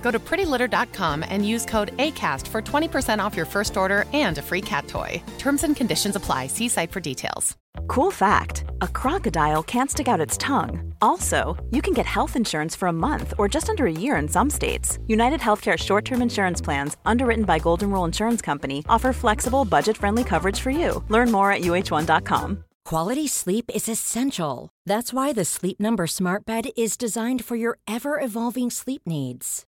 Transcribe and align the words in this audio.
Go 0.00 0.10
to 0.10 0.18
prettylitter.com 0.18 1.24
and 1.28 1.46
use 1.46 1.64
code 1.64 1.96
ACAST 1.98 2.46
for 2.46 2.62
20% 2.62 3.22
off 3.22 3.36
your 3.36 3.46
first 3.46 3.76
order 3.76 4.04
and 4.12 4.38
a 4.38 4.42
free 4.42 4.62
cat 4.62 4.88
toy. 4.88 5.22
Terms 5.38 5.64
and 5.64 5.76
conditions 5.76 6.16
apply. 6.16 6.46
See 6.46 6.68
site 6.68 6.92
for 6.92 7.00
details. 7.00 7.56
Cool 7.86 8.10
fact 8.10 8.64
a 8.80 8.88
crocodile 8.88 9.62
can't 9.62 9.90
stick 9.90 10.08
out 10.08 10.20
its 10.20 10.36
tongue. 10.36 10.92
Also, 11.00 11.56
you 11.70 11.80
can 11.80 11.94
get 11.94 12.06
health 12.06 12.36
insurance 12.36 12.74
for 12.74 12.88
a 12.88 12.92
month 12.92 13.34
or 13.38 13.48
just 13.48 13.68
under 13.68 13.86
a 13.86 13.92
year 13.92 14.16
in 14.16 14.28
some 14.28 14.50
states. 14.50 14.98
United 15.06 15.40
Healthcare 15.40 15.76
short 15.78 16.04
term 16.04 16.22
insurance 16.22 16.60
plans, 16.60 16.96
underwritten 17.04 17.44
by 17.44 17.58
Golden 17.58 17.90
Rule 17.90 18.04
Insurance 18.04 18.42
Company, 18.42 18.84
offer 18.88 19.12
flexible, 19.12 19.64
budget 19.64 19.96
friendly 19.96 20.24
coverage 20.24 20.60
for 20.60 20.70
you. 20.70 21.04
Learn 21.08 21.30
more 21.30 21.52
at 21.52 21.62
uh1.com. 21.62 22.64
Quality 22.84 23.28
sleep 23.28 23.70
is 23.74 23.88
essential. 23.88 24.70
That's 24.86 25.12
why 25.12 25.34
the 25.34 25.44
Sleep 25.44 25.78
Number 25.78 26.06
Smart 26.06 26.46
Bed 26.46 26.70
is 26.74 26.96
designed 26.96 27.44
for 27.44 27.54
your 27.54 27.78
ever 27.86 28.18
evolving 28.18 28.70
sleep 28.70 29.02
needs. 29.06 29.67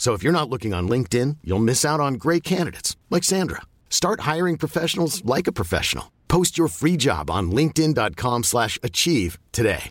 So 0.00 0.14
if 0.14 0.22
you're 0.22 0.32
not 0.32 0.48
looking 0.48 0.72
on 0.72 0.88
LinkedIn, 0.88 1.36
you'll 1.44 1.58
miss 1.58 1.84
out 1.84 2.00
on 2.00 2.14
great 2.14 2.42
candidates 2.42 2.96
like 3.10 3.22
Sandra. 3.22 3.60
Start 3.90 4.20
hiring 4.20 4.56
professionals 4.56 5.22
like 5.26 5.46
a 5.46 5.52
professional. 5.52 6.10
Post 6.26 6.56
your 6.56 6.68
free 6.68 6.96
job 6.96 7.30
on 7.30 7.50
linkedin.com/achieve 7.50 8.44
slash 8.44 8.78
achieve 8.82 9.38
today. 9.52 9.90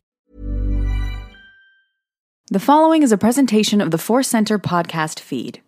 The 2.48 2.60
following 2.60 3.04
is 3.04 3.12
a 3.12 3.18
presentation 3.18 3.82
of 3.82 3.92
the 3.92 4.00
Force 4.00 4.28
Center 4.28 4.58
podcast 4.58 5.20
feed. 5.20 5.62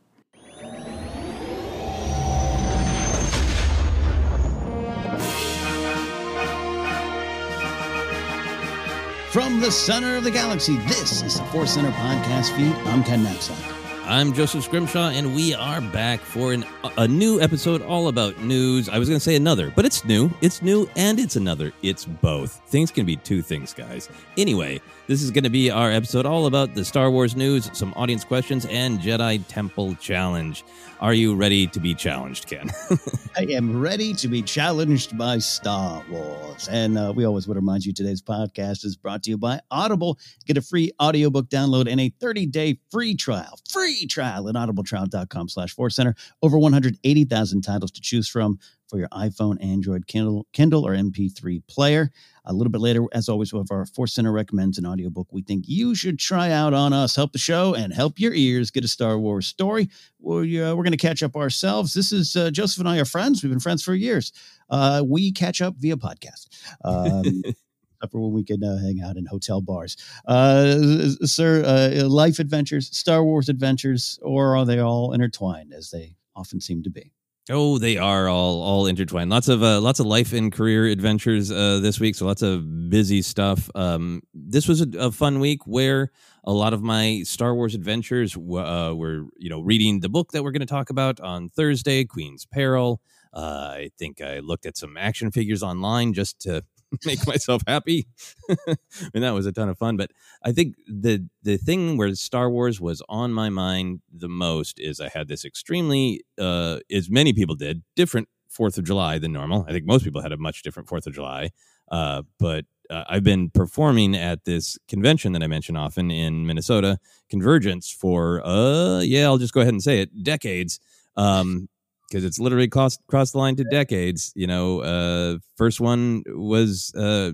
From 9.29 9.59
the 9.61 9.69
center 9.71 10.15
of 10.17 10.23
the 10.23 10.31
galaxy, 10.31 10.77
this 10.87 11.21
is 11.21 11.37
the 11.37 11.45
Force 11.45 11.75
Center 11.75 11.91
podcast 11.91 12.55
feed. 12.55 12.73
I'm 12.87 13.03
Ken 13.03 13.23
Napzok. 13.23 13.70
I'm 14.11 14.33
Joseph 14.33 14.65
Scrimshaw, 14.65 15.11
and 15.11 15.33
we 15.33 15.53
are 15.53 15.79
back 15.79 16.19
for 16.19 16.51
an, 16.51 16.65
a 16.97 17.07
new 17.07 17.39
episode 17.39 17.81
all 17.81 18.09
about 18.09 18.37
news. 18.41 18.89
I 18.89 18.99
was 18.99 19.07
going 19.07 19.17
to 19.17 19.23
say 19.23 19.37
another, 19.37 19.71
but 19.73 19.85
it's 19.85 20.03
new. 20.03 20.29
It's 20.41 20.61
new 20.61 20.89
and 20.97 21.17
it's 21.17 21.37
another. 21.37 21.71
It's 21.81 22.03
both. 22.03 22.59
Things 22.67 22.91
can 22.91 23.05
be 23.05 23.15
two 23.15 23.41
things, 23.41 23.73
guys. 23.73 24.09
Anyway, 24.35 24.81
this 25.11 25.21
is 25.21 25.29
going 25.29 25.43
to 25.43 25.49
be 25.49 25.69
our 25.69 25.91
episode 25.91 26.25
all 26.25 26.45
about 26.45 26.73
the 26.73 26.85
Star 26.85 27.11
Wars 27.11 27.35
news, 27.35 27.69
some 27.73 27.93
audience 27.97 28.23
questions, 28.23 28.65
and 28.67 28.97
Jedi 28.97 29.45
Temple 29.49 29.93
Challenge. 29.95 30.63
Are 31.01 31.13
you 31.13 31.35
ready 31.35 31.67
to 31.67 31.81
be 31.81 31.93
challenged, 31.93 32.47
Ken? 32.47 32.71
I 33.37 33.41
am 33.49 33.77
ready 33.77 34.13
to 34.13 34.29
be 34.29 34.41
challenged 34.41 35.17
by 35.17 35.39
Star 35.39 36.01
Wars. 36.09 36.69
And 36.69 36.97
uh, 36.97 37.11
we 37.13 37.25
always 37.25 37.45
would 37.45 37.57
remind 37.57 37.85
you 37.85 37.91
today's 37.91 38.21
podcast 38.21 38.85
is 38.85 38.95
brought 38.95 39.23
to 39.23 39.31
you 39.31 39.37
by 39.37 39.59
Audible. 39.69 40.17
Get 40.45 40.55
a 40.55 40.61
free 40.61 40.91
audiobook 41.01 41.49
download 41.49 41.91
and 41.91 41.99
a 41.99 42.09
30-day 42.11 42.79
free 42.89 43.13
trial. 43.13 43.59
Free 43.69 44.05
trial 44.05 44.47
at 44.47 44.55
audibletrial.com 44.55 45.49
slash 45.49 45.75
center. 45.89 46.15
Over 46.41 46.57
180,000 46.57 47.61
titles 47.61 47.91
to 47.91 47.99
choose 47.99 48.29
from 48.29 48.59
for 48.91 48.99
your 48.99 49.07
iPhone, 49.07 49.57
Android, 49.63 50.05
Kindle, 50.05 50.45
Kindle, 50.51 50.85
or 50.85 50.93
MP3 50.93 51.65
player. 51.67 52.11
A 52.43 52.53
little 52.53 52.71
bit 52.71 52.81
later, 52.81 53.05
as 53.13 53.29
always, 53.29 53.53
with 53.53 53.71
our 53.71 53.85
Force 53.85 54.13
Center 54.13 54.33
recommends 54.33 54.77
an 54.77 54.85
audiobook 54.85 55.29
we 55.31 55.41
think 55.41 55.63
you 55.65 55.95
should 55.95 56.19
try 56.19 56.51
out 56.51 56.73
on 56.73 56.91
us. 56.91 57.15
Help 57.15 57.31
the 57.31 57.39
show 57.39 57.73
and 57.73 57.93
help 57.93 58.19
your 58.19 58.33
ears 58.33 58.69
get 58.69 58.83
a 58.83 58.89
Star 58.89 59.17
Wars 59.17 59.47
story. 59.47 59.89
We, 60.19 60.61
uh, 60.61 60.75
we're 60.75 60.83
going 60.83 60.91
to 60.91 60.97
catch 60.97 61.23
up 61.23 61.37
ourselves. 61.37 61.93
This 61.93 62.11
is 62.11 62.35
uh, 62.35 62.51
Joseph 62.51 62.79
and 62.79 62.89
I 62.89 62.99
are 62.99 63.05
friends. 63.05 63.41
We've 63.41 63.51
been 63.51 63.61
friends 63.61 63.81
for 63.81 63.95
years. 63.95 64.33
Uh, 64.69 65.03
we 65.07 65.31
catch 65.31 65.61
up 65.61 65.75
via 65.77 65.95
podcast. 65.95 66.47
Um, 66.83 67.43
for 68.11 68.19
when 68.19 68.33
we 68.33 68.43
can 68.43 68.63
uh, 68.63 68.77
hang 68.77 68.99
out 69.01 69.15
in 69.15 69.25
hotel 69.25 69.61
bars. 69.61 69.95
Uh, 70.25 71.09
sir, 71.23 71.63
uh, 71.63 72.09
life 72.09 72.39
adventures, 72.39 72.89
Star 72.97 73.23
Wars 73.23 73.47
adventures, 73.47 74.19
or 74.21 74.57
are 74.57 74.65
they 74.65 74.79
all 74.79 75.13
intertwined 75.13 75.71
as 75.71 75.91
they 75.91 76.17
often 76.35 76.59
seem 76.59 76.83
to 76.83 76.89
be? 76.89 77.13
Oh, 77.49 77.79
they 77.79 77.97
are 77.97 78.27
all 78.27 78.61
all 78.61 78.85
intertwined. 78.85 79.31
Lots 79.31 79.47
of 79.47 79.63
uh, 79.63 79.81
lots 79.81 79.99
of 79.99 80.05
life 80.05 80.31
and 80.31 80.51
career 80.51 80.85
adventures 80.85 81.51
uh, 81.51 81.79
this 81.81 81.99
week. 81.99 82.15
So 82.15 82.25
lots 82.25 82.43
of 82.43 82.89
busy 82.89 83.21
stuff. 83.23 83.69
Um, 83.73 84.21
this 84.33 84.67
was 84.67 84.81
a, 84.81 84.87
a 84.99 85.11
fun 85.11 85.39
week 85.39 85.65
where 85.65 86.11
a 86.43 86.53
lot 86.53 86.73
of 86.73 86.83
my 86.83 87.21
Star 87.23 87.55
Wars 87.55 87.73
adventures 87.73 88.33
w- 88.33 88.63
uh, 88.63 88.93
were, 88.93 89.25
you 89.37 89.49
know, 89.49 89.59
reading 89.59 89.99
the 90.01 90.09
book 90.09 90.31
that 90.31 90.43
we're 90.43 90.51
going 90.51 90.59
to 90.61 90.65
talk 90.67 90.91
about 90.91 91.19
on 91.19 91.49
Thursday, 91.49 92.05
Queen's 92.05 92.45
Peril. 92.45 93.01
Uh, 93.33 93.71
I 93.73 93.91
think 93.97 94.21
I 94.21 94.39
looked 94.39 94.65
at 94.65 94.77
some 94.77 94.95
action 94.95 95.31
figures 95.31 95.63
online 95.63 96.13
just 96.13 96.39
to 96.41 96.63
make 97.05 97.25
myself 97.27 97.61
happy. 97.67 98.07
and 99.13 99.23
that 99.23 99.31
was 99.33 99.45
a 99.45 99.51
ton 99.51 99.69
of 99.69 99.77
fun. 99.77 99.97
But 99.97 100.11
I 100.43 100.51
think 100.51 100.75
the 100.87 101.27
the 101.43 101.57
thing 101.57 101.97
where 101.97 102.13
Star 102.15 102.49
Wars 102.49 102.79
was 102.81 103.01
on 103.09 103.33
my 103.33 103.49
mind 103.49 104.01
the 104.11 104.29
most 104.29 104.79
is 104.79 104.99
I 104.99 105.09
had 105.09 105.27
this 105.27 105.45
extremely, 105.45 106.23
uh, 106.39 106.79
as 106.91 107.09
many 107.09 107.33
people 107.33 107.55
did, 107.55 107.83
different 107.95 108.27
Fourth 108.49 108.77
of 108.77 108.83
July 108.83 109.17
than 109.17 109.31
normal. 109.31 109.65
I 109.67 109.71
think 109.71 109.85
most 109.85 110.03
people 110.03 110.21
had 110.21 110.33
a 110.33 110.37
much 110.37 110.61
different 110.61 110.89
Fourth 110.89 111.07
of 111.07 111.13
July. 111.13 111.51
Uh, 111.89 112.23
but 112.37 112.65
uh, 112.89 113.05
I've 113.07 113.23
been 113.23 113.49
performing 113.49 114.15
at 114.15 114.43
this 114.45 114.77
convention 114.87 115.31
that 115.33 115.43
I 115.43 115.47
mention 115.47 115.77
often 115.77 116.11
in 116.11 116.45
Minnesota, 116.45 116.97
Convergence, 117.29 117.89
for 117.89 118.45
uh, 118.45 118.99
yeah, 118.99 119.23
I'll 119.25 119.37
just 119.37 119.53
go 119.53 119.61
ahead 119.61 119.73
and 119.73 119.81
say 119.81 120.01
it, 120.01 120.23
decades. 120.23 120.79
Um, 121.15 121.69
because 122.11 122.25
it's 122.25 122.39
literally 122.39 122.67
crossed 122.67 122.99
crossed 123.07 123.31
the 123.31 123.39
line 123.39 123.55
to 123.55 123.63
decades. 123.63 124.33
You 124.35 124.47
know, 124.47 124.81
uh, 124.81 125.37
first 125.55 125.79
one 125.79 126.23
was 126.27 126.93
uh, 126.95 127.31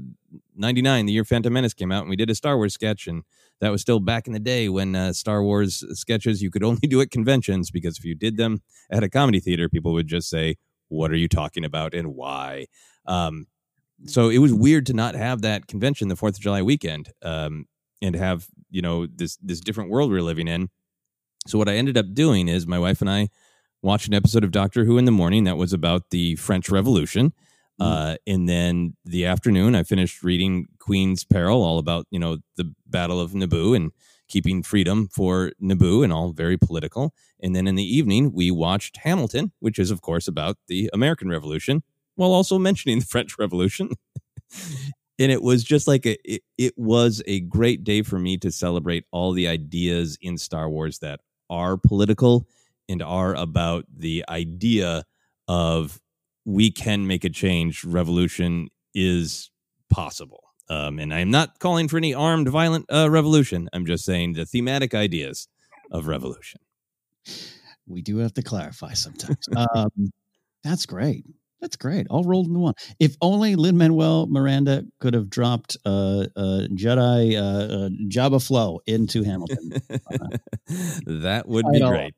'99, 0.56 1.08
the 1.08 1.14
year 1.14 1.26
Phantom 1.26 1.52
Menace 1.52 1.74
came 1.74 1.92
out, 1.92 2.02
and 2.02 2.10
we 2.10 2.16
did 2.16 2.30
a 2.30 2.36
Star 2.36 2.56
Wars 2.56 2.74
sketch, 2.74 3.08
and 3.08 3.24
that 3.60 3.72
was 3.72 3.82
still 3.82 4.00
back 4.00 4.28
in 4.28 4.34
the 4.34 4.40
day 4.40 4.70
when 4.70 4.96
uh, 4.96 5.14
Star 5.14 5.44
Wars 5.44 5.84
sketches 6.00 6.42
you 6.42 6.52
could 6.52 6.64
only 6.64 6.88
do 6.88 7.02
at 7.02 7.12
conventions 7.12 7.72
because 7.72 7.98
if 7.98 8.06
you 8.06 8.16
did 8.16 8.38
them 8.38 8.62
at 8.92 9.04
a 9.04 9.10
comedy 9.10 9.40
theater, 9.40 9.68
people 9.68 9.94
would 9.94 10.08
just 10.08 10.30
say, 10.30 10.56
"What 10.90 11.12
are 11.12 11.18
you 11.18 11.28
talking 11.28 11.66
about 11.66 11.94
and 11.94 12.16
why?" 12.16 12.68
Um, 13.06 13.48
so 14.06 14.30
it 14.30 14.38
was 14.38 14.54
weird 14.54 14.86
to 14.88 14.94
not 14.94 15.16
have 15.16 15.42
that 15.42 15.68
convention 15.68 16.08
the 16.08 16.16
Fourth 16.16 16.36
of 16.36 16.42
July 16.42 16.62
weekend, 16.62 17.10
um, 17.24 17.66
and 18.02 18.16
have 18.16 18.48
you 18.70 18.82
know 18.82 19.08
this 19.08 19.38
this 19.38 19.60
different 19.60 19.90
world 19.90 20.12
we're 20.12 20.22
living 20.22 20.48
in. 20.48 20.70
So 21.48 21.58
what 21.58 21.70
I 21.70 21.76
ended 21.76 21.98
up 21.98 22.14
doing 22.14 22.50
is 22.50 22.68
my 22.68 22.78
wife 22.78 23.00
and 23.00 23.10
I 23.10 23.30
watched 23.82 24.08
an 24.08 24.14
episode 24.14 24.44
of 24.44 24.52
Doctor 24.52 24.86
Who 24.86 24.98
in 24.98 25.06
the 25.06 25.12
morning 25.12 25.44
that 25.46 25.58
was 25.58 25.74
about 25.74 26.10
the 26.10 26.36
French 26.36 26.70
Revolution. 26.70 27.34
Mm. 27.80 27.86
Uh, 27.86 28.18
and 28.26 28.50
then 28.50 28.96
the 29.06 29.26
afternoon, 29.26 29.76
I 29.76 29.84
finished 29.84 30.24
reading 30.24 30.66
Queen's 30.80 31.24
Peril, 31.24 31.64
all 31.64 31.78
about 31.78 32.08
you 32.10 32.20
know 32.20 32.38
the 32.56 32.74
Battle 32.86 33.20
of 33.20 33.32
Naboo 33.32 33.76
and 33.76 33.92
keeping 34.28 34.64
freedom 34.64 35.08
for 35.08 35.52
Naboo, 35.62 36.04
and 36.04 36.12
all 36.12 36.32
very 36.32 36.58
political. 36.58 37.14
And 37.40 37.56
then 37.56 37.68
in 37.68 37.76
the 37.76 37.84
evening, 37.84 38.34
we 38.34 38.50
watched 38.50 38.98
Hamilton, 38.98 39.52
which 39.60 39.78
is 39.78 39.92
of 39.92 40.02
course 40.02 40.28
about 40.28 40.58
the 40.68 40.90
American 40.94 41.30
Revolution, 41.30 41.84
while 42.16 42.32
also 42.32 42.58
mentioning 42.58 43.00
the 43.00 43.06
French 43.06 43.38
Revolution. 43.38 43.92
and 45.20 45.32
it 45.32 45.44
was 45.44 45.64
just 45.64 45.88
like 45.88 46.06
a, 46.06 46.18
it, 46.30 46.42
it 46.58 46.74
was 46.78 47.22
a 47.28 47.42
great 47.42 47.84
day 47.84 48.02
for 48.02 48.18
me 48.18 48.38
to 48.38 48.52
celebrate 48.52 49.06
all 49.12 49.34
the 49.34 49.48
ideas 49.48 50.18
in 50.22 50.38
Star 50.38 50.70
Wars 50.70 51.00
that 51.00 51.20
are 51.50 51.78
political 51.78 52.48
and 52.90 53.02
are 53.02 53.36
about 53.36 53.86
the 53.96 54.24
idea 54.30 55.04
of 55.48 56.00
we 56.46 56.72
can 56.72 57.08
make 57.08 57.24
a 57.24 57.30
change. 57.30 57.84
Revolution 57.84 58.70
is 58.94 59.52
possible. 59.90 60.44
Um, 60.70 61.00
and 61.00 61.14
I'm 61.14 61.32
not 61.32 61.60
calling 61.60 61.88
for 61.88 61.98
any 61.98 62.14
armed, 62.14 62.50
violent 62.50 62.86
uh, 62.92 63.10
revolution. 63.10 63.70
I'm 63.74 63.86
just 63.86 64.04
saying 64.04 64.34
the 64.34 64.46
thematic 64.46 64.94
ideas 64.94 65.48
of 65.92 66.08
revolution. 66.08 66.62
We 67.86 68.02
do 68.02 68.18
have 68.18 68.34
to 68.34 68.42
clarify 68.42 68.94
sometimes. 68.94 69.48
um, 69.74 70.12
that's 70.64 70.86
great. 70.86 71.26
That's 71.62 71.76
great. 71.76 72.06
All 72.10 72.24
rolled 72.24 72.48
into 72.48 72.60
one. 72.60 72.74
If 73.00 73.16
only 73.22 73.56
Lin 73.56 73.78
Manuel 73.78 74.28
Miranda 74.28 74.84
could 75.00 75.14
have 75.14 75.30
dropped 75.30 75.76
uh, 75.86 76.26
uh, 76.36 76.68
Jedi 76.74 77.36
uh, 77.36 77.86
uh, 77.86 77.90
Jabba 78.10 78.46
Flow 78.46 78.80
into 78.86 79.24
Hamilton. 79.24 79.72
that 81.08 81.44
would 81.48 81.66
be 81.72 81.80
great. 81.80 82.14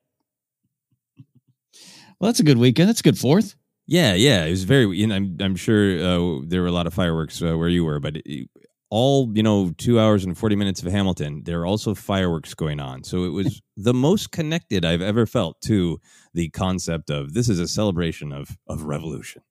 Well, 2.19 2.27
that's 2.27 2.39
a 2.39 2.43
good 2.43 2.57
weekend. 2.57 2.89
That's 2.89 2.99
a 2.99 3.03
good 3.03 3.17
fourth. 3.17 3.55
Yeah, 3.87 4.13
yeah. 4.13 4.45
It 4.45 4.51
was 4.51 4.65
very. 4.65 4.85
You 4.97 5.07
know, 5.07 5.15
I'm 5.15 5.37
I'm 5.39 5.55
sure 5.55 5.99
uh, 5.99 6.41
there 6.45 6.61
were 6.61 6.67
a 6.67 6.71
lot 6.71 6.87
of 6.87 6.93
fireworks 6.93 7.41
uh, 7.41 7.57
where 7.57 7.69
you 7.69 7.85
were, 7.85 7.99
but 7.99 8.17
it, 8.17 8.49
all 8.89 9.31
you 9.33 9.41
know, 9.41 9.71
two 9.77 9.99
hours 9.99 10.25
and 10.25 10.37
forty 10.37 10.55
minutes 10.55 10.83
of 10.83 10.91
Hamilton. 10.91 11.43
There 11.45 11.61
are 11.61 11.65
also 11.65 11.95
fireworks 11.95 12.53
going 12.53 12.79
on, 12.79 13.03
so 13.03 13.23
it 13.23 13.29
was 13.29 13.61
the 13.77 13.93
most 13.93 14.31
connected 14.31 14.85
I've 14.85 15.01
ever 15.01 15.25
felt 15.25 15.61
to 15.61 15.99
the 16.33 16.49
concept 16.49 17.09
of 17.09 17.33
this 17.33 17.49
is 17.49 17.59
a 17.59 17.67
celebration 17.67 18.31
of 18.31 18.57
of 18.67 18.83
revolution. 18.83 19.41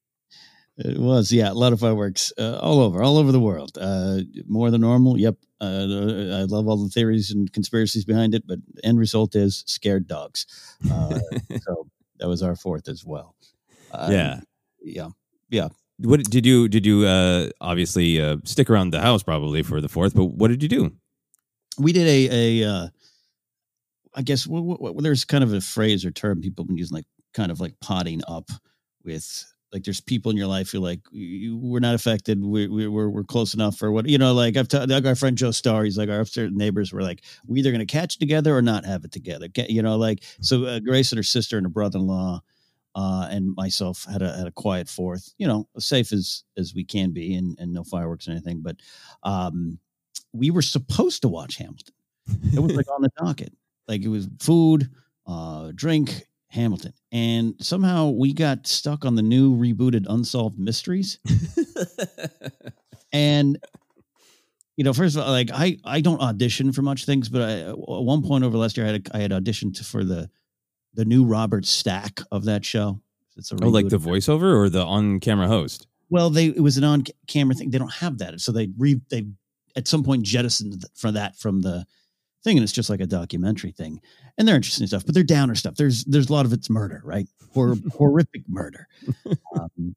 It 0.79 0.99
was, 0.99 1.32
yeah, 1.32 1.50
a 1.50 1.55
lot 1.55 1.73
of 1.73 1.81
fireworks 1.81 2.32
uh, 2.38 2.59
all 2.59 2.81
over, 2.81 3.03
all 3.03 3.19
over 3.19 3.32
the 3.32 3.41
world. 3.41 3.76
Uh, 3.81 4.20
more 4.47 4.70
than 4.70 4.82
normal. 4.82 5.19
Yep. 5.19 5.35
Uh, 5.61 5.65
I 5.65 6.44
love 6.44 6.69
all 6.69 6.76
the 6.76 6.88
theories 6.88 7.32
and 7.32 7.53
conspiracies 7.53 8.05
behind 8.05 8.32
it, 8.32 8.47
but 8.47 8.61
end 8.85 9.00
result 9.00 9.35
is 9.35 9.65
scared 9.67 10.06
dogs. 10.06 10.47
Uh, 10.88 11.19
so 11.62 11.88
that 12.19 12.29
was 12.29 12.43
our 12.43 12.56
fourth 12.56 12.88
as 12.88 13.05
well. 13.05 13.35
Um, 13.93 14.12
yeah. 14.12 14.41
Yeah. 14.82 15.09
Yeah. 15.50 15.69
What 16.00 16.23
did 16.31 16.47
you 16.47 16.69
did 16.69 16.87
you 16.87 17.06
uh, 17.06 17.50
obviously 17.61 18.20
uh, 18.20 18.37
stick 18.44 18.70
around 18.70 18.91
the 18.91 19.00
house 19.00 19.23
probably 19.23 19.62
for 19.62 19.81
the 19.81 19.88
fourth? 19.88 20.15
But 20.15 20.26
what 20.26 20.49
did 20.49 20.62
you 20.62 20.69
do? 20.69 20.93
We 21.79 21.93
did 21.93 22.06
a 22.06 22.62
a 22.62 22.91
I 24.15 24.23
guess 24.23 24.49
there's 24.99 25.25
kind 25.25 25.44
of 25.44 25.53
a 25.53 25.61
phrase 25.61 26.05
or 26.05 26.11
term 26.11 26.41
people 26.41 26.65
have 26.65 26.69
been 26.69 26.76
using, 26.76 26.97
like 26.97 27.06
kind 27.35 27.53
of 27.53 27.61
like 27.61 27.75
potting 27.81 28.20
up 28.29 28.50
with 29.05 29.44
like 29.73 29.85
there's 29.85 30.00
people 30.00 30.31
in 30.31 30.37
your 30.37 30.47
life 30.47 30.70
who 30.70 30.79
are 30.79 30.82
like 30.82 31.00
you, 31.11 31.56
we're 31.56 31.81
not 31.81 31.94
affected 31.94 32.43
we, 32.43 32.67
we, 32.69 32.88
we're, 32.88 33.09
we're 33.09 33.25
close 33.25 33.55
enough 33.55 33.82
or 33.82 33.93
what 33.93 34.09
you 34.09 34.19
know 34.19 34.32
like 34.32 34.56
i've 34.56 34.69
talked 34.69 34.88
like 34.88 35.05
our 35.05 35.15
friend 35.15 35.37
joe 35.37 35.50
starr 35.50 35.85
he's 35.85 35.99
like 35.99 36.09
our 36.09 36.20
upstairs 36.20 36.50
neighbors 36.53 36.93
were 36.93 37.03
like 37.03 37.23
we're 37.47 37.59
either 37.59 37.70
going 37.70 37.87
to 37.87 37.93
catch 37.93 38.17
it 38.17 38.19
together 38.19 38.56
or 38.56 38.62
not 38.62 38.85
have 38.85 39.05
it 39.05 39.12
together 39.12 39.47
you 39.69 39.82
know 39.82 39.97
like 39.97 40.23
so 40.41 40.65
uh, 40.65 40.79
grace 40.79 41.12
and 41.12 41.19
her 41.19 41.23
sister 41.23 41.56
and 41.56 41.67
her 41.67 41.70
brother-in-law 41.70 42.41
uh, 42.94 43.29
and 43.31 43.55
myself 43.55 44.06
had 44.11 44.23
a 44.23 44.37
had 44.37 44.47
a 44.47 44.53
quiet 44.53 44.88
fourth 44.88 45.35
you 45.38 45.47
know 45.47 45.69
as 45.76 45.87
safe 45.87 46.12
as 46.12 46.44
as 46.56 46.75
we 46.75 46.85
can 46.85 47.12
be 47.12 47.35
and 47.35 47.56
and 47.59 47.73
no 47.73 47.85
fireworks 47.85 48.26
or 48.26 48.32
anything 48.32 48.61
but 48.62 48.76
um 49.23 49.79
we 50.32 50.50
were 50.50 50.62
supposed 50.62 51.23
to 51.23 51.29
watch 51.29 51.56
hamilton. 51.56 51.94
It 52.53 52.61
was 52.61 52.75
like 52.75 52.91
on 52.91 53.03
the 53.03 53.11
docket. 53.17 53.53
Like 53.87 54.03
it 54.03 54.09
was 54.09 54.29
food 54.41 54.91
uh 55.26 55.73
drink 55.75 56.26
Hamilton. 56.48 56.92
And 57.12 57.54
somehow 57.60 58.10
we 58.10 58.32
got 58.32 58.66
stuck 58.66 59.04
on 59.04 59.14
the 59.14 59.22
new 59.22 59.56
rebooted 59.56 60.06
Unsolved 60.08 60.58
Mysteries. 60.58 61.18
and 63.12 63.58
you 64.76 64.84
know, 64.84 64.92
first 64.92 65.16
of 65.16 65.22
all, 65.22 65.30
like 65.30 65.50
I 65.52 65.78
I 65.84 66.00
don't 66.00 66.20
audition 66.20 66.72
for 66.72 66.82
much 66.82 67.04
things, 67.04 67.28
but 67.28 67.42
I, 67.42 67.52
at 67.70 67.76
one 67.76 68.22
point 68.22 68.44
over 68.44 68.56
last 68.56 68.76
year, 68.76 68.86
I 68.86 68.92
had 68.92 69.08
a, 69.08 69.16
I 69.16 69.20
had 69.20 69.30
auditioned 69.32 69.84
for 69.84 70.04
the 70.04 70.30
the 70.94 71.04
new 71.04 71.24
Robert 71.24 71.66
Stack 71.66 72.20
of 72.30 72.44
that 72.44 72.64
show. 72.64 73.00
It's 73.36 73.52
a 73.52 73.56
oh, 73.62 73.68
like 73.68 73.88
the 73.88 73.98
voiceover 73.98 74.54
or 74.56 74.68
the 74.68 74.84
on 74.84 75.20
camera 75.20 75.48
host. 75.48 75.86
Well, 76.10 76.30
they 76.30 76.46
it 76.46 76.60
was 76.60 76.76
an 76.76 76.84
on 76.84 77.04
camera 77.26 77.54
thing. 77.54 77.70
They 77.70 77.78
don't 77.78 77.92
have 77.94 78.18
that, 78.18 78.40
so 78.40 78.52
they 78.52 78.70
re 78.78 79.00
they 79.10 79.26
at 79.76 79.88
some 79.88 80.02
point 80.02 80.22
jettisoned 80.22 80.84
for 80.94 81.10
that 81.12 81.36
from 81.38 81.60
the 81.60 81.84
thing, 82.44 82.56
and 82.56 82.64
it's 82.64 82.73
just 82.73 82.90
like 82.90 83.00
a 83.00 83.06
documentary 83.06 83.73
thing. 83.73 84.00
And 84.37 84.46
they're 84.46 84.56
interesting 84.56 84.87
stuff, 84.87 85.05
but 85.05 85.14
they're 85.14 85.25
downer 85.25 85.55
stuff. 85.55 85.76
There's 85.76 86.05
there's 86.05 86.29
a 86.29 86.32
lot 86.32 86.46
of 86.46 86.52
it's 86.52 86.70
murder, 86.70 87.00
right? 87.05 87.29
Hor- 87.52 87.76
horrific 87.96 88.43
murder. 88.49 88.88
Um, 89.58 89.94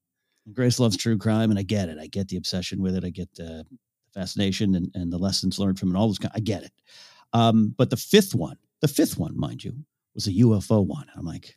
Grace 0.54 0.80
loves 0.80 0.98
true 0.98 1.18
crime, 1.18 1.50
and 1.50 1.60
I 1.60 1.64
get 1.64 1.90
it. 1.90 1.98
I 2.00 2.08
get 2.08 2.28
the 2.28 2.38
obsession 2.38 2.82
with 2.82 2.96
it. 2.96 3.04
I 3.04 3.10
get 3.10 3.34
the 3.36 3.66
fascination 4.14 4.76
and, 4.76 4.92
and 4.96 5.12
the 5.12 5.18
lessons 5.18 5.60
learned 5.60 5.80
from 5.80 5.96
it. 5.96 5.98
All 5.98 6.08
those, 6.08 6.20
kind, 6.20 6.34
I 6.36 6.40
get 6.40 6.64
it. 6.64 6.72
Um, 7.34 7.74
but 7.78 7.90
the 7.90 7.98
fifth 7.98 8.36
one, 8.36 8.58
the 8.82 8.88
fifth 8.88 9.18
one, 9.18 9.38
mind 9.40 9.64
you, 9.64 9.74
was 10.14 10.28
a 10.28 10.34
UFO 10.34 10.86
one. 10.86 11.08
I'm 11.16 11.26
like, 11.26 11.56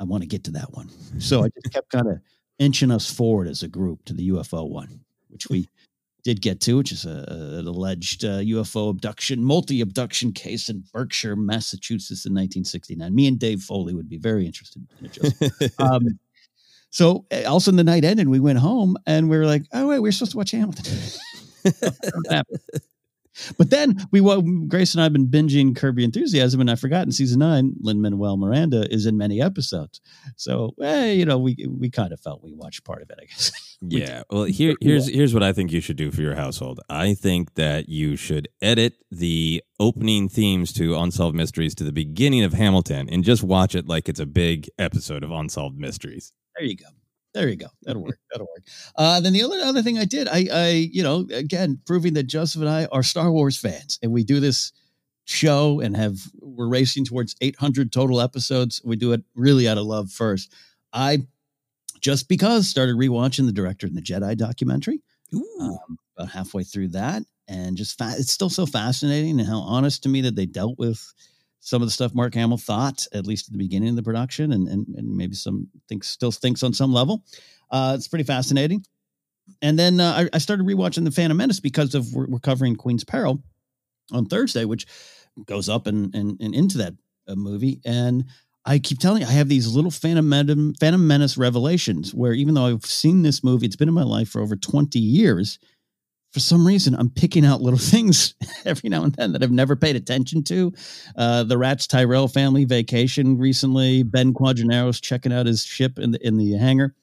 I 0.00 0.04
want 0.04 0.22
to 0.22 0.28
get 0.28 0.44
to 0.44 0.50
that 0.52 0.72
one. 0.72 0.90
So 1.20 1.44
I 1.44 1.48
just 1.48 1.72
kept 1.72 1.90
kind 1.90 2.08
of 2.08 2.20
inching 2.58 2.90
us 2.90 3.10
forward 3.12 3.48
as 3.48 3.62
a 3.62 3.68
group 3.68 4.04
to 4.06 4.12
the 4.12 4.30
UFO 4.30 4.68
one, 4.68 5.00
which 5.28 5.48
we 5.48 5.68
did 6.26 6.42
get 6.42 6.60
to, 6.60 6.76
which 6.76 6.90
is 6.90 7.04
a, 7.04 7.24
an 7.60 7.68
alleged 7.68 8.24
uh, 8.24 8.40
UFO 8.40 8.90
abduction, 8.90 9.44
multi 9.44 9.80
abduction 9.80 10.32
case 10.32 10.68
in 10.68 10.82
Berkshire, 10.92 11.36
Massachusetts 11.36 12.26
in 12.26 12.32
1969. 12.32 13.14
Me 13.14 13.28
and 13.28 13.38
Dave 13.38 13.62
Foley 13.62 13.94
would 13.94 14.08
be 14.08 14.18
very 14.18 14.44
interested 14.44 14.84
in 14.98 15.06
it. 15.06 15.72
um, 15.78 16.18
so 16.90 17.26
eh, 17.30 17.44
all 17.44 17.58
of 17.58 17.62
a 17.62 17.64
sudden 17.64 17.76
the 17.76 17.84
night 17.84 18.04
ended, 18.04 18.28
we 18.28 18.40
went 18.40 18.58
home 18.58 18.96
and 19.06 19.30
we 19.30 19.38
were 19.38 19.46
like, 19.46 19.66
oh, 19.72 19.86
wait, 19.86 20.00
we 20.00 20.08
are 20.08 20.12
supposed 20.12 20.32
to 20.32 20.38
watch 20.38 20.50
Hamilton. 20.50 20.98
But 23.58 23.70
then 23.70 23.96
we, 24.10 24.20
Grace 24.66 24.94
and 24.94 25.00
I 25.00 25.04
have 25.04 25.12
been 25.12 25.28
binging 25.28 25.80
Your 25.80 25.94
Enthusiasm, 25.98 26.60
and 26.60 26.70
I 26.70 26.74
forgot 26.74 27.04
in 27.04 27.12
season 27.12 27.40
nine, 27.40 27.74
Lin 27.80 28.00
Manuel 28.00 28.36
Miranda 28.36 28.86
is 28.92 29.06
in 29.06 29.16
many 29.16 29.40
episodes. 29.40 30.00
So, 30.36 30.74
eh, 30.82 31.12
you 31.12 31.24
know, 31.24 31.38
we 31.38 31.56
we 31.68 31.90
kind 31.90 32.12
of 32.12 32.20
felt 32.20 32.42
we 32.42 32.52
watched 32.52 32.84
part 32.84 33.02
of 33.02 33.10
it, 33.10 33.18
I 33.20 33.24
guess. 33.26 33.78
yeah. 33.80 34.22
Well, 34.30 34.44
here 34.44 34.74
here's 34.80 35.08
here's 35.08 35.34
what 35.34 35.42
I 35.42 35.52
think 35.52 35.72
you 35.72 35.80
should 35.80 35.96
do 35.96 36.10
for 36.10 36.22
your 36.22 36.34
household. 36.34 36.80
I 36.88 37.14
think 37.14 37.54
that 37.54 37.88
you 37.88 38.16
should 38.16 38.48
edit 38.62 38.94
the 39.10 39.62
opening 39.78 40.28
themes 40.28 40.72
to 40.74 40.96
Unsolved 40.96 41.36
Mysteries 41.36 41.74
to 41.76 41.84
the 41.84 41.92
beginning 41.92 42.44
of 42.44 42.52
Hamilton 42.52 43.08
and 43.10 43.24
just 43.24 43.42
watch 43.42 43.74
it 43.74 43.86
like 43.86 44.08
it's 44.08 44.20
a 44.20 44.26
big 44.26 44.68
episode 44.78 45.22
of 45.22 45.30
Unsolved 45.30 45.78
Mysteries. 45.78 46.32
There 46.56 46.66
you 46.66 46.76
go. 46.76 46.86
There 47.36 47.50
you 47.50 47.56
go. 47.56 47.66
That'll 47.82 48.02
work. 48.02 48.18
That'll 48.32 48.46
work. 48.46 48.64
Uh, 48.96 49.20
then 49.20 49.34
the 49.34 49.42
other 49.42 49.58
other 49.58 49.82
thing 49.82 49.98
I 49.98 50.06
did, 50.06 50.26
I, 50.26 50.48
I, 50.50 50.68
you 50.90 51.02
know, 51.02 51.26
again, 51.30 51.78
proving 51.84 52.14
that 52.14 52.22
Joseph 52.22 52.62
and 52.62 52.70
I 52.70 52.86
are 52.86 53.02
Star 53.02 53.30
Wars 53.30 53.58
fans, 53.58 53.98
and 54.02 54.10
we 54.10 54.24
do 54.24 54.40
this 54.40 54.72
show 55.26 55.80
and 55.80 55.94
have 55.94 56.18
we're 56.40 56.68
racing 56.68 57.04
towards 57.04 57.36
800 57.42 57.92
total 57.92 58.22
episodes. 58.22 58.80
We 58.82 58.96
do 58.96 59.12
it 59.12 59.22
really 59.34 59.68
out 59.68 59.76
of 59.76 59.84
love 59.84 60.10
first. 60.10 60.50
I 60.94 61.26
just 62.00 62.26
because 62.26 62.68
started 62.68 62.96
rewatching 62.96 63.44
the 63.44 63.52
Director 63.52 63.86
and 63.86 63.96
the 63.96 64.00
Jedi 64.00 64.34
documentary. 64.34 65.02
Um, 65.60 65.98
about 66.16 66.30
halfway 66.30 66.64
through 66.64 66.88
that, 66.88 67.22
and 67.48 67.76
just 67.76 67.98
fa- 67.98 68.14
it's 68.16 68.32
still 68.32 68.48
so 68.48 68.64
fascinating 68.64 69.38
and 69.38 69.46
how 69.46 69.58
honest 69.58 70.04
to 70.04 70.08
me 70.08 70.22
that 70.22 70.36
they 70.36 70.46
dealt 70.46 70.78
with 70.78 71.12
some 71.66 71.82
of 71.82 71.88
the 71.88 71.92
stuff 71.92 72.14
Mark 72.14 72.32
Hamill 72.34 72.58
thought, 72.58 73.08
at 73.12 73.26
least 73.26 73.48
at 73.48 73.52
the 73.52 73.58
beginning 73.58 73.88
of 73.88 73.96
the 73.96 74.02
production, 74.02 74.52
and 74.52 74.68
and, 74.68 74.86
and 74.94 75.16
maybe 75.16 75.34
some 75.34 75.66
thinks 75.88 76.08
still 76.08 76.30
thinks 76.30 76.62
on 76.62 76.72
some 76.72 76.92
level. 76.92 77.24
Uh, 77.72 77.94
it's 77.96 78.06
pretty 78.06 78.22
fascinating. 78.22 78.84
And 79.62 79.76
then 79.76 79.98
uh, 79.98 80.28
I, 80.32 80.36
I, 80.36 80.38
started 80.38 80.64
rewatching 80.64 81.04
The 81.04 81.10
Phantom 81.10 81.36
Menace 81.36 81.58
because 81.58 81.96
of 81.96 82.12
we're, 82.12 82.26
we're, 82.26 82.38
covering 82.38 82.76
Queen's 82.76 83.02
Peril 83.02 83.42
on 84.12 84.26
Thursday, 84.26 84.64
which 84.64 84.86
goes 85.44 85.68
up 85.68 85.88
and 85.88 86.14
and, 86.14 86.40
and 86.40 86.54
into 86.54 86.78
that 86.78 86.94
uh, 87.26 87.34
movie. 87.34 87.80
And 87.84 88.26
I 88.64 88.78
keep 88.78 89.00
telling 89.00 89.22
you, 89.22 89.28
I 89.28 89.32
have 89.32 89.48
these 89.48 89.74
little 89.74 89.90
Phantom, 89.90 90.28
Menace, 90.28 90.76
Phantom 90.78 91.04
Menace 91.04 91.36
revelations 91.36 92.14
where 92.14 92.32
even 92.32 92.54
though 92.54 92.66
I've 92.66 92.86
seen 92.86 93.22
this 93.22 93.42
movie, 93.42 93.66
it's 93.66 93.76
been 93.76 93.88
in 93.88 93.94
my 93.94 94.04
life 94.04 94.28
for 94.28 94.40
over 94.40 94.54
20 94.54 95.00
years. 95.00 95.58
For 96.36 96.40
some 96.40 96.66
reason, 96.66 96.94
I'm 96.94 97.08
picking 97.08 97.46
out 97.46 97.62
little 97.62 97.78
things 97.94 98.34
every 98.66 98.90
now 98.90 99.04
and 99.04 99.14
then 99.14 99.32
that 99.32 99.42
I've 99.42 99.50
never 99.50 99.74
paid 99.74 99.96
attention 99.96 100.42
to. 100.42 100.70
Uh, 101.16 101.44
the 101.44 101.56
Ratts 101.56 101.86
Tyerell 101.86 102.30
family 102.30 102.66
vacation 102.66 103.38
recently. 103.38 104.02
Ben 104.02 104.34
Quadinaros's 104.34 105.00
checking 105.00 105.32
out 105.32 105.46
his 105.46 105.64
ship 105.64 105.98
in 105.98 106.10
the 106.10 106.26
in 106.26 106.36
the 106.36 106.52
hangar. 106.52 106.94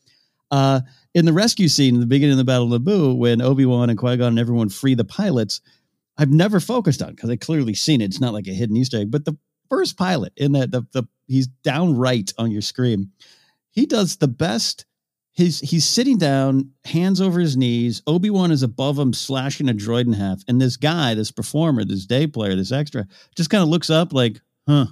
Uh, 0.51 0.81
in 1.15 1.25
the 1.25 1.33
rescue 1.33 1.67
scene 1.67 1.95
in 1.95 1.99
the 1.99 2.05
beginning 2.05 2.33
of 2.33 2.37
the 2.37 2.43
Battle 2.43 2.71
of 2.71 2.79
Naboo, 2.79 3.17
when 3.17 3.41
Obi 3.41 3.65
Wan 3.65 3.89
and 3.89 3.97
Qui 3.97 4.17
Gon 4.17 4.33
and 4.33 4.39
everyone 4.39 4.69
free 4.69 4.93
the 4.93 5.03
pilots, 5.03 5.61
I've 6.15 6.29
never 6.29 6.59
focused 6.59 7.01
on 7.01 7.15
because 7.15 7.31
I 7.31 7.35
clearly 7.35 7.73
seen 7.73 8.01
it. 8.01 8.11
It's 8.11 8.21
not 8.21 8.33
like 8.33 8.45
a 8.45 8.53
hidden 8.53 8.77
Easter 8.77 8.99
egg, 8.99 9.09
but 9.09 9.25
the 9.25 9.35
first 9.67 9.97
pilot 9.97 10.33
in 10.37 10.51
that 10.51 10.69
the 10.69 10.85
the 10.91 11.05
he's 11.25 11.47
downright 11.47 12.33
on 12.37 12.51
your 12.51 12.61
screen. 12.61 13.09
He 13.71 13.87
does 13.87 14.17
the 14.17 14.27
best. 14.27 14.85
He's 15.33 15.59
he's 15.61 15.85
sitting 15.85 16.19
down, 16.19 16.71
hands 16.85 17.19
over 17.19 17.39
his 17.39 17.57
knees. 17.57 18.03
Obi 18.05 18.29
Wan 18.29 18.51
is 18.51 18.61
above 18.61 18.99
him, 18.99 19.13
slashing 19.13 19.67
a 19.67 19.73
droid 19.73 20.05
in 20.05 20.13
half, 20.13 20.43
and 20.47 20.61
this 20.61 20.77
guy, 20.77 21.15
this 21.15 21.31
performer, 21.31 21.83
this 21.83 22.05
day 22.05 22.27
player, 22.27 22.55
this 22.55 22.71
extra, 22.71 23.07
just 23.35 23.49
kind 23.49 23.63
of 23.63 23.69
looks 23.69 23.89
up 23.89 24.13
like, 24.13 24.39
"Huh, 24.67 24.85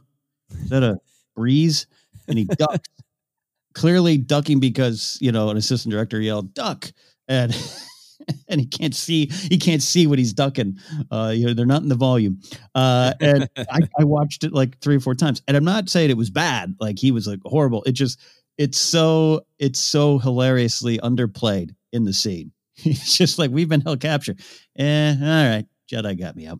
is 0.63 0.69
that 0.69 0.81
a 0.81 0.97
breeze?" 1.35 1.85
And 2.27 2.39
he 2.39 2.45
ducks, 2.45 2.89
clearly 3.73 4.17
ducking 4.17 4.59
because 4.59 5.19
you 5.21 5.31
know 5.31 5.49
an 5.49 5.57
assistant 5.57 5.91
director 5.91 6.19
yelled 6.19 6.55
"duck," 6.55 6.91
and 7.27 7.55
and 8.47 8.59
he 8.59 8.65
can't 8.65 8.95
see 8.95 9.27
he 9.27 9.59
can't 9.59 9.83
see 9.83 10.07
what 10.07 10.19
he's 10.19 10.33
ducking. 10.33 10.79
Uh, 11.11 11.33
you 11.35 11.45
know, 11.45 11.53
they're 11.53 11.65
not 11.67 11.83
in 11.83 11.89
the 11.89 11.95
volume. 11.95 12.41
Uh, 12.73 13.13
and 13.21 13.47
I, 13.57 13.81
I 13.99 14.03
watched 14.05 14.43
it 14.43 14.53
like 14.53 14.79
three 14.79 14.95
or 14.95 14.99
four 14.99 15.15
times, 15.15 15.41
and 15.47 15.55
I'm 15.55 15.63
not 15.63 15.89
saying 15.89 16.09
it 16.09 16.17
was 16.17 16.29
bad. 16.29 16.75
Like 16.79 16.97
he 16.97 17.11
was 17.11 17.27
like 17.27 17.39
horrible. 17.45 17.83
It 17.83 17.91
just 17.93 18.19
it's 18.61 18.77
so 18.77 19.45
it's 19.57 19.79
so 19.79 20.19
hilariously 20.19 20.99
underplayed 20.99 21.73
in 21.91 22.05
the 22.05 22.13
scene. 22.13 22.51
It's 22.83 23.15
just 23.15 23.37
like 23.37 23.51
we've 23.51 23.69
been 23.69 23.81
held 23.81 23.99
capture. 23.99 24.35
Eh, 24.75 25.15
all 25.19 25.49
right. 25.49 25.65
Jedi 25.87 26.17
got 26.17 26.35
me 26.35 26.47
up. 26.47 26.59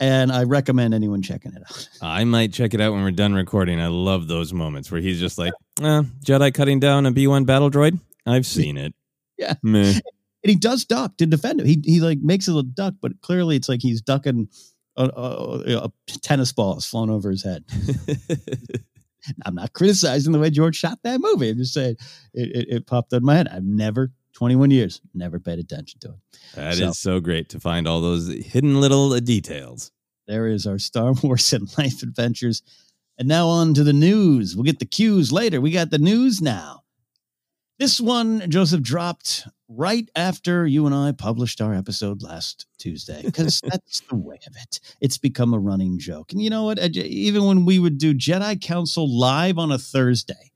And 0.00 0.32
I 0.32 0.42
recommend 0.44 0.94
anyone 0.94 1.22
checking 1.22 1.52
it 1.52 1.62
out. 1.62 1.88
I 2.02 2.24
might 2.24 2.52
check 2.52 2.74
it 2.74 2.80
out 2.80 2.92
when 2.92 3.04
we're 3.04 3.12
done 3.12 3.34
recording. 3.34 3.80
I 3.80 3.86
love 3.86 4.26
those 4.26 4.52
moments 4.52 4.90
where 4.90 5.00
he's 5.00 5.20
just 5.20 5.38
like, 5.38 5.52
eh, 5.80 6.02
Jedi 6.24 6.52
cutting 6.52 6.80
down 6.80 7.06
a 7.06 7.12
B1 7.12 7.46
battle 7.46 7.70
droid. 7.70 8.00
I've 8.26 8.46
seen 8.56 8.76
it. 8.76 8.94
Yeah. 9.38 9.54
Meh. 9.62 10.00
And 10.42 10.50
he 10.50 10.56
does 10.56 10.84
duck 10.84 11.16
to 11.18 11.26
defend 11.26 11.60
him. 11.60 11.66
He 11.66 11.80
he 11.84 12.00
like 12.00 12.18
makes 12.20 12.48
a 12.48 12.52
little 12.52 12.62
duck, 12.62 12.94
but 13.00 13.20
clearly 13.20 13.54
it's 13.56 13.68
like 13.68 13.82
he's 13.82 14.00
ducking 14.00 14.48
a, 14.96 15.04
a, 15.04 15.84
a 15.84 15.92
tennis 16.22 16.52
ball 16.52 16.74
that's 16.74 16.86
flown 16.86 17.10
over 17.10 17.30
his 17.30 17.44
head. 17.44 17.64
I'm 19.44 19.54
not 19.54 19.72
criticizing 19.72 20.32
the 20.32 20.38
way 20.38 20.50
George 20.50 20.76
shot 20.76 20.98
that 21.02 21.20
movie. 21.20 21.50
I'm 21.50 21.58
just 21.58 21.74
saying 21.74 21.96
it, 22.34 22.56
it, 22.56 22.68
it 22.76 22.86
popped 22.86 23.12
in 23.12 23.24
my 23.24 23.36
head. 23.36 23.48
I've 23.48 23.64
never, 23.64 24.10
21 24.34 24.70
years, 24.70 25.00
never 25.14 25.38
paid 25.38 25.58
attention 25.58 26.00
to 26.00 26.08
it. 26.08 26.14
That 26.54 26.72
is 26.74 26.78
So- 26.78 26.92
so 26.92 27.20
great 27.20 27.48
to 27.50 27.60
find 27.60 27.86
all 27.86 28.00
those 28.00 28.28
hidden 28.28 28.80
little 28.80 29.12
uh, 29.12 29.20
details. 29.20 29.90
There 30.26 30.46
is 30.46 30.66
our 30.66 30.78
Star 30.78 31.12
Wars 31.22 31.52
and 31.52 31.68
life 31.78 32.02
adventures. 32.02 32.62
And 33.18 33.28
now 33.28 33.48
on 33.48 33.74
to 33.74 33.84
the 33.84 33.92
news. 33.92 34.56
We'll 34.56 34.64
get 34.64 34.78
the 34.78 34.86
cues 34.86 35.30
later. 35.30 35.60
We 35.60 35.70
got 35.72 35.90
the 35.90 35.98
news 35.98 36.40
now. 36.40 36.82
This 37.78 38.00
one, 38.00 38.48
Joseph, 38.50 38.82
dropped 38.82 39.46
right 39.70 40.08
after 40.16 40.66
you 40.66 40.84
and 40.86 40.94
I 40.94 41.12
published 41.12 41.60
our 41.60 41.72
episode 41.72 42.22
last 42.22 42.66
Tuesday 42.78 43.22
because 43.24 43.60
that's 43.64 44.00
the 44.00 44.16
way 44.16 44.38
of 44.46 44.54
it. 44.60 44.80
It's 45.00 45.16
become 45.16 45.54
a 45.54 45.58
running 45.58 45.98
joke. 45.98 46.32
And 46.32 46.42
you 46.42 46.50
know 46.50 46.64
what? 46.64 46.78
Even 46.96 47.44
when 47.44 47.64
we 47.64 47.78
would 47.78 47.96
do 47.96 48.12
Jedi 48.12 48.60
Council 48.60 49.08
live 49.08 49.58
on 49.58 49.70
a 49.70 49.78
Thursday, 49.78 50.52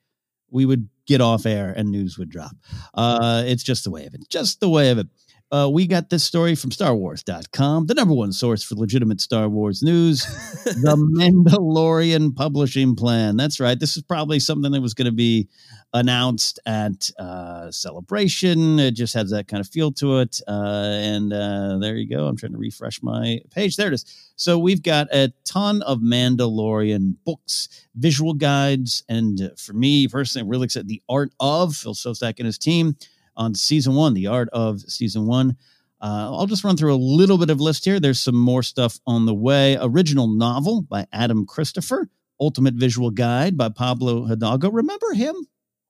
we 0.50 0.66
would 0.66 0.88
get 1.06 1.21
off 1.21 1.47
air 1.47 1.73
and 1.76 1.90
news 1.90 2.18
would 2.18 2.30
drop. 2.30 2.56
Uh, 2.94 3.44
it's 3.47 3.62
just 3.62 3.85
the 3.85 3.90
way 3.90 4.06
of 4.06 4.14
it. 4.14 4.28
Just 4.28 4.61
the 4.61 4.68
way 4.68 4.90
of 4.90 4.99
it. 4.99 5.06
Uh, 5.53 5.69
we 5.71 5.87
got 5.87 6.11
this 6.11 6.25
story 6.25 6.55
from 6.55 6.71
StarWars.com, 6.71 7.87
the 7.87 7.95
number 7.95 8.15
one 8.15 8.33
source 8.33 8.65
for 8.65 8.75
legitimate 8.75 9.21
Star 9.21 9.49
Wars 9.49 9.83
news, 9.83 10.25
the 10.65 10.97
Mandalorian 10.97 12.35
publishing 12.35 12.97
plan. 12.97 13.37
That's 13.37 13.61
right. 13.61 13.79
This 13.79 13.97
is 13.97 14.03
probably 14.03 14.41
something 14.41 14.73
that 14.73 14.81
was 14.81 14.95
going 14.95 15.07
to 15.07 15.13
be 15.13 15.49
announced 15.93 16.59
at 16.67 17.09
uh, 17.19 17.71
Celebration. 17.71 18.81
It 18.81 18.93
just 18.93 19.15
has 19.15 19.31
that 19.31 19.47
kind 19.47 19.61
of 19.61 19.69
feel 19.69 19.93
to 19.93 20.19
it. 20.19 20.41
Uh, 20.49 20.99
and 21.01 21.33
uh, 21.33 21.79
there 21.79 21.95
you 21.97 22.09
go. 22.09 22.27
I'm 22.27 22.37
trying 22.37 22.53
to 22.53 22.59
refresh 22.59 23.03
my 23.03 23.41
page. 23.51 23.77
There 23.77 23.89
it 23.89 23.95
is. 23.95 24.33
So 24.37 24.59
we've 24.59 24.83
got 24.83 25.07
a 25.15 25.33
ton 25.45 25.83
of 25.83 26.01
Mandalorian 26.01 27.15
books, 27.25 27.69
visual 27.95 28.35
guides, 28.35 29.05
and 29.09 29.41
uh, 29.41 29.49
for 29.57 29.73
me 29.73 30.09
personally, 30.09 30.43
I'm 30.43 30.51
really 30.51 30.65
excited. 30.65 30.89
The 30.89 31.03
Art 31.09 31.33
of 31.39 31.77
Phil 31.77 31.95
Szostak 31.95 32.35
and 32.39 32.47
his 32.47 32.59
team 32.59 32.97
on 33.37 33.55
season 33.55 33.95
one, 33.95 34.14
the 34.14 34.26
art 34.26 34.49
of 34.53 34.81
season 34.81 35.26
one. 35.26 35.57
Uh, 36.00 36.31
I'll 36.37 36.47
just 36.47 36.64
run 36.64 36.76
through 36.76 36.95
a 36.95 36.97
little 36.97 37.38
bit 37.38 37.50
of 37.50 37.61
list 37.61 37.85
here. 37.85 37.99
There's 37.99 38.21
some 38.21 38.37
more 38.37 38.62
stuff 38.62 39.00
on 39.07 39.25
the 39.25 39.35
way. 39.35 39.79
Original 39.81 40.29
novel 40.29 40.83
by 40.83 41.07
Adam 41.12 41.47
Christopher. 41.47 42.09
Ultimate 42.38 42.75
visual 42.75 43.11
guide 43.11 43.57
by 43.57 43.71
Pablo 43.71 44.26
Hidalgo. 44.26 44.71
Remember 44.71 45.14
him? 45.14 45.35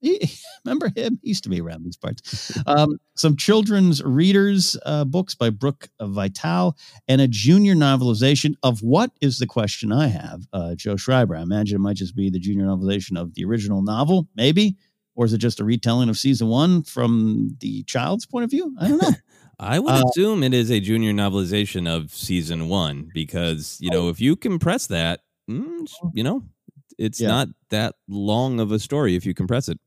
He, 0.00 0.30
remember 0.64 0.92
him? 0.94 1.18
He 1.22 1.30
used 1.30 1.42
to 1.44 1.50
be 1.50 1.60
around 1.60 1.84
these 1.84 1.96
parts. 1.96 2.52
Um, 2.66 2.98
some 3.14 3.36
children's 3.36 4.02
readers 4.02 4.76
uh, 4.86 5.04
books 5.04 5.34
by 5.34 5.50
Brooke 5.50 5.88
Vitale 6.00 6.76
and 7.06 7.20
a 7.20 7.28
junior 7.28 7.74
novelization 7.74 8.54
of 8.62 8.80
what 8.82 9.10
is 9.20 9.38
the 9.38 9.46
question 9.46 9.92
I 9.92 10.06
have, 10.08 10.46
uh, 10.52 10.74
Joe 10.74 10.96
Schreiber. 10.96 11.36
I 11.36 11.42
imagine 11.42 11.76
it 11.76 11.80
might 11.80 11.96
just 11.96 12.16
be 12.16 12.30
the 12.30 12.38
junior 12.38 12.64
novelization 12.64 13.20
of 13.20 13.34
the 13.34 13.44
original 13.44 13.82
novel, 13.82 14.28
maybe 14.34 14.76
or 15.14 15.24
is 15.24 15.32
it 15.32 15.38
just 15.38 15.60
a 15.60 15.64
retelling 15.64 16.08
of 16.08 16.18
season 16.18 16.48
one 16.48 16.82
from 16.82 17.56
the 17.60 17.82
child's 17.84 18.26
point 18.26 18.44
of 18.44 18.50
view? 18.50 18.74
I 18.80 18.88
don't 18.88 19.02
know. 19.02 19.10
I 19.58 19.78
would 19.78 19.92
Uh, 19.92 20.02
assume 20.08 20.42
it 20.42 20.52
is 20.52 20.70
a 20.70 20.80
junior 20.80 21.12
novelization 21.12 21.86
of 21.88 22.12
season 22.12 22.68
one 22.68 23.08
because, 23.14 23.78
you 23.80 23.90
know, 23.90 24.08
if 24.08 24.20
you 24.20 24.34
compress 24.34 24.88
that, 24.88 25.20
mm, 25.48 25.88
you 26.12 26.24
know, 26.24 26.42
it's 26.98 27.20
Yeah. 27.20 27.28
not 27.28 27.48
that 27.70 27.94
long 28.08 28.58
of 28.58 28.72
a 28.72 28.78
story 28.80 29.14
if 29.14 29.24
you 29.24 29.34
compress 29.34 29.68
it. 29.68 29.78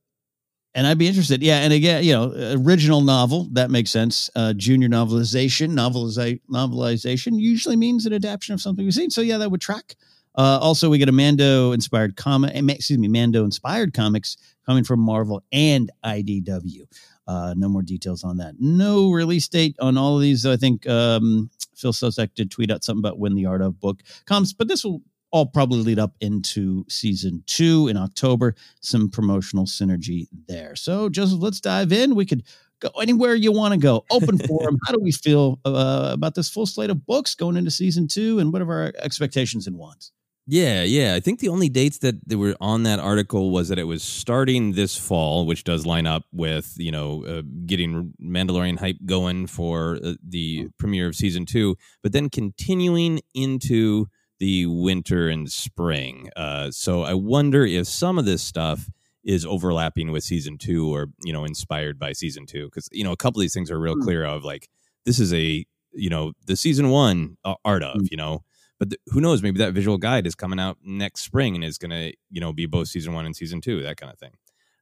and 0.76 0.86
I'd 0.86 1.00
be 1.00 1.08
interested. 1.08 1.42
Yeah, 1.42 1.58
and 1.62 1.74
again, 1.74 2.04
you 2.04 2.14
know, 2.14 2.32
original 2.64 3.02
novel 3.02 3.48
that 3.54 3.72
makes 3.72 3.90
sense. 3.90 4.30
Uh, 4.36 4.54
junior 4.54 4.88
novelization, 4.88 5.72
noveliza- 5.72 6.40
novelization 6.52 7.40
usually 7.40 7.76
means 7.76 8.06
an 8.06 8.14
adaptation 8.14 8.54
of 8.54 8.62
something 8.62 8.86
we've 8.86 8.94
seen. 8.94 9.10
So 9.10 9.22
yeah, 9.22 9.38
that 9.40 9.50
would 9.50 9.62
track. 9.62 9.96
Uh, 10.36 10.60
also, 10.62 10.88
we 10.88 11.00
get 11.00 11.10
a 11.10 11.12
Mando 11.12 11.72
inspired 11.72 12.16
comic. 12.16 12.52
Excuse 12.54 13.00
me, 13.00 13.08
Mando 13.08 13.44
inspired 13.44 13.96
comics 13.96 14.38
coming 14.68 14.84
from 14.84 15.00
Marvel 15.00 15.44
and 15.52 15.92
IDW. 16.04 16.84
Uh, 17.28 17.54
no 17.58 17.68
more 17.70 17.82
details 17.82 18.24
on 18.24 18.38
that. 18.38 18.56
No 18.60 19.12
release 19.12 19.48
date 19.48 19.76
on 19.80 19.98
all 19.98 20.16
of 20.16 20.22
these. 20.22 20.46
I 20.46 20.58
think 20.58 20.88
um, 20.88 21.50
Phil 21.76 21.94
Szostak 21.94 22.34
did 22.36 22.52
tweet 22.52 22.72
out 22.72 22.84
something 22.84 23.02
about 23.02 23.20
when 23.20 23.36
the 23.36 23.46
Art 23.46 23.62
of 23.62 23.80
book 23.80 24.02
comes, 24.26 24.54
but 24.54 24.68
this 24.68 24.84
will 24.84 25.02
all 25.32 25.46
probably 25.46 25.80
lead 25.80 26.00
up 26.00 26.16
into 26.22 26.86
season 26.88 27.44
two 27.48 27.88
in 27.88 27.98
October. 27.98 28.56
Some 28.82 29.10
promotional 29.10 29.66
synergy 29.66 30.28
there. 30.48 30.76
So, 30.76 31.10
Joseph, 31.10 31.42
let's 31.42 31.60
dive 31.60 31.92
in. 31.92 32.16
We 32.16 32.26
could 32.26 32.44
go 32.80 32.90
anywhere 33.02 33.36
you 33.36 33.52
want 33.52 33.74
to 33.74 33.80
go. 33.80 34.06
Open 34.10 34.38
forum. 34.48 34.78
How 34.86 34.94
do 34.94 35.00
we 35.02 35.12
feel 35.12 35.60
uh, 35.66 36.12
about 36.14 36.36
this 36.36 36.50
full 36.50 36.66
slate 36.66 36.90
of 36.90 37.06
books 37.06 37.36
going 37.36 37.58
into 37.58 37.72
season 37.72 38.08
two, 38.08 38.40
and 38.40 38.54
what 38.54 38.62
are 38.62 38.72
our 38.72 38.94
expectations 39.00 39.68
and 39.68 39.78
wants? 39.78 40.12
Yeah, 40.50 40.84
yeah. 40.84 41.14
I 41.14 41.20
think 41.20 41.40
the 41.42 41.50
only 41.50 41.68
dates 41.68 41.98
that, 42.00 42.16
they 42.26 42.38
were 42.38 42.56
on 42.62 42.84
that 42.84 43.00
article 43.00 43.52
was 43.52 43.68
that 43.68 43.78
it 43.78 43.84
was 43.84 44.02
starting 44.02 44.72
this 44.72 44.96
fall, 44.98 45.46
which 45.46 45.66
does 45.66 45.86
line 45.86 46.08
up 46.08 46.24
with 46.32 46.74
you 46.78 46.90
know 46.92 47.26
uh, 47.26 47.42
getting 47.66 48.14
Mandalorian 48.24 48.80
hype 48.80 48.96
going 49.06 49.48
for 49.48 50.00
uh, 50.02 50.14
the 50.26 50.70
premiere 50.80 51.08
of 51.08 51.16
season 51.16 51.46
two, 51.46 51.76
but 52.02 52.14
then 52.14 52.30
continuing 52.30 53.20
into 53.34 54.06
the 54.40 54.68
winter 54.68 55.28
and 55.28 55.52
spring. 55.52 56.30
Uh, 56.38 56.72
so 56.72 57.02
I 57.04 57.14
wonder 57.14 57.66
if 57.66 57.88
some 57.88 58.18
of 58.18 58.24
this 58.26 58.42
stuff 58.42 58.90
is 59.26 59.46
overlapping 59.46 60.12
with 60.14 60.24
season 60.24 60.58
two, 60.58 60.94
or 60.96 61.08
you 61.26 61.34
know, 61.34 61.44
inspired 61.44 62.00
by 62.00 62.14
season 62.14 62.46
two, 62.46 62.68
because 62.68 62.88
you 62.94 63.04
know 63.04 63.12
a 63.12 63.18
couple 63.18 63.42
of 63.42 63.44
these 63.44 63.54
things 63.54 63.70
are 63.70 63.80
real 63.80 63.96
Hmm. 63.96 64.04
clear 64.04 64.24
of 64.24 64.46
like 64.46 64.70
this 65.06 65.20
is 65.20 65.34
a 65.34 65.66
you 65.92 66.10
know 66.10 66.32
the 66.46 66.56
season 66.56 66.90
one 66.90 67.36
uh, 67.44 67.56
art 67.66 67.84
of 67.84 68.00
Hmm. 68.00 68.06
you 68.12 68.16
know 68.16 68.44
but 68.80 68.92
th- 68.92 69.02
who 69.08 69.22
knows? 69.22 69.42
Maybe 69.42 69.60
that 69.60 69.74
visual 69.74 69.98
guide 69.98 70.28
is 70.28 70.36
coming 70.36 70.60
out 70.60 70.78
next 70.84 71.22
spring 71.22 71.56
and 71.56 71.64
is 71.64 71.78
going 71.78 71.92
to 71.92 72.14
you 72.30 72.42
know 72.42 72.54
be 72.54 72.66
both 72.66 72.88
season 72.88 73.14
one 73.14 73.26
and 73.26 73.36
season 73.36 73.62
two 73.62 73.82
that 73.84 73.98
kind 73.98 74.12
of 74.12 74.20
thing 74.20 74.32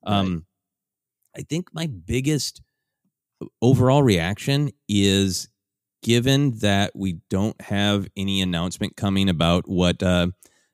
um 0.05 0.45
i 1.35 1.41
think 1.41 1.67
my 1.73 1.87
biggest 1.87 2.61
overall 3.61 4.03
reaction 4.03 4.71
is 4.87 5.49
given 6.03 6.51
that 6.59 6.91
we 6.95 7.17
don't 7.29 7.59
have 7.61 8.07
any 8.15 8.41
announcement 8.41 8.95
coming 8.95 9.29
about 9.29 9.67
what 9.67 10.01
uh 10.03 10.27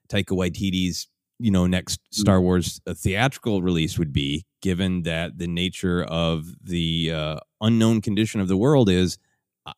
taika 0.10 0.36
waititi's 0.36 1.08
you 1.40 1.52
know 1.52 1.66
next 1.66 2.00
star 2.12 2.42
wars 2.42 2.82
uh, 2.88 2.94
theatrical 2.94 3.62
release 3.62 3.98
would 3.98 4.14
be 4.14 4.46
given 4.62 5.04
that 5.04 5.38
the 5.38 5.48
nature 5.48 6.04
of 6.04 6.46
the 6.62 7.12
uh, 7.12 7.38
unknown 7.62 8.02
condition 8.02 8.42
of 8.42 8.48
the 8.48 8.58
world 8.58 8.90
is 8.90 9.18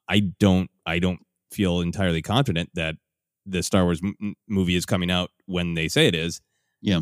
i 0.09 0.19
don't 0.39 0.69
i 0.85 0.99
don't 0.99 1.19
feel 1.51 1.81
entirely 1.81 2.21
confident 2.21 2.69
that 2.73 2.95
the 3.45 3.61
Star 3.63 3.83
Wars 3.83 4.01
m- 4.03 4.35
movie 4.47 4.75
is 4.75 4.85
coming 4.85 5.11
out 5.11 5.31
when 5.45 5.73
they 5.73 5.87
say 5.87 6.07
it 6.07 6.15
is. 6.15 6.41
Yeah. 6.81 7.01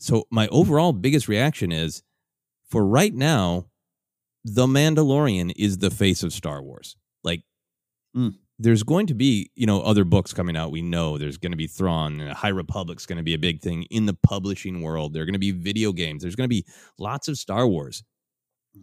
so 0.00 0.24
my 0.30 0.48
overall 0.48 0.92
biggest 0.92 1.28
reaction 1.28 1.70
is 1.72 2.02
for 2.68 2.84
right 2.86 3.14
now, 3.14 3.66
The 4.44 4.66
Mandalorian 4.66 5.52
is 5.56 5.78
the 5.78 5.90
face 5.90 6.22
of 6.22 6.32
Star 6.32 6.62
Wars. 6.62 6.96
Like, 7.22 7.42
Mm. 8.16 8.34
there's 8.58 8.82
going 8.82 9.06
to 9.08 9.14
be, 9.14 9.50
you 9.54 9.66
know, 9.66 9.80
other 9.82 10.04
books 10.04 10.32
coming 10.32 10.56
out. 10.56 10.72
We 10.72 10.82
know 10.82 11.18
there's 11.18 11.36
going 11.36 11.52
to 11.52 11.56
be 11.58 11.66
Thrawn, 11.66 12.20
and 12.20 12.32
High 12.32 12.48
Republic's 12.48 13.04
going 13.06 13.18
to 13.18 13.22
be 13.22 13.34
a 13.34 13.38
big 13.38 13.60
thing 13.60 13.82
in 13.84 14.06
the 14.06 14.14
publishing 14.14 14.80
world. 14.82 15.12
There 15.12 15.22
are 15.22 15.26
going 15.26 15.34
to 15.34 15.38
be 15.38 15.50
video 15.52 15.92
games. 15.92 16.22
There's 16.22 16.34
going 16.36 16.48
to 16.48 16.56
be 16.56 16.64
lots 16.98 17.28
of 17.28 17.36
Star 17.38 17.66
Wars. 17.68 18.02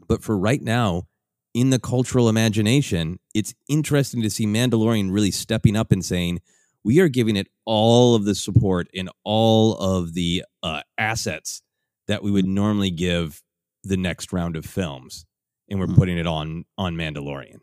But 0.08 0.22
for 0.24 0.38
right 0.38 0.62
now, 0.62 1.08
in 1.54 1.72
the 1.72 1.80
cultural 1.80 2.30
imagination, 2.30 3.20
it's 3.34 3.54
interesting 3.68 4.22
to 4.22 4.30
see 4.30 4.46
Mandalorian 4.46 5.12
really 5.12 5.32
stepping 5.32 5.76
up 5.76 5.92
and 5.92 6.06
saying, 6.06 6.40
we 6.88 7.02
are 7.02 7.10
giving 7.10 7.36
it 7.36 7.48
all 7.66 8.16
of 8.16 8.24
the 8.24 8.34
support 8.34 8.88
and 8.96 9.10
all 9.26 9.76
of 9.76 10.14
the 10.14 10.42
uh, 10.64 10.82
assets 10.98 11.62
that 12.08 12.24
we 12.24 12.32
would 12.32 12.46
normally 12.48 12.90
give 12.90 13.42
the 13.84 13.98
next 13.98 14.32
round 14.32 14.56
of 14.56 14.66
films, 14.66 15.26
and 15.70 15.80
we're 15.82 15.88
Mm. 15.88 15.98
putting 15.98 16.18
it 16.18 16.26
on 16.26 16.64
on 16.78 16.96
Mandalorian, 16.96 17.58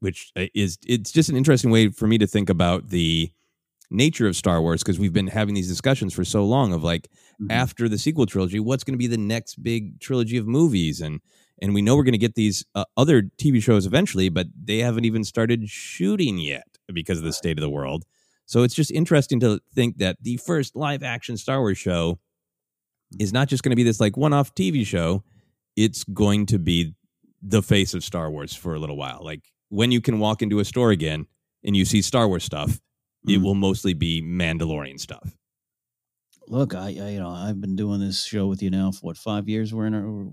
which 0.00 0.32
uh, 0.36 0.46
is 0.54 0.76
it's 0.86 1.12
just 1.12 1.28
an 1.28 1.36
interesting 1.36 1.70
way 1.70 1.88
for 1.88 2.08
me 2.08 2.18
to 2.18 2.26
think 2.26 2.50
about 2.50 2.88
the 2.90 3.30
nature 3.92 4.26
of 4.26 4.34
Star 4.34 4.60
Wars 4.60 4.82
because 4.82 4.98
we've 4.98 5.12
been 5.12 5.28
having 5.28 5.54
these 5.54 5.68
discussions 5.68 6.12
for 6.12 6.24
so 6.24 6.44
long 6.44 6.72
of 6.72 6.82
like 6.82 7.08
Mhm. 7.40 7.52
after 7.52 7.88
the 7.88 7.96
sequel 7.98 8.26
trilogy, 8.26 8.58
what's 8.58 8.82
going 8.82 8.94
to 8.94 8.98
be 8.98 9.06
the 9.06 9.16
next 9.34 9.62
big 9.62 10.00
trilogy 10.00 10.36
of 10.36 10.48
movies 10.48 11.00
and 11.00 11.20
and 11.62 11.74
we 11.74 11.80
know 11.80 11.94
we're 11.96 12.02
going 12.10 12.12
to 12.12 12.18
get 12.18 12.34
these 12.34 12.64
uh, 12.74 12.84
other 12.96 13.22
TV 13.38 13.62
shows 13.62 13.86
eventually, 13.86 14.28
but 14.28 14.48
they 14.60 14.78
haven't 14.78 15.04
even 15.04 15.22
started 15.22 15.70
shooting 15.70 16.38
yet 16.38 16.66
because 16.92 17.18
of 17.18 17.24
the 17.24 17.32
state 17.32 17.56
of 17.56 17.62
the 17.62 17.70
world. 17.70 18.04
So 18.46 18.62
it's 18.62 18.74
just 18.74 18.90
interesting 18.90 19.40
to 19.40 19.60
think 19.74 19.98
that 19.98 20.16
the 20.22 20.36
first 20.38 20.76
live 20.76 21.02
action 21.02 21.36
Star 21.36 21.60
Wars 21.60 21.78
show 21.78 22.18
is 23.18 23.32
not 23.32 23.48
just 23.48 23.62
going 23.62 23.70
to 23.70 23.76
be 23.76 23.82
this 23.82 24.00
like 24.00 24.16
one 24.16 24.32
off 24.32 24.54
TV 24.54 24.86
show. 24.86 25.22
It's 25.76 26.04
going 26.04 26.46
to 26.46 26.58
be 26.58 26.94
the 27.42 27.62
face 27.62 27.92
of 27.94 28.02
Star 28.04 28.30
Wars 28.30 28.54
for 28.54 28.74
a 28.74 28.78
little 28.78 28.96
while. 28.96 29.20
Like 29.22 29.42
when 29.68 29.90
you 29.92 30.00
can 30.00 30.18
walk 30.18 30.42
into 30.42 30.58
a 30.60 30.64
store 30.64 30.90
again 30.90 31.26
and 31.64 31.76
you 31.76 31.84
see 31.84 32.00
Star 32.02 32.26
Wars 32.28 32.44
stuff, 32.44 32.80
it 33.26 33.38
Mhm. 33.38 33.42
will 33.42 33.54
mostly 33.56 33.94
be 33.94 34.22
Mandalorian 34.22 34.98
stuff. 35.00 35.36
Look, 36.48 36.74
I, 36.74 36.86
I 37.00 37.08
you 37.10 37.18
know 37.18 37.30
I've 37.30 37.60
been 37.60 37.74
doing 37.74 37.98
this 38.00 38.24
show 38.24 38.46
with 38.46 38.62
you 38.62 38.70
now 38.70 38.92
for 38.92 39.00
what 39.00 39.16
five 39.18 39.48
years. 39.48 39.74
We're 39.74 39.86
in 39.86 39.94
our 39.94 40.30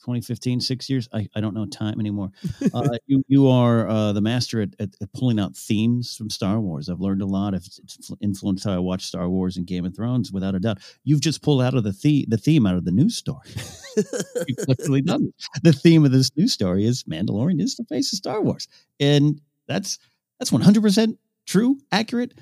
2015, 0.00 0.60
six 0.60 0.88
years. 0.90 1.08
I, 1.12 1.28
I 1.34 1.40
don't 1.40 1.54
know 1.54 1.66
time 1.66 2.00
anymore. 2.00 2.30
Uh, 2.72 2.96
you 3.06 3.24
you 3.26 3.48
are 3.48 3.88
uh, 3.88 4.12
the 4.12 4.20
master 4.20 4.60
at, 4.60 4.68
at, 4.78 4.90
at 5.00 5.12
pulling 5.12 5.40
out 5.40 5.56
themes 5.56 6.14
from 6.14 6.30
Star 6.30 6.60
Wars. 6.60 6.88
I've 6.88 7.00
learned 7.00 7.22
a 7.22 7.26
lot. 7.26 7.54
It's, 7.54 7.78
it's 7.80 8.10
influenced 8.20 8.64
how 8.64 8.74
I 8.74 8.78
watch 8.78 9.06
Star 9.06 9.28
Wars 9.28 9.56
and 9.56 9.66
Game 9.66 9.84
of 9.84 9.96
Thrones, 9.96 10.30
without 10.30 10.54
a 10.54 10.60
doubt. 10.60 10.78
You've 11.02 11.20
just 11.20 11.42
pulled 11.42 11.62
out 11.62 11.74
of 11.74 11.82
the 11.82 11.92
the, 12.02 12.26
the 12.28 12.36
theme 12.36 12.66
out 12.66 12.76
of 12.76 12.84
the 12.84 12.92
news 12.92 13.16
story. 13.16 13.48
You've 13.96 14.68
literally 14.68 15.02
done 15.02 15.24
it. 15.24 15.62
The 15.62 15.72
theme 15.72 16.04
of 16.04 16.12
this 16.12 16.30
news 16.36 16.52
story 16.52 16.84
is 16.84 17.02
Mandalorian 17.04 17.60
is 17.60 17.76
the 17.76 17.84
face 17.84 18.12
of 18.12 18.18
Star 18.18 18.40
Wars, 18.40 18.68
and 19.00 19.40
that's 19.66 19.98
that's 20.38 20.52
100 20.52 20.82
percent 20.82 21.18
true, 21.46 21.78
accurate. 21.90 22.34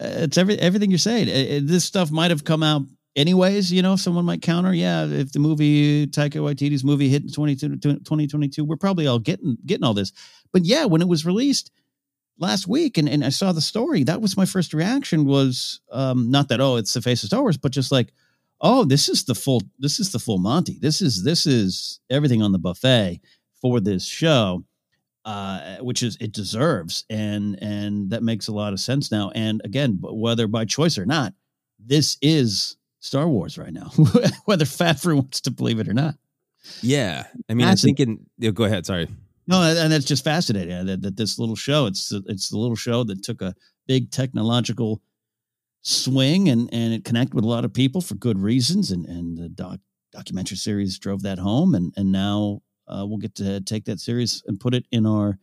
Uh, 0.00 0.24
it's 0.24 0.38
every 0.38 0.58
everything 0.58 0.90
you're 0.90 0.98
saying. 0.98 1.28
Uh, 1.28 1.56
uh, 1.56 1.60
this 1.62 1.84
stuff 1.84 2.10
might 2.10 2.30
have 2.30 2.44
come 2.44 2.62
out 2.62 2.82
anyways. 3.16 3.72
You 3.72 3.82
know, 3.82 3.96
someone 3.96 4.24
might 4.24 4.42
counter. 4.42 4.72
Yeah, 4.72 5.06
if 5.06 5.32
the 5.32 5.38
movie 5.38 6.06
Taika 6.06 6.34
Waititi's 6.34 6.84
movie 6.84 7.08
hit 7.08 7.22
in 7.22 7.30
2022, 7.30 8.64
we're 8.64 8.76
probably 8.76 9.06
all 9.06 9.18
getting 9.18 9.56
getting 9.66 9.84
all 9.84 9.94
this. 9.94 10.12
But 10.52 10.64
yeah, 10.64 10.84
when 10.84 11.02
it 11.02 11.08
was 11.08 11.26
released 11.26 11.70
last 12.38 12.68
week 12.68 12.98
and, 12.98 13.08
and 13.08 13.24
I 13.24 13.30
saw 13.30 13.52
the 13.52 13.60
story, 13.60 14.04
that 14.04 14.20
was 14.20 14.36
my 14.36 14.44
first 14.44 14.74
reaction 14.74 15.24
was 15.24 15.80
um, 15.90 16.30
not 16.30 16.48
that 16.48 16.60
oh 16.60 16.76
it's 16.76 16.94
the 16.94 17.02
face 17.02 17.22
of 17.22 17.28
Star 17.28 17.42
Wars, 17.42 17.56
but 17.56 17.72
just 17.72 17.90
like 17.90 18.12
oh 18.60 18.84
this 18.84 19.08
is 19.08 19.24
the 19.24 19.34
full 19.34 19.62
this 19.78 19.98
is 19.98 20.12
the 20.12 20.18
full 20.18 20.38
Monty. 20.38 20.78
This 20.80 21.00
is 21.00 21.24
this 21.24 21.46
is 21.46 22.00
everything 22.10 22.42
on 22.42 22.52
the 22.52 22.58
buffet 22.58 23.20
for 23.60 23.80
this 23.80 24.04
show 24.06 24.64
uh, 25.26 25.78
which 25.78 26.04
is 26.04 26.16
it 26.20 26.32
deserves, 26.32 27.04
and 27.10 27.58
and 27.60 28.10
that 28.10 28.22
makes 28.22 28.46
a 28.46 28.52
lot 28.52 28.72
of 28.72 28.78
sense 28.80 29.10
now. 29.10 29.30
And 29.34 29.60
again, 29.64 29.98
whether 30.00 30.46
by 30.46 30.64
choice 30.64 30.96
or 30.96 31.04
not, 31.04 31.34
this 31.84 32.16
is 32.22 32.76
Star 33.06 33.28
Wars 33.28 33.56
right 33.56 33.72
now, 33.72 33.90
whether 34.44 34.64
Favreau 34.64 35.14
wants 35.14 35.40
to 35.42 35.50
believe 35.50 35.78
it 35.78 35.88
or 35.88 35.94
not. 35.94 36.16
Yeah. 36.82 37.24
I 37.48 37.54
mean, 37.54 37.66
I 37.66 37.70
Fascinating. 37.70 38.06
think 38.06 38.18
in, 38.18 38.26
yeah, 38.38 38.50
go 38.50 38.64
ahead. 38.64 38.84
Sorry. 38.84 39.08
No, 39.46 39.62
and 39.62 39.78
and 39.78 39.92
that's 39.92 40.04
just 40.04 40.24
fascinating 40.24 40.74
uh, 40.74 40.84
that, 40.84 41.02
that 41.02 41.16
this 41.16 41.38
little 41.38 41.54
show 41.54 41.86
it's 41.86 42.10
it's 42.26 42.48
the 42.48 42.58
little 42.58 42.74
show 42.74 43.04
that 43.04 43.22
took 43.22 43.40
a 43.42 43.54
big 43.86 44.10
technological 44.10 45.00
swing 45.82 46.48
and 46.48 46.68
and 46.72 46.92
it 46.92 47.04
connected 47.04 47.34
with 47.34 47.44
a 47.44 47.48
lot 47.48 47.64
of 47.64 47.72
people 47.72 48.00
for 48.00 48.16
good 48.16 48.40
reasons 48.40 48.90
and 48.90 49.06
and 49.06 49.38
the 49.38 49.48
doc, 49.48 49.78
documentary 50.12 50.56
series 50.56 50.98
drove 50.98 51.22
that 51.22 51.38
home 51.38 51.76
and 51.76 51.94
and 51.96 52.10
now 52.10 52.60
uh, 52.88 53.04
we'll 53.06 53.18
get 53.18 53.36
to 53.36 53.60
take 53.60 53.84
that 53.84 54.00
series 54.00 54.42
and 54.48 54.58
put 54.58 54.74
it 54.74 54.84
in 54.90 55.06
our 55.06 55.38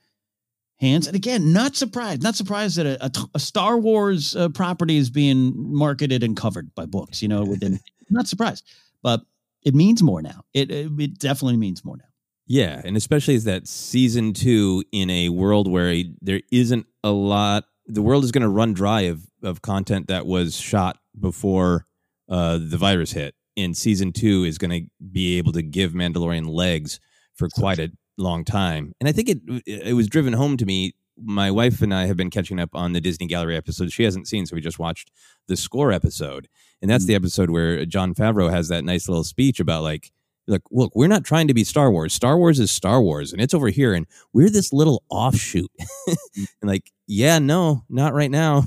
hands 0.83 1.07
and 1.07 1.15
again 1.15 1.53
not 1.53 1.75
surprised 1.75 2.21
not 2.21 2.35
surprised 2.35 2.77
that 2.77 2.85
a 3.33 3.39
Star 3.39 3.77
Wars 3.77 4.35
uh, 4.35 4.49
property 4.49 4.97
is 4.97 5.09
being 5.09 5.53
marketed 5.55 6.23
and 6.23 6.35
covered 6.37 6.73
by 6.75 6.85
books 6.85 7.21
you 7.21 7.27
know 7.27 7.43
within 7.43 7.79
not 8.09 8.27
surprised 8.27 8.63
but 9.01 9.21
it 9.63 9.73
means 9.73 10.03
more 10.03 10.21
now 10.21 10.43
it 10.53 10.69
it, 10.69 10.91
it 10.99 11.19
definitely 11.19 11.57
means 11.57 11.83
more 11.83 11.97
now 11.97 12.05
Yeah, 12.47 12.81
and 12.83 12.97
especially 12.97 13.35
as 13.35 13.45
that 13.45 13.67
season 13.67 14.33
two 14.33 14.83
in 14.91 15.09
a 15.09 15.29
world 15.29 15.71
where 15.71 16.03
there 16.21 16.41
isn't 16.51 16.85
a 17.03 17.11
lot. 17.11 17.65
The 17.87 18.01
world 18.01 18.23
is 18.23 18.31
going 18.31 18.41
to 18.41 18.49
run 18.49 18.73
dry 18.73 19.01
of 19.01 19.25
of 19.41 19.61
content 19.61 20.07
that 20.07 20.25
was 20.25 20.55
shot 20.57 20.97
before 21.19 21.85
uh, 22.29 22.59
the 22.61 22.77
virus 22.77 23.11
hit. 23.11 23.35
And 23.55 23.77
season 23.77 24.11
two 24.11 24.43
is 24.43 24.57
going 24.57 24.71
to 24.71 24.89
be 25.11 25.37
able 25.37 25.53
to 25.53 25.61
give 25.61 25.93
Mandalorian 25.93 26.47
legs 26.47 26.99
for 27.35 27.47
quite 27.49 27.79
a 27.79 27.91
long 28.17 28.45
time. 28.45 28.93
And 28.99 29.09
I 29.09 29.11
think 29.11 29.29
it 29.29 29.39
it 29.65 29.95
was 29.95 30.07
driven 30.07 30.33
home 30.33 30.57
to 30.57 30.65
me. 30.65 30.93
My 31.15 31.51
wife 31.51 31.81
and 31.81 31.93
I 31.93 32.07
have 32.07 32.17
been 32.17 32.31
catching 32.31 32.59
up 32.59 32.71
on 32.73 32.93
the 32.93 33.01
Disney 33.01 33.27
Gallery 33.27 33.55
episode 33.55 33.91
she 33.91 34.03
hasn't 34.03 34.27
seen, 34.27 34.45
so 34.45 34.55
we 34.55 34.61
just 34.61 34.79
watched 34.79 35.11
the 35.47 35.55
score 35.55 35.91
episode, 35.91 36.47
and 36.81 36.89
that's 36.89 37.05
the 37.05 37.13
mm. 37.13 37.17
episode 37.17 37.51
where 37.51 37.85
Jon 37.85 38.15
Favreau 38.15 38.49
has 38.49 38.67
that 38.69 38.83
nice 38.83 39.07
little 39.07 39.23
speech 39.23 39.59
about 39.59 39.83
like 39.83 40.11
like 40.47 40.61
look 40.71 40.91
we're 40.95 41.07
not 41.07 41.23
trying 41.23 41.47
to 41.47 41.53
be 41.53 41.63
star 41.63 41.91
wars. 41.91 42.13
Star 42.13 42.37
wars 42.37 42.59
is 42.59 42.71
star 42.71 43.01
wars 43.01 43.31
and 43.31 43.41
it's 43.41 43.53
over 43.53 43.69
here 43.69 43.93
and 43.93 44.07
we're 44.33 44.49
this 44.49 44.73
little 44.73 45.03
offshoot. 45.09 45.71
Mm. 45.79 46.15
And 46.61 46.69
like 46.69 46.91
yeah 47.07 47.39
no 47.39 47.83
not 47.89 48.13
right 48.13 48.31
now. 48.31 48.63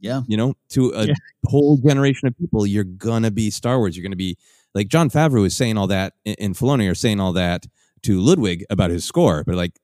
Yeah. 0.00 0.22
You 0.26 0.36
know 0.36 0.54
to 0.70 0.92
a 0.94 1.06
Yeah. 1.06 1.14
whole 1.46 1.76
generation 1.76 2.28
of 2.28 2.36
people 2.36 2.66
you're 2.66 2.84
gonna 2.84 3.30
be 3.30 3.50
star 3.50 3.78
wars. 3.78 3.96
You're 3.96 4.02
gonna 4.02 4.16
be 4.16 4.36
like 4.74 4.88
jon 4.88 5.10
favreau 5.10 5.46
is 5.46 5.56
saying 5.56 5.76
all 5.76 5.86
that 5.88 6.14
and 6.24 6.54
Filoni 6.54 6.90
are 6.90 6.94
saying 6.94 7.20
all 7.20 7.32
that 7.34 7.66
to 8.02 8.20
ludwig 8.20 8.64
about 8.70 8.90
his 8.90 9.04
score 9.04 9.42
but 9.44 9.54
like 9.54 9.78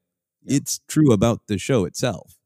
it's 0.47 0.81
true 0.89 1.13
about 1.13 1.41
the 1.49 1.59
show 1.59 1.85
itself 1.85 2.37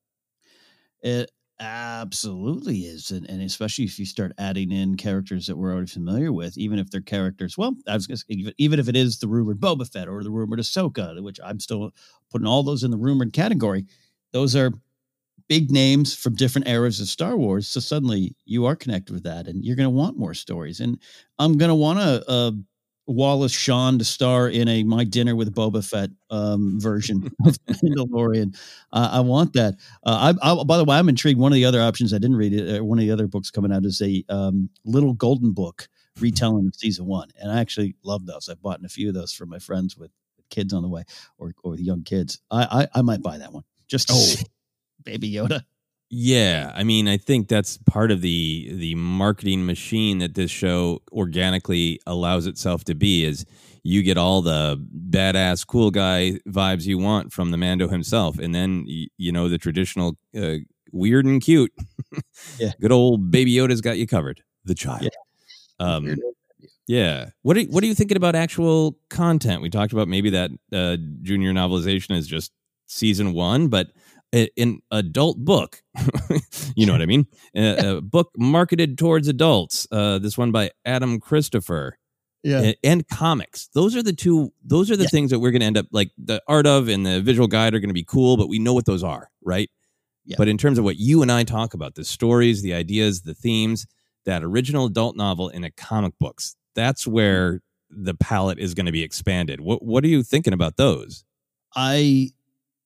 It 1.02 1.30
absolutely 1.60 2.80
is, 2.80 3.10
and, 3.10 3.28
and 3.28 3.42
especially 3.42 3.84
if 3.84 3.98
you 3.98 4.06
start 4.06 4.32
adding 4.38 4.70
in 4.72 4.96
characters 4.96 5.46
that 5.46 5.56
we're 5.56 5.72
already 5.72 5.86
familiar 5.88 6.32
with, 6.32 6.56
even 6.58 6.78
if 6.78 6.90
they're 6.90 7.00
characters. 7.00 7.56
Well, 7.58 7.76
I 7.88 7.94
was 7.94 8.06
going 8.06 8.16
to 8.16 8.20
say, 8.20 8.26
even, 8.28 8.54
even 8.58 8.80
if 8.80 8.88
it 8.88 8.96
is 8.96 9.18
the 9.18 9.28
rumored 9.28 9.60
Boba 9.60 9.90
Fett 9.90 10.08
or 10.08 10.22
the 10.22 10.30
rumored 10.30 10.58
Ahsoka, 10.58 11.20
which 11.22 11.40
I'm 11.44 11.60
still 11.60 11.92
putting 12.30 12.46
all 12.46 12.62
those 12.62 12.84
in 12.84 12.90
the 12.90 12.96
rumored 12.96 13.32
category. 13.32 13.86
Those 14.32 14.56
are 14.56 14.72
big 15.48 15.70
names 15.70 16.14
from 16.14 16.34
different 16.34 16.68
eras 16.68 17.00
of 17.00 17.08
Star 17.08 17.36
Wars. 17.36 17.68
So 17.68 17.80
suddenly 17.80 18.36
you 18.44 18.66
are 18.66 18.76
connected 18.76 19.12
with 19.12 19.24
that, 19.24 19.48
and 19.48 19.64
you're 19.64 19.76
going 19.76 19.86
to 19.86 19.90
want 19.90 20.18
more 20.18 20.34
stories. 20.34 20.80
And 20.80 20.98
I'm 21.38 21.58
going 21.58 21.70
to 21.70 21.74
want 21.74 21.98
to. 22.00 22.24
a 22.30 22.48
uh, 22.48 22.52
Wallace 23.06 23.52
Shawn 23.52 23.98
to 23.98 24.04
star 24.04 24.48
in 24.48 24.68
a 24.68 24.84
My 24.84 25.04
Dinner 25.04 25.34
with 25.34 25.54
Boba 25.54 25.84
Fett 25.88 26.10
um, 26.30 26.78
version 26.80 27.30
of 27.46 27.56
Mandalorian. 27.66 28.56
Uh, 28.92 29.10
I 29.12 29.20
want 29.20 29.52
that. 29.54 29.74
Uh, 30.04 30.34
I, 30.42 30.50
I, 30.52 30.64
by 30.64 30.76
the 30.76 30.84
way, 30.84 30.96
I'm 30.96 31.08
intrigued. 31.08 31.38
One 31.40 31.52
of 31.52 31.56
the 31.56 31.64
other 31.64 31.80
options 31.80 32.12
I 32.14 32.18
didn't 32.18 32.36
read 32.36 32.52
it. 32.52 32.78
Uh, 32.80 32.84
one 32.84 32.98
of 32.98 33.02
the 33.04 33.10
other 33.10 33.26
books 33.26 33.50
coming 33.50 33.72
out 33.72 33.84
is 33.84 34.00
a 34.00 34.24
um, 34.28 34.70
little 34.84 35.14
golden 35.14 35.52
book 35.52 35.88
retelling 36.20 36.66
of 36.68 36.74
season 36.76 37.06
one, 37.06 37.28
and 37.40 37.50
I 37.50 37.60
actually 37.60 37.96
love 38.04 38.26
those. 38.26 38.48
I've 38.48 38.62
bought 38.62 38.84
a 38.84 38.88
few 38.88 39.08
of 39.08 39.14
those 39.14 39.32
for 39.32 39.46
my 39.46 39.58
friends 39.58 39.96
with 39.96 40.10
kids 40.50 40.72
on 40.72 40.82
the 40.82 40.88
way 40.88 41.02
or 41.38 41.52
or 41.64 41.76
young 41.76 42.02
kids. 42.04 42.40
I 42.50 42.82
I, 42.94 42.98
I 42.98 43.02
might 43.02 43.22
buy 43.22 43.38
that 43.38 43.52
one 43.52 43.64
just 43.88 44.08
to 44.08 44.14
Oh. 44.14 44.18
see 44.18 44.44
Baby 45.04 45.32
Yoda. 45.32 45.62
Yeah, 46.14 46.70
I 46.74 46.84
mean, 46.84 47.08
I 47.08 47.16
think 47.16 47.48
that's 47.48 47.78
part 47.78 48.10
of 48.10 48.20
the 48.20 48.68
the 48.70 48.94
marketing 48.96 49.64
machine 49.64 50.18
that 50.18 50.34
this 50.34 50.50
show 50.50 51.00
organically 51.10 52.00
allows 52.06 52.46
itself 52.46 52.84
to 52.84 52.94
be. 52.94 53.24
Is 53.24 53.46
you 53.82 54.02
get 54.02 54.18
all 54.18 54.42
the 54.42 54.76
badass 55.08 55.66
cool 55.66 55.90
guy 55.90 56.38
vibes 56.46 56.84
you 56.84 56.98
want 56.98 57.32
from 57.32 57.50
the 57.50 57.56
Mando 57.56 57.88
himself, 57.88 58.38
and 58.38 58.54
then 58.54 58.84
you 58.86 59.32
know 59.32 59.48
the 59.48 59.56
traditional 59.56 60.18
uh, 60.36 60.56
weird 60.92 61.24
and 61.24 61.42
cute. 61.42 61.72
Yeah. 62.58 62.72
good 62.78 62.92
old 62.92 63.30
Baby 63.30 63.52
Yoda's 63.52 63.80
got 63.80 63.96
you 63.96 64.06
covered. 64.06 64.42
The 64.66 64.74
child. 64.74 65.08
Um, 65.80 66.16
yeah. 66.86 67.30
What 67.40 67.56
are 67.56 67.62
what 67.62 67.82
are 67.82 67.86
you 67.86 67.94
thinking 67.94 68.18
about 68.18 68.34
actual 68.34 68.98
content? 69.08 69.62
We 69.62 69.70
talked 69.70 69.94
about 69.94 70.08
maybe 70.08 70.28
that 70.28 70.50
uh, 70.74 70.98
junior 71.22 71.54
novelization 71.54 72.14
is 72.16 72.26
just 72.26 72.52
season 72.86 73.32
one, 73.32 73.68
but 73.68 73.92
an 74.32 74.80
adult 74.90 75.38
book. 75.38 75.82
you 76.74 76.86
know 76.86 76.92
what 76.92 77.02
I 77.02 77.06
mean? 77.06 77.26
A, 77.54 77.96
a, 77.96 78.00
book 78.00 78.30
marketed 78.36 78.96
towards 78.96 79.28
adults. 79.28 79.86
Uh, 79.90 80.18
this 80.18 80.38
one 80.38 80.52
by 80.52 80.70
Adam 80.84 81.20
Christopher. 81.20 81.98
Yeah. 82.42 82.60
And, 82.60 82.76
and 82.82 83.08
comics. 83.08 83.68
Those 83.74 83.94
are 83.94 84.02
the 84.02 84.12
two. 84.12 84.52
Those 84.64 84.90
are 84.90 84.96
the 84.96 85.04
Yeah. 85.04 85.10
things 85.10 85.30
that 85.30 85.38
we're 85.38 85.52
going 85.52 85.60
to 85.60 85.66
end 85.66 85.78
up 85.78 85.86
like. 85.92 86.10
The 86.18 86.42
art 86.48 86.66
of 86.66 86.88
and 86.88 87.06
the 87.06 87.20
visual 87.20 87.46
guide 87.46 87.74
are 87.74 87.78
going 87.78 87.90
to 87.90 87.94
be 87.94 88.04
cool, 88.04 88.36
but 88.36 88.48
we 88.48 88.58
know 88.58 88.74
what 88.74 88.86
those 88.86 89.04
are, 89.04 89.30
right? 89.44 89.70
Yeah. 90.24 90.36
But 90.38 90.48
in 90.48 90.58
terms 90.58 90.78
of 90.78 90.84
what 90.84 90.96
you 90.96 91.22
and 91.22 91.30
I 91.30 91.44
talk 91.44 91.74
about, 91.74 91.94
the 91.94 92.04
stories, 92.04 92.62
the 92.62 92.74
ideas, 92.74 93.22
the 93.22 93.34
themes, 93.34 93.86
that 94.24 94.42
original 94.42 94.86
adult 94.86 95.16
novel 95.16 95.48
in 95.50 95.62
a 95.62 95.70
comic 95.70 96.14
books, 96.18 96.56
that's 96.74 97.06
where 97.06 97.60
the 97.90 98.14
palette 98.14 98.58
is 98.58 98.74
going 98.74 98.86
to 98.86 98.92
be 98.92 99.02
expanded. 99.02 99.60
What 99.60 99.84
What 99.84 100.02
are 100.04 100.08
you 100.08 100.22
thinking 100.22 100.52
about 100.52 100.76
those? 100.76 101.24
I 101.76 102.30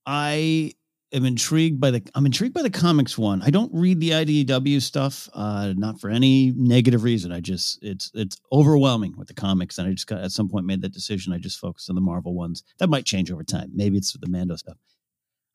I 0.04 0.72
am 1.12 1.24
intrigued 1.24 1.80
by 1.80 1.90
the 1.90 2.02
I'm 2.14 2.26
intrigued 2.26 2.54
by 2.54 2.62
the 2.62 2.70
comics 2.70 3.16
one. 3.16 3.42
I 3.42 3.50
don't 3.50 3.72
read 3.72 4.00
the 4.00 4.10
IDW 4.10 4.80
stuff, 4.82 5.28
uh, 5.34 5.72
not 5.76 6.00
for 6.00 6.10
any 6.10 6.52
negative 6.56 7.02
reason. 7.02 7.32
I 7.32 7.40
just 7.40 7.78
it's 7.82 8.10
it's 8.14 8.36
overwhelming 8.52 9.14
with 9.16 9.28
the 9.28 9.34
comics, 9.34 9.78
and 9.78 9.88
I 9.88 9.92
just 9.92 10.06
got 10.06 10.20
at 10.20 10.32
some 10.32 10.48
point 10.48 10.66
made 10.66 10.82
that 10.82 10.92
decision. 10.92 11.32
I 11.32 11.38
just 11.38 11.58
focused 11.58 11.88
on 11.88 11.94
the 11.96 12.02
Marvel 12.02 12.34
ones. 12.34 12.62
That 12.78 12.90
might 12.90 13.04
change 13.04 13.30
over 13.30 13.44
time. 13.44 13.70
Maybe 13.74 13.96
it's 13.96 14.12
the 14.12 14.28
Mando 14.28 14.56
stuff. 14.56 14.76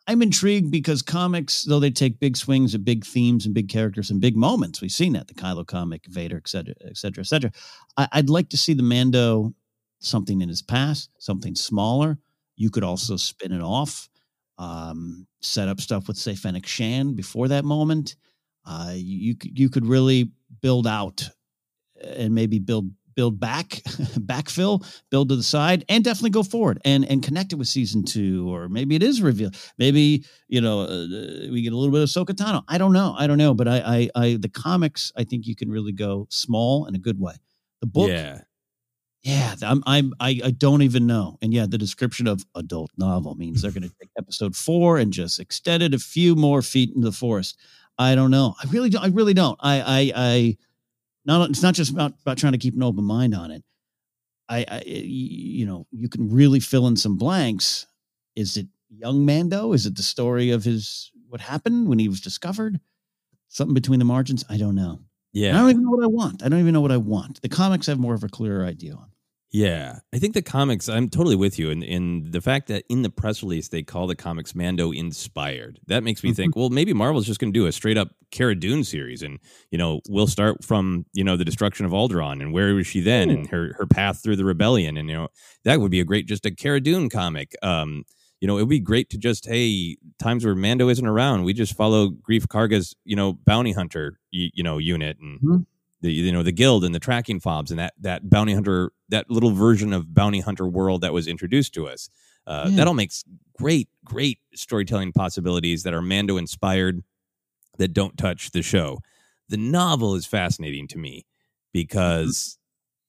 I'm 0.08 0.22
intrigued 0.22 0.72
because 0.72 1.02
comics, 1.02 1.64
though 1.64 1.80
they 1.80 1.92
take 1.92 2.20
big 2.20 2.36
swings 2.36 2.74
at 2.74 2.84
big 2.84 3.06
themes 3.06 3.46
and 3.46 3.54
big 3.54 3.70
characters 3.70 4.10
and 4.10 4.20
big 4.20 4.36
moments, 4.36 4.82
we've 4.82 4.92
seen 4.92 5.14
that 5.14 5.28
the 5.28 5.34
Kylo 5.34 5.66
comic, 5.66 6.06
Vader, 6.08 6.38
et 6.38 6.48
cetera, 6.48 6.74
et 6.86 6.98
cetera, 6.98 7.22
et 7.22 7.28
cetera. 7.28 7.52
I, 7.98 8.08
I'd 8.14 8.30
like 8.30 8.50
to 8.50 8.58
see 8.58 8.74
the 8.74 8.84
Mando 8.84 9.54
something 10.00 10.42
in 10.42 10.50
his 10.50 10.64
past, 10.64 11.12
something 11.20 11.56
smaller. 11.56 12.18
You 12.56 12.72
could 12.72 12.84
also 12.84 13.16
spin 13.16 13.52
it 13.52 13.62
off, 13.62 14.10
um, 14.62 15.26
set 15.42 15.68
up 15.68 15.82
stuff 15.82 16.08
with, 16.08 16.18
say, 16.18 16.36
Fennec 16.36 16.68
Shand 16.68 17.16
before 17.16 17.48
that 17.48 17.66
moment. 17.66 18.16
Uh, 18.64 18.94
you 18.96 19.36
you 19.42 19.70
could 19.70 19.88
really 19.88 20.30
build 20.62 20.86
out 20.86 21.28
and 22.00 22.36
maybe 22.36 22.60
build 22.60 22.92
build 23.16 23.40
back, 23.40 23.70
backfill, 23.70 24.86
build 25.10 25.30
to 25.30 25.36
the 25.36 25.44
side, 25.44 25.84
and 25.90 26.04
definitely 26.04 26.30
go 26.30 26.44
forward 26.44 26.80
and 26.86 27.04
and 27.06 27.24
connect 27.24 27.54
it 27.54 27.56
with 27.56 27.68
season 27.68 28.04
two, 28.04 28.48
or 28.54 28.70
maybe 28.70 28.96
it 28.96 29.02
is 29.02 29.20
revealed. 29.20 29.56
Maybe 29.80 30.26
you 30.48 30.62
know 30.62 30.82
uh, 30.82 31.08
we 31.52 31.64
get 31.64 31.74
a 31.74 31.76
little 31.76 31.92
bit 31.92 32.04
of 32.04 32.10
Ahsoka 32.10 32.36
Tano. 32.36 32.64
I 32.68 32.78
don't 32.78 32.94
know. 32.94 33.16
I 33.18 33.26
don't 33.26 33.40
know. 33.40 33.56
But 33.56 33.68
I, 33.68 34.10
I 34.16 34.24
I 34.24 34.38
the 34.40 34.50
comics, 34.50 35.12
I 35.18 35.24
think 35.24 35.48
you 35.48 35.56
can 35.56 35.72
really 35.72 35.92
go 35.92 36.28
small 36.30 36.86
in 36.86 36.94
a 36.94 37.00
good 37.00 37.20
way. 37.20 37.34
The 37.80 37.88
book, 37.88 38.10
Yeah, 38.10 38.42
yeah, 39.24 39.56
I'm, 39.62 39.84
I'm, 39.86 40.14
I, 40.20 40.42
I 40.44 40.52
don't 40.52 40.82
even 40.82 41.06
know. 41.06 41.38
And 41.42 41.54
yeah, 41.54 41.68
the 41.68 41.78
description 41.78 42.28
of 42.28 42.44
adult 42.56 42.92
novel 42.98 43.36
means 43.36 43.62
they're 43.62 43.72
going 43.72 43.84
to 43.90 43.94
take 44.00 44.10
episode 44.18 44.56
four 44.56 44.98
and 44.98 45.14
just 45.14 45.40
extend 45.40 45.84
it 45.84 45.94
a 45.94 46.00
few 46.00 46.36
more 46.36 46.62
feet 46.62 46.90
into 46.96 47.08
the 47.08 47.12
forest. 47.12 47.58
I 48.00 48.16
don't 48.16 48.32
know. 48.32 48.56
I 48.62 48.68
really 48.72 48.90
don't. 48.90 49.04
I 49.04 49.08
really 49.10 49.36
don't. 49.36 49.60
I, 49.62 49.82
I, 49.82 50.12
I, 50.16 50.58
not, 51.26 51.50
it's 51.52 51.62
not 51.62 51.76
just 51.76 51.92
about, 51.92 52.14
about 52.22 52.40
trying 52.40 52.54
to 52.54 52.58
keep 52.58 52.76
an 52.76 52.82
open 52.82 53.04
mind 53.04 53.36
on 53.36 53.52
it. 53.52 53.64
I, 54.50 54.66
I, 54.68 54.84
you 54.86 55.66
know, 55.68 55.86
you 55.92 56.10
can 56.10 56.30
really 56.30 56.60
fill 56.60 56.88
in 56.88 56.96
some 56.98 57.16
blanks. 57.18 57.86
Is 58.36 58.58
it 58.58 58.68
young 58.90 59.24
Mando? 59.24 59.74
Is 59.74 59.86
it 59.86 59.96
the 59.96 60.04
story 60.04 60.50
of 60.50 60.64
his, 60.64 61.12
what 61.30 61.42
happened 61.42 61.88
when 61.88 62.00
he 62.00 62.10
was 62.10 62.22
discovered? 62.22 62.80
Something 63.50 63.76
between 63.76 64.00
the 64.00 64.06
margins? 64.06 64.44
I 64.50 64.58
don't 64.58 64.76
know. 64.76 65.02
yeah. 65.32 65.56
I 65.56 65.60
don't 65.60 65.70
even 65.70 65.84
know 65.84 65.92
what 65.92 66.04
I 66.04 66.08
want. 66.08 66.44
I 66.44 66.50
don't 66.50 66.60
even 66.60 66.74
know 66.74 66.82
what 66.82 66.92
I 66.92 66.98
want. 66.98 67.42
The 67.42 67.50
comics 67.50 67.86
have 67.86 68.00
more 68.00 68.16
of 68.16 68.24
a 68.24 68.30
clearer 68.30 68.66
idea 68.66 68.94
on. 68.96 69.11
Yeah, 69.54 70.00
I 70.14 70.20
think 70.20 70.34
the 70.34 70.42
comics. 70.42 70.88
I'm 70.88 71.10
totally 71.10 71.36
with 71.36 71.60
you, 71.60 71.70
in 71.72 71.84
in 71.84 72.32
the 72.32 72.40
fact 72.40 72.68
that 72.68 72.86
in 72.88 73.02
the 73.02 73.10
press 73.10 73.44
release 73.44 73.68
they 73.68 73.84
call 73.84 74.08
the 74.08 74.16
comics 74.16 74.56
Mando 74.56 74.92
inspired. 74.94 75.78
That 75.88 76.04
makes 76.06 76.24
me 76.24 76.34
think. 76.34 76.56
Well, 76.56 76.70
maybe 76.70 76.94
Marvel's 76.94 77.26
just 77.26 77.40
going 77.42 77.52
to 77.52 77.60
do 77.60 77.66
a 77.66 77.72
straight 77.74 77.98
up 77.98 78.12
Cara 78.32 78.56
Dune 78.56 78.86
series, 78.86 79.22
and 79.22 79.40
you 79.70 79.78
know 79.78 80.00
we'll 80.08 80.28
start 80.28 80.64
from 80.64 81.06
you 81.14 81.26
know 81.26 81.36
the 81.36 81.44
destruction 81.44 81.86
of 81.86 81.92
Alderaan 81.92 82.42
and 82.42 82.54
where 82.54 82.74
was 82.74 82.88
she 82.88 83.02
then, 83.02 83.30
and 83.30 83.50
her 83.50 83.74
her 83.78 83.86
path 83.86 84.24
through 84.24 84.38
the 84.38 84.46
rebellion, 84.46 84.96
and 84.96 85.10
you 85.10 85.16
know 85.18 85.28
that 85.66 85.82
would 85.82 85.92
be 85.92 86.00
a 86.00 86.06
great 86.06 86.28
just 86.28 86.46
a 86.46 86.52
Cara 86.52 86.80
Dune 86.80 87.10
comic. 87.10 87.54
Um, 87.62 88.06
you 88.40 88.48
know, 88.48 88.58
it 88.58 88.62
would 88.62 88.70
be 88.70 88.80
great 88.80 89.10
to 89.10 89.18
just 89.18 89.46
hey 89.48 89.98
times 90.18 90.46
where 90.46 90.56
Mando 90.56 90.88
isn't 90.88 91.06
around, 91.06 91.44
we 91.44 91.52
just 91.54 91.76
follow 91.76 92.08
Greef 92.10 92.48
Karga's 92.48 92.96
you 93.04 93.18
know 93.18 93.34
bounty 93.34 93.74
hunter 93.74 94.18
you, 94.32 94.50
you 94.54 94.64
know 94.64 94.78
unit 94.78 95.18
and 95.20 95.42
Mhm. 95.42 95.66
The 96.02 96.12
you 96.12 96.32
know 96.32 96.44
the 96.44 96.52
guild 96.52 96.84
and 96.84 96.94
the 96.96 97.00
tracking 97.00 97.40
fobs 97.40 97.72
and 97.72 97.80
that 97.80 97.94
that 98.00 98.30
bounty 98.30 98.54
hunter 98.54 98.92
that 99.10 99.30
little 99.30 99.52
version 99.52 99.94
of 99.94 100.14
bounty 100.14 100.40
hunter 100.40 100.68
world 100.68 101.02
that 101.02 101.14
was 101.14 101.28
introduced 101.28 101.74
to 101.76 101.88
us. 101.88 102.10
Uh, 102.48 102.68
Yeah. 102.70 102.78
that 102.78 102.88
all 102.88 102.94
makes 102.94 103.24
great 103.58 103.88
great 104.04 104.40
storytelling 104.56 105.12
possibilities 105.12 105.84
that 105.84 105.94
are 105.94 106.02
mando 106.02 106.38
inspired 106.38 107.04
that 107.78 107.94
don't 107.94 108.18
touch 108.18 108.52
the 108.52 108.62
show. 108.62 109.00
The 109.50 109.58
novel 109.58 110.16
is 110.16 110.26
fascinating 110.26 110.88
to 110.90 110.98
me 110.98 111.26
because 111.74 112.58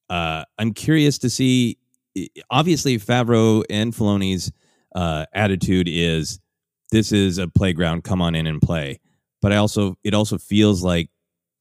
uh, 0.09 0.43
i'm 0.57 0.73
curious 0.73 1.17
to 1.19 1.29
see 1.29 1.77
obviously 2.51 2.97
favreau 2.99 3.63
and 3.69 3.93
filoni's 3.93 4.51
uh, 4.95 5.25
attitude 5.33 5.87
is 5.89 6.39
this 6.91 7.11
is 7.11 7.39
a 7.39 7.47
playground. 7.47 8.03
Come 8.03 8.21
on 8.21 8.35
in 8.35 8.45
and 8.45 8.61
play. 8.61 8.99
But 9.41 9.51
i 9.51 9.55
also 9.57 9.97
it 10.03 10.13
also 10.13 10.37
feels 10.37 10.83
like 10.83 11.09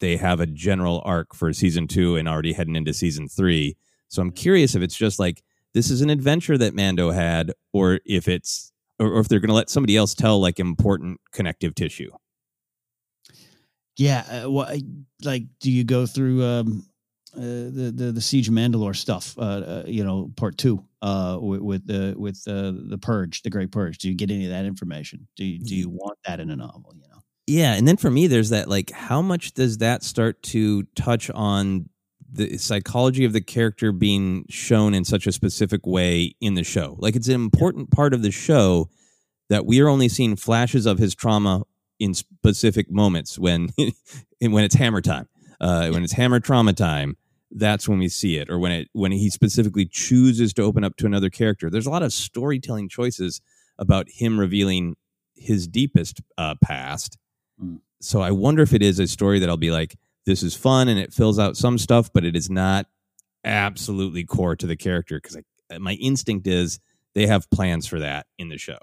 they 0.02 0.16
have 0.16 0.40
a 0.40 0.46
general 0.46 1.00
arc 1.06 1.32
for 1.34 1.52
season 1.52 1.86
two 1.86 2.16
and 2.16 2.28
already 2.28 2.52
heading 2.52 2.76
into 2.76 2.92
season 2.92 3.28
three. 3.28 3.76
So 4.08 4.20
I'm 4.20 4.32
curious 4.32 4.74
if 4.74 4.82
it's 4.82 4.96
just 4.96 5.18
like 5.18 5.42
this 5.72 5.90
is 5.90 6.02
an 6.02 6.10
adventure 6.10 6.58
that 6.58 6.74
Mando 6.74 7.12
had, 7.12 7.52
or 7.72 8.00
if 8.04 8.28
it's 8.28 8.72
or, 8.98 9.06
or 9.06 9.20
if 9.20 9.28
they're 9.28 9.40
going 9.40 9.48
to 9.48 9.54
let 9.54 9.70
somebody 9.70 9.96
else 9.96 10.14
tell 10.14 10.40
like 10.40 10.60
important 10.60 11.20
connective 11.32 11.74
tissue. 11.74 12.10
Yeah, 13.96 14.42
uh, 14.44 14.50
what 14.50 14.76
like 15.22 15.44
do 15.60 15.70
you 15.70 15.84
go 15.84 16.04
through 16.04 16.44
um, 16.44 16.86
uh, 17.36 17.40
the 17.40 17.92
the 17.94 18.12
the 18.12 18.20
Siege 18.20 18.48
of 18.48 18.54
Mandalore 18.54 18.96
stuff? 18.96 19.38
Uh, 19.38 19.42
uh, 19.42 19.84
you 19.86 20.02
know, 20.02 20.32
part 20.36 20.58
two 20.58 20.84
uh, 21.00 21.38
with 21.40 21.60
with 21.60 21.86
the 21.86 22.14
with 22.18 22.42
uh, 22.48 22.72
the 22.74 22.98
Purge, 23.00 23.42
the 23.42 23.50
Great 23.50 23.70
Purge. 23.70 23.98
Do 23.98 24.08
you 24.08 24.16
get 24.16 24.30
any 24.30 24.46
of 24.46 24.50
that 24.50 24.64
information? 24.64 25.28
Do 25.36 25.44
you, 25.44 25.58
do 25.60 25.76
you 25.76 25.88
want 25.88 26.18
that 26.26 26.40
in 26.40 26.50
a 26.50 26.56
novel? 26.56 26.92
You 26.96 27.08
know, 27.08 27.21
Yeah, 27.52 27.74
and 27.74 27.86
then 27.86 27.98
for 27.98 28.10
me, 28.10 28.28
there's 28.28 28.48
that 28.48 28.66
like, 28.68 28.90
how 28.92 29.20
much 29.20 29.52
does 29.52 29.76
that 29.78 30.02
start 30.02 30.42
to 30.44 30.84
touch 30.94 31.28
on 31.30 31.90
the 32.32 32.56
psychology 32.56 33.26
of 33.26 33.34
the 33.34 33.42
character 33.42 33.92
being 33.92 34.46
shown 34.48 34.94
in 34.94 35.04
such 35.04 35.26
a 35.26 35.32
specific 35.32 35.86
way 35.86 36.34
in 36.40 36.54
the 36.54 36.64
show? 36.64 36.96
Like, 36.98 37.14
it's 37.14 37.28
an 37.28 37.34
important 37.34 37.90
part 37.90 38.14
of 38.14 38.22
the 38.22 38.30
show 38.30 38.88
that 39.50 39.66
we 39.66 39.82
are 39.82 39.88
only 39.90 40.08
seeing 40.08 40.34
flashes 40.34 40.86
of 40.86 40.96
his 40.96 41.14
trauma 41.14 41.64
in 42.00 42.14
specific 42.14 42.90
moments 42.90 43.38
when 43.38 43.68
when 44.40 44.64
it's 44.64 44.76
hammer 44.76 45.02
time. 45.02 45.28
Uh, 45.60 45.90
when 45.90 46.02
it's 46.02 46.14
hammer 46.14 46.40
trauma 46.40 46.72
time, 46.72 47.18
that's 47.50 47.86
when 47.86 47.98
we 47.98 48.08
see 48.08 48.38
it, 48.38 48.48
or 48.48 48.58
when 48.58 48.72
it 48.72 48.88
when 48.94 49.12
he 49.12 49.28
specifically 49.28 49.84
chooses 49.84 50.54
to 50.54 50.62
open 50.62 50.84
up 50.84 50.96
to 50.96 51.04
another 51.04 51.28
character. 51.28 51.68
There's 51.68 51.86
a 51.86 51.90
lot 51.90 52.02
of 52.02 52.14
storytelling 52.14 52.88
choices 52.88 53.42
about 53.78 54.06
him 54.08 54.40
revealing 54.40 54.96
his 55.36 55.68
deepest 55.68 56.22
uh, 56.38 56.54
past. 56.64 57.18
Mm. 57.62 57.80
So 58.00 58.20
I 58.20 58.30
wonder 58.30 58.62
if 58.62 58.72
it 58.72 58.82
is 58.82 58.98
a 58.98 59.06
story 59.06 59.38
that 59.38 59.48
I'll 59.48 59.56
be 59.56 59.70
like, 59.70 59.96
this 60.26 60.42
is 60.42 60.54
fun 60.54 60.88
and 60.88 60.98
it 60.98 61.12
fills 61.12 61.38
out 61.38 61.56
some 61.56 61.78
stuff, 61.78 62.12
but 62.12 62.24
it 62.24 62.36
is 62.36 62.50
not 62.50 62.86
absolutely 63.44 64.24
core 64.24 64.56
to 64.56 64.66
the 64.66 64.76
character 64.76 65.20
because 65.20 65.36
my 65.78 65.92
instinct 65.94 66.46
is 66.46 66.80
they 67.14 67.26
have 67.26 67.50
plans 67.50 67.86
for 67.86 68.00
that 68.00 68.26
in 68.38 68.48
the 68.48 68.58
show. 68.58 68.78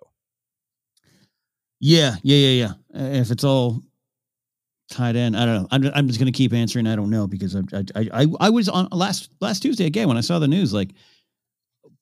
yeah, 1.80 2.15
yeah, 2.24 2.38
yeah, 2.38 2.74
yeah. 2.94 3.02
Uh, 3.02 3.10
if 3.20 3.32
it's 3.32 3.44
all 3.44 3.82
tied 4.89 5.15
in, 5.15 5.36
I 5.36 5.46
don't 5.46 5.62
know. 5.62 5.68
I'm 5.72 5.92
I'm 5.96 6.08
just 6.08 6.20
going 6.20 6.32
to 6.32 6.38
keep 6.38 6.54
answering. 6.54 6.88
I 6.88 6.96
don't 6.96 7.10
know 7.10 7.28
because 7.28 7.56
I 7.56 7.62
I 7.96 8.10
I, 8.13 8.28
I 8.39 8.50
was 8.50 8.70
on 8.70 8.88
last 8.92 9.30
last 9.39 9.62
Tuesday 9.62 9.86
again 9.86 10.08
when 10.08 10.18
I 10.18 10.22
saw 10.22 10.39
the 10.39 10.48
news 10.48 10.74
like. 10.74 10.92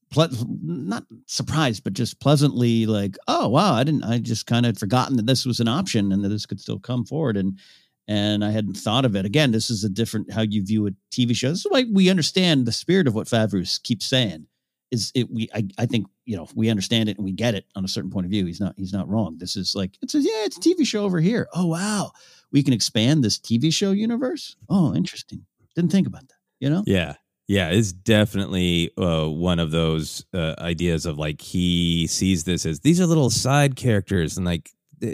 Ple- 0.09 0.29
not 0.61 1.05
surprised, 1.25 1.83
but 1.83 1.93
just 1.93 2.19
pleasantly 2.19 2.85
like, 2.85 3.17
oh 3.27 3.49
wow, 3.49 3.73
I 3.73 3.83
didn't. 3.83 4.03
I 4.03 4.19
just 4.19 4.47
kind 4.47 4.65
of 4.65 4.77
forgotten 4.77 5.17
that 5.17 5.25
this 5.25 5.45
was 5.45 5.59
an 5.59 5.67
option 5.67 6.11
and 6.11 6.23
that 6.23 6.29
this 6.29 6.45
could 6.45 6.61
still 6.61 6.79
come 6.79 7.05
forward, 7.05 7.35
and 7.35 7.59
and 8.07 8.43
I 8.43 8.51
hadn't 8.51 8.77
thought 8.77 9.05
of 9.05 9.15
it. 9.15 9.25
Again, 9.25 9.51
this 9.51 9.69
is 9.69 9.83
a 9.83 9.89
different 9.89 10.31
how 10.31 10.41
you 10.41 10.63
view 10.63 10.87
a 10.87 10.91
TV 11.11 11.35
show. 11.35 11.49
This 11.49 11.65
is 11.65 11.67
why 11.69 11.85
we 11.91 12.09
understand 12.09 12.65
the 12.65 12.71
spirit 12.71 13.07
of 13.07 13.15
what 13.15 13.27
Favreau 13.27 13.83
keeps 13.83 14.05
saying. 14.05 14.47
Is 14.91 15.11
it 15.13 15.29
we? 15.29 15.49
I, 15.53 15.67
I 15.77 15.85
think 15.85 16.07
you 16.23 16.37
know 16.37 16.47
we 16.55 16.69
understand 16.69 17.09
it 17.09 17.17
and 17.17 17.25
we 17.25 17.33
get 17.33 17.55
it 17.55 17.65
on 17.75 17.83
a 17.83 17.89
certain 17.89 18.09
point 18.09 18.25
of 18.25 18.31
view. 18.31 18.45
He's 18.45 18.61
not 18.61 18.75
he's 18.77 18.93
not 18.93 19.09
wrong. 19.09 19.37
This 19.37 19.57
is 19.57 19.75
like 19.75 19.97
it's 20.01 20.15
a 20.15 20.19
yeah, 20.19 20.45
it's 20.45 20.57
a 20.57 20.61
TV 20.61 20.85
show 20.85 21.03
over 21.03 21.19
here. 21.19 21.49
Oh 21.53 21.65
wow, 21.65 22.13
we 22.51 22.63
can 22.63 22.73
expand 22.73 23.23
this 23.23 23.37
TV 23.37 23.73
show 23.73 23.91
universe. 23.91 24.55
Oh, 24.69 24.95
interesting. 24.95 25.45
Didn't 25.75 25.91
think 25.91 26.07
about 26.07 26.27
that. 26.29 26.37
You 26.59 26.69
know? 26.69 26.83
Yeah. 26.87 27.15
Yeah, 27.47 27.69
it's 27.69 27.93
definitely 27.93 28.91
uh, 28.97 29.27
one 29.27 29.59
of 29.59 29.71
those 29.71 30.25
uh, 30.33 30.55
ideas 30.59 31.05
of 31.05 31.17
like 31.17 31.41
he 31.41 32.05
sees 32.07 32.43
this 32.43 32.65
as 32.65 32.81
these 32.81 32.99
are 32.99 33.05
little 33.05 33.29
side 33.29 33.75
characters, 33.77 34.35
and 34.37 34.45
like 34.45 34.69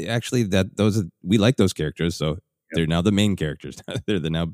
actually 0.07 0.43
that 0.43 0.75
those 0.75 0.99
are, 0.99 1.03
we 1.23 1.37
like 1.37 1.57
those 1.57 1.73
characters, 1.73 2.15
so 2.15 2.39
they're 2.71 2.87
now 2.87 3.01
the 3.03 3.11
main 3.11 3.35
characters. 3.35 3.77
they're 4.07 4.17
the 4.19 4.31
now 4.31 4.47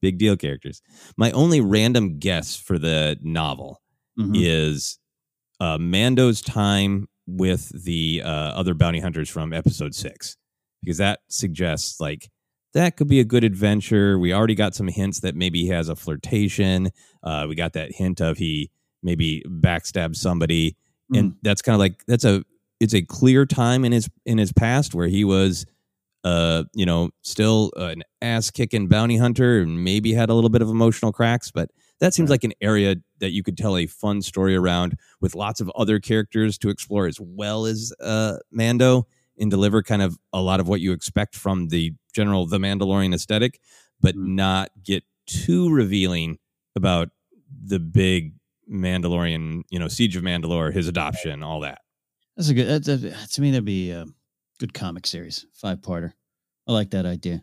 big 0.00 0.18
deal 0.18 0.36
characters. 0.36 0.82
My 1.16 1.30
only 1.30 1.60
random 1.60 2.18
guess 2.18 2.56
for 2.56 2.78
the 2.78 3.16
novel 3.22 3.80
Mhm. 4.18 4.32
is 4.34 4.98
uh, 5.60 5.78
Mando's 5.78 6.42
time 6.42 7.08
with 7.28 7.68
the 7.84 8.22
uh, 8.24 8.28
other 8.28 8.74
bounty 8.74 8.98
hunters 9.00 9.28
from 9.30 9.52
episode 9.52 9.94
six 9.94 10.36
because 10.82 10.98
that 10.98 11.20
suggests 11.28 12.00
like 12.00 12.28
that 12.74 12.96
could 12.96 13.08
be 13.08 13.20
a 13.20 13.24
good 13.24 13.44
adventure. 13.44 14.18
We 14.18 14.32
already 14.32 14.54
got 14.54 14.74
some 14.74 14.88
hints 14.88 15.20
that 15.20 15.34
maybe 15.34 15.62
he 15.62 15.68
has 15.68 15.88
a 15.88 15.96
flirtation. 15.96 16.90
Uh, 17.22 17.46
we 17.48 17.54
got 17.54 17.72
that 17.72 17.92
hint 17.92 18.20
of 18.20 18.38
he 18.38 18.70
maybe 19.02 19.42
backstabs 19.46 20.16
somebody, 20.16 20.76
mm. 21.12 21.18
and 21.18 21.34
that's 21.42 21.62
kind 21.62 21.74
of 21.74 21.80
like 21.80 22.04
that's 22.06 22.24
a 22.24 22.44
it's 22.80 22.94
a 22.94 23.02
clear 23.02 23.44
time 23.46 23.84
in 23.84 23.92
his 23.92 24.08
in 24.24 24.38
his 24.38 24.52
past 24.52 24.94
where 24.94 25.08
he 25.08 25.24
was 25.24 25.66
uh 26.24 26.64
you 26.74 26.84
know 26.84 27.10
still 27.22 27.70
an 27.76 28.02
ass 28.20 28.50
kicking 28.50 28.88
bounty 28.88 29.16
hunter 29.16 29.60
and 29.60 29.84
maybe 29.84 30.12
had 30.12 30.28
a 30.28 30.34
little 30.34 30.50
bit 30.50 30.60
of 30.60 30.68
emotional 30.68 31.12
cracks 31.12 31.50
but 31.50 31.70
that 31.98 32.12
seems 32.12 32.28
like 32.28 32.44
an 32.44 32.52
area 32.60 32.96
that 33.20 33.30
you 33.30 33.42
could 33.42 33.56
tell 33.56 33.76
a 33.76 33.86
fun 33.86 34.20
story 34.20 34.54
around 34.54 34.98
with 35.22 35.34
lots 35.34 35.62
of 35.62 35.70
other 35.76 35.98
characters 35.98 36.58
to 36.58 36.68
explore 36.68 37.06
as 37.06 37.18
well 37.18 37.64
as 37.64 37.90
uh 38.02 38.36
mando 38.50 39.06
and 39.38 39.50
deliver 39.50 39.82
kind 39.82 40.02
of 40.02 40.18
a 40.34 40.42
lot 40.42 40.60
of 40.60 40.68
what 40.68 40.82
you 40.82 40.92
expect 40.92 41.34
from 41.34 41.68
the 41.68 41.94
general 42.10 42.46
the 42.46 42.58
mandalorian 42.58 43.14
aesthetic 43.14 43.60
but 44.00 44.14
mm. 44.14 44.26
not 44.28 44.70
get 44.82 45.04
too 45.26 45.70
revealing 45.70 46.38
about 46.76 47.10
the 47.64 47.78
big 47.78 48.34
mandalorian 48.70 49.62
you 49.70 49.78
know 49.78 49.88
siege 49.88 50.16
of 50.16 50.22
mandalore 50.22 50.72
his 50.72 50.88
adoption 50.88 51.42
all 51.42 51.60
that 51.60 51.80
that's 52.40 52.48
a 52.48 52.54
good. 52.54 52.68
That's 52.68 52.88
a, 52.88 53.26
to 53.34 53.40
me, 53.42 53.50
that'd 53.50 53.66
be 53.66 53.90
a 53.90 54.06
good 54.58 54.72
comic 54.72 55.06
series, 55.06 55.44
five 55.52 55.82
parter. 55.82 56.12
I 56.66 56.72
like 56.72 56.90
that 56.92 57.04
idea. 57.04 57.42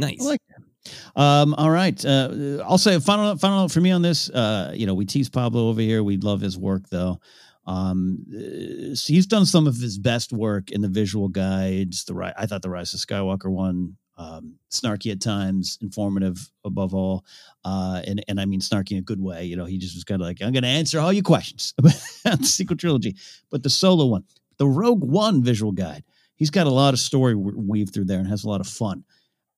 Nice. 0.00 0.20
I 0.22 0.24
like 0.24 0.40
that. 0.48 1.20
Um, 1.20 1.54
all 1.54 1.70
right. 1.70 2.04
Uh, 2.04 2.58
I'll 2.66 2.76
say 2.76 2.98
final 2.98 3.36
final 3.36 3.60
note 3.60 3.70
for 3.70 3.80
me 3.80 3.92
on 3.92 4.02
this. 4.02 4.28
Uh, 4.28 4.72
you 4.74 4.86
know, 4.86 4.94
we 4.94 5.06
tease 5.06 5.30
Pablo 5.30 5.68
over 5.68 5.80
here. 5.80 6.02
We 6.02 6.16
love 6.16 6.40
his 6.40 6.58
work 6.58 6.88
though. 6.88 7.20
Um, 7.66 8.24
uh, 8.30 8.94
he's 9.06 9.26
done 9.26 9.46
some 9.46 9.66
of 9.66 9.76
his 9.76 9.98
best 9.98 10.32
work 10.32 10.70
in 10.70 10.82
the 10.82 10.88
visual 10.88 11.28
guides. 11.28 12.04
The 12.04 12.14
right, 12.14 12.34
I 12.36 12.46
thought 12.46 12.62
the 12.62 12.70
Rise 12.70 12.92
of 12.94 13.00
Skywalker 13.00 13.50
one 13.50 13.96
um, 14.16 14.56
snarky 14.70 15.10
at 15.10 15.20
times, 15.20 15.78
informative 15.80 16.50
above 16.64 16.94
all, 16.94 17.24
uh, 17.64 18.02
and 18.06 18.24
and 18.28 18.40
I 18.40 18.44
mean 18.44 18.60
snarky 18.60 18.92
in 18.92 18.98
a 18.98 19.02
good 19.02 19.20
way. 19.20 19.44
You 19.44 19.56
know, 19.56 19.64
he 19.64 19.78
just 19.78 19.94
was 19.94 20.04
kind 20.04 20.20
of 20.20 20.26
like, 20.26 20.42
I'm 20.42 20.52
going 20.52 20.62
to 20.62 20.68
answer 20.68 21.00
all 21.00 21.12
your 21.12 21.22
questions 21.22 21.74
about 21.78 22.40
the 22.40 22.46
sequel 22.46 22.76
trilogy, 22.76 23.16
but 23.50 23.62
the 23.62 23.70
solo 23.70 24.06
one, 24.06 24.24
the 24.58 24.68
Rogue 24.68 25.02
One 25.02 25.42
visual 25.42 25.72
guide, 25.72 26.04
he's 26.36 26.50
got 26.50 26.66
a 26.66 26.70
lot 26.70 26.94
of 26.94 27.00
story 27.00 27.34
weave 27.34 27.90
through 27.92 28.04
there 28.06 28.18
and 28.18 28.28
has 28.28 28.44
a 28.44 28.48
lot 28.48 28.60
of 28.60 28.66
fun. 28.66 29.04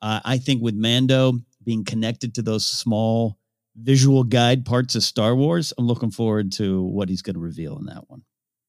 Uh, 0.00 0.20
I 0.24 0.38
think 0.38 0.62
with 0.62 0.74
Mando 0.74 1.34
being 1.64 1.84
connected 1.84 2.34
to 2.34 2.42
those 2.42 2.64
small 2.64 3.38
visual 3.76 4.24
guide 4.24 4.64
parts 4.64 4.94
of 4.94 5.02
Star 5.02 5.34
Wars, 5.34 5.72
I'm 5.78 5.86
looking 5.86 6.10
forward 6.10 6.52
to 6.52 6.82
what 6.82 7.08
he's 7.08 7.22
going 7.22 7.34
to 7.34 7.40
reveal 7.40 7.78
in 7.78 7.86
that 7.86 8.08
one. 8.08 8.22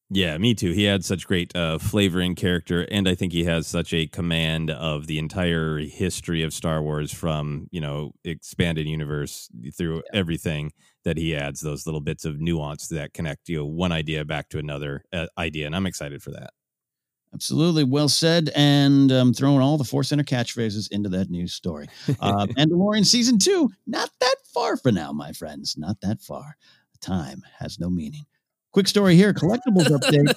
Yeah, 0.09 0.37
me 0.37 0.53
too. 0.53 0.71
He 0.71 0.85
had 0.85 1.03
such 1.03 1.27
great 1.27 1.53
uh, 1.53 1.79
flavor 1.79 2.21
and 2.21 2.35
character, 2.35 2.87
and 2.89 3.09
I 3.09 3.15
think 3.15 3.33
he 3.33 3.43
has 3.43 3.67
such 3.67 3.93
a 3.93 4.07
command 4.07 4.71
of 4.71 5.05
the 5.07 5.19
entire 5.19 5.79
history 5.79 6.43
of 6.43 6.53
Star 6.53 6.81
Wars, 6.81 7.13
from 7.13 7.67
you 7.71 7.81
know 7.81 8.13
expanded 8.23 8.87
universe 8.87 9.49
through 9.77 9.97
yeah. 9.97 10.19
everything 10.19 10.71
that 11.03 11.17
he 11.17 11.35
adds 11.35 11.59
those 11.59 11.85
little 11.85 11.99
bits 11.99 12.23
of 12.23 12.39
nuance 12.39 12.87
that 12.87 13.13
connect 13.13 13.49
you 13.49 13.57
know 13.57 13.65
one 13.65 13.91
idea 13.91 14.23
back 14.23 14.47
to 14.49 14.59
another 14.59 15.03
uh, 15.11 15.27
idea, 15.37 15.65
and 15.65 15.75
I'm 15.75 15.85
excited 15.85 16.23
for 16.23 16.31
that. 16.31 16.51
Absolutely, 17.37 17.83
well 17.83 18.09
said, 18.09 18.49
and 18.55 19.11
um, 19.11 19.31
throwing 19.31 19.61
all 19.61 19.77
the 19.77 19.83
Force 19.83 20.09
Center 20.09 20.23
catchphrases 20.23 20.91
into 20.91 21.07
that 21.09 21.29
news 21.29 21.53
story. 21.53 21.85
Uh, 22.19 22.47
Mandalorian 22.57 23.05
season 23.05 23.37
two, 23.37 23.69
not 23.85 24.09
that 24.21 24.37
far 24.51 24.75
for 24.75 24.91
now, 24.91 25.11
my 25.11 25.31
friends, 25.33 25.75
not 25.77 26.01
that 26.01 26.19
far. 26.19 26.57
Time 26.99 27.43
has 27.59 27.79
no 27.79 27.91
meaning. 27.91 28.25
Quick 28.71 28.87
story 28.87 29.15
here, 29.15 29.33
collectibles 29.33 29.85
update. 29.85 30.33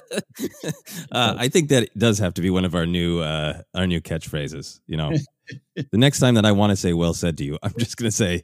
uh, 1.11 1.33
I 1.39 1.47
think 1.47 1.69
that 1.69 1.89
does 1.97 2.19
have 2.19 2.35
to 2.35 2.41
be 2.43 2.51
one 2.51 2.65
of 2.65 2.75
our 2.75 2.85
new 2.85 3.19
uh, 3.19 3.63
our 3.73 3.87
new 3.87 3.99
catchphrases. 3.99 4.79
You 4.85 4.97
know, 4.97 5.11
the 5.75 5.97
next 5.97 6.19
time 6.19 6.35
that 6.35 6.45
I 6.45 6.51
want 6.51 6.69
to 6.69 6.75
say 6.75 6.93
"well 6.93 7.15
said" 7.15 7.35
to 7.39 7.43
you, 7.43 7.57
I'm 7.63 7.73
just 7.79 7.97
going 7.97 8.11
to 8.11 8.15
say, 8.15 8.43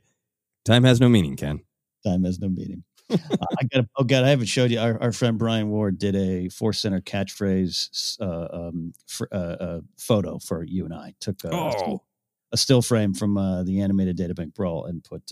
"Time 0.66 0.84
has 0.84 1.00
no 1.00 1.10
meaning." 1.10 1.36
Ken, 1.36 1.62
time 2.04 2.24
has 2.24 2.40
no 2.40 2.50
meaning. 2.50 2.84
Uh, 3.10 3.18
I 3.60 3.64
got. 3.74 3.86
Oh 3.98 4.04
God, 4.04 4.24
I 4.24 4.30
haven't 4.30 4.48
showed 4.48 4.72
you. 4.72 4.80
Our, 4.80 5.02
our 5.02 5.12
friend 5.12 5.38
Brian 5.38 5.70
Ward 5.70 5.98
did 5.98 6.16
a 6.16 6.50
Force 6.50 6.80
Center 6.80 7.02
catchphrase 7.02 8.20
uh, 8.22 8.68
um, 8.68 8.94
for, 9.06 9.28
uh, 9.32 9.36
uh, 9.36 9.80
photo 9.98 10.40
for 10.40 10.64
you 10.64 10.86
and 10.86 10.94
I. 10.94 11.14
Took 11.20 11.44
a, 11.44 11.50
oh. 11.52 11.72
still, 11.72 12.06
a 12.52 12.58
still 12.58 12.82
frame 12.82 13.14
from 13.14 13.36
the 13.66 13.82
animated 13.82 14.18
databank 14.18 14.54
brawl 14.54 14.86
and 14.86 15.04
put 15.04 15.32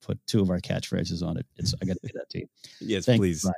put 0.00 0.18
two 0.26 0.40
of 0.40 0.50
our 0.50 0.60
catchphrases 0.60 1.22
on 1.22 1.36
it. 1.36 1.46
It's 1.56 1.74
I 1.82 1.86
got 1.86 1.96
to 2.00 2.06
do 2.06 2.12
that 2.14 2.30
to 2.30 2.38
you. 2.38 2.46
Yes, 2.80 3.06
Thank 3.06 3.20
please. 3.20 3.44
You, 3.44 3.52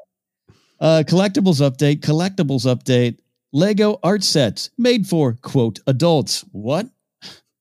uh, 0.80 1.02
collectibles 1.06 1.60
update, 1.60 2.00
collectibles 2.00 2.66
update. 2.66 3.18
Lego 3.52 3.98
art 4.02 4.22
sets 4.22 4.70
made 4.78 5.06
for 5.06 5.34
quote 5.42 5.80
adults. 5.86 6.44
What? 6.52 6.86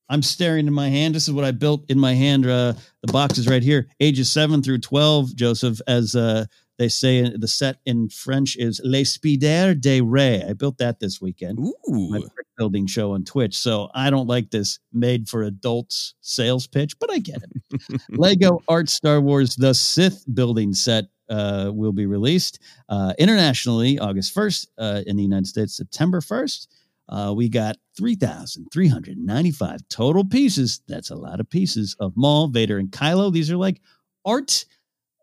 I'm 0.10 0.22
staring 0.24 0.68
in 0.68 0.74
my 0.74 0.90
hand. 0.90 1.16
This 1.16 1.28
is 1.28 1.34
what 1.34 1.46
I 1.46 1.52
built 1.52 1.86
in 1.90 2.00
my 2.00 2.14
hand. 2.14 2.46
Uh, 2.46 2.74
the 3.04 3.14
box 3.14 3.38
is 3.38 3.48
right 3.48 3.64
here. 3.64 3.88
Ages 4.00 4.32
seven 4.32 4.62
through 4.62 4.80
twelve. 4.80 5.36
Joseph, 5.36 5.80
as 5.88 6.16
uh, 6.16 6.46
they 6.80 6.88
say, 6.88 7.30
the 7.30 7.48
set 7.48 7.78
in 7.86 8.10
French 8.10 8.56
is 8.56 8.82
Les 8.84 9.04
Spiders 9.04 9.76
de 9.76 10.02
Ray. 10.02 10.44
I 10.48 10.54
built 10.54 10.78
that 10.78 11.00
this 11.00 11.22
weekend. 11.22 11.60
Ooh. 11.60 12.10
My 12.10 12.20
brick 12.20 12.48
building 12.58 12.88
show 12.88 13.14
on 13.14 13.26
Twitch. 13.26 13.58
So 13.58 13.90
I 13.94 14.10
don't 14.10 14.28
like 14.28 14.50
this 14.50 14.80
made 14.94 15.28
for 15.28 15.44
adults 15.44 16.16
sales 16.22 16.68
pitch, 16.68 16.98
but 16.98 17.12
I 17.12 17.20
get 17.20 17.44
it. 17.44 18.02
Lego 18.10 18.60
Art 18.68 18.90
Star 18.90 19.20
Wars 19.20 19.56
The 19.56 19.74
Sith 19.74 20.24
building 20.34 20.74
set 20.74 21.06
uh, 21.30 21.72
will 21.74 21.92
be 21.92 22.06
released 22.06 22.60
uh, 22.88 23.14
internationally 23.20 24.00
August 24.00 24.36
1st, 24.36 24.68
uh, 24.78 25.02
in 25.06 25.16
the 25.16 25.24
United 25.24 25.48
States 25.48 25.76
September 25.76 26.22
1st. 26.22 26.68
Uh, 27.10 27.34
we 27.36 27.50
got 27.50 27.76
3,395 27.98 29.82
total 29.90 30.24
pieces. 30.24 30.82
That's 30.88 31.10
a 31.10 31.16
lot 31.16 31.40
of 31.40 31.50
pieces 31.50 31.96
of 32.00 32.16
Maul, 32.16 32.48
Vader, 32.48 32.78
and 32.78 32.92
Kylo. 32.92 33.34
These 33.34 33.52
are 33.52 33.58
like 33.58 33.82
art, 34.26 34.66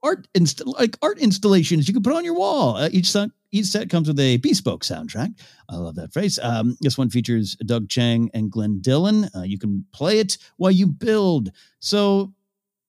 art, 0.03 0.27
inst- 0.35 0.66
like 0.66 0.99
art 1.01 1.18
installations 1.18 1.87
you 1.87 1.94
can 1.94 2.03
put 2.03 2.12
on 2.12 2.25
your 2.25 2.35
wall. 2.35 2.77
Uh, 2.77 2.88
each 2.90 3.11
set, 3.11 3.31
each 3.53 3.66
set 3.66 3.88
comes 3.88 4.09
with 4.09 4.18
a 4.18 4.38
bespoke 4.38 4.83
soundtrack. 4.83 5.33
I 5.68 5.77
love 5.77 5.94
that 5.94 6.12
phrase. 6.12 6.40
Um, 6.42 6.77
this 6.81 6.99
one 6.99 7.09
features 7.09 7.55
Doug 7.64 7.88
Chiang 7.88 8.31
and 8.35 8.51
Glyn 8.51 8.81
Dillon. 8.81 9.29
Uh, 9.35 9.42
you 9.42 9.59
can 9.59 9.87
play 9.92 10.18
it 10.18 10.38
while 10.57 10.72
you 10.72 10.88
build. 10.88 11.53
So 11.79 12.35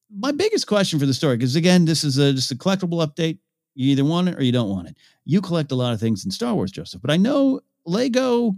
my 0.10 0.31
biggest 0.31 0.67
question 0.67 0.99
for 0.99 1.05
the 1.05 1.13
story, 1.13 1.38
because 1.38 1.55
again, 1.55 1.86
this 1.86 2.03
is 2.03 2.17
a, 2.17 2.33
just 2.33 2.51
a 2.51 2.55
collectible 2.55 3.05
update. 3.05 3.38
You 3.75 3.91
either 3.91 4.05
want 4.05 4.29
it 4.29 4.39
or 4.39 4.43
you 4.43 4.51
don't 4.51 4.69
want 4.69 4.88
it. 4.88 4.97
You 5.23 5.39
collect 5.39 5.71
a 5.71 5.75
lot 5.75 5.93
of 5.93 5.99
things 5.99 6.25
in 6.25 6.31
Star 6.31 6.55
Wars, 6.55 6.71
Joseph, 6.71 7.01
but 7.01 7.12
I 7.12 7.17
know 7.17 7.62
Lego, 7.86 8.55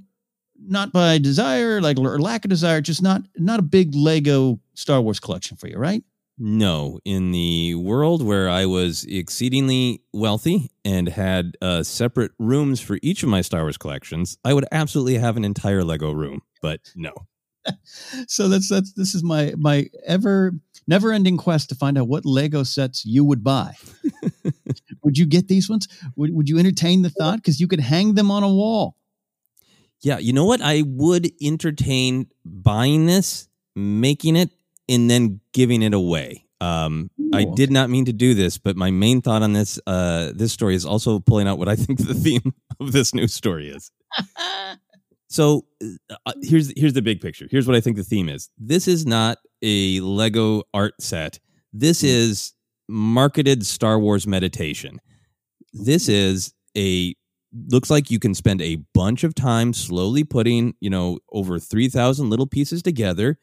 not 0.62 0.91
by 0.91 1.17
desire, 1.17 1.82
like 1.82 2.00
or 2.00 2.19
lack 2.19 2.45
of 2.45 2.50
desire, 2.50 2.82
just 2.82 3.02
not 3.02 3.22
not 3.38 3.60
a 3.60 3.63
big 3.63 3.95
Lego 3.95 4.60
Star 4.74 5.02
Wars 5.02 5.19
collection 5.19 5.58
for 5.58 5.67
you, 5.67 5.78
right? 5.78 6.04
No, 6.41 7.00
in 7.04 7.32
the 7.32 7.76
world 7.76 8.24
where 8.24 8.50
I 8.50 8.65
was 8.65 9.04
exceedingly 9.04 10.02
wealthy 10.13 10.72
and 10.86 11.10
had 11.10 11.58
uh, 11.62 11.84
separate 11.84 12.32
rooms 12.39 12.80
for 12.80 12.98
each 13.02 13.24
of 13.24 13.30
my 13.30 13.41
Star 13.41 13.63
Wars 13.63 13.78
collections, 13.78 14.38
I 14.45 14.54
would 14.54 14.65
absolutely 14.72 15.17
have 15.17 15.36
an 15.36 15.43
entire 15.43 15.84
Lego 15.84 16.13
room. 16.13 16.41
But 16.62 16.80
no. 16.95 17.12
so 18.28 18.48
that's 18.48 18.69
that's 18.69 18.93
this 18.93 19.13
is 19.13 19.24
my 19.24 19.54
my 19.58 19.88
ever 20.06 20.54
never 20.88 21.12
ending 21.12 21.38
quest 21.38 21.69
to 21.69 21.76
find 21.76 21.98
out 21.98 22.08
what 22.08 22.26
Lego 22.26 22.63
sets 22.63 23.06
you 23.06 23.26
would 23.26 23.43
buy. 23.43 23.76
would 25.04 25.17
you 25.17 25.26
get 25.26 25.48
these 25.48 25.69
ones? 25.69 25.88
Would, 26.15 26.34
would 26.34 26.50
you 26.50 26.58
entertain 26.58 27.04
the 27.04 27.10
thought? 27.10 27.38
Because 27.38 27.60
you 27.60 27.67
could 27.67 27.80
hang 27.80 28.15
them 28.15 28.32
on 28.32 28.43
a 28.43 28.50
wall. 28.50 28.95
Yeah, 30.02 30.18
you 30.18 30.34
know 30.34 30.46
what? 30.46 30.62
I 30.62 30.84
would 30.86 31.32
entertain 31.42 32.28
buying 32.46 33.06
this, 33.06 33.48
making 33.76 34.36
it, 34.36 34.50
and 34.88 35.10
then 35.10 35.42
giving 35.54 35.82
it 35.82 35.94
away. 35.94 36.46
Um, 36.62 37.10
Ooh, 37.20 37.32
I 37.34 37.46
did 37.56 37.72
not 37.72 37.90
mean 37.90 38.06
to 38.06 38.14
do 38.14 38.34
this, 38.34 38.58
but 38.58 38.76
my 38.76 38.92
main 38.92 39.22
thought 39.22 39.44
on 39.44 39.54
this 39.54 39.80
uh, 39.88 40.32
this 40.34 40.52
story 40.52 40.76
is 40.76 40.86
also 40.86 41.20
pulling 41.20 41.48
out 41.48 41.58
what 41.58 41.70
I 41.70 41.76
think 41.78 42.00
the 42.00 42.14
theme 42.14 42.54
of 42.80 42.92
this 42.92 43.14
new 43.14 43.28
story 43.28 43.70
is. 43.70 43.92
So 45.30 45.66
uh, 45.82 46.16
uh, 46.26 46.34
here's 46.42 46.74
here's 46.76 46.94
the 46.94 47.02
big 47.02 47.22
picture. 47.22 47.48
Here's 47.50 47.68
what 47.68 47.76
I 47.76 47.82
think 47.82 47.98
the 47.98 48.04
theme 48.04 48.30
is. 48.30 48.50
This 48.58 48.88
is 48.88 49.06
not 49.06 49.38
a 49.62 50.00
Lego 50.02 50.64
art 50.74 50.96
set. 51.00 51.40
This 51.72 52.02
mm. 52.02 52.08
is 52.08 52.54
marketed 52.88 53.66
Star 53.66 54.00
Wars 54.00 54.26
meditation. 54.26 55.00
This 55.72 56.10
is 56.10 56.54
a 56.76 57.14
looks 57.54 57.90
like 57.90 58.12
you 58.12 58.20
can 58.20 58.34
spend 58.34 58.62
a 58.62 58.78
bunch 58.94 59.24
of 59.24 59.36
time 59.36 59.74
slowly 59.74 60.24
putting, 60.24 60.76
you 60.80 60.90
know, 60.90 61.20
over 61.32 61.60
3000 61.60 62.30
little 62.30 62.48
pieces 62.48 62.82
together. 62.82 63.38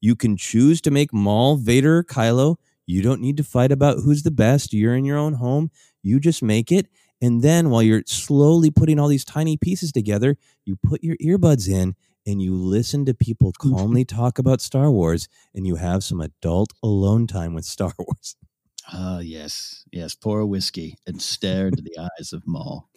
You 0.00 0.14
can 0.14 0.36
choose 0.36 0.80
to 0.82 0.90
make 0.90 1.12
Maul, 1.12 1.56
Vader, 1.56 2.04
Kylo. 2.04 2.56
You 2.86 3.02
don't 3.02 3.20
need 3.20 3.36
to 3.36 3.44
fight 3.44 3.72
about 3.72 3.98
who's 4.04 4.22
the 4.22 4.30
best. 4.30 4.72
You're 4.72 4.94
in 4.94 5.04
your 5.04 5.18
own 5.18 5.34
home. 5.34 5.70
You 6.02 6.20
just 6.20 6.42
make 6.42 6.70
it 6.70 6.86
and 7.20 7.42
then 7.42 7.70
while 7.70 7.82
you're 7.82 8.04
slowly 8.06 8.70
putting 8.70 8.98
all 8.98 9.08
these 9.08 9.24
tiny 9.24 9.56
pieces 9.56 9.92
together, 9.92 10.36
you 10.64 10.76
put 10.76 11.02
your 11.02 11.16
earbuds 11.16 11.68
in 11.68 11.94
and 12.26 12.40
you 12.40 12.54
listen 12.54 13.04
to 13.06 13.14
people 13.14 13.52
calmly 13.58 14.04
talk 14.04 14.38
about 14.38 14.60
Star 14.60 14.90
Wars 14.90 15.28
and 15.54 15.66
you 15.66 15.76
have 15.76 16.04
some 16.04 16.20
adult 16.20 16.72
alone 16.82 17.26
time 17.26 17.54
with 17.54 17.64
Star 17.64 17.92
Wars. 17.98 18.36
Ah, 18.90 19.18
yes, 19.18 19.84
yes. 19.92 20.14
Pour 20.14 20.40
a 20.40 20.46
whiskey 20.46 20.96
and 21.06 21.20
stare 21.20 21.68
into 21.68 21.82
the 21.82 21.98
eyes 21.98 22.32
of 22.32 22.46
Maul. 22.46 22.88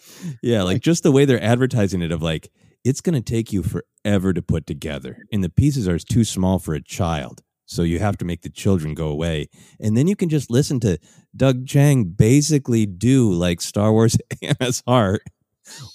Yeah, 0.41 0.63
like 0.63 0.81
just 0.81 1.03
the 1.03 1.11
way 1.11 1.25
they're 1.25 1.43
advertising 1.43 2.01
it 2.01 2.11
of 2.11 2.21
like 2.21 2.49
it's 2.83 3.01
going 3.01 3.15
to 3.15 3.21
take 3.21 3.51
you 3.51 3.63
forever 3.63 4.33
to 4.33 4.41
put 4.41 4.65
together, 4.65 5.17
and 5.31 5.43
the 5.43 5.49
pieces 5.49 5.87
are 5.87 5.99
too 5.99 6.23
small 6.23 6.59
for 6.59 6.73
a 6.73 6.81
child. 6.81 7.41
So 7.65 7.83
you 7.83 7.99
have 7.99 8.17
to 8.17 8.25
make 8.25 8.41
the 8.41 8.49
children 8.49 8.93
go 8.93 9.07
away, 9.07 9.49
and 9.79 9.95
then 9.95 10.07
you 10.07 10.15
can 10.15 10.29
just 10.29 10.49
listen 10.49 10.79
to 10.81 10.97
Doug 11.35 11.67
Chiang 11.67 12.05
basically 12.05 12.85
do 12.85 13.31
like 13.31 13.61
Star 13.61 13.91
Wars 13.91 14.17
heart, 14.87 15.23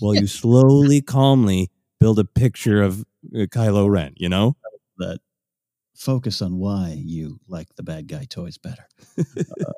while 0.01 0.15
you 0.15 0.27
slowly, 0.27 1.01
calmly 1.01 1.71
build 2.01 2.19
a 2.19 2.25
picture 2.25 2.83
of 2.83 3.01
uh, 3.35 3.47
Kylo 3.47 3.89
Ren. 3.91 4.13
You 4.17 4.29
know 4.29 4.57
that 4.99 5.21
focus 5.97 6.43
on 6.43 6.59
why 6.59 6.95
you 6.97 7.41
like 7.49 7.75
the 7.77 7.83
bad 7.83 8.07
guy 8.07 8.25
toys 8.25 8.59
better. 8.59 8.87
uh, 9.19 9.73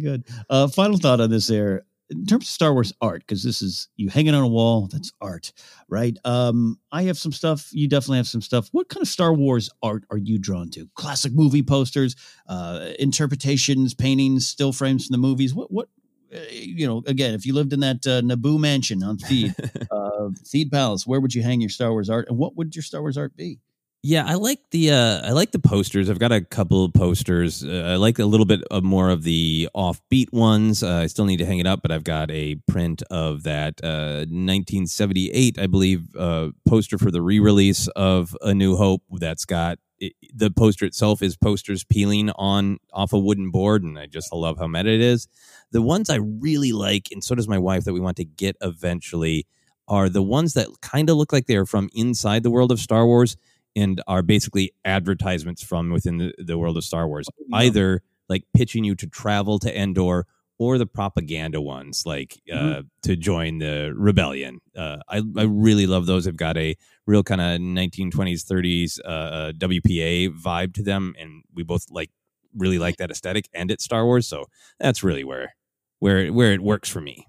good. 0.00 0.24
Uh, 0.48 0.68
final 0.68 0.98
thought 0.98 1.20
on 1.20 1.30
this 1.30 1.50
air 1.50 1.84
In 2.10 2.26
terms 2.26 2.44
of 2.44 2.48
Star 2.48 2.72
Wars 2.72 2.92
art, 3.00 3.20
because 3.26 3.42
this 3.42 3.60
is 3.62 3.88
you 3.96 4.08
hanging 4.08 4.34
on 4.34 4.42
a 4.42 4.48
wall, 4.48 4.88
that's 4.90 5.12
art, 5.20 5.52
right? 5.88 6.16
Um, 6.24 6.78
I 6.90 7.02
have 7.04 7.18
some 7.18 7.32
stuff. 7.32 7.68
You 7.72 7.88
definitely 7.88 8.18
have 8.18 8.28
some 8.28 8.42
stuff. 8.42 8.68
What 8.72 8.88
kind 8.88 9.02
of 9.02 9.08
Star 9.08 9.34
Wars 9.34 9.70
art 9.82 10.04
are 10.10 10.18
you 10.18 10.38
drawn 10.38 10.70
to? 10.70 10.88
Classic 10.94 11.32
movie 11.34 11.62
posters, 11.62 12.16
uh, 12.48 12.90
interpretations, 12.98 13.94
paintings, 13.94 14.48
still 14.48 14.72
frames 14.72 15.06
from 15.06 15.12
the 15.12 15.18
movies. 15.18 15.54
What 15.54 15.70
what 15.70 15.88
uh, 16.34 16.38
you 16.50 16.86
know, 16.86 17.02
again, 17.06 17.34
if 17.34 17.46
you 17.46 17.54
lived 17.54 17.72
in 17.72 17.80
that 17.80 18.06
uh, 18.06 18.20
Naboo 18.20 18.58
mansion 18.58 19.02
on 19.02 19.16
Theed, 19.16 19.54
uh, 19.90 20.28
Theed 20.44 20.70
Palace, 20.70 21.06
where 21.06 21.20
would 21.20 21.34
you 21.34 21.42
hang 21.42 21.60
your 21.60 21.70
Star 21.70 21.90
Wars 21.90 22.10
art, 22.10 22.28
and 22.28 22.36
what 22.36 22.56
would 22.56 22.76
your 22.76 22.82
Star 22.82 23.00
Wars 23.00 23.16
art 23.16 23.34
be? 23.36 23.60
Yeah, 24.02 24.24
I 24.24 24.34
like 24.34 24.60
the 24.70 24.92
uh, 24.92 25.26
I 25.26 25.32
like 25.32 25.50
the 25.50 25.58
posters. 25.58 26.08
I've 26.08 26.20
got 26.20 26.30
a 26.30 26.40
couple 26.40 26.84
of 26.84 26.92
posters. 26.92 27.64
Uh, 27.64 27.90
I 27.92 27.96
like 27.96 28.20
a 28.20 28.24
little 28.26 28.46
bit 28.46 28.62
of 28.70 28.84
more 28.84 29.10
of 29.10 29.24
the 29.24 29.68
offbeat 29.74 30.32
ones. 30.32 30.84
Uh, 30.84 30.98
I 30.98 31.06
still 31.08 31.24
need 31.24 31.38
to 31.38 31.44
hang 31.44 31.58
it 31.58 31.66
up, 31.66 31.82
but 31.82 31.90
I've 31.90 32.04
got 32.04 32.30
a 32.30 32.54
print 32.68 33.02
of 33.10 33.42
that 33.42 33.80
1978, 33.82 35.58
uh, 35.58 35.62
I 35.62 35.66
believe, 35.66 36.14
uh, 36.16 36.50
poster 36.64 36.96
for 36.96 37.10
the 37.10 37.20
re-release 37.20 37.88
of 37.88 38.36
A 38.40 38.54
New 38.54 38.76
Hope. 38.76 39.02
That's 39.10 39.44
got 39.44 39.80
it, 39.98 40.12
the 40.32 40.52
poster 40.52 40.86
itself 40.86 41.20
is 41.20 41.36
posters 41.36 41.82
peeling 41.82 42.30
on 42.30 42.78
off 42.92 43.12
a 43.12 43.18
wooden 43.18 43.50
board, 43.50 43.82
and 43.82 43.98
I 43.98 44.06
just 44.06 44.32
love 44.32 44.58
how 44.58 44.68
meta 44.68 44.90
it 44.90 45.00
is. 45.00 45.26
The 45.72 45.82
ones 45.82 46.08
I 46.08 46.18
really 46.18 46.70
like, 46.70 47.08
and 47.10 47.24
so 47.24 47.34
does 47.34 47.48
my 47.48 47.58
wife, 47.58 47.82
that 47.82 47.94
we 47.94 48.00
want 48.00 48.16
to 48.18 48.24
get 48.24 48.54
eventually, 48.60 49.48
are 49.88 50.08
the 50.08 50.22
ones 50.22 50.54
that 50.54 50.68
kind 50.82 51.10
of 51.10 51.16
look 51.16 51.32
like 51.32 51.46
they 51.46 51.56
are 51.56 51.66
from 51.66 51.90
inside 51.94 52.44
the 52.44 52.50
world 52.50 52.70
of 52.70 52.78
Star 52.78 53.04
Wars 53.04 53.36
and 53.76 54.02
are 54.06 54.22
basically 54.22 54.72
advertisements 54.84 55.62
from 55.62 55.90
within 55.90 56.18
the, 56.18 56.34
the 56.38 56.58
world 56.58 56.76
of 56.76 56.84
Star 56.84 57.06
Wars, 57.06 57.28
oh, 57.30 57.56
either 57.56 58.02
like 58.28 58.44
pitching 58.54 58.84
you 58.84 58.94
to 58.96 59.06
travel 59.06 59.58
to 59.60 59.78
Endor 59.78 60.26
or 60.58 60.76
the 60.76 60.86
propaganda 60.86 61.60
ones, 61.60 62.02
like 62.04 62.40
uh, 62.52 62.56
mm-hmm. 62.56 62.80
to 63.02 63.16
join 63.16 63.58
the 63.58 63.92
rebellion. 63.96 64.60
Uh, 64.76 64.98
I, 65.08 65.22
I 65.36 65.44
really 65.44 65.86
love 65.86 66.06
those. 66.06 66.24
They've 66.24 66.36
got 66.36 66.56
a 66.56 66.76
real 67.06 67.22
kind 67.22 67.40
of 67.40 67.60
1920s, 67.60 68.44
30s 68.44 68.98
uh, 69.04 69.08
uh 69.08 69.52
WPA 69.52 70.36
vibe 70.36 70.74
to 70.74 70.82
them, 70.82 71.14
and 71.18 71.44
we 71.54 71.62
both 71.62 71.86
like 71.90 72.10
really 72.56 72.78
like 72.78 72.96
that 72.96 73.10
aesthetic. 73.10 73.48
And 73.54 73.70
it's 73.70 73.84
Star 73.84 74.04
Wars, 74.04 74.26
so 74.26 74.46
that's 74.80 75.04
really 75.04 75.24
where 75.24 75.54
where 76.00 76.28
where 76.32 76.52
it 76.52 76.60
works 76.60 76.88
for 76.88 77.00
me. 77.00 77.26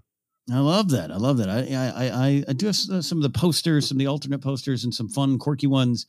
I 0.51 0.59
love 0.59 0.89
that. 0.89 1.11
I 1.11 1.17
love 1.17 1.37
that. 1.37 1.49
I 1.49 1.59
I 1.71 2.07
I, 2.07 2.43
I 2.47 2.53
do 2.53 2.65
have 2.65 2.75
some 2.75 3.19
of 3.19 3.21
the 3.21 3.29
posters, 3.29 3.87
some 3.87 3.97
of 3.97 3.99
the 3.99 4.07
alternate 4.07 4.41
posters, 4.41 4.83
and 4.83 4.93
some 4.93 5.07
fun, 5.07 5.37
quirky 5.37 5.67
ones 5.67 6.07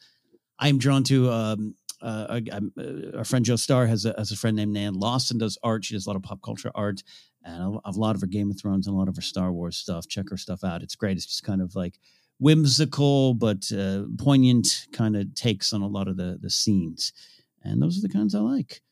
I'm 0.61 0.79
drawn 0.79 1.03
to 1.05 1.31
um, 1.31 1.75
uh, 2.01 2.41
uh, 2.53 2.61
our 3.17 3.25
friend 3.25 3.45
Joe 3.45 3.57
Starr 3.57 3.87
has 3.87 4.05
a, 4.05 4.15
has 4.17 4.31
a 4.31 4.37
friend 4.37 4.57
named 4.57 4.73
Nan 4.73 4.95
Lawson 4.95 5.39
does 5.39 5.59
art. 5.63 5.85
She 5.85 5.95
does 5.95 6.07
a 6.07 6.09
lot 6.09 6.17
of 6.17 6.23
pop 6.23 6.41
culture 6.43 6.71
art 6.75 7.03
and 7.45 7.63
a, 7.63 7.91
a 7.91 7.93
lot 7.93 8.15
of 8.15 8.21
her 8.21 8.27
Game 8.27 8.51
of 8.51 8.61
Thrones 8.61 8.87
and 8.87 8.95
a 8.95 8.99
lot 8.99 9.09
of 9.09 9.17
her 9.17 9.23
Star 9.23 9.53
Wars 9.53 9.77
stuff. 9.77 10.07
Check 10.07 10.31
her 10.31 10.37
stuff 10.37 10.63
out. 10.63 10.83
It's 10.83 10.95
great. 10.95 11.17
It's 11.17 11.27
just 11.27 11.43
kind 11.43 11.61
of 11.61 11.75
like 11.75 11.99
whimsical 12.39 13.35
but 13.35 13.71
uh, 13.77 14.05
poignant 14.19 14.87
kind 14.93 15.17
of 15.17 15.35
takes 15.35 15.73
on 15.73 15.83
a 15.83 15.89
lot 15.89 16.09
of 16.09 16.17
the 16.17 16.39
the 16.41 16.51
scenes, 16.51 17.13
and 17.63 17.83
those 17.83 17.99
are 17.99 18.03
the 18.03 18.13
kinds 18.13 18.35
I 18.35 18.41
like. 18.41 18.83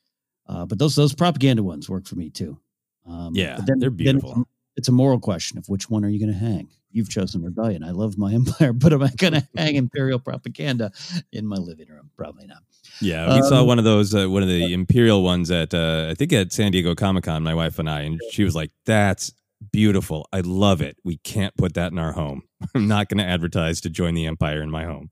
Uh, 0.47 0.65
but 0.65 0.79
those 0.79 0.95
those 0.95 1.13
propaganda 1.13 1.63
ones 1.63 1.89
work 1.89 2.07
for 2.07 2.15
me 2.15 2.29
too. 2.29 2.59
Um, 3.07 3.31
yeah, 3.33 3.59
then, 3.65 3.79
they're 3.79 3.89
beautiful 3.89 4.45
it's 4.79 4.87
a 4.87 4.93
moral 4.93 5.19
question 5.19 5.57
of 5.57 5.67
which 5.67 5.89
one 5.89 6.05
are 6.05 6.09
you 6.09 6.19
going 6.19 6.31
to 6.31 6.39
hang? 6.39 6.69
You've 6.91 7.09
chosen 7.09 7.43
rebellion. 7.43 7.83
I 7.83 7.91
love 7.91 8.17
my 8.17 8.33
empire, 8.33 8.73
but 8.73 8.93
am 8.93 9.03
I 9.03 9.11
going 9.17 9.33
to 9.33 9.47
hang 9.55 9.75
imperial 9.75 10.19
propaganda 10.19 10.91
in 11.31 11.45
my 11.45 11.57
living 11.57 11.87
room? 11.89 12.09
Probably 12.17 12.47
not. 12.47 12.63
Yeah, 13.01 13.33
we 13.33 13.41
um, 13.41 13.47
saw 13.47 13.63
one 13.63 13.77
of 13.77 13.85
those, 13.85 14.13
uh, 14.13 14.29
one 14.29 14.43
of 14.43 14.49
the 14.49 14.73
imperial 14.73 15.23
ones 15.23 15.51
at 15.51 15.73
uh, 15.73 16.07
I 16.09 16.15
think 16.15 16.33
at 16.33 16.51
San 16.51 16.71
Diego 16.71 16.95
Comic 16.95 17.25
Con. 17.25 17.43
My 17.43 17.53
wife 17.53 17.79
and 17.79 17.89
I, 17.89 18.01
and 18.01 18.19
she 18.31 18.43
was 18.43 18.55
like, 18.55 18.71
"That's 18.85 19.31
beautiful. 19.71 20.27
I 20.33 20.41
love 20.41 20.81
it. 20.81 20.97
We 21.03 21.17
can't 21.17 21.55
put 21.55 21.75
that 21.75 21.91
in 21.91 21.99
our 21.99 22.11
home. 22.11 22.43
I'm 22.75 22.87
not 22.87 23.07
going 23.07 23.19
to 23.19 23.23
advertise 23.23 23.79
to 23.81 23.89
join 23.89 24.15
the 24.15 24.25
empire 24.25 24.61
in 24.61 24.69
my 24.69 24.85
home." 24.85 25.11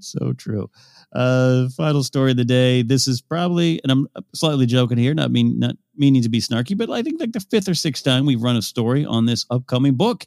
so 0.00 0.32
true. 0.34 0.70
Uh, 1.12 1.68
final 1.76 2.02
story 2.02 2.32
of 2.32 2.36
the 2.36 2.44
day. 2.44 2.82
This 2.82 3.06
is 3.06 3.20
probably, 3.20 3.80
and 3.82 3.92
I'm 3.92 4.08
slightly 4.34 4.66
joking 4.66 4.98
here, 4.98 5.14
not 5.14 5.30
mean 5.30 5.58
not 5.58 5.76
meaning 5.96 6.22
to 6.22 6.28
be 6.28 6.40
snarky, 6.40 6.76
but 6.76 6.90
I 6.90 7.02
think 7.02 7.20
like 7.20 7.32
the 7.32 7.40
fifth 7.40 7.68
or 7.68 7.74
sixth 7.74 8.04
time 8.04 8.26
we've 8.26 8.42
run 8.42 8.56
a 8.56 8.62
story 8.62 9.04
on 9.04 9.26
this 9.26 9.46
upcoming 9.50 9.94
book, 9.94 10.26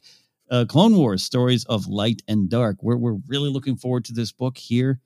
uh, 0.50 0.64
Clone 0.68 0.96
Wars: 0.96 1.22
Stories 1.22 1.64
of 1.64 1.86
Light 1.86 2.22
and 2.28 2.48
Dark. 2.48 2.82
We're 2.82 2.96
we're 2.96 3.18
really 3.26 3.50
looking 3.50 3.76
forward 3.76 4.04
to 4.06 4.12
this 4.12 4.32
book 4.32 4.58
here 4.58 5.00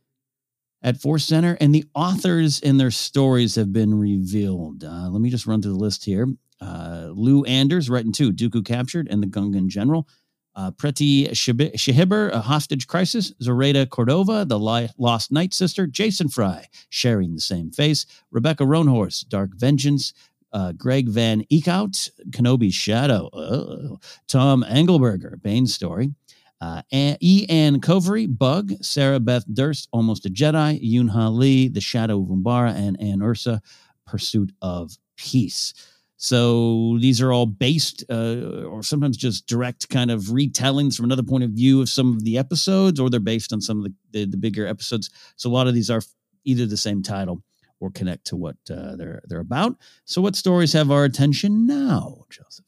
at 0.82 1.00
Force 1.00 1.24
Center, 1.24 1.56
and 1.60 1.74
the 1.74 1.84
authors 1.94 2.60
and 2.60 2.78
their 2.78 2.90
stories 2.90 3.54
have 3.54 3.72
been 3.72 3.98
revealed. 3.98 4.84
Uh, 4.84 5.08
let 5.10 5.20
me 5.20 5.30
just 5.30 5.46
run 5.46 5.62
through 5.62 5.72
the 5.72 5.78
list 5.78 6.04
here. 6.04 6.26
Uh, 6.60 7.08
Lou 7.12 7.44
Anders, 7.44 7.90
writing 7.90 8.12
two, 8.12 8.32
Dooku 8.32 8.64
Captured 8.64 9.08
and 9.10 9.22
the 9.22 9.26
Gungan 9.26 9.66
General 9.66 10.06
uh, 10.54 10.70
Preeti 10.70 11.30
Chhibber, 11.30 12.30
A 12.32 12.40
Hostage 12.40 12.86
Crisis, 12.86 13.32
Zoraida 13.42 13.86
Cordova, 13.86 14.44
The 14.44 14.58
Lost 14.58 15.32
Night 15.32 15.54
Sister, 15.54 15.86
Jason 15.86 16.28
Fry, 16.28 16.66
sharing 16.88 17.34
the 17.34 17.40
same 17.40 17.70
face, 17.70 18.06
Rebecca 18.30 18.64
Roanhorse, 18.64 19.26
Dark 19.28 19.50
Vengeance, 19.54 20.12
uh, 20.52 20.72
Greg 20.72 21.08
Van 21.08 21.44
Eekhout, 21.50 22.10
Kenobi's 22.30 22.74
Shadow, 22.74 23.28
uh, 23.28 23.96
Tom 24.28 24.64
Angleberger, 24.68 25.40
Bane's 25.42 25.74
Story, 25.74 26.14
uh, 26.60 26.82
E. 26.92 27.46
Convery, 27.80 28.26
Bug, 28.26 28.72
Sarah 28.82 29.20
Beth 29.20 29.44
Durst, 29.52 29.88
Almost 29.92 30.26
a 30.26 30.30
Jedi, 30.30 30.80
Yoon 30.82 31.36
Lee, 31.36 31.68
The 31.68 31.80
Shadow 31.80 32.20
of 32.20 32.28
Umbara, 32.28 32.74
and 32.74 33.00
Anne 33.00 33.20
Ursu, 33.20 33.60
Pursuit 34.06 34.52
of 34.62 34.96
Peace. 35.16 35.74
So 36.16 36.98
these 37.00 37.20
are 37.20 37.32
all 37.32 37.46
based, 37.46 38.04
uh, 38.08 38.62
or 38.64 38.84
sometimes 38.84 39.16
just 39.16 39.48
direct 39.48 39.88
kind 39.88 40.08
of 40.08 40.20
retellings 40.26 40.94
from 40.94 41.06
another 41.06 41.24
point 41.24 41.42
of 41.42 41.50
view 41.50 41.80
of 41.80 41.88
some 41.88 42.16
of 42.16 42.22
the 42.22 42.38
episodes, 42.38 43.00
or 43.00 43.10
they're 43.10 43.18
based 43.18 43.52
on 43.52 43.60
some 43.60 43.78
of 43.78 43.84
the, 43.84 43.94
the, 44.12 44.30
the 44.30 44.36
bigger 44.36 44.64
episodes. 44.64 45.10
So 45.34 45.50
a 45.50 45.52
lot 45.52 45.66
of 45.66 45.74
these 45.74 45.90
are 45.90 46.00
either 46.44 46.64
the 46.64 46.76
same 46.76 47.02
title 47.02 47.42
or 47.82 47.90
connect 47.90 48.24
to 48.28 48.36
what 48.36 48.56
uh, 48.70 48.96
they're 48.96 49.20
they're 49.28 49.40
about. 49.50 49.72
So 50.04 50.22
what 50.22 50.36
stories 50.36 50.72
have 50.72 50.90
our 50.90 51.04
attention 51.04 51.66
now, 51.66 52.24
Joseph? 52.30 52.64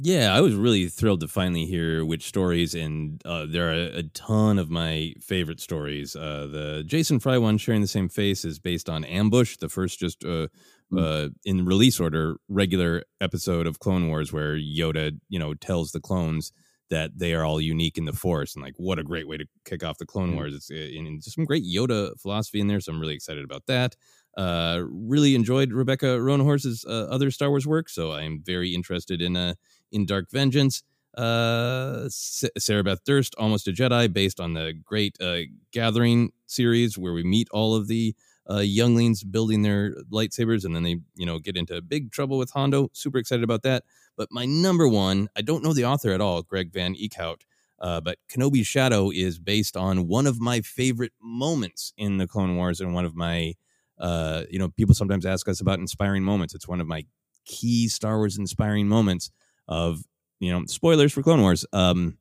Yeah, 0.00 0.32
I 0.32 0.40
was 0.40 0.54
really 0.54 0.86
thrilled 0.88 1.20
to 1.22 1.28
finally 1.28 1.66
hear 1.66 2.04
which 2.04 2.24
stories, 2.24 2.72
and 2.74 3.20
uh, 3.24 3.46
there 3.48 3.68
are 3.70 3.88
a, 3.98 4.02
ton 4.14 4.56
of 4.56 4.70
my 4.70 5.14
favorite 5.20 5.58
stories. 5.60 6.14
Uh, 6.14 6.46
the 6.52 6.84
Jason 6.86 7.18
Fry 7.18 7.36
one, 7.36 7.58
sharing 7.58 7.80
the 7.80 7.88
same 7.88 8.08
face, 8.08 8.44
is 8.44 8.60
based 8.60 8.88
on 8.88 9.02
Ambush, 9.04 9.56
the 9.56 9.68
first 9.68 9.98
just 9.98 10.24
uh, 10.24 10.46
Mm. 10.90 10.98
uh, 11.02 11.28
in 11.44 11.66
release 11.66 12.00
order 12.00 12.36
regular 12.48 13.02
episode 13.20 13.66
of 13.66 13.78
Clone 13.78 14.08
Wars 14.08 14.32
where 14.32 14.56
Yoda, 14.56 15.12
you 15.28 15.38
know, 15.38 15.52
tells 15.52 15.92
the 15.92 16.00
clones 16.00 16.50
that 16.88 17.10
they 17.18 17.34
are 17.34 17.44
all 17.44 17.60
unique 17.60 17.98
in 17.98 18.06
the 18.06 18.14
Force, 18.14 18.54
and 18.54 18.64
like 18.64 18.72
what 18.78 18.98
a 18.98 19.02
great 19.04 19.28
way 19.28 19.36
to 19.36 19.44
kick 19.66 19.84
off 19.84 19.98
the 19.98 20.06
Clone 20.06 20.34
Wars. 20.34 20.54
It's 20.54 20.70
and 20.70 21.22
some 21.22 21.44
great 21.44 21.64
Yoda 21.64 22.18
philosophy 22.18 22.60
in 22.60 22.68
there, 22.68 22.80
so 22.80 22.90
I'm 22.92 23.00
really 23.00 23.14
excited 23.14 23.44
about 23.44 23.66
that. 23.66 23.96
Uh, 24.38 24.84
really 24.84 25.34
enjoyed 25.34 25.72
Rebecca 25.72 26.06
Roanhorse's 26.06 26.84
uh, 26.84 27.08
other 27.10 27.30
Star 27.30 27.50
Wars 27.50 27.66
work, 27.66 27.88
so 27.88 28.12
I'm 28.12 28.40
very 28.44 28.70
interested 28.72 29.20
in 29.20 29.36
uh 29.36 29.54
in 29.90 30.06
Dark 30.06 30.30
Vengeance. 30.30 30.84
Uh, 31.16 32.08
Sarah 32.08 32.84
Beth 32.84 33.02
Durst, 33.04 33.34
Almost 33.36 33.66
a 33.66 33.72
Jedi, 33.72 34.12
based 34.12 34.38
on 34.38 34.54
the 34.54 34.72
great 34.84 35.16
uh, 35.20 35.40
Gathering 35.72 36.30
series 36.46 36.96
where 36.96 37.12
we 37.12 37.24
meet 37.24 37.48
all 37.50 37.74
of 37.74 37.88
the 37.88 38.14
uh, 38.48 38.58
younglings 38.60 39.24
building 39.24 39.62
their 39.62 39.94
lightsabers, 40.12 40.64
and 40.64 40.76
then 40.76 40.84
they, 40.84 40.96
you 41.16 41.26
know, 41.26 41.38
get 41.40 41.56
into 41.56 41.82
big 41.82 42.12
trouble 42.12 42.38
with 42.38 42.50
Hondo. 42.52 42.88
Super 42.92 43.18
excited 43.18 43.42
about 43.42 43.62
that. 43.62 43.82
But 44.16 44.28
my 44.30 44.44
number 44.46 44.86
one, 44.86 45.28
I 45.36 45.42
don't 45.42 45.64
know 45.64 45.72
the 45.72 45.84
author 45.84 46.12
at 46.12 46.20
all, 46.20 46.42
Greg 46.42 46.72
Van 46.72 46.94
Eekhout, 46.94 47.42
uh, 47.80 48.00
but 48.00 48.18
Kenobi's 48.30 48.66
Shadow 48.68 49.10
is 49.10 49.38
based 49.40 49.76
on 49.76 50.06
one 50.06 50.26
of 50.26 50.40
my 50.40 50.60
favorite 50.60 51.12
moments 51.20 51.92
in 51.96 52.18
the 52.18 52.28
Clone 52.28 52.56
Wars, 52.56 52.80
and 52.80 52.94
one 52.94 53.04
of 53.04 53.16
my, 53.16 53.54
uh, 54.00 54.44
you 54.50 54.58
know, 54.58 54.68
people 54.68 54.94
sometimes 54.94 55.26
ask 55.26 55.48
us 55.48 55.60
about 55.60 55.78
inspiring 55.78 56.22
moments. 56.22 56.54
It's 56.54 56.68
one 56.68 56.80
of 56.80 56.86
my 56.86 57.04
key 57.44 57.88
Star 57.88 58.18
Wars 58.18 58.38
inspiring 58.38 58.88
moments 58.88 59.30
of, 59.66 60.02
you 60.40 60.52
know, 60.52 60.64
spoilers 60.66 61.12
for 61.12 61.22
Clone 61.22 61.40
Wars. 61.40 61.66
Um, 61.72 62.18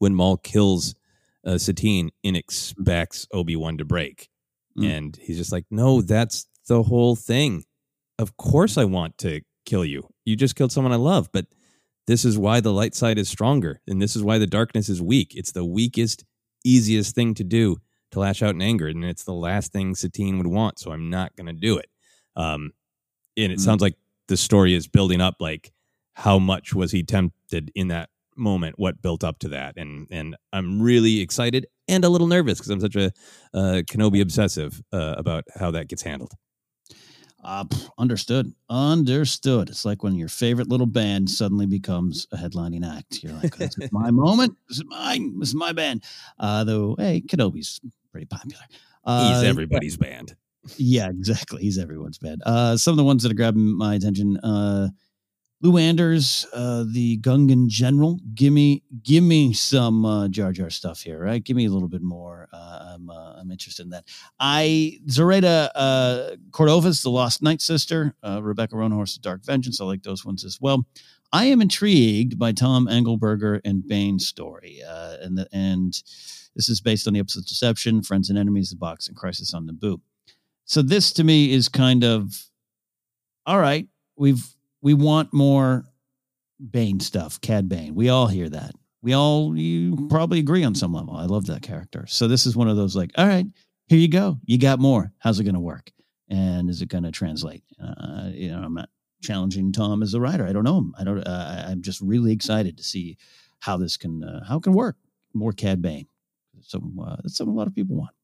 when 0.00 0.14
Maul 0.14 0.38
kills 0.38 0.94
uh, 1.46 1.58
Satine 1.58 2.10
and 2.24 2.36
expects 2.36 3.26
Obi 3.32 3.54
Wan 3.54 3.78
to 3.78 3.84
break. 3.84 4.28
Mm. 4.78 4.96
And 4.96 5.16
he's 5.16 5.36
just 5.36 5.52
like, 5.52 5.66
no, 5.70 6.02
that's 6.02 6.46
the 6.66 6.82
whole 6.82 7.16
thing. 7.16 7.64
Of 8.18 8.36
course, 8.36 8.76
I 8.76 8.84
want 8.84 9.18
to 9.18 9.42
kill 9.64 9.84
you. 9.84 10.08
You 10.24 10.36
just 10.36 10.56
killed 10.56 10.72
someone 10.72 10.92
I 10.92 10.96
love. 10.96 11.28
But 11.32 11.46
this 12.06 12.24
is 12.24 12.38
why 12.38 12.60
the 12.60 12.72
light 12.72 12.94
side 12.94 13.18
is 13.18 13.28
stronger. 13.28 13.80
And 13.86 14.00
this 14.00 14.16
is 14.16 14.22
why 14.22 14.38
the 14.38 14.46
darkness 14.46 14.88
is 14.88 15.00
weak. 15.00 15.32
It's 15.34 15.52
the 15.52 15.64
weakest, 15.64 16.24
easiest 16.64 17.14
thing 17.14 17.34
to 17.34 17.44
do 17.44 17.76
to 18.12 18.20
lash 18.20 18.42
out 18.42 18.54
in 18.54 18.62
anger. 18.62 18.88
And 18.88 19.04
it's 19.04 19.24
the 19.24 19.32
last 19.32 19.72
thing 19.72 19.94
Satine 19.94 20.38
would 20.38 20.46
want. 20.46 20.78
So 20.78 20.92
I'm 20.92 21.10
not 21.10 21.34
going 21.36 21.46
to 21.46 21.52
do 21.52 21.78
it. 21.78 21.88
Um, 22.36 22.72
and 23.36 23.52
it 23.52 23.56
mm-hmm. 23.56 23.64
sounds 23.64 23.82
like 23.82 23.96
the 24.28 24.36
story 24.36 24.74
is 24.74 24.86
building 24.86 25.20
up 25.20 25.36
like 25.40 25.72
how 26.14 26.38
much 26.38 26.74
was 26.74 26.92
he 26.92 27.02
tempted 27.02 27.70
in 27.74 27.88
that 27.88 28.10
moment 28.36 28.78
what 28.78 29.02
built 29.02 29.22
up 29.22 29.38
to 29.38 29.48
that 29.48 29.74
and 29.76 30.06
and 30.10 30.36
i'm 30.52 30.80
really 30.80 31.20
excited 31.20 31.66
and 31.88 32.04
a 32.04 32.08
little 32.08 32.28
nervous 32.28 32.58
because 32.58 32.70
i'm 32.70 32.80
such 32.80 32.96
a 32.96 33.12
uh, 33.52 33.82
kenobi 33.90 34.22
obsessive 34.22 34.80
uh, 34.92 35.14
about 35.18 35.44
how 35.58 35.70
that 35.70 35.88
gets 35.88 36.02
handled 36.02 36.32
uh, 37.42 37.64
understood. 37.96 38.52
Understood. 38.68 39.70
It's 39.70 39.86
like 39.86 40.02
when 40.02 40.14
your 40.14 40.28
favorite 40.28 40.68
little 40.68 40.86
band 40.86 41.30
suddenly 41.30 41.64
becomes 41.64 42.26
a 42.32 42.36
headlining 42.36 42.86
act. 42.86 43.22
You're 43.22 43.32
like, 43.32 43.56
this 43.56 43.78
is 43.78 43.90
my 43.92 44.10
moment. 44.10 44.58
This 44.68 44.76
is 44.76 44.84
mine. 44.84 45.38
This 45.38 45.48
is 45.48 45.54
my 45.54 45.72
band. 45.72 46.04
Uh, 46.38 46.64
though, 46.64 46.96
hey, 46.98 47.22
Kenobi's 47.26 47.80
pretty 48.10 48.26
popular. 48.26 48.62
Uh, 49.04 49.34
He's 49.34 49.48
everybody's 49.48 49.96
band. 49.96 50.36
Yeah, 50.76 51.08
exactly. 51.08 51.62
He's 51.62 51.78
everyone's 51.78 52.18
band. 52.18 52.42
Uh, 52.44 52.76
some 52.76 52.92
of 52.92 52.98
the 52.98 53.04
ones 53.04 53.22
that 53.22 53.32
are 53.32 53.36
grabbing 53.36 53.76
my 53.76 53.94
attention. 53.94 54.36
Uh, 54.38 54.88
Lou 55.62 55.76
Anders, 55.76 56.46
uh, 56.54 56.84
the 56.90 57.18
Gungan 57.18 57.66
general. 57.68 58.18
Give 58.34 58.52
me, 58.52 58.82
give 59.02 59.22
me 59.22 59.52
some 59.52 60.06
uh, 60.06 60.28
Jar 60.28 60.52
Jar 60.52 60.70
stuff 60.70 61.02
here, 61.02 61.22
right? 61.22 61.44
Give 61.44 61.54
me 61.54 61.66
a 61.66 61.70
little 61.70 61.88
bit 61.88 62.00
more. 62.00 62.48
Uh, 62.50 62.94
I'm, 62.94 63.10
uh, 63.10 63.34
I'm 63.34 63.50
interested 63.50 63.82
in 63.82 63.90
that. 63.90 64.04
I 64.38 64.98
Zoraida 65.10 65.70
uh, 65.74 66.36
Cordovas, 66.50 67.02
the 67.02 67.10
Lost 67.10 67.42
Night 67.42 67.60
Sister. 67.60 68.14
Uh, 68.22 68.42
Rebecca 68.42 68.74
Roanhorse's 68.74 69.18
Dark 69.18 69.44
Vengeance. 69.44 69.82
I 69.82 69.84
like 69.84 70.02
those 70.02 70.24
ones 70.24 70.44
as 70.44 70.58
well. 70.62 70.86
I 71.32 71.46
am 71.46 71.60
intrigued 71.60 72.38
by 72.38 72.52
Tom 72.52 72.86
Angleberger 72.88 73.60
and 73.64 73.86
Bane's 73.86 74.26
story, 74.26 74.80
uh, 74.86 75.16
and 75.20 75.38
the, 75.38 75.48
and 75.52 75.92
this 76.56 76.68
is 76.68 76.80
based 76.80 77.06
on 77.06 77.14
the 77.14 77.20
episode 77.20 77.46
Deception, 77.46 78.02
Friends 78.02 78.30
and 78.30 78.38
Enemies, 78.38 78.70
The 78.70 78.76
Box, 78.76 79.06
and 79.08 79.16
Crisis 79.16 79.54
on 79.54 79.68
Naboo. 79.68 80.00
So 80.64 80.82
this 80.82 81.12
to 81.14 81.24
me 81.24 81.52
is 81.52 81.68
kind 81.68 82.04
of 82.04 82.32
all 83.46 83.58
right. 83.58 83.86
We've 84.16 84.44
we 84.82 84.94
want 84.94 85.32
more 85.32 85.84
Bane 86.70 87.00
stuff, 87.00 87.40
Cad 87.40 87.68
Bane. 87.68 87.94
We 87.94 88.08
all 88.08 88.26
hear 88.26 88.48
that. 88.48 88.74
We 89.02 89.14
all 89.14 89.56
you 89.56 90.08
probably 90.08 90.40
agree 90.40 90.64
on 90.64 90.74
some 90.74 90.92
level. 90.92 91.16
I 91.16 91.24
love 91.24 91.46
that 91.46 91.62
character. 91.62 92.06
So 92.06 92.28
this 92.28 92.44
is 92.46 92.56
one 92.56 92.68
of 92.68 92.76
those 92.76 92.94
like, 92.94 93.12
all 93.16 93.26
right, 93.26 93.46
here 93.86 93.98
you 93.98 94.08
go. 94.08 94.38
You 94.44 94.58
got 94.58 94.78
more. 94.78 95.12
How's 95.18 95.40
it 95.40 95.44
going 95.44 95.54
to 95.54 95.60
work? 95.60 95.90
And 96.28 96.68
is 96.68 96.82
it 96.82 96.88
going 96.88 97.04
to 97.04 97.10
translate? 97.10 97.64
Uh, 97.82 98.28
you 98.32 98.50
know, 98.50 98.62
I'm 98.62 98.74
not 98.74 98.90
challenging 99.20 99.72
Tom 99.72 100.02
as 100.02 100.14
a 100.14 100.20
writer. 100.20 100.46
I 100.46 100.52
don't 100.52 100.64
know 100.64 100.78
him. 100.78 100.94
I 100.98 101.04
don't. 101.04 101.20
Uh, 101.20 101.64
I'm 101.68 101.82
just 101.82 102.00
really 102.00 102.32
excited 102.32 102.76
to 102.78 102.84
see 102.84 103.16
how 103.60 103.76
this 103.76 103.96
can 103.96 104.24
uh, 104.24 104.44
how 104.44 104.58
it 104.58 104.62
can 104.62 104.72
work. 104.72 104.96
More 105.34 105.52
Cad 105.52 105.80
Bane. 105.82 106.06
So 106.62 106.82
uh, 107.02 107.16
that's 107.22 107.36
something 107.36 107.54
a 107.54 107.56
lot 107.56 107.66
of 107.66 107.74
people 107.74 107.96
want. 107.96 108.14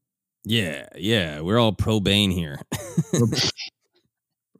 Yeah, 0.45 0.87
yeah, 0.97 1.41
we're 1.41 1.59
all 1.59 1.73
pro 1.73 2.01
Bane 2.01 2.31
here. 2.31 2.61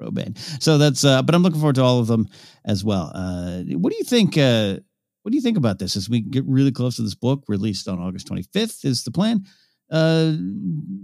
Robane. 0.01 0.37
So 0.63 0.79
that's 0.79 1.05
uh 1.05 1.23
but 1.23 1.35
I'm 1.35 1.43
looking 1.43 1.61
forward 1.61 1.77
to 1.77 1.83
all 1.83 2.01
of 2.01 2.07
them 2.07 2.29
as 2.65 2.85
well. 2.85 3.13
Uh 3.15 3.63
what 3.77 3.93
do 3.93 3.97
you 3.97 4.05
think 4.05 4.37
uh 4.37 4.77
what 5.23 5.31
do 5.31 5.37
you 5.37 5.43
think 5.43 5.57
about 5.57 5.79
this 5.79 5.97
as 5.97 6.09
we 6.09 6.21
get 6.21 6.45
really 6.47 6.73
close 6.73 6.97
to 6.97 7.03
this 7.03 7.15
book 7.15 7.45
released 7.49 7.89
on 7.89 7.99
August 7.99 8.29
25th 8.29 8.85
is 8.85 9.05
the 9.05 9.11
plan 9.11 9.45
uh 9.91 10.33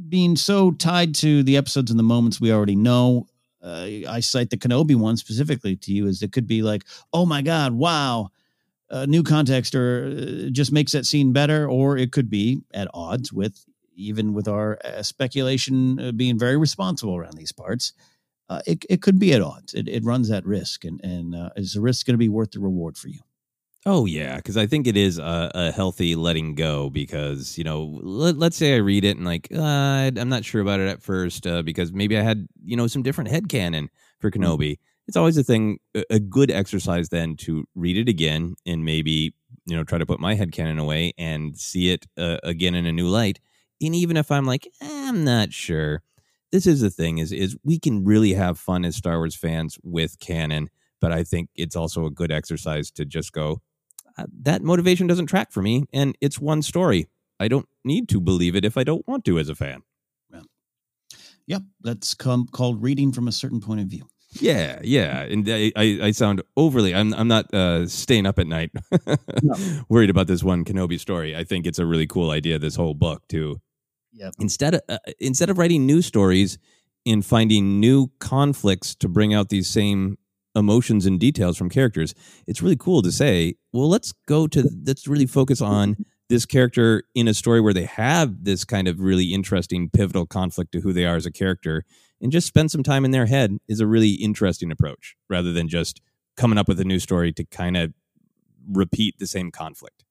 being 0.08 0.36
so 0.36 0.72
tied 0.72 1.14
to 1.14 1.42
the 1.42 1.56
episodes 1.56 1.90
and 1.90 1.98
the 1.98 2.04
moments 2.04 2.40
we 2.40 2.52
already 2.52 2.76
know 2.76 3.26
uh, 3.62 3.88
I 4.08 4.20
cite 4.20 4.50
the 4.50 4.56
Kenobi 4.56 4.96
one 4.96 5.16
specifically 5.16 5.76
to 5.76 5.92
you 5.92 6.06
as 6.06 6.22
it 6.22 6.32
could 6.32 6.46
be 6.46 6.62
like 6.62 6.84
oh 7.12 7.26
my 7.26 7.42
god 7.42 7.72
wow 7.72 8.30
uh, 8.90 9.06
new 9.06 9.22
context 9.22 9.74
or 9.74 10.06
uh, 10.06 10.50
just 10.50 10.72
makes 10.72 10.92
that 10.92 11.06
scene 11.06 11.32
better 11.32 11.68
or 11.68 11.96
it 11.96 12.12
could 12.12 12.28
be 12.28 12.60
at 12.74 12.88
odds 12.92 13.32
with 13.32 13.64
even 13.94 14.32
with 14.32 14.48
our 14.48 14.78
uh, 14.84 15.02
speculation 15.02 16.00
uh, 16.00 16.12
being 16.12 16.38
very 16.38 16.56
responsible 16.56 17.16
around 17.16 17.34
these 17.36 17.52
parts 17.52 17.92
uh, 18.48 18.60
it, 18.66 18.84
it 18.90 19.00
could 19.00 19.18
be 19.18 19.32
at 19.32 19.40
odds. 19.40 19.72
It, 19.72 19.88
it 19.88 20.04
runs 20.04 20.28
that 20.28 20.44
risk. 20.44 20.84
And, 20.84 21.00
and 21.02 21.50
is 21.56 21.72
the 21.72 21.80
risk 21.80 22.04
going 22.04 22.14
to 22.14 22.18
be 22.18 22.28
worth 22.28 22.50
the 22.50 22.60
reward 22.60 22.98
for 22.98 23.08
you? 23.08 23.20
Oh 23.84 24.06
yeah, 24.06 24.36
because 24.36 24.56
I 24.56 24.66
think 24.66 24.86
it 24.86 24.96
is 24.96 25.18
a, 25.18 25.50
a, 25.54 25.72
healthy 25.72 26.14
letting 26.14 26.54
go. 26.54 26.88
Because 26.88 27.58
you 27.58 27.64
know, 27.64 27.98
let, 28.02 28.40
us 28.40 28.56
say 28.56 28.74
I 28.74 28.78
read 28.78 29.04
it 29.04 29.16
and 29.16 29.26
like 29.26 29.48
uh, 29.52 30.10
I'm 30.16 30.28
not 30.28 30.44
sure 30.44 30.60
about 30.60 30.78
it 30.78 30.88
at 30.88 31.02
first 31.02 31.46
uh, 31.48 31.62
because 31.62 31.92
maybe 31.92 32.16
I 32.16 32.22
had 32.22 32.46
you 32.64 32.76
know 32.76 32.86
some 32.86 33.02
different 33.02 33.30
head 33.30 33.48
canon 33.48 33.90
for 34.20 34.30
mm-hmm. 34.30 34.42
Kenobi. 34.42 34.78
It's 35.08 35.16
always 35.16 35.36
a 35.36 35.42
thing, 35.42 35.78
a 36.10 36.20
good 36.20 36.48
exercise 36.48 37.08
then 37.08 37.34
to 37.38 37.64
read 37.74 37.96
it 37.96 38.08
again 38.08 38.54
and 38.64 38.84
maybe 38.84 39.34
you 39.66 39.76
know 39.76 39.82
try 39.82 39.98
to 39.98 40.06
put 40.06 40.20
my 40.20 40.36
head 40.36 40.52
canon 40.52 40.78
away 40.78 41.12
and 41.18 41.58
see 41.58 41.90
it 41.92 42.06
uh, 42.16 42.38
again 42.44 42.76
in 42.76 42.86
a 42.86 42.92
new 42.92 43.08
light. 43.08 43.40
And 43.80 43.96
even 43.96 44.16
if 44.16 44.30
I'm 44.30 44.46
like 44.46 44.68
eh, 44.80 45.08
I'm 45.08 45.24
not 45.24 45.52
sure, 45.52 46.02
this 46.52 46.68
is 46.68 46.82
the 46.82 46.90
thing 46.90 47.18
is 47.18 47.32
is 47.32 47.56
we 47.64 47.80
can 47.80 48.04
really 48.04 48.34
have 48.34 48.60
fun 48.60 48.84
as 48.84 48.94
Star 48.94 49.18
Wars 49.18 49.34
fans 49.34 49.76
with 49.82 50.20
canon, 50.20 50.70
but 51.00 51.10
I 51.10 51.24
think 51.24 51.48
it's 51.56 51.74
also 51.74 52.06
a 52.06 52.12
good 52.12 52.30
exercise 52.30 52.92
to 52.92 53.04
just 53.04 53.32
go 53.32 53.60
that 54.42 54.62
motivation 54.62 55.06
doesn't 55.06 55.26
track 55.26 55.52
for 55.52 55.62
me 55.62 55.84
and 55.92 56.16
it's 56.20 56.38
one 56.38 56.62
story. 56.62 57.08
I 57.40 57.48
don't 57.48 57.68
need 57.84 58.08
to 58.10 58.20
believe 58.20 58.54
it 58.54 58.64
if 58.64 58.76
I 58.76 58.84
don't 58.84 59.06
want 59.06 59.24
to 59.24 59.38
as 59.38 59.48
a 59.48 59.54
fan. 59.54 59.82
Yeah. 60.32 60.40
Yep, 61.46 61.62
that's 61.80 62.14
come, 62.14 62.46
called 62.46 62.82
reading 62.82 63.12
from 63.12 63.28
a 63.28 63.32
certain 63.32 63.60
point 63.60 63.80
of 63.80 63.86
view. 63.86 64.06
Yeah, 64.40 64.78
yeah, 64.82 65.22
and 65.22 65.46
I, 65.46 65.72
I, 65.76 65.98
I 66.04 66.10
sound 66.12 66.40
overly. 66.56 66.94
I'm, 66.94 67.12
I'm 67.12 67.28
not 67.28 67.52
uh, 67.52 67.86
staying 67.86 68.24
up 68.24 68.38
at 68.38 68.46
night, 68.46 68.70
no. 69.42 69.54
worried 69.90 70.08
about 70.08 70.26
this 70.26 70.42
one 70.42 70.64
Kenobi 70.64 70.98
story. 70.98 71.36
I 71.36 71.44
think 71.44 71.66
it's 71.66 71.78
a 71.78 71.84
really 71.84 72.06
cool 72.06 72.30
idea. 72.30 72.58
This 72.58 72.74
whole 72.74 72.94
book 72.94 73.28
to 73.28 73.60
Yep. 74.12 74.34
Instead 74.40 74.74
of 74.74 74.80
uh, 74.88 74.98
instead 75.18 75.50
of 75.50 75.58
writing 75.58 75.86
new 75.86 76.02
stories 76.02 76.58
and 77.06 77.24
finding 77.24 77.80
new 77.80 78.10
conflicts 78.18 78.94
to 78.96 79.08
bring 79.08 79.34
out 79.34 79.48
these 79.48 79.68
same 79.68 80.18
emotions 80.54 81.06
and 81.06 81.18
details 81.18 81.56
from 81.56 81.68
characters, 81.68 82.14
it's 82.46 82.62
really 82.62 82.76
cool 82.76 83.02
to 83.02 83.12
say, 83.12 83.54
well, 83.72 83.88
let's 83.88 84.12
go 84.26 84.46
to 84.48 84.68
let's 84.84 85.06
really 85.06 85.26
focus 85.26 85.60
on 85.60 85.96
this 86.28 86.46
character 86.46 87.04
in 87.14 87.28
a 87.28 87.34
story 87.34 87.60
where 87.60 87.74
they 87.74 87.84
have 87.84 88.44
this 88.44 88.64
kind 88.64 88.88
of 88.88 89.00
really 89.00 89.24
interesting 89.24 89.90
pivotal 89.90 90.26
conflict 90.26 90.72
to 90.72 90.80
who 90.80 90.92
they 90.92 91.04
are 91.04 91.16
as 91.16 91.26
a 91.26 91.30
character 91.30 91.84
and 92.22 92.32
just 92.32 92.46
spend 92.46 92.70
some 92.70 92.82
time 92.82 93.04
in 93.04 93.10
their 93.10 93.26
head 93.26 93.58
is 93.68 93.80
a 93.80 93.86
really 93.86 94.12
interesting 94.12 94.70
approach 94.70 95.16
rather 95.28 95.52
than 95.52 95.68
just 95.68 96.00
coming 96.36 96.56
up 96.56 96.68
with 96.68 96.80
a 96.80 96.84
new 96.84 96.98
story 96.98 97.32
to 97.32 97.44
kind 97.44 97.76
of 97.76 97.92
repeat 98.70 99.18
the 99.18 99.26
same 99.26 99.50
conflict. 99.50 100.04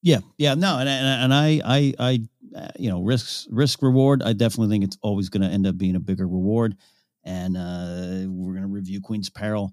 Yeah, 0.00 0.20
yeah, 0.36 0.54
no, 0.54 0.78
and 0.78 0.88
and, 0.88 1.24
and 1.24 1.34
I, 1.34 1.60
I, 1.64 1.94
I, 1.98 2.20
uh, 2.56 2.68
you 2.78 2.90
know, 2.90 3.02
risks, 3.02 3.48
risk 3.50 3.82
reward. 3.82 4.22
I 4.22 4.34
definitely 4.34 4.68
think 4.68 4.84
it's 4.84 4.98
always 5.02 5.28
going 5.28 5.42
to 5.42 5.48
end 5.48 5.66
up 5.66 5.78
being 5.78 5.96
a 5.96 6.00
bigger 6.00 6.28
reward, 6.28 6.76
and 7.24 7.56
uh, 7.56 8.28
we're 8.28 8.52
going 8.52 8.62
to 8.62 8.68
review 8.68 9.00
Queen's 9.00 9.30
Peril 9.30 9.72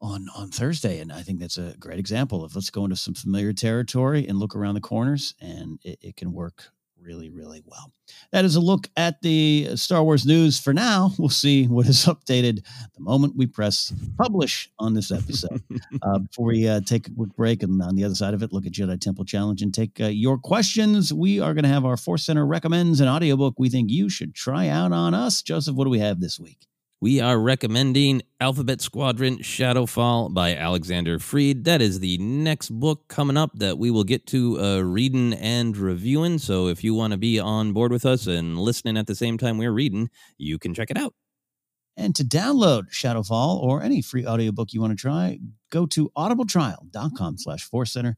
on 0.00 0.26
on 0.36 0.50
Thursday, 0.50 1.00
and 1.00 1.12
I 1.12 1.22
think 1.22 1.40
that's 1.40 1.58
a 1.58 1.74
great 1.78 1.98
example 1.98 2.44
of 2.44 2.54
let's 2.54 2.70
go 2.70 2.84
into 2.84 2.96
some 2.96 3.14
familiar 3.14 3.52
territory 3.52 4.26
and 4.26 4.38
look 4.38 4.54
around 4.54 4.74
the 4.74 4.80
corners, 4.80 5.34
and 5.40 5.78
it, 5.82 5.98
it 6.02 6.16
can 6.16 6.32
work 6.32 6.72
really, 7.06 7.30
really 7.30 7.62
well. 7.64 7.92
That 8.32 8.44
is 8.44 8.56
a 8.56 8.60
look 8.60 8.90
at 8.96 9.22
the 9.22 9.76
Star 9.76 10.02
Wars 10.02 10.26
news 10.26 10.58
for 10.58 10.74
now. 10.74 11.12
We'll 11.26 11.28
see 11.30 11.66
what 11.66 11.86
is 11.86 12.04
updated 12.04 12.64
the 12.94 13.00
moment 13.00 13.36
we 13.36 13.46
press 13.46 13.92
publish 14.18 14.70
on 14.78 14.94
this 14.94 15.10
episode. 15.10 15.62
uh, 16.02 16.18
before 16.20 16.46
we 16.46 16.68
uh, 16.68 16.80
take 16.80 17.08
a 17.08 17.10
quick 17.10 17.34
break, 17.34 17.62
and 17.62 17.82
on 17.82 17.96
the 17.96 18.04
other 18.04 18.14
side 18.14 18.34
of 18.34 18.42
it, 18.42 18.52
look 18.52 18.66
at 18.66 18.72
Jedi 18.72 19.00
Temple 19.00 19.24
Challenge 19.24 19.62
and 19.62 19.72
take 19.74 20.00
uh, 20.00 20.06
your 20.06 20.38
questions. 20.38 21.12
We 21.12 21.40
are 21.40 21.54
going 21.54 21.64
to 21.64 21.70
have 21.70 21.84
our 21.84 21.96
Force 21.96 22.24
Center 22.24 22.46
recommends 22.46 23.00
an 23.00 23.08
audiobook 23.08 23.54
we 23.58 23.70
think 23.70 23.90
you 23.90 24.08
should 24.08 24.34
try 24.34 24.68
out 24.68 24.92
on 24.92 25.14
us. 25.14 25.42
Joseph, 25.42 25.74
what 25.74 25.84
do 25.84 25.90
we 25.90 26.00
have 26.00 26.20
this 26.20 26.38
week? 26.38 26.66
We 27.00 27.20
are 27.20 27.38
recommending 27.38 28.22
Alphabet 28.40 28.80
Squadron 28.80 29.38
Shadowfall 29.38 30.32
by 30.32 30.56
Alexander 30.56 31.18
Freed. 31.18 31.64
That 31.64 31.82
is 31.82 32.00
the 32.00 32.16
next 32.18 32.70
book 32.70 33.06
coming 33.08 33.36
up 33.36 33.50
that 33.56 33.76
we 33.76 33.90
will 33.90 34.04
get 34.04 34.26
to 34.28 34.58
uh, 34.58 34.80
reading 34.80 35.34
and 35.34 35.76
reviewing. 35.76 36.38
So 36.38 36.68
if 36.68 36.82
you 36.82 36.94
want 36.94 37.10
to 37.12 37.18
be 37.18 37.38
on 37.38 37.74
board 37.74 37.92
with 37.92 38.06
us 38.06 38.26
and 38.26 38.58
listening 38.58 38.96
at 38.96 39.06
the 39.06 39.14
same 39.14 39.36
time 39.36 39.58
we're 39.58 39.72
reading, 39.72 40.08
you 40.38 40.58
can 40.58 40.72
check 40.72 40.90
it 40.90 40.96
out. 40.96 41.12
And 41.98 42.14
to 42.16 42.24
download 42.24 42.90
Shadowfall 42.90 43.58
or 43.62 43.82
any 43.82 44.00
free 44.00 44.26
audiobook 44.26 44.72
you 44.72 44.80
want 44.80 44.92
to 44.92 45.00
try, 45.00 45.38
go 45.70 45.84
to 45.86 46.10
audibletrial.com 46.16 47.36
slash 47.38 47.68
center. 47.84 48.16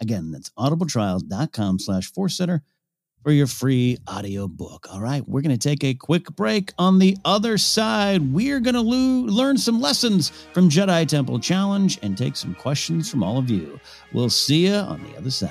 Again, 0.00 0.30
that's 0.30 0.50
audibletrial.com 0.58 1.78
slash 1.78 2.10
center 2.28 2.62
for 3.24 3.32
your 3.32 3.46
free 3.46 3.98
audio 4.06 4.46
book. 4.46 4.86
All 4.92 5.00
right, 5.00 5.26
we're 5.26 5.40
going 5.40 5.58
to 5.58 5.68
take 5.68 5.82
a 5.82 5.94
quick 5.94 6.26
break. 6.36 6.72
On 6.78 6.98
the 6.98 7.16
other 7.24 7.58
side, 7.58 8.32
we're 8.32 8.60
going 8.60 8.74
to 8.74 8.82
lo- 8.82 9.24
learn 9.32 9.56
some 9.56 9.80
lessons 9.80 10.30
from 10.52 10.68
Jedi 10.68 11.08
Temple 11.08 11.40
Challenge 11.40 11.98
and 12.02 12.16
take 12.16 12.36
some 12.36 12.54
questions 12.54 13.10
from 13.10 13.22
all 13.22 13.38
of 13.38 13.50
you. 13.50 13.80
We'll 14.12 14.30
see 14.30 14.66
you 14.66 14.74
on 14.74 15.02
the 15.02 15.16
other 15.16 15.30
side. 15.30 15.50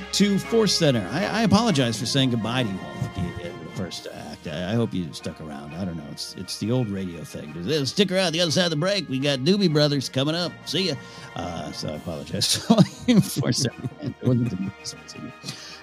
Back 0.00 0.12
to 0.12 0.40
Force 0.40 0.76
Center. 0.76 1.08
I, 1.12 1.24
I 1.24 1.42
apologize 1.42 2.00
for 2.00 2.04
saying 2.04 2.30
goodbye 2.30 2.64
to 2.64 2.68
you 2.68 2.78
all 2.80 3.64
the 3.64 3.70
first 3.76 4.08
act. 4.12 4.48
I, 4.48 4.72
I, 4.72 4.74
hope 4.74 4.92
you 4.92 5.12
stuck 5.12 5.40
around. 5.40 5.72
I 5.74 5.84
don't 5.84 5.96
know. 5.96 6.02
It's 6.10 6.34
it's 6.34 6.58
the 6.58 6.72
old 6.72 6.88
radio 6.88 7.22
thing. 7.22 7.86
Stick 7.86 8.10
around 8.10 8.32
the 8.32 8.40
other 8.40 8.50
side 8.50 8.64
of 8.64 8.70
the 8.70 8.76
break. 8.76 9.08
We 9.08 9.20
got 9.20 9.40
Doobie 9.40 9.72
Brothers 9.72 10.08
coming 10.08 10.34
up. 10.34 10.50
See 10.64 10.88
ya. 10.88 10.94
Uh, 11.36 11.70
so 11.70 11.92
I 11.92 11.92
apologize 11.92 12.56
Force 13.38 13.58
Center. 13.58 13.88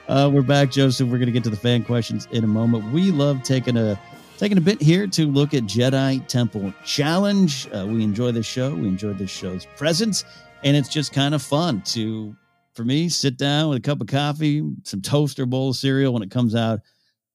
Uh, 0.09 0.29
we're 0.33 0.41
back, 0.41 0.71
Joseph. 0.71 1.07
We're 1.07 1.17
going 1.17 1.27
to 1.27 1.31
get 1.31 1.45
to 1.45 1.49
the 1.49 1.55
fan 1.55 1.85
questions 1.85 2.27
in 2.31 2.43
a 2.43 2.47
moment. 2.47 2.91
We 2.91 3.11
love 3.11 3.43
taking 3.43 3.77
a 3.77 3.97
Taking 4.37 4.57
a 4.57 4.61
bit 4.61 4.81
here 4.81 5.05
to 5.05 5.27
look 5.27 5.53
at 5.53 5.65
Jedi 5.65 6.25
Temple 6.27 6.73
Challenge. 6.83 7.69
Uh, 7.71 7.85
we 7.87 8.03
enjoy 8.03 8.31
this 8.31 8.47
show. 8.47 8.73
We 8.73 8.87
enjoy 8.87 9.13
this 9.13 9.29
show's 9.29 9.67
presence, 9.77 10.25
and 10.63 10.75
it's 10.75 10.89
just 10.89 11.13
kind 11.13 11.35
of 11.35 11.43
fun 11.43 11.83
to, 11.93 12.35
for 12.73 12.83
me, 12.83 13.09
sit 13.09 13.37
down 13.37 13.69
with 13.69 13.79
a 13.79 13.81
cup 13.81 14.01
of 14.01 14.07
coffee, 14.07 14.63
some 14.83 15.01
toast 15.01 15.39
or 15.39 15.45
bowl 15.45 15.69
of 15.69 15.75
cereal 15.75 16.13
when 16.13 16.23
it 16.23 16.31
comes 16.31 16.55
out, 16.55 16.79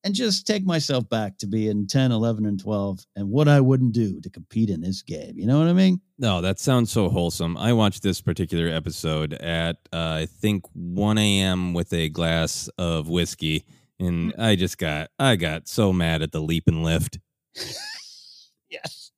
and 0.04 0.14
just 0.14 0.46
take 0.46 0.64
myself 0.64 1.08
back 1.08 1.36
to 1.38 1.48
being 1.48 1.86
10, 1.86 2.12
11, 2.12 2.46
and 2.46 2.60
12 2.60 3.04
and 3.16 3.28
what 3.28 3.48
I 3.48 3.60
wouldn't 3.60 3.92
do 3.92 4.20
to 4.20 4.30
compete 4.30 4.70
in 4.70 4.80
this 4.80 5.02
game. 5.02 5.36
You 5.36 5.46
know 5.46 5.58
what 5.58 5.66
I 5.66 5.72
mean? 5.72 6.00
No, 6.18 6.40
that 6.40 6.60
sounds 6.60 6.92
so 6.92 7.08
wholesome. 7.08 7.56
I 7.56 7.72
watched 7.72 8.04
this 8.04 8.20
particular 8.20 8.68
episode 8.68 9.34
at 9.34 9.76
uh, 9.92 10.20
I 10.20 10.26
think 10.26 10.64
1 10.74 11.18
a.m. 11.18 11.74
with 11.74 11.92
a 11.92 12.08
glass 12.08 12.68
of 12.78 13.08
whiskey, 13.08 13.64
and 13.98 14.32
I 14.38 14.54
just 14.54 14.78
got 14.78 15.10
I 15.18 15.34
got 15.36 15.66
so 15.66 15.92
mad 15.92 16.22
at 16.22 16.30
the 16.30 16.40
leap 16.40 16.68
and 16.68 16.84
lift. 16.84 17.18
yes. 18.70 19.10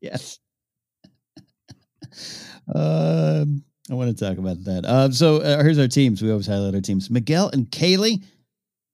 Yes. 0.00 0.38
um, 2.74 3.64
I 3.90 3.94
want 3.94 4.16
to 4.16 4.24
talk 4.24 4.38
about 4.38 4.62
that. 4.64 4.86
Um, 4.86 5.12
so 5.12 5.38
uh, 5.38 5.62
here's 5.62 5.78
our 5.78 5.88
teams. 5.88 6.22
We 6.22 6.30
always 6.30 6.46
highlight 6.46 6.74
our 6.74 6.80
teams. 6.80 7.10
Miguel 7.10 7.50
and 7.52 7.66
Kaylee, 7.66 8.22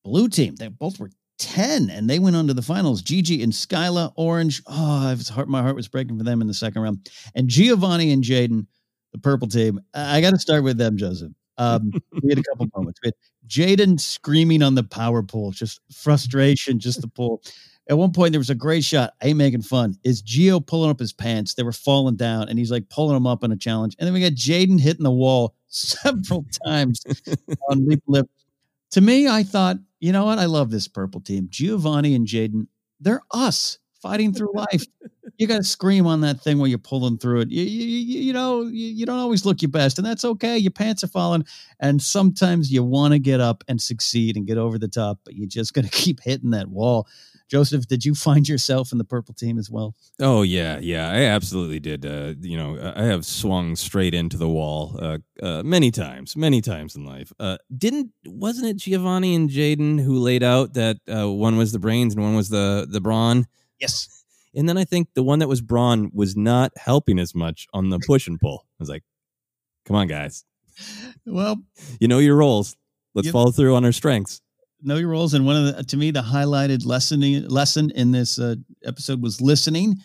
blue 0.05 0.29
team. 0.29 0.57
They 0.57 0.69
both 0.69 0.99
were 0.99 1.11
10 1.39 1.91
and 1.91 2.09
they 2.09 2.19
went 2.19 2.37
on 2.37 2.47
to 2.47 2.55
the 2.55 2.63
finals. 2.63 3.03
Gigi 3.03 3.43
and 3.43 3.53
Skyla, 3.53 4.13
orange. 4.17 4.63
Oh, 4.67 5.09
I 5.09 5.13
was 5.13 5.29
heart, 5.29 5.49
my 5.49 5.61
heart 5.61 5.77
was 5.77 5.89
breaking 5.89 6.17
for 6.17 6.25
them 6.25 6.41
in 6.41 6.47
the 6.47 6.55
second 6.55 6.81
round. 6.81 7.11
And 7.35 7.49
Giovanni 7.49 8.11
and 8.11 8.25
Jaden, 8.25 8.67
the 9.13 9.19
purple 9.19 9.49
team. 9.49 9.81
I 9.95 10.21
got 10.21 10.31
to 10.31 10.39
start 10.39 10.65
with 10.65 10.79
them, 10.79 10.97
Joseph. 10.97 11.33
Um, 11.59 11.91
we 12.23 12.31
had 12.31 12.39
a 12.39 12.43
couple 12.43 12.67
moments. 12.75 13.01
We 13.05 13.09
had 13.09 13.15
Jaden 13.79 14.01
screaming 14.01 14.63
on 14.63 14.75
the 14.75 14.85
power 14.85 15.23
pull, 15.23 15.51
just 15.51 15.81
frustration, 15.93 16.79
just 16.79 17.03
the 17.03 17.09
pull. 17.09 17.43
At 17.89 17.99
one 17.99 18.13
point, 18.13 18.33
there 18.33 18.41
was 18.41 18.51
a 18.51 18.55
great 18.55 18.85
shot. 18.85 19.15
I 19.23 19.29
ain't 19.29 19.39
making 19.39 19.63
fun. 19.63 19.97
Is 20.03 20.21
Geo 20.21 20.59
pulling 20.59 20.91
up 20.91 20.99
his 20.99 21.13
pants? 21.13 21.55
They 21.55 21.63
were 21.63 21.73
falling 21.73 22.17
down, 22.17 22.49
and 22.49 22.59
he's 22.59 22.71
like 22.71 22.89
pulling 22.89 23.15
them 23.15 23.27
up 23.27 23.45
on 23.45 23.53
a 23.53 23.57
challenge. 23.57 23.95
And 23.99 24.07
then 24.07 24.15
we 24.15 24.21
got 24.21 24.33
Jaden 24.33 24.81
hitting 24.81 25.05
the 25.05 25.11
wall 25.11 25.55
several 25.69 26.45
times 26.67 27.03
on 27.69 27.87
leap 27.87 28.03
lip. 28.09 28.29
To 28.93 29.01
me, 29.01 29.29
I 29.29 29.43
thought, 29.43 29.77
you 30.01 30.13
know 30.13 30.25
what? 30.25 30.39
I 30.39 30.47
love 30.47 30.71
this 30.71 30.89
purple 30.89 31.21
team. 31.21 31.47
Giovanni 31.49 32.15
and 32.15 32.27
Jaden, 32.27 32.67
they're 33.01 33.23
us 33.31 33.79
fighting 34.01 34.33
through 34.33 34.53
life. 34.55 34.85
you 35.39 35.47
got 35.47 35.59
to 35.59 35.65
scream 35.65 36.07
on 36.07 36.21
that 36.23 36.41
thing 36.41 36.59
while 36.59 36.67
you're 36.67 36.79
pulling 36.79 37.19
through 37.19 37.41
it. 37.41 37.51
You, 37.51 37.63
you, 37.63 37.85
you, 37.85 38.21
you 38.21 38.33
know, 38.33 38.63
you, 38.63 38.87
you 38.87 39.07
don't 39.07 39.19
always 39.19 39.45
look 39.45 39.63
your 39.63 39.71
best, 39.71 39.99
and 39.99 40.07
that's 40.07 40.25
okay. 40.25 40.57
Your 40.59 40.71
pants 40.71 41.05
are 41.05 41.09
falling, 41.09 41.45
and 41.81 42.01
sometimes 42.01 42.73
you 42.73 42.83
want 42.83 43.13
to 43.13 43.19
get 43.19 43.41
up 43.41 43.63
and 43.69 43.81
succeed 43.81 44.37
and 44.37 44.47
get 44.47 44.59
over 44.59 44.79
the 44.79 44.89
top, 44.89 45.21
but 45.25 45.35
you're 45.35 45.47
just 45.47 45.73
going 45.75 45.87
to 45.87 45.91
keep 45.91 46.21
hitting 46.21 46.51
that 46.51 46.69
wall. 46.69 47.07
Joseph, 47.49 47.87
did 47.87 48.05
you 48.05 48.15
find 48.15 48.49
yourself 48.49 48.91
in 48.91 48.99
the 48.99 49.05
purple 49.05 49.33
team 49.33 49.57
as 49.59 49.71
well? 49.71 49.95
Oh 50.21 50.43
yeah, 50.43 50.79
yeah, 50.81 51.09
I 51.11 51.23
absolutely 51.25 51.79
did. 51.79 52.05
Uh, 52.05 52.35
you 52.41 52.57
know, 52.57 52.93
I 52.97 53.05
have 53.05 53.25
swung 53.25 53.77
straight 53.77 54.15
into 54.15 54.37
the 54.37 54.49
wall 54.49 54.99
uh, 55.01 55.19
uh, 55.43 55.63
many 55.63 55.91
times, 55.93 56.37
many 56.37 56.61
times 56.61 56.97
in 56.97 57.05
life. 57.05 57.33
Uh, 57.39 57.59
didn't 57.77 58.11
wasn't 58.25 58.67
it 58.69 58.77
Giovanni 58.79 59.35
and 59.37 59.49
Jaden 59.49 60.01
who 60.01 60.19
laid 60.19 60.43
out 60.43 60.75
that 60.75 60.97
uh, 61.09 61.31
one 61.31 61.57
was 61.57 61.71
the 61.73 61.79
brains 61.79 62.15
and 62.15 62.23
one 62.23 62.35
was 62.35 62.49
the 62.49 62.87
the 62.91 63.01
brawn? 63.01 63.47
Yes. 63.81 64.09
And 64.55 64.69
then 64.69 64.79
I 64.79 64.85
think 64.85 65.09
the 65.15 65.23
one 65.23 65.39
that 65.41 65.49
was 65.49 65.61
brawn 65.61 66.11
was 66.15 66.35
not 66.37 66.73
helping 66.77 67.19
as 67.19 67.35
much 67.35 67.67
on 67.75 67.91
the 67.91 67.99
push 68.01 68.27
and 68.27 68.41
pull. 68.41 68.65
I 68.65 68.75
was 68.81 68.89
like, 68.89 69.05
"Come 69.85 69.97
on, 69.97 70.09
guys. 70.09 70.45
Well, 71.25 71.63
You 72.01 72.09
know 72.09 72.19
your 72.19 72.37
roles. 72.37 72.77
Let's 73.15 73.27
Yep. 73.27 73.33
follow 73.33 73.51
through 73.53 73.77
on 73.77 73.85
our 73.85 73.93
strengths." 73.93 74.41
Know 74.83 74.97
your 74.97 75.09
roles. 75.09 75.35
And 75.35 75.47
one 75.47 75.57
of 75.57 75.77
the, 75.77 75.85
to 75.85 75.97
me, 75.97 76.11
the 76.11 76.23
highlighted 76.23 76.85
lesson 76.87 77.47
lesson 77.49 77.91
in 77.95 78.13
this 78.13 78.39
uh, 78.39 78.57
episode 78.85 79.23
was 79.23 79.41
listening. 79.41 79.97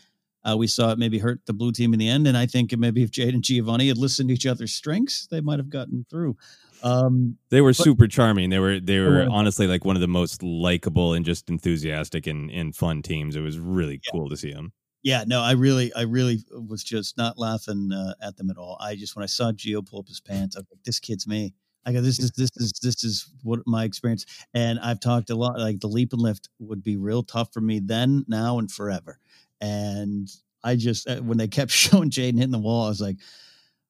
Uh, 0.43 0.57
we 0.57 0.65
saw 0.65 0.91
it 0.91 0.97
maybe 0.97 1.19
hurt 1.19 1.39
the 1.45 1.53
blue 1.53 1.71
team 1.71 1.93
in 1.93 1.99
the 1.99 2.07
end, 2.07 2.25
and 2.25 2.35
I 2.35 2.47
think 2.47 2.75
maybe 2.75 3.03
if 3.03 3.11
Jade 3.11 3.35
and 3.35 3.43
Giovanni 3.43 3.89
had 3.89 3.97
listened 3.99 4.29
to 4.29 4.33
each 4.33 4.47
other's 4.47 4.73
strengths, 4.73 5.27
they 5.27 5.39
might 5.39 5.59
have 5.59 5.69
gotten 5.69 6.03
through. 6.09 6.35
Um, 6.81 7.37
They 7.49 7.61
were 7.61 7.69
but- 7.71 7.75
super 7.83 8.07
charming. 8.07 8.49
They 8.49 8.57
were 8.57 8.79
they 8.79 8.99
were 8.99 9.27
honestly 9.29 9.67
like 9.67 9.85
one 9.85 9.95
of 9.95 10.01
the 10.01 10.07
most 10.07 10.41
likable 10.41 11.13
and 11.13 11.23
just 11.23 11.47
enthusiastic 11.49 12.25
and, 12.25 12.49
and 12.49 12.75
fun 12.75 13.03
teams. 13.03 13.35
It 13.35 13.41
was 13.41 13.59
really 13.59 14.01
cool 14.11 14.29
to 14.29 14.37
see 14.37 14.51
them. 14.51 14.73
Yeah, 15.03 15.23
no, 15.27 15.41
I 15.41 15.51
really, 15.53 15.91
I 15.93 16.01
really 16.03 16.43
was 16.51 16.83
just 16.83 17.17
not 17.17 17.37
laughing 17.37 17.91
uh, 17.91 18.13
at 18.21 18.37
them 18.37 18.49
at 18.49 18.57
all. 18.57 18.77
I 18.79 18.95
just 18.95 19.15
when 19.15 19.23
I 19.23 19.27
saw 19.27 19.51
Geo 19.51 19.81
pull 19.83 19.99
up 19.99 20.07
his 20.07 20.19
pants, 20.21 20.55
I 20.55 20.59
was 20.59 20.67
like, 20.71 20.83
"This 20.83 20.99
kid's 20.99 21.27
me." 21.27 21.53
I 21.85 21.93
go, 21.93 22.01
"This 22.01 22.19
is 22.19 22.31
this 22.31 22.51
is 22.57 22.71
this 22.81 23.03
is 23.03 23.31
what 23.43 23.59
my 23.65 23.83
experience." 23.85 24.25
And 24.53 24.79
I've 24.79 24.99
talked 24.99 25.29
a 25.29 25.35
lot. 25.35 25.59
Like 25.59 25.79
the 25.79 25.87
leap 25.87 26.13
and 26.13 26.21
lift 26.21 26.49
would 26.59 26.83
be 26.83 26.97
real 26.97 27.23
tough 27.23 27.53
for 27.53 27.61
me 27.61 27.79
then, 27.79 28.25
now, 28.27 28.59
and 28.59 28.71
forever. 28.71 29.19
And 29.61 30.29
I 30.63 30.75
just 30.75 31.07
uh, 31.09 31.17
when 31.21 31.37
they 31.37 31.47
kept 31.47 31.71
showing 31.83 32.09
Jaden 32.09 32.35
hitting 32.37 32.51
the 32.51 32.59
wall, 32.59 32.85
I 32.85 32.89
was 32.89 33.01
like, 33.01 33.17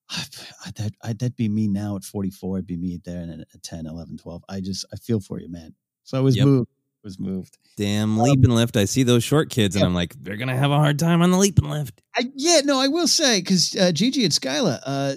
I, 0.10 0.26
I, 0.66 0.72
that 0.78 0.94
I, 1.04 1.08
that'd 1.14 1.36
be 1.36 1.50
me 1.50 1.68
now 1.68 1.96
at 1.96 2.04
44. 2.04 2.58
It'd 2.58 2.68
be 2.68 2.78
me 2.78 3.00
there 3.04 3.22
and 3.22 3.42
at 3.42 3.64
10, 3.64 3.86
11, 3.88 4.18
12. 4.18 4.44
I 4.50 4.62
just 4.62 4.86
I 4.94 4.98
feel 4.98 5.20
for 5.20 5.39
you, 5.39 5.50
man. 5.50 5.76
So 6.04 6.18
I 6.18 6.22
was 6.22 6.38
Yep. 6.38 6.39
moved. 6.39 6.70
Was 7.04 7.20
moved. 7.20 7.58
Damn 7.78 8.20
leap 8.20 8.43
and 8.43 8.54
lift. 8.54 8.78
I 8.78 8.86
see 8.86 9.02
those 9.02 9.24
short 9.24 9.49
kids 9.49 9.76
and. 9.76 9.84
I'm 9.84 9.95
like, 9.95 10.14
they're 10.22 10.38
gonna 10.38 10.56
have 10.56 10.70
a 10.70 10.78
hard 10.78 10.99
time 10.99 11.24
on 11.24 11.32
the 11.32 11.38
leap 11.38 11.58
and 11.58 11.70
lift. 11.72 12.02
I, 12.16 12.30
yeah, 12.36 12.62
no, 12.64 12.80
I 12.80 12.89
will 12.89 13.08
say 13.08 13.39
because 13.39 13.76
uh, 13.76 13.91
Gigi 13.91 14.24
and 14.24 14.32
Skyla 14.32 14.80
uh, 14.86 15.16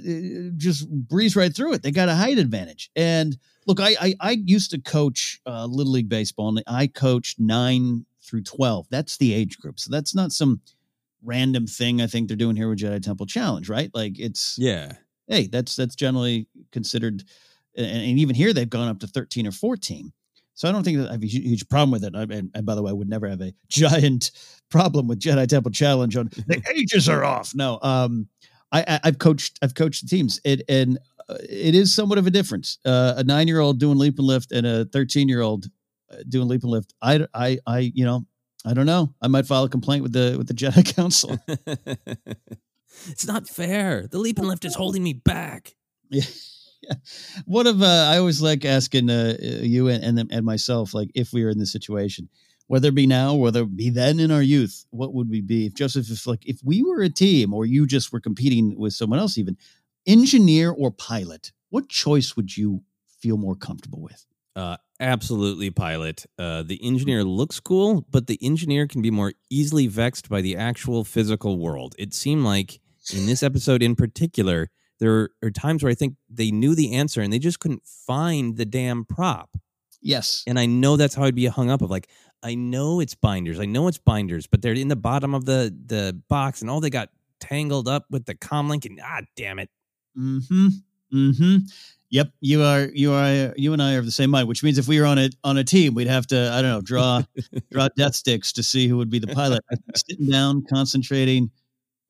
just 0.56 0.88
breeze 0.88 1.36
right 1.36 1.54
through 1.54 1.74
it. 1.74 1.82
They 1.82 1.90
got 1.90 2.08
a 2.08 2.14
height 2.14 2.38
advantage. 2.38 2.90
And 2.96 3.36
look, 3.66 3.80
I 3.80 3.96
I, 4.00 4.14
I 4.20 4.30
used 4.44 4.70
to 4.70 4.80
coach 4.80 5.40
uh, 5.46 5.66
little 5.66 5.92
league 5.92 6.08
baseball, 6.08 6.48
and 6.48 6.62
I 6.66 6.86
coached 6.86 7.38
nine 7.38 8.06
through 8.22 8.44
twelve. 8.44 8.86
That's 8.90 9.18
the 9.18 9.34
age 9.34 9.58
group, 9.58 9.78
so 9.78 9.90
that's 9.90 10.14
not 10.14 10.32
some 10.32 10.62
random 11.22 11.66
thing. 11.66 12.00
I 12.00 12.06
think 12.06 12.28
they're 12.28 12.36
doing 12.36 12.56
here 12.56 12.70
with 12.70 12.78
Jedi 12.78 13.02
Temple 13.02 13.26
Challenge, 13.26 13.68
right? 13.68 13.90
Like 13.92 14.18
it's 14.18 14.56
Yeah. 14.58 14.92
hey, 15.28 15.48
that's 15.48 15.76
that's 15.76 15.94
generally 15.96 16.46
considered, 16.72 17.24
and, 17.76 17.86
and 17.86 18.18
even 18.18 18.34
here 18.34 18.54
they've 18.54 18.70
gone 18.70 18.88
up 18.88 19.00
to 19.00 19.06
thirteen 19.06 19.46
or 19.46 19.52
fourteen. 19.52 20.12
So 20.54 20.68
I 20.68 20.72
don't 20.72 20.84
think 20.84 20.98
that 20.98 21.08
I 21.08 21.12
have 21.12 21.22
a 21.22 21.26
huge 21.26 21.68
problem 21.68 21.90
with 21.90 22.04
it. 22.04 22.14
I, 22.14 22.22
and, 22.22 22.50
and 22.54 22.64
by 22.64 22.74
the 22.74 22.82
way, 22.82 22.90
I 22.90 22.94
would 22.94 23.08
never 23.08 23.28
have 23.28 23.40
a 23.40 23.52
giant 23.68 24.30
problem 24.70 25.08
with 25.08 25.20
Jedi 25.20 25.46
Temple 25.48 25.72
Challenge 25.72 26.16
on 26.16 26.30
the 26.46 26.62
ages 26.74 27.08
are 27.08 27.24
off. 27.24 27.54
No, 27.54 27.78
um, 27.82 28.28
I, 28.72 28.84
I 28.86 29.00
I've 29.04 29.18
coached 29.18 29.58
I've 29.62 29.74
coached 29.74 30.02
the 30.02 30.08
teams. 30.08 30.40
It 30.44 30.62
and 30.68 30.98
uh, 31.28 31.36
it 31.40 31.74
is 31.74 31.94
somewhat 31.94 32.18
of 32.18 32.26
a 32.26 32.30
difference. 32.30 32.78
Uh, 32.84 33.14
a 33.16 33.24
nine 33.24 33.48
year 33.48 33.60
old 33.60 33.78
doing 33.78 33.98
leap 33.98 34.18
and 34.18 34.26
lift 34.26 34.52
and 34.52 34.66
a 34.66 34.84
thirteen 34.86 35.28
year 35.28 35.40
old 35.40 35.66
doing 36.28 36.48
leap 36.48 36.62
and 36.62 36.70
lift. 36.70 36.94
I 37.02 37.26
I 37.34 37.58
I 37.66 37.78
you 37.94 38.04
know 38.04 38.24
I 38.64 38.74
don't 38.74 38.86
know. 38.86 39.14
I 39.20 39.28
might 39.28 39.46
file 39.46 39.64
a 39.64 39.68
complaint 39.68 40.02
with 40.02 40.12
the 40.12 40.36
with 40.38 40.48
the 40.48 40.54
Jedi 40.54 40.84
Council. 40.96 41.38
it's 43.08 43.26
not 43.26 43.48
fair. 43.48 44.06
The 44.10 44.18
leap 44.18 44.38
and 44.38 44.48
lift 44.48 44.64
is 44.64 44.74
holding 44.74 45.02
me 45.02 45.12
back. 45.12 45.74
Yeah. 46.10 46.22
What 47.46 47.66
if 47.66 47.80
uh, 47.80 48.08
I 48.10 48.18
always 48.18 48.40
like 48.40 48.64
asking 48.64 49.10
uh, 49.10 49.36
you 49.40 49.88
and, 49.88 50.18
and 50.18 50.32
and 50.32 50.44
myself, 50.44 50.94
like 50.94 51.10
if 51.14 51.32
we 51.32 51.44
were 51.44 51.50
in 51.50 51.58
this 51.58 51.72
situation, 51.72 52.28
whether 52.66 52.88
it 52.88 52.94
be 52.94 53.06
now, 53.06 53.34
whether 53.34 53.62
it 53.62 53.76
be 53.76 53.90
then 53.90 54.20
in 54.20 54.30
our 54.30 54.42
youth, 54.42 54.86
what 54.90 55.14
would 55.14 55.28
we 55.28 55.40
be? 55.40 55.66
If 55.66 55.74
Joseph, 55.74 56.10
if 56.10 56.26
like 56.26 56.46
if 56.46 56.60
we 56.64 56.82
were 56.82 57.02
a 57.02 57.10
team, 57.10 57.52
or 57.52 57.66
you 57.66 57.86
just 57.86 58.12
were 58.12 58.20
competing 58.20 58.78
with 58.78 58.94
someone 58.94 59.18
else, 59.18 59.36
even 59.38 59.56
engineer 60.06 60.70
or 60.70 60.90
pilot, 60.90 61.52
what 61.70 61.88
choice 61.88 62.36
would 62.36 62.56
you 62.56 62.82
feel 63.20 63.36
more 63.36 63.54
comfortable 63.54 64.00
with? 64.00 64.24
Uh, 64.56 64.76
absolutely, 65.00 65.70
pilot. 65.70 66.24
Uh, 66.38 66.62
the 66.62 66.78
engineer 66.82 67.24
looks 67.24 67.58
cool, 67.60 68.06
but 68.10 68.26
the 68.26 68.38
engineer 68.40 68.86
can 68.86 69.02
be 69.02 69.10
more 69.10 69.32
easily 69.50 69.86
vexed 69.86 70.28
by 70.28 70.40
the 70.40 70.56
actual 70.56 71.04
physical 71.04 71.58
world. 71.58 71.94
It 71.98 72.14
seemed 72.14 72.44
like 72.44 72.80
in 73.12 73.26
this 73.26 73.42
episode 73.42 73.82
in 73.82 73.96
particular, 73.96 74.70
there 75.04 75.28
are 75.42 75.50
times 75.50 75.82
where 75.82 75.92
I 75.92 75.94
think 75.94 76.14
they 76.30 76.50
knew 76.50 76.74
the 76.74 76.94
answer 76.94 77.20
and 77.20 77.30
they 77.32 77.38
just 77.38 77.60
couldn't 77.60 77.84
find 77.84 78.56
the 78.56 78.64
damn 78.64 79.04
prop. 79.04 79.50
Yes. 80.00 80.44
And 80.46 80.58
I 80.58 80.64
know 80.66 80.96
that's 80.96 81.14
how 81.14 81.24
I'd 81.24 81.34
be 81.34 81.46
hung 81.46 81.70
up 81.70 81.82
of 81.82 81.90
like, 81.90 82.08
I 82.42 82.54
know 82.54 83.00
it's 83.00 83.14
binders, 83.14 83.60
I 83.60 83.66
know 83.66 83.86
it's 83.88 83.98
binders, 83.98 84.46
but 84.46 84.62
they're 84.62 84.72
in 84.72 84.88
the 84.88 84.96
bottom 84.96 85.34
of 85.34 85.44
the 85.44 85.74
the 85.86 86.20
box, 86.28 86.60
and 86.60 86.70
all 86.70 86.80
they 86.80 86.90
got 86.90 87.08
tangled 87.40 87.88
up 87.88 88.04
with 88.10 88.26
the 88.26 88.34
comlink, 88.34 88.84
and 88.84 89.00
ah, 89.02 89.22
damn 89.34 89.58
it. 89.58 89.70
Mm-hmm. 90.18 90.68
Mm-hmm. 91.14 91.56
Yep. 92.10 92.30
You 92.40 92.62
are 92.62 92.88
you 92.92 93.12
are 93.12 93.54
you 93.56 93.72
and 93.72 93.82
I 93.82 93.94
are 93.94 93.98
of 93.98 94.04
the 94.04 94.10
same 94.10 94.30
mind, 94.30 94.46
which 94.46 94.62
means 94.62 94.78
if 94.78 94.86
we 94.86 95.00
were 95.00 95.06
on 95.06 95.18
a 95.18 95.30
on 95.42 95.56
a 95.56 95.64
team, 95.64 95.94
we'd 95.94 96.06
have 96.06 96.26
to, 96.28 96.50
I 96.52 96.60
don't 96.60 96.70
know, 96.70 96.80
draw 96.80 97.22
draw 97.70 97.88
death 97.96 98.14
sticks 98.14 98.52
to 98.52 98.62
see 98.62 98.88
who 98.88 98.98
would 98.98 99.10
be 99.10 99.18
the 99.18 99.28
pilot. 99.28 99.62
Sitting 99.96 100.28
down, 100.28 100.64
concentrating. 100.68 101.50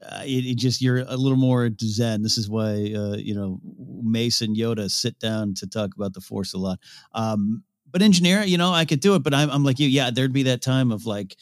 Uh, 0.05 0.23
it, 0.25 0.45
it 0.45 0.57
just 0.57 0.83
you're 0.83 0.99
a 0.99 1.17
little 1.17 1.39
more 1.39 1.71
zen. 1.81 2.23
This 2.23 2.39
is 2.39 2.49
why 2.49 2.93
uh, 2.95 3.17
you 3.17 3.35
know 3.35 3.61
Mason 4.03 4.55
Yoda 4.55 4.91
sit 4.91 5.19
down 5.19 5.55
to 5.55 5.67
talk 5.67 5.95
about 5.95 6.13
the 6.15 6.21
Force 6.21 6.53
a 6.55 6.59
lot. 6.59 6.79
Um, 7.13 7.65
but 7.91 8.03
engineer, 8.03 8.43
you 8.43 8.59
know, 8.59 8.73
I 8.73 8.85
could 8.85 9.01
do 9.01 9.15
it, 9.15 9.23
but 9.23 9.33
I'm, 9.33 9.49
I'm 9.51 9.65
like 9.65 9.79
you. 9.79 9.89
Yeah, 9.89 10.11
there'd 10.11 10.33
be 10.33 10.43
that 10.45 10.63
time 10.63 10.91
of 10.91 11.07
like 11.07 11.37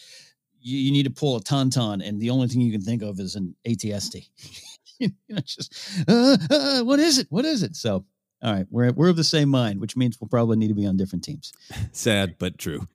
you, 0.60 0.78
you 0.78 0.92
need 0.92 1.04
to 1.04 1.10
pull 1.10 1.36
a 1.36 1.40
tauntaun, 1.40 2.06
and 2.06 2.20
the 2.20 2.30
only 2.30 2.48
thing 2.48 2.60
you 2.60 2.72
can 2.72 2.82
think 2.82 3.02
of 3.02 3.18
is 3.18 3.34
an 3.34 3.54
ATST. 3.66 4.28
you 4.98 5.10
know, 5.28 5.38
just 5.40 5.74
uh, 6.08 6.36
uh, 6.50 6.82
what 6.82 7.00
is 7.00 7.18
it? 7.18 7.26
What 7.30 7.44
is 7.44 7.62
it? 7.62 7.74
So, 7.74 8.04
all 8.42 8.52
right, 8.52 8.66
we're 8.70 8.92
we're 8.92 9.08
of 9.08 9.16
the 9.16 9.24
same 9.24 9.48
mind, 9.48 9.80
which 9.80 9.96
means 9.96 10.20
we'll 10.20 10.28
probably 10.28 10.56
need 10.56 10.68
to 10.68 10.74
be 10.74 10.86
on 10.86 10.96
different 10.96 11.24
teams. 11.24 11.52
Sad 11.92 12.36
but 12.38 12.58
true. 12.58 12.86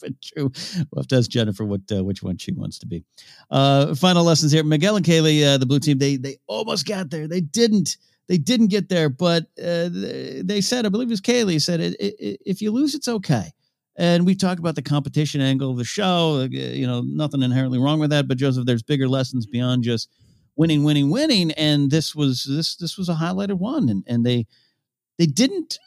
But 0.00 0.20
true. 0.22 0.50
We'll 0.90 1.02
have 1.02 1.08
to 1.08 1.16
ask 1.16 1.30
Jennifer 1.30 1.64
what 1.64 1.82
uh, 1.92 2.04
which 2.04 2.22
one 2.22 2.36
she 2.38 2.52
wants 2.52 2.78
to 2.80 2.86
be. 2.86 3.04
Uh, 3.50 3.94
final 3.94 4.24
lessons 4.24 4.52
here. 4.52 4.64
Miguel 4.64 4.96
and 4.96 5.04
Kaylee, 5.04 5.44
uh, 5.54 5.58
the 5.58 5.66
blue 5.66 5.80
team, 5.80 5.98
they 5.98 6.16
they 6.16 6.38
almost 6.46 6.86
got 6.86 7.10
there. 7.10 7.28
They 7.28 7.40
didn't. 7.40 7.96
They 8.26 8.38
didn't 8.38 8.68
get 8.68 8.88
there, 8.88 9.10
but 9.10 9.42
uh, 9.62 9.90
they 9.92 10.62
said, 10.62 10.86
I 10.86 10.88
believe 10.88 11.08
it 11.08 11.10
was 11.10 11.20
Kaylee 11.20 11.60
said, 11.60 11.94
if 12.00 12.62
you 12.62 12.70
lose, 12.70 12.94
it's 12.94 13.06
okay. 13.06 13.52
And 13.96 14.24
we 14.24 14.34
talked 14.34 14.58
about 14.58 14.76
the 14.76 14.82
competition 14.82 15.42
angle 15.42 15.70
of 15.70 15.76
the 15.76 15.84
show. 15.84 16.40
uh, 16.40 16.48
You 16.48 16.86
know, 16.86 17.02
nothing 17.02 17.42
inherently 17.42 17.78
wrong 17.78 18.00
with 18.00 18.08
that, 18.10 18.26
but 18.26 18.38
Joseph, 18.38 18.64
there's 18.64 18.82
bigger 18.82 19.08
lessons 19.08 19.44
beyond 19.46 19.84
just 19.84 20.08
winning, 20.56 20.84
winning, 20.84 21.10
winning. 21.10 21.50
And 21.52 21.90
this 21.90 22.14
was 22.14 22.44
this 22.44 22.76
this 22.76 22.96
was 22.96 23.10
a 23.10 23.14
highlighted 23.14 23.58
one, 23.58 23.90
and 23.90 24.02
and 24.06 24.24
they 24.24 24.46
they 25.18 25.26
didn't 25.26 25.78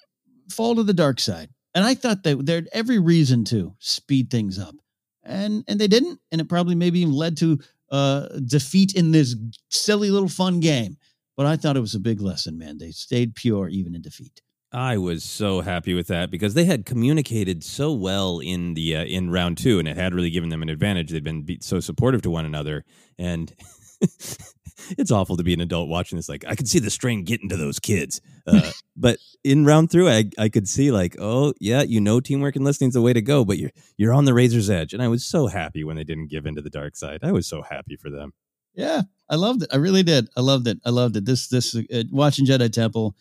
fall 0.52 0.76
to 0.76 0.84
the 0.84 0.93
dark 0.93 1.20
side. 1.20 1.50
And 1.76 1.86
I 1.86 1.93
thought 1.93 2.24
that 2.24 2.45
they 2.45 2.55
had 2.55 2.70
every 2.72 2.99
reason 2.99 3.43
to 3.45 3.76
speed 3.80 4.30
things 4.30 4.57
up, 4.57 4.76
and 5.24 5.63
and 5.68 5.80
they 5.80 5.88
didn't. 5.88 6.20
And 6.32 6.41
it 6.41 6.49
probably 6.49 6.76
maybe 6.76 6.99
even 6.99 7.13
led 7.13 7.38
to 7.38 7.59
uh, 7.91 8.28
defeat 8.45 8.93
in 8.93 9.11
this 9.11 9.36
silly 9.70 10.09
little 10.09 10.30
fun 10.30 10.59
game. 10.59 10.97
But 11.36 11.45
I 11.45 11.55
thought 11.55 11.78
it 11.78 11.82
was 11.82 11.95
a 11.95 11.99
big 11.99 12.20
lesson, 12.20 12.57
man. 12.57 12.80
They 12.80 12.91
stayed 12.91 13.36
pure 13.36 13.70
even 13.70 13.93
in 13.93 14.01
defeat. 14.01 14.41
I 14.72 14.97
was 14.97 15.24
so 15.24 15.61
happy 15.61 15.93
with 15.93 16.07
that 16.07 16.30
because 16.30 16.53
they 16.53 16.65
had 16.65 16.86
communicated 16.86 17.63
so 17.63 17.93
well 17.93 18.39
in 18.39 18.74
the 18.74 18.97
uh, 18.97 19.05
in 19.05 19.30
round 19.30 19.57
two, 19.57 19.80
and 19.80 19.88
it 19.88 19.95
had 19.95 20.13
really 20.13 20.30
given 20.30 20.49
them 20.49 20.61
an 20.61 20.70
advantage. 20.70 21.11
They'd 21.11 21.24
been 21.24 21.43
be- 21.43 21.59
so 21.61 21.80
supportive 21.80 22.22
to 22.24 22.30
one 22.30 22.45
another, 22.45 22.84
and 23.18 23.53
it's 24.98 25.12
awful 25.12 25.38
to 25.38 25.44
be 25.44 25.54
an 25.54 25.62
adult 25.62 25.90
watching 25.90 26.18
this. 26.18 26.30
Like 26.30 26.46
I 26.48 26.56
could 26.56 26.68
see 26.68 26.80
the 26.80 26.90
strain 26.90 27.24
getting 27.24 27.50
to 27.50 27.58
those 27.58 27.80
kids, 27.80 28.22
uh, 28.46 28.72
but 28.96 29.20
in 29.44 29.66
round 29.66 29.92
three, 29.92 30.10
I 30.10 30.30
I 30.38 30.50
could 30.50 30.68
see 30.68 30.92
like, 30.92 31.16
oh 31.20 31.54
yeah, 31.60 31.82
you 31.82 32.02
know, 32.02 32.20
teamwork 32.20 32.56
and 32.56 32.66
listening 32.66 32.90
is 32.90 32.94
the 32.94 33.02
way 33.02 33.14
to 33.14 33.22
go, 33.22 33.46
but 33.46 33.58
you're 33.58 33.72
you're 33.98 34.14
on 34.14 34.26
the 34.26 34.34
razor's 34.34 34.70
edge, 34.70 34.94
and 34.94 35.02
I 35.02 35.08
was 35.08 35.26
so 35.26 35.48
happy 35.48 35.84
when 35.84 35.96
they 35.96 36.04
didn't 36.04 36.28
give 36.28 36.46
in 36.46 36.56
to 36.56 36.62
the 36.62 36.70
dark 36.70 36.96
side. 36.96 37.20
I 37.24 37.32
was 37.32 37.48
so 37.48 37.62
happy 37.62 37.96
for 37.96 38.10
them. 38.10 38.34
Yeah, 38.74 39.02
I 39.28 39.36
loved 39.36 39.64
it. 39.64 39.70
I 39.74 39.78
really 39.78 40.04
did. 40.04 40.30
I 40.38 40.42
loved 40.42 40.68
it. 40.68 40.80
I 40.86 40.92
loved 40.92 41.18
it. 41.18 41.26
This 41.26 41.48
this 41.48 41.76
uh, 41.76 42.04
watching 42.12 42.46
Jedi 42.46 42.72
Temple 42.72 43.16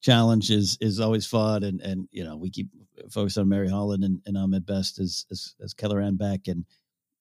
challenge 0.00 0.50
is 0.50 0.78
is 0.80 1.00
always 1.00 1.26
fun, 1.26 1.62
and 1.62 1.80
and 1.80 2.08
you 2.10 2.24
know 2.24 2.36
we 2.36 2.50
keep 2.50 2.68
focused 3.10 3.38
on 3.38 3.48
Mary 3.48 3.68
Holland 3.68 4.04
and, 4.04 4.20
and 4.26 4.38
Ahmed 4.38 4.64
Best 4.66 4.98
as 4.98 5.26
as 5.30 5.54
as 5.62 5.74
Kelleran 5.74 6.16
Beq, 6.16 6.48
and 6.48 6.64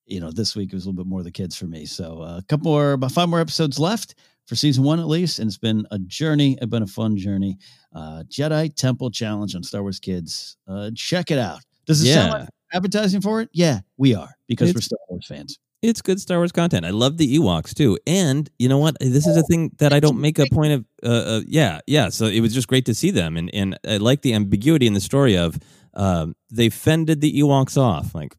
you 0.06 0.20
know 0.20 0.32
this 0.32 0.56
week 0.56 0.72
it 0.72 0.76
was 0.76 0.86
a 0.86 0.90
little 0.90 1.04
bit 1.04 1.10
more 1.10 1.20
of 1.20 1.26
the 1.26 1.32
kids 1.32 1.56
for 1.56 1.66
me. 1.66 1.86
So 1.86 2.22
uh, 2.22 2.38
a 2.38 2.44
couple 2.48 2.72
more, 2.72 2.94
about 2.94 3.12
five 3.12 3.30
more 3.30 3.40
episodes 3.40 3.80
left 3.80 4.16
for 4.46 4.56
season 4.56 4.84
one 4.84 5.00
at 5.00 5.08
least, 5.08 5.40
and 5.40 5.48
it's 5.48 5.58
been 5.58 5.86
a 5.92 6.00
journey. 6.00 6.58
It's 6.62 6.66
been 6.70 6.84
a 6.84 6.88
fun 6.88 7.16
journey. 7.18 7.58
Uh, 7.96 8.24
Jedi 8.30 8.74
Temple 8.76 9.10
Challenge 9.12 9.56
on 9.56 9.64
Star 9.64 9.82
Wars 9.82 10.00
Kids. 10.00 10.58
Uh, 10.68 10.92
check 10.96 11.32
it 11.32 11.40
out. 11.40 11.60
Does 11.86 12.02
it 12.02 12.14
sound 12.14 12.32
like 12.32 12.50
advertising 12.74 13.22
for 13.22 13.42
it? 13.42 13.50
Yeah, 13.54 13.80
we 13.98 14.16
are 14.16 14.30
because 14.48 14.74
we're 14.74 14.82
Star 14.82 15.00
Wars 15.10 15.26
fans. 15.28 15.60
It's 15.82 16.02
good 16.02 16.22
Star 16.22 16.38
Wars 16.38 16.54
content. 16.54 16.86
I 16.86 16.92
love 16.92 17.18
the 17.18 17.38
Ewoks 17.38 17.74
too. 17.74 18.00
And 18.08 18.50
you 18.58 18.70
know 18.70 18.78
what? 18.78 18.96
This 19.02 19.28
is 19.28 19.36
a 19.36 19.44
thing 19.44 19.72
that 19.80 19.92
I 19.92 20.00
don't 20.00 20.20
make 20.22 20.40
a 20.40 20.46
point 20.50 20.72
of. 20.72 20.86
Uh, 21.04 21.08
uh, 21.10 21.42
yeah, 21.46 21.82
yeah. 21.88 22.08
So 22.08 22.26
it 22.28 22.40
was 22.40 22.54
just 22.54 22.70
great 22.70 22.86
to 22.86 22.94
see 22.94 23.12
them, 23.12 23.36
and 23.36 23.50
and 23.54 23.78
I 23.86 23.98
like 23.98 24.22
the 24.22 24.34
ambiguity 24.34 24.88
in 24.88 24.94
the 24.94 25.02
story 25.02 25.38
of 25.38 25.60
um, 25.94 26.36
they 26.50 26.70
fended 26.70 27.20
the 27.20 27.34
Ewoks 27.42 27.78
off. 27.78 28.16
Like, 28.16 28.34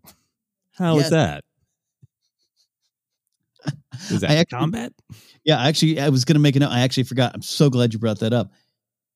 how 0.73 0.97
is 0.97 1.03
Yes. 1.03 1.11
that? 1.11 1.45
Is 4.11 4.21
that 4.21 4.31
I 4.31 4.35
actually- 4.37 4.59
combat? 4.59 4.93
Yeah, 5.45 5.63
actually, 5.63 6.01
I 6.01 6.09
was 6.09 6.25
going 6.25 6.37
to 6.37 6.41
make 6.41 6.57
a 6.57 6.61
note. 6.61 6.71
I 6.71 6.81
actually 6.81 7.03
forgot. 7.05 7.33
I'm 7.35 7.43
so 7.43 7.69
glad 7.69 7.93
you 7.93 7.99
brought 7.99 8.21
that 8.21 8.33
up. 8.33 8.51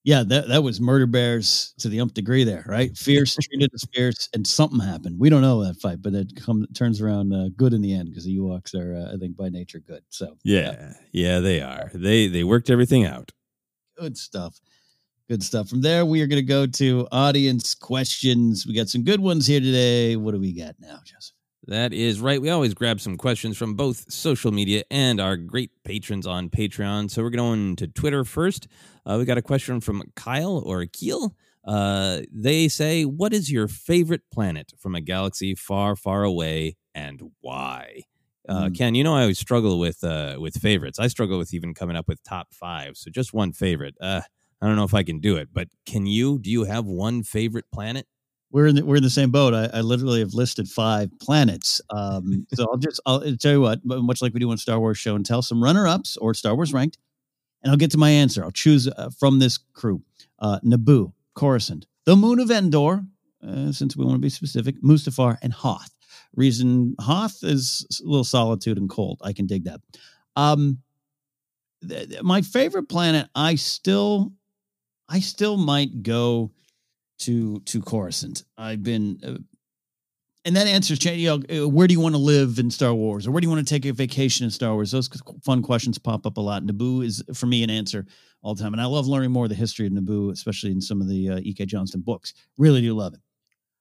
Yeah, 0.04 0.22
that, 0.24 0.48
that 0.48 0.62
was 0.62 0.80
murder 0.80 1.06
bears 1.06 1.74
to 1.78 1.88
the 1.88 2.00
umph 2.00 2.14
degree 2.14 2.44
there, 2.44 2.64
right? 2.66 2.96
Fierce 2.96 3.34
treated 3.42 3.70
as 3.74 3.84
fierce, 3.94 4.28
and 4.34 4.46
something 4.46 4.78
happened. 4.80 5.18
We 5.18 5.28
don't 5.30 5.42
know 5.42 5.64
that 5.64 5.80
fight, 5.80 6.00
but 6.02 6.14
it 6.14 6.32
come, 6.36 6.66
turns 6.74 7.00
around 7.00 7.32
uh, 7.34 7.48
good 7.56 7.72
in 7.74 7.80
the 7.82 7.92
end 7.94 8.10
because 8.10 8.24
the 8.24 8.36
Ewoks 8.36 8.74
are, 8.74 8.94
uh, 8.94 9.14
I 9.14 9.18
think, 9.18 9.36
by 9.36 9.48
nature 9.48 9.80
good. 9.80 10.02
So 10.10 10.36
Yeah, 10.44 10.92
yeah, 11.12 11.40
they 11.40 11.60
are. 11.60 11.90
They 11.94 12.26
they 12.28 12.44
worked 12.44 12.70
everything 12.70 13.04
out. 13.04 13.32
good 13.98 14.16
stuff. 14.16 14.58
Good 15.28 15.42
stuff. 15.42 15.68
From 15.68 15.82
there, 15.82 16.06
we 16.06 16.22
are 16.22 16.26
going 16.26 16.40
to 16.40 16.46
go 16.46 16.66
to 16.66 17.06
audience 17.12 17.74
questions. 17.74 18.66
We 18.66 18.74
got 18.74 18.88
some 18.88 19.02
good 19.04 19.20
ones 19.20 19.46
here 19.46 19.60
today. 19.60 20.16
What 20.16 20.32
do 20.32 20.40
we 20.40 20.52
got 20.54 20.76
now, 20.78 21.00
Joseph? 21.04 21.34
That 21.68 21.92
is 21.92 22.18
right. 22.20 22.40
We 22.40 22.48
always 22.48 22.72
grab 22.72 22.98
some 22.98 23.18
questions 23.18 23.58
from 23.58 23.74
both 23.74 24.10
social 24.10 24.50
media 24.52 24.84
and 24.90 25.20
our 25.20 25.36
great 25.36 25.70
patrons 25.84 26.26
on 26.26 26.48
Patreon. 26.48 27.10
So 27.10 27.22
we're 27.22 27.28
going 27.30 27.76
to 27.76 27.86
Twitter 27.86 28.24
first. 28.24 28.68
Uh, 29.04 29.16
we 29.18 29.26
got 29.26 29.36
a 29.36 29.42
question 29.42 29.80
from 29.82 30.02
Kyle 30.16 30.62
or 30.64 30.86
Keel. 30.86 31.34
Uh, 31.66 32.20
they 32.32 32.68
say, 32.68 33.04
What 33.04 33.34
is 33.34 33.52
your 33.52 33.68
favorite 33.68 34.22
planet 34.32 34.72
from 34.78 34.94
a 34.94 35.02
galaxy 35.02 35.54
far, 35.54 35.94
far 35.94 36.24
away 36.24 36.76
and 36.94 37.20
why? 37.40 38.02
Uh, 38.48 38.68
Mm. 38.68 38.76
Ken, 38.78 38.94
you 38.94 39.04
know 39.04 39.14
I 39.14 39.20
always 39.22 39.38
struggle 39.38 39.78
with 39.78 40.02
uh, 40.02 40.36
with 40.40 40.56
favorites. 40.56 40.98
I 40.98 41.08
struggle 41.08 41.36
with 41.36 41.52
even 41.52 41.74
coming 41.74 41.96
up 41.96 42.08
with 42.08 42.22
top 42.22 42.54
five. 42.54 42.96
So 42.96 43.10
just 43.10 43.34
one 43.34 43.52
favorite. 43.52 43.94
Uh, 44.00 44.22
I 44.62 44.66
don't 44.66 44.76
know 44.76 44.84
if 44.84 44.94
I 44.94 45.02
can 45.02 45.20
do 45.20 45.36
it, 45.36 45.50
but 45.52 45.68
can 45.84 46.06
you? 46.06 46.38
Do 46.38 46.50
you 46.50 46.64
have 46.64 46.86
one 46.86 47.22
favorite 47.24 47.66
planet? 47.70 48.06
We're 48.50 48.66
in 48.66 48.76
the, 48.76 48.84
we're 48.84 48.96
in 48.96 49.02
the 49.02 49.10
same 49.10 49.30
boat. 49.30 49.52
I, 49.52 49.78
I 49.78 49.80
literally 49.82 50.20
have 50.20 50.32
listed 50.32 50.68
five 50.68 51.10
planets. 51.20 51.82
Um, 51.90 52.46
so 52.54 52.66
I'll 52.70 52.78
just 52.78 53.00
I'll 53.04 53.20
tell 53.36 53.52
you 53.52 53.60
what, 53.60 53.84
much 53.84 54.22
like 54.22 54.32
we 54.32 54.40
do 54.40 54.50
on 54.50 54.56
Star 54.56 54.78
Wars 54.78 54.96
show 54.96 55.14
and 55.14 55.24
tell 55.24 55.42
some 55.42 55.62
runner 55.62 55.86
ups 55.86 56.16
or 56.16 56.32
Star 56.32 56.54
Wars 56.54 56.72
ranked, 56.72 56.98
and 57.62 57.70
I'll 57.70 57.76
get 57.76 57.90
to 57.90 57.98
my 57.98 58.10
answer. 58.10 58.42
I'll 58.42 58.50
choose 58.50 58.88
uh, 58.88 59.10
from 59.18 59.38
this 59.38 59.58
crew: 59.74 60.02
uh, 60.38 60.60
Naboo, 60.60 61.12
Coruscant, 61.34 61.86
the 62.06 62.16
Moon 62.16 62.40
of 62.40 62.50
Endor, 62.50 63.04
uh, 63.46 63.70
since 63.72 63.96
we 63.96 64.04
want 64.04 64.16
to 64.16 64.20
be 64.20 64.30
specific, 64.30 64.80
Mustafar, 64.82 65.36
and 65.42 65.52
Hoth. 65.52 65.90
Reason 66.34 66.94
Hoth 67.00 67.42
is 67.42 67.86
a 68.02 68.08
little 68.08 68.24
solitude 68.24 68.78
and 68.78 68.88
cold. 68.88 69.20
I 69.22 69.32
can 69.32 69.46
dig 69.46 69.64
that. 69.64 69.80
Um, 70.36 70.78
th- 71.86 72.08
th- 72.08 72.22
my 72.22 72.42
favorite 72.42 72.88
planet, 72.88 73.28
I 73.34 73.56
still, 73.56 74.32
I 75.08 75.20
still 75.20 75.56
might 75.56 76.02
go 76.02 76.52
to 77.18 77.60
to 77.60 77.82
Coruscant. 77.82 78.44
I've 78.56 78.82
been, 78.82 79.20
uh, 79.24 79.38
and 80.44 80.56
that 80.56 80.66
answers. 80.66 81.04
You 81.04 81.38
know, 81.38 81.64
uh, 81.64 81.68
where 81.68 81.86
do 81.86 81.94
you 81.94 82.00
want 82.00 82.14
to 82.14 82.20
live 82.20 82.58
in 82.58 82.70
Star 82.70 82.94
Wars, 82.94 83.26
or 83.26 83.30
where 83.30 83.40
do 83.40 83.46
you 83.46 83.50
want 83.50 83.66
to 83.66 83.74
take 83.74 83.84
a 83.86 83.92
vacation 83.92 84.44
in 84.44 84.50
Star 84.50 84.74
Wars? 84.74 84.90
Those 84.90 85.10
fun 85.44 85.62
questions 85.62 85.98
pop 85.98 86.26
up 86.26 86.36
a 86.36 86.40
lot. 86.40 86.64
Naboo 86.64 87.04
is 87.04 87.22
for 87.34 87.46
me 87.46 87.62
an 87.62 87.70
answer 87.70 88.06
all 88.42 88.54
the 88.54 88.62
time, 88.62 88.72
and 88.72 88.80
I 88.80 88.86
love 88.86 89.06
learning 89.06 89.30
more 89.30 89.44
of 89.44 89.50
the 89.50 89.56
history 89.56 89.86
of 89.86 89.92
Naboo, 89.92 90.32
especially 90.32 90.70
in 90.70 90.80
some 90.80 91.00
of 91.00 91.08
the 91.08 91.28
uh, 91.30 91.40
E.K. 91.42 91.66
Johnston 91.66 92.00
books. 92.00 92.34
Really 92.56 92.80
do 92.80 92.94
love 92.94 93.14
it. 93.14 93.20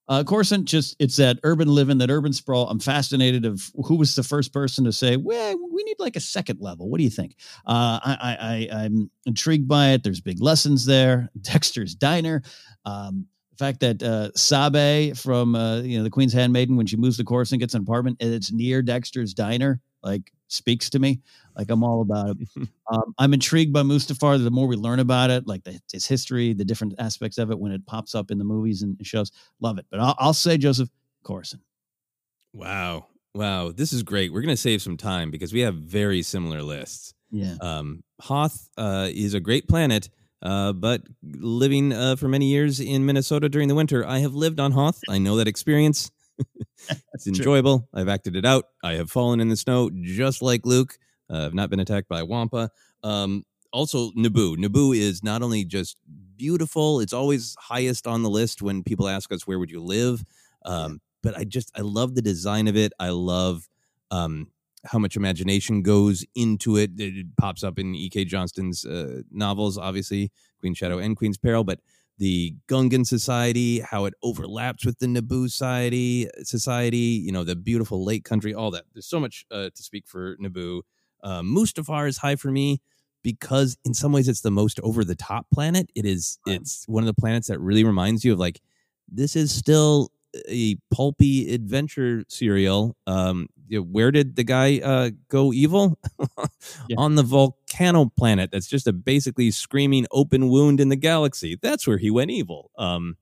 Uh, 0.09 0.23
Coruscant, 0.23 0.65
just 0.65 0.95
it's 0.99 1.17
that 1.17 1.39
urban 1.43 1.67
living, 1.67 1.97
that 1.97 2.09
urban 2.09 2.31
sprawl. 2.31 2.69
I'm 2.69 2.79
fascinated 2.79 3.45
of 3.45 3.71
who 3.85 3.95
was 3.95 4.15
the 4.15 4.23
first 4.23 4.53
person 4.53 4.85
to 4.85 4.91
say, 4.93 5.17
"Well, 5.17 5.57
we 5.71 5.83
need 5.83 5.99
like 5.99 6.15
a 6.15 6.21
second 6.21 6.61
level." 6.61 6.89
What 6.89 6.97
do 6.97 7.03
you 7.03 7.09
think? 7.09 7.35
Uh, 7.65 7.99
I, 8.03 8.67
I, 8.71 8.83
I'm 8.83 9.11
intrigued 9.25 9.67
by 9.67 9.89
it. 9.89 10.03
There's 10.03 10.21
big 10.21 10.41
lessons 10.41 10.85
there. 10.85 11.29
Dexter's 11.41 11.93
Diner. 11.93 12.41
Um, 12.85 13.27
the 13.51 13.65
fact 13.65 13.79
that 13.81 14.03
uh, 14.03 14.31
Sabe 14.35 15.15
from 15.15 15.55
uh, 15.55 15.81
you 15.81 15.97
know 15.97 16.03
the 16.03 16.09
Queen's 16.09 16.33
Handmaiden, 16.33 16.77
when 16.77 16.85
she 16.85 16.95
moves 16.95 17.17
to 17.17 17.25
Coruscant, 17.25 17.59
gets 17.59 17.73
an 17.73 17.81
apartment 17.81 18.17
and 18.21 18.33
it's 18.33 18.51
near 18.51 18.81
Dexter's 18.81 19.33
Diner, 19.33 19.81
like 20.03 20.31
speaks 20.47 20.89
to 20.91 20.99
me. 20.99 21.21
Like 21.57 21.71
I'm 21.71 21.83
all 21.83 22.01
about 22.01 22.37
it. 22.39 22.47
um, 22.91 23.13
I'm 23.17 23.33
intrigued 23.33 23.73
by 23.73 23.81
Mustafar. 23.81 24.41
The 24.41 24.51
more 24.51 24.67
we 24.67 24.75
learn 24.75 24.99
about 24.99 25.29
it, 25.31 25.47
like 25.47 25.63
the, 25.63 25.79
his 25.91 26.05
history, 26.05 26.53
the 26.53 26.63
different 26.63 26.93
aspects 26.99 27.37
of 27.37 27.51
it 27.51 27.59
when 27.59 27.71
it 27.71 27.85
pops 27.85 28.13
up 28.15 28.29
in 28.31 28.37
the 28.37 28.45
movies 28.45 28.83
and 28.83 28.95
shows, 29.01 29.31
love 29.59 29.77
it. 29.77 29.85
But 29.89 29.99
I'll, 29.99 30.15
I'll 30.19 30.33
say 30.33 30.57
Joseph 30.57 30.89
Coruscant. 31.23 31.63
Wow. 32.53 33.07
Wow. 33.33 33.71
This 33.71 33.91
is 33.91 34.03
great. 34.03 34.31
We're 34.31 34.41
going 34.41 34.55
to 34.55 34.61
save 34.61 34.81
some 34.81 34.97
time 34.97 35.31
because 35.31 35.51
we 35.51 35.61
have 35.61 35.75
very 35.75 36.21
similar 36.21 36.61
lists. 36.61 37.13
Yeah. 37.31 37.55
Um, 37.59 38.03
Hoth 38.21 38.69
uh, 38.77 39.09
is 39.11 39.33
a 39.33 39.39
great 39.39 39.67
planet, 39.67 40.09
uh, 40.41 40.73
but 40.73 41.01
living 41.23 41.91
uh, 41.91 42.15
for 42.15 42.27
many 42.27 42.47
years 42.47 42.79
in 42.79 43.05
Minnesota 43.05 43.49
during 43.49 43.67
the 43.67 43.75
winter, 43.75 44.05
I 44.05 44.19
have 44.19 44.33
lived 44.33 44.59
on 44.59 44.71
Hoth. 44.71 45.01
I 45.09 45.17
know 45.17 45.35
that 45.37 45.47
experience. 45.47 46.11
it's 47.13 47.27
enjoyable. 47.27 47.87
I've 47.93 48.07
acted 48.07 48.35
it 48.35 48.45
out. 48.45 48.65
I 48.83 48.93
have 48.93 49.11
fallen 49.11 49.39
in 49.39 49.49
the 49.49 49.57
snow 49.57 49.89
just 49.89 50.41
like 50.41 50.65
Luke. 50.65 50.97
Uh, 51.29 51.45
I've 51.45 51.53
not 51.53 51.69
been 51.69 51.79
attacked 51.79 52.07
by 52.07 52.23
Wampa. 52.23 52.69
Um, 53.03 53.43
also, 53.73 54.11
Naboo. 54.11 54.57
Naboo 54.57 54.95
is 54.95 55.23
not 55.23 55.41
only 55.41 55.65
just 55.65 55.97
beautiful, 56.37 56.99
it's 56.99 57.13
always 57.13 57.55
highest 57.59 58.07
on 58.07 58.23
the 58.23 58.29
list 58.29 58.61
when 58.61 58.83
people 58.83 59.07
ask 59.07 59.31
us, 59.31 59.45
where 59.45 59.59
would 59.59 59.71
you 59.71 59.81
live? 59.81 60.23
Um, 60.65 61.01
But 61.23 61.37
I 61.37 61.43
just, 61.43 61.71
I 61.75 61.81
love 61.81 62.15
the 62.15 62.21
design 62.21 62.67
of 62.67 62.77
it. 62.77 62.93
I 62.99 63.09
love 63.09 63.67
um, 64.11 64.47
how 64.85 64.99
much 64.99 65.17
imagination 65.17 65.81
goes 65.81 66.23
into 66.35 66.77
it. 66.77 66.91
It, 66.97 67.17
it 67.17 67.37
pops 67.37 67.63
up 67.63 67.77
in 67.79 67.95
E.K. 67.95 68.25
Johnston's 68.25 68.85
uh, 68.85 69.21
novels, 69.31 69.77
obviously, 69.77 70.31
Queen 70.59 70.73
Shadow 70.73 70.99
and 70.99 71.17
Queen's 71.17 71.37
Peril, 71.37 71.63
but 71.63 71.79
the 72.19 72.55
Gungan 72.67 73.05
society, 73.05 73.79
how 73.79 74.05
it 74.05 74.13
overlaps 74.23 74.85
with 74.85 74.97
the 74.99 75.07
Naboo 75.07 75.49
society, 75.49 76.27
society, 76.43 76.97
you 76.97 77.31
know, 77.31 77.43
the 77.43 77.55
beautiful 77.55 78.03
lake 78.05 78.23
country, 78.23 78.53
all 78.53 78.71
that. 78.71 78.85
There's 78.93 79.05
so 79.05 79.19
much 79.19 79.45
uh, 79.51 79.69
to 79.75 79.83
speak 79.83 80.07
for 80.07 80.37
Naboo. 80.37 80.81
Uh, 81.23 81.41
Mustafar 81.41 82.07
is 82.07 82.17
high 82.17 82.35
for 82.35 82.51
me 82.51 82.81
because 83.23 83.77
in 83.83 83.93
some 83.93 84.11
ways 84.11 84.27
it's 84.27 84.41
the 84.41 84.51
most 84.51 84.79
over 84.81 85.03
the 85.03 85.15
top 85.15 85.47
planet. 85.53 85.89
It 85.95 86.05
is 86.05 86.39
it's 86.45 86.85
one 86.87 87.03
of 87.03 87.07
the 87.07 87.19
planets 87.19 87.47
that 87.47 87.59
really 87.59 87.83
reminds 87.83 88.23
you 88.23 88.33
of 88.33 88.39
like 88.39 88.61
this 89.09 89.35
is 89.35 89.51
still 89.53 90.11
a 90.47 90.75
pulpy 90.91 91.53
adventure 91.53 92.23
serial. 92.27 92.95
Um, 93.05 93.47
you 93.67 93.79
know, 93.79 93.83
where 93.83 94.11
did 94.11 94.35
the 94.35 94.43
guy 94.43 94.79
uh, 94.79 95.11
go 95.29 95.51
evil? 95.51 95.99
On 96.97 97.15
the 97.15 97.23
volcano 97.23 98.05
planet. 98.05 98.51
That's 98.51 98.67
just 98.67 98.87
a 98.87 98.93
basically 98.93 99.51
screaming 99.51 100.05
open 100.11 100.49
wound 100.49 100.79
in 100.79 100.89
the 100.89 100.95
galaxy. 100.95 101.57
That's 101.61 101.87
where 101.87 101.97
he 101.97 102.11
went 102.11 102.31
evil. 102.31 102.71
Um, 102.77 103.17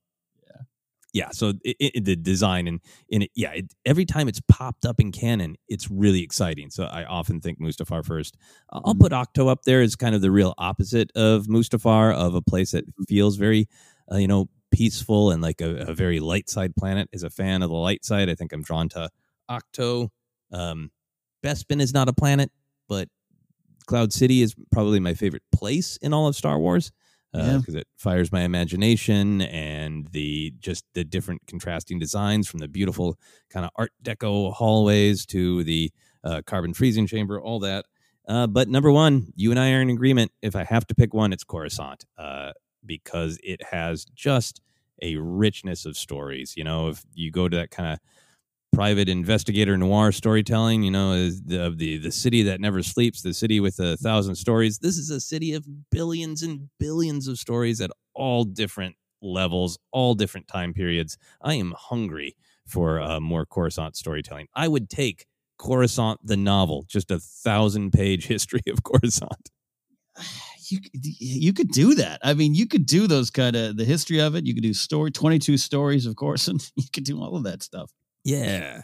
yeah 1.15 1.29
so 1.31 1.53
it, 1.63 1.75
it, 1.79 2.05
the 2.05 2.15
design 2.15 2.67
and 2.67 2.79
in 3.09 3.21
it 3.23 3.31
yeah 3.35 3.51
it, 3.59 3.73
every 3.85 4.05
time 4.05 4.27
it's 4.27 4.41
popped 4.49 4.85
up 4.85 4.99
in 4.99 5.11
canon 5.11 5.55
it's 5.73 5.89
really 5.89 6.21
exciting. 6.21 6.69
So 6.69 6.83
i 6.85 7.03
often 7.05 7.39
think 7.41 7.59
mustafar 7.59 8.03
first. 8.05 8.35
I'll 8.71 8.81
Mm-hmm. 8.93 8.99
put 9.03 9.11
Ahch-To 9.13 9.47
up 9.47 9.61
there 9.63 9.81
as 9.81 9.95
kind 9.95 10.13
of 10.13 10.21
the 10.21 10.31
real 10.31 10.53
opposite 10.57 11.09
of 11.15 11.45
mustafar 11.47 12.13
of 12.13 12.35
a 12.35 12.41
place 12.41 12.71
that 12.71 12.83
feels 13.07 13.37
very 13.37 13.67
uh, 14.11 14.17
you 14.17 14.27
know 14.27 14.49
peaceful 14.71 15.31
and 15.31 15.41
like 15.41 15.61
a, 15.61 15.71
a 15.91 15.93
very 15.93 16.19
light 16.19 16.49
side 16.49 16.75
planet. 16.75 17.07
As 17.13 17.23
a 17.23 17.29
fan 17.29 17.63
of 17.63 17.69
the 17.69 17.75
light 17.89 18.03
side 18.03 18.29
i 18.29 18.35
think 18.35 18.51
i'm 18.53 18.61
drawn 18.61 18.89
to 18.89 19.09
Ahch-To. 19.49 20.09
Um 20.51 20.91
bespin 21.43 21.79
is 21.81 21.93
not 21.93 22.09
a 22.09 22.13
planet 22.13 22.51
but 22.89 23.07
cloud 23.87 24.11
city 24.11 24.41
is 24.41 24.55
probably 24.71 24.99
my 24.99 25.13
favorite 25.13 25.43
place 25.53 25.97
in 26.01 26.13
all 26.13 26.27
of 26.27 26.35
star 26.35 26.59
wars 26.59 26.91
Yeah. 27.33 27.57
because 27.57 27.75
it 27.75 27.87
fires 27.97 28.31
my 28.31 28.41
imagination 28.41 29.41
and 29.41 30.07
the 30.11 30.53
just 30.59 30.85
the 30.93 31.03
different 31.03 31.41
contrasting 31.47 31.99
designs 31.99 32.47
from 32.47 32.59
the 32.59 32.67
beautiful 32.69 33.17
kind 33.49 33.65
of 33.65 33.71
art 33.75 33.91
deco 34.03 34.53
hallways 34.53 35.25
to 35.27 35.63
the 35.65 35.91
uh, 36.23 36.41
carbon 36.45 36.73
freezing 36.73 37.07
chamber 37.07 37.41
all 37.41 37.59
that 37.59 37.85
uh, 38.29 38.47
but 38.47 38.69
number 38.69 38.89
one 38.89 39.33
you 39.35 39.51
and 39.51 39.59
i 39.59 39.71
are 39.73 39.81
in 39.81 39.89
agreement 39.89 40.31
if 40.41 40.55
i 40.55 40.63
have 40.63 40.87
to 40.87 40.95
pick 40.95 41.13
one 41.13 41.33
it's 41.33 41.43
coruscant 41.43 42.05
uh, 42.17 42.53
because 42.85 43.37
it 43.43 43.61
has 43.63 44.05
just 44.15 44.61
a 45.01 45.17
richness 45.17 45.85
of 45.85 45.97
stories 45.97 46.53
you 46.55 46.63
know 46.63 46.87
if 46.87 47.03
you 47.15 47.31
go 47.31 47.49
to 47.49 47.57
that 47.57 47.69
kind 47.69 47.91
of 47.91 47.99
private 48.75 49.07
investigator 49.07 49.77
noir 49.77 50.11
storytelling 50.11 50.83
you 50.83 50.91
know 50.91 51.13
is 51.13 51.41
the, 51.43 51.65
of 51.65 51.77
the 51.77 51.97
the 51.97 52.11
city 52.11 52.43
that 52.43 52.59
never 52.59 52.83
sleeps 52.83 53.21
the 53.21 53.33
city 53.33 53.59
with 53.59 53.79
a 53.79 53.95
thousand 53.97 54.35
stories 54.35 54.79
this 54.79 54.97
is 54.97 55.09
a 55.09 55.19
city 55.19 55.53
of 55.53 55.65
billions 55.91 56.43
and 56.43 56.69
billions 56.79 57.27
of 57.27 57.37
stories 57.37 57.79
at 57.79 57.89
all 58.13 58.43
different 58.43 58.95
levels 59.21 59.77
all 59.91 60.13
different 60.13 60.47
time 60.47 60.73
periods 60.73 61.17
i 61.41 61.53
am 61.53 61.73
hungry 61.77 62.35
for 62.67 62.99
uh, 62.99 63.19
more 63.19 63.45
coruscant 63.45 63.95
storytelling 63.95 64.47
i 64.53 64.67
would 64.67 64.89
take 64.89 65.25
coruscant 65.57 66.19
the 66.21 66.37
novel 66.37 66.85
just 66.87 67.09
a 67.11 67.19
thousand 67.19 67.91
page 67.91 68.27
history 68.35 68.61
of 68.67 68.83
coruscant 68.83 69.49
you 70.69 70.79
you 70.93 71.53
could 71.53 71.69
do 71.69 71.93
that. 71.95 72.19
I 72.23 72.33
mean, 72.33 72.55
you 72.55 72.67
could 72.67 72.87
do 72.87 73.05
those 73.07 73.29
kind 73.29 73.55
of 73.55 73.77
the 73.77 73.85
history 73.85 74.19
of 74.19 74.33
it. 74.35 74.47
You 74.47 74.53
could 74.53 74.63
do 74.63 74.73
story 74.73 75.11
twenty 75.11 75.37
two 75.37 75.57
stories, 75.57 76.05
of 76.05 76.15
course, 76.15 76.47
and 76.49 76.59
you 76.75 76.85
could 76.91 77.03
do 77.03 77.21
all 77.21 77.35
of 77.35 77.43
that 77.43 77.61
stuff. 77.61 77.91
Yeah. 78.25 78.81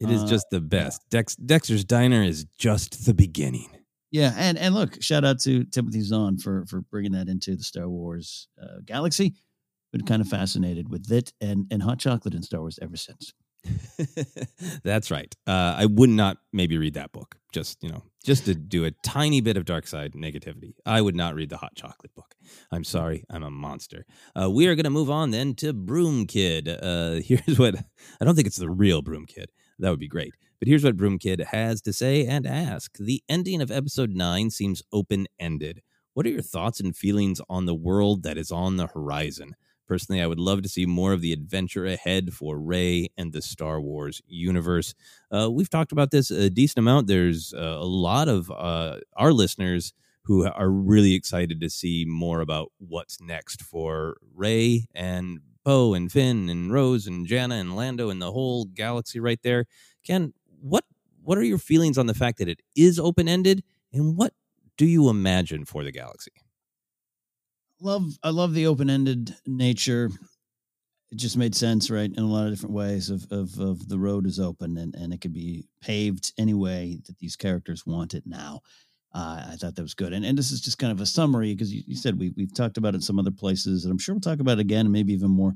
It 0.00 0.10
is 0.10 0.24
Uh, 0.24 0.26
just 0.26 0.46
the 0.50 0.60
best. 0.60 1.00
Dex, 1.08 1.34
dexter's 1.36 1.84
diner 1.84 2.22
is 2.22 2.44
just 2.58 3.06
the 3.06 3.14
beginning. 3.14 3.70
Yeah, 4.10 4.34
and 4.36 4.58
and 4.58 4.74
look, 4.74 5.00
shout 5.02 5.24
out 5.24 5.40
to 5.40 5.64
Timothy 5.64 6.00
Zahn 6.02 6.36
for 6.38 6.66
for 6.66 6.82
bringing 6.82 7.12
that 7.12 7.28
into 7.28 7.56
the 7.56 7.62
Star 7.62 7.88
Wars 7.88 8.48
uh, 8.62 8.80
galaxy. 8.84 9.34
Been 9.92 10.04
kind 10.04 10.20
of 10.20 10.28
fascinated 10.28 10.88
with 10.90 11.10
it 11.10 11.32
and 11.40 11.66
and 11.70 11.82
hot 11.82 11.98
chocolate 12.00 12.34
in 12.34 12.42
Star 12.42 12.60
Wars 12.60 12.78
ever 12.82 12.96
since. 12.96 13.32
That's 14.84 15.10
right. 15.10 15.34
Uh, 15.46 15.74
I 15.78 15.86
would 15.86 16.10
not 16.10 16.38
maybe 16.52 16.78
read 16.78 16.94
that 16.94 17.12
book. 17.12 17.36
Just 17.52 17.82
you 17.82 17.90
know, 17.90 18.02
just 18.24 18.46
to 18.46 18.54
do 18.54 18.84
a 18.84 18.90
tiny 18.90 19.40
bit 19.40 19.56
of 19.56 19.64
dark 19.64 19.86
side 19.86 20.12
negativity. 20.12 20.74
I 20.84 21.00
would 21.00 21.14
not 21.14 21.34
read 21.34 21.50
the 21.50 21.56
hot 21.56 21.74
chocolate 21.76 22.14
book. 22.14 22.34
I'm 22.72 22.84
sorry, 22.84 23.24
I'm 23.30 23.42
a 23.42 23.50
monster. 23.50 24.06
Uh, 24.40 24.50
we 24.50 24.66
are 24.66 24.74
going 24.74 24.84
to 24.84 24.90
move 24.90 25.10
on 25.10 25.30
then 25.30 25.54
to 25.56 25.72
Broom 25.72 26.26
Kid. 26.26 26.68
Uh, 26.68 27.14
here's 27.24 27.58
what 27.58 27.76
I 28.20 28.24
don't 28.24 28.34
think 28.34 28.46
it's 28.46 28.56
the 28.56 28.70
real 28.70 29.02
Broom 29.02 29.26
Kid. 29.26 29.50
That 29.78 29.90
would 29.90 30.00
be 30.00 30.08
great. 30.08 30.34
But 30.58 30.68
here's 30.68 30.84
what 30.84 30.96
Broom 30.96 31.18
Kid 31.18 31.40
has 31.50 31.80
to 31.82 31.92
say 31.92 32.26
and 32.26 32.46
ask. 32.46 32.96
The 32.98 33.22
ending 33.28 33.60
of 33.60 33.70
episode 33.70 34.10
nine 34.10 34.50
seems 34.50 34.82
open 34.92 35.26
ended. 35.38 35.82
What 36.14 36.26
are 36.26 36.30
your 36.30 36.42
thoughts 36.42 36.80
and 36.80 36.96
feelings 36.96 37.40
on 37.50 37.66
the 37.66 37.74
world 37.74 38.22
that 38.22 38.38
is 38.38 38.52
on 38.52 38.76
the 38.76 38.86
horizon? 38.86 39.56
Personally, 39.86 40.22
I 40.22 40.26
would 40.26 40.38
love 40.38 40.62
to 40.62 40.68
see 40.68 40.86
more 40.86 41.12
of 41.12 41.20
the 41.20 41.32
adventure 41.32 41.84
ahead 41.84 42.32
for 42.32 42.58
Rey 42.58 43.08
and 43.16 43.32
the 43.32 43.42
Star 43.42 43.80
Wars 43.80 44.22
universe. 44.26 44.94
Uh, 45.30 45.50
we've 45.50 45.70
talked 45.70 45.92
about 45.92 46.10
this 46.10 46.30
a 46.30 46.48
decent 46.48 46.78
amount. 46.78 47.06
There's 47.06 47.52
uh, 47.52 47.60
a 47.60 47.84
lot 47.84 48.28
of 48.28 48.50
uh, 48.50 48.98
our 49.16 49.32
listeners 49.32 49.92
who 50.24 50.46
are 50.46 50.70
really 50.70 51.14
excited 51.14 51.60
to 51.60 51.68
see 51.68 52.06
more 52.08 52.40
about 52.40 52.72
what's 52.78 53.20
next 53.20 53.60
for 53.62 54.16
Rey 54.34 54.86
and 54.94 55.40
Poe 55.64 55.94
and 55.94 56.10
Finn 56.10 56.48
and 56.48 56.72
Rose 56.72 57.06
and 57.06 57.26
Jannah 57.26 57.56
and 57.56 57.76
Lando 57.76 58.10
and 58.10 58.20
the 58.20 58.32
whole 58.32 58.64
galaxy 58.64 59.20
right 59.20 59.40
there. 59.42 59.66
Ken, 60.06 60.32
what 60.60 60.84
what 61.22 61.38
are 61.38 61.42
your 61.42 61.58
feelings 61.58 61.96
on 61.96 62.06
the 62.06 62.14
fact 62.14 62.38
that 62.38 62.48
it 62.48 62.60
is 62.76 62.98
open 62.98 63.28
ended, 63.28 63.64
and 63.92 64.16
what 64.16 64.34
do 64.76 64.86
you 64.86 65.08
imagine 65.08 65.64
for 65.64 65.82
the 65.82 65.92
galaxy? 65.92 66.32
Love 67.80 68.18
I 68.22 68.30
love 68.30 68.54
the 68.54 68.66
open 68.66 68.88
ended 68.88 69.34
nature. 69.46 70.10
It 71.10 71.16
just 71.16 71.36
made 71.36 71.54
sense, 71.54 71.90
right? 71.90 72.10
In 72.10 72.22
a 72.22 72.26
lot 72.26 72.46
of 72.46 72.52
different 72.52 72.74
ways 72.74 73.10
of 73.10 73.26
of, 73.30 73.58
of 73.58 73.88
the 73.88 73.98
road 73.98 74.26
is 74.26 74.40
open 74.40 74.78
and, 74.78 74.94
and 74.94 75.12
it 75.12 75.20
could 75.20 75.32
be 75.32 75.66
paved 75.80 76.32
any 76.38 76.54
way 76.54 76.98
that 77.06 77.18
these 77.18 77.36
characters 77.36 77.86
want 77.86 78.14
it 78.14 78.24
now. 78.26 78.60
Uh, 79.14 79.46
I 79.52 79.56
thought 79.56 79.76
that 79.76 79.82
was 79.82 79.94
good. 79.94 80.12
And 80.12 80.24
and 80.24 80.36
this 80.36 80.50
is 80.50 80.60
just 80.60 80.78
kind 80.78 80.92
of 80.92 81.00
a 81.00 81.06
summary 81.06 81.54
because 81.54 81.72
you, 81.72 81.82
you 81.86 81.96
said 81.96 82.18
we 82.18 82.32
we've 82.36 82.54
talked 82.54 82.78
about 82.78 82.94
it 82.94 82.96
in 82.96 83.02
some 83.02 83.18
other 83.18 83.30
places, 83.30 83.84
and 83.84 83.92
I'm 83.92 83.98
sure 83.98 84.14
we'll 84.14 84.20
talk 84.20 84.40
about 84.40 84.58
it 84.58 84.62
again, 84.62 84.86
and 84.86 84.92
maybe 84.92 85.12
even 85.12 85.30
more 85.30 85.54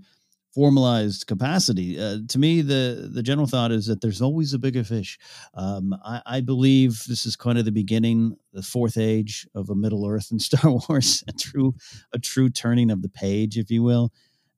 formalized 0.59 1.29
capacity. 1.29 1.97
Uh, 2.01 2.17
to 2.27 2.37
me, 2.37 2.63
the 2.63 3.09
the 3.15 3.23
general 3.23 3.47
thought 3.47 3.71
is 3.71 3.87
that 3.87 4.01
there's 4.01 4.21
always 4.21 4.53
a 4.53 4.59
bigger 4.59 4.83
fish. 4.83 5.17
Um, 5.55 5.95
I, 6.05 6.21
I 6.27 6.41
believe 6.41 7.05
this 7.07 7.27
is 7.27 7.37
kind 7.37 7.59
of 7.59 7.65
the 7.65 7.71
beginning, 7.71 8.37
the 8.53 8.65
fourth 8.65 8.99
age 8.99 9.47
of 9.55 9.71
a 9.71 9.77
Middle 9.77 10.05
Earth 10.05 10.33
in 10.33 10.41
Star 10.51 10.69
Wars, 10.69 11.23
a 11.29 11.33
true 11.33 11.75
a 12.13 12.19
true 12.19 12.51
turning 12.51 12.91
of 12.91 13.03
the 13.03 13.09
page, 13.09 13.57
if 13.57 13.71
you 13.71 13.85
will. 13.85 14.13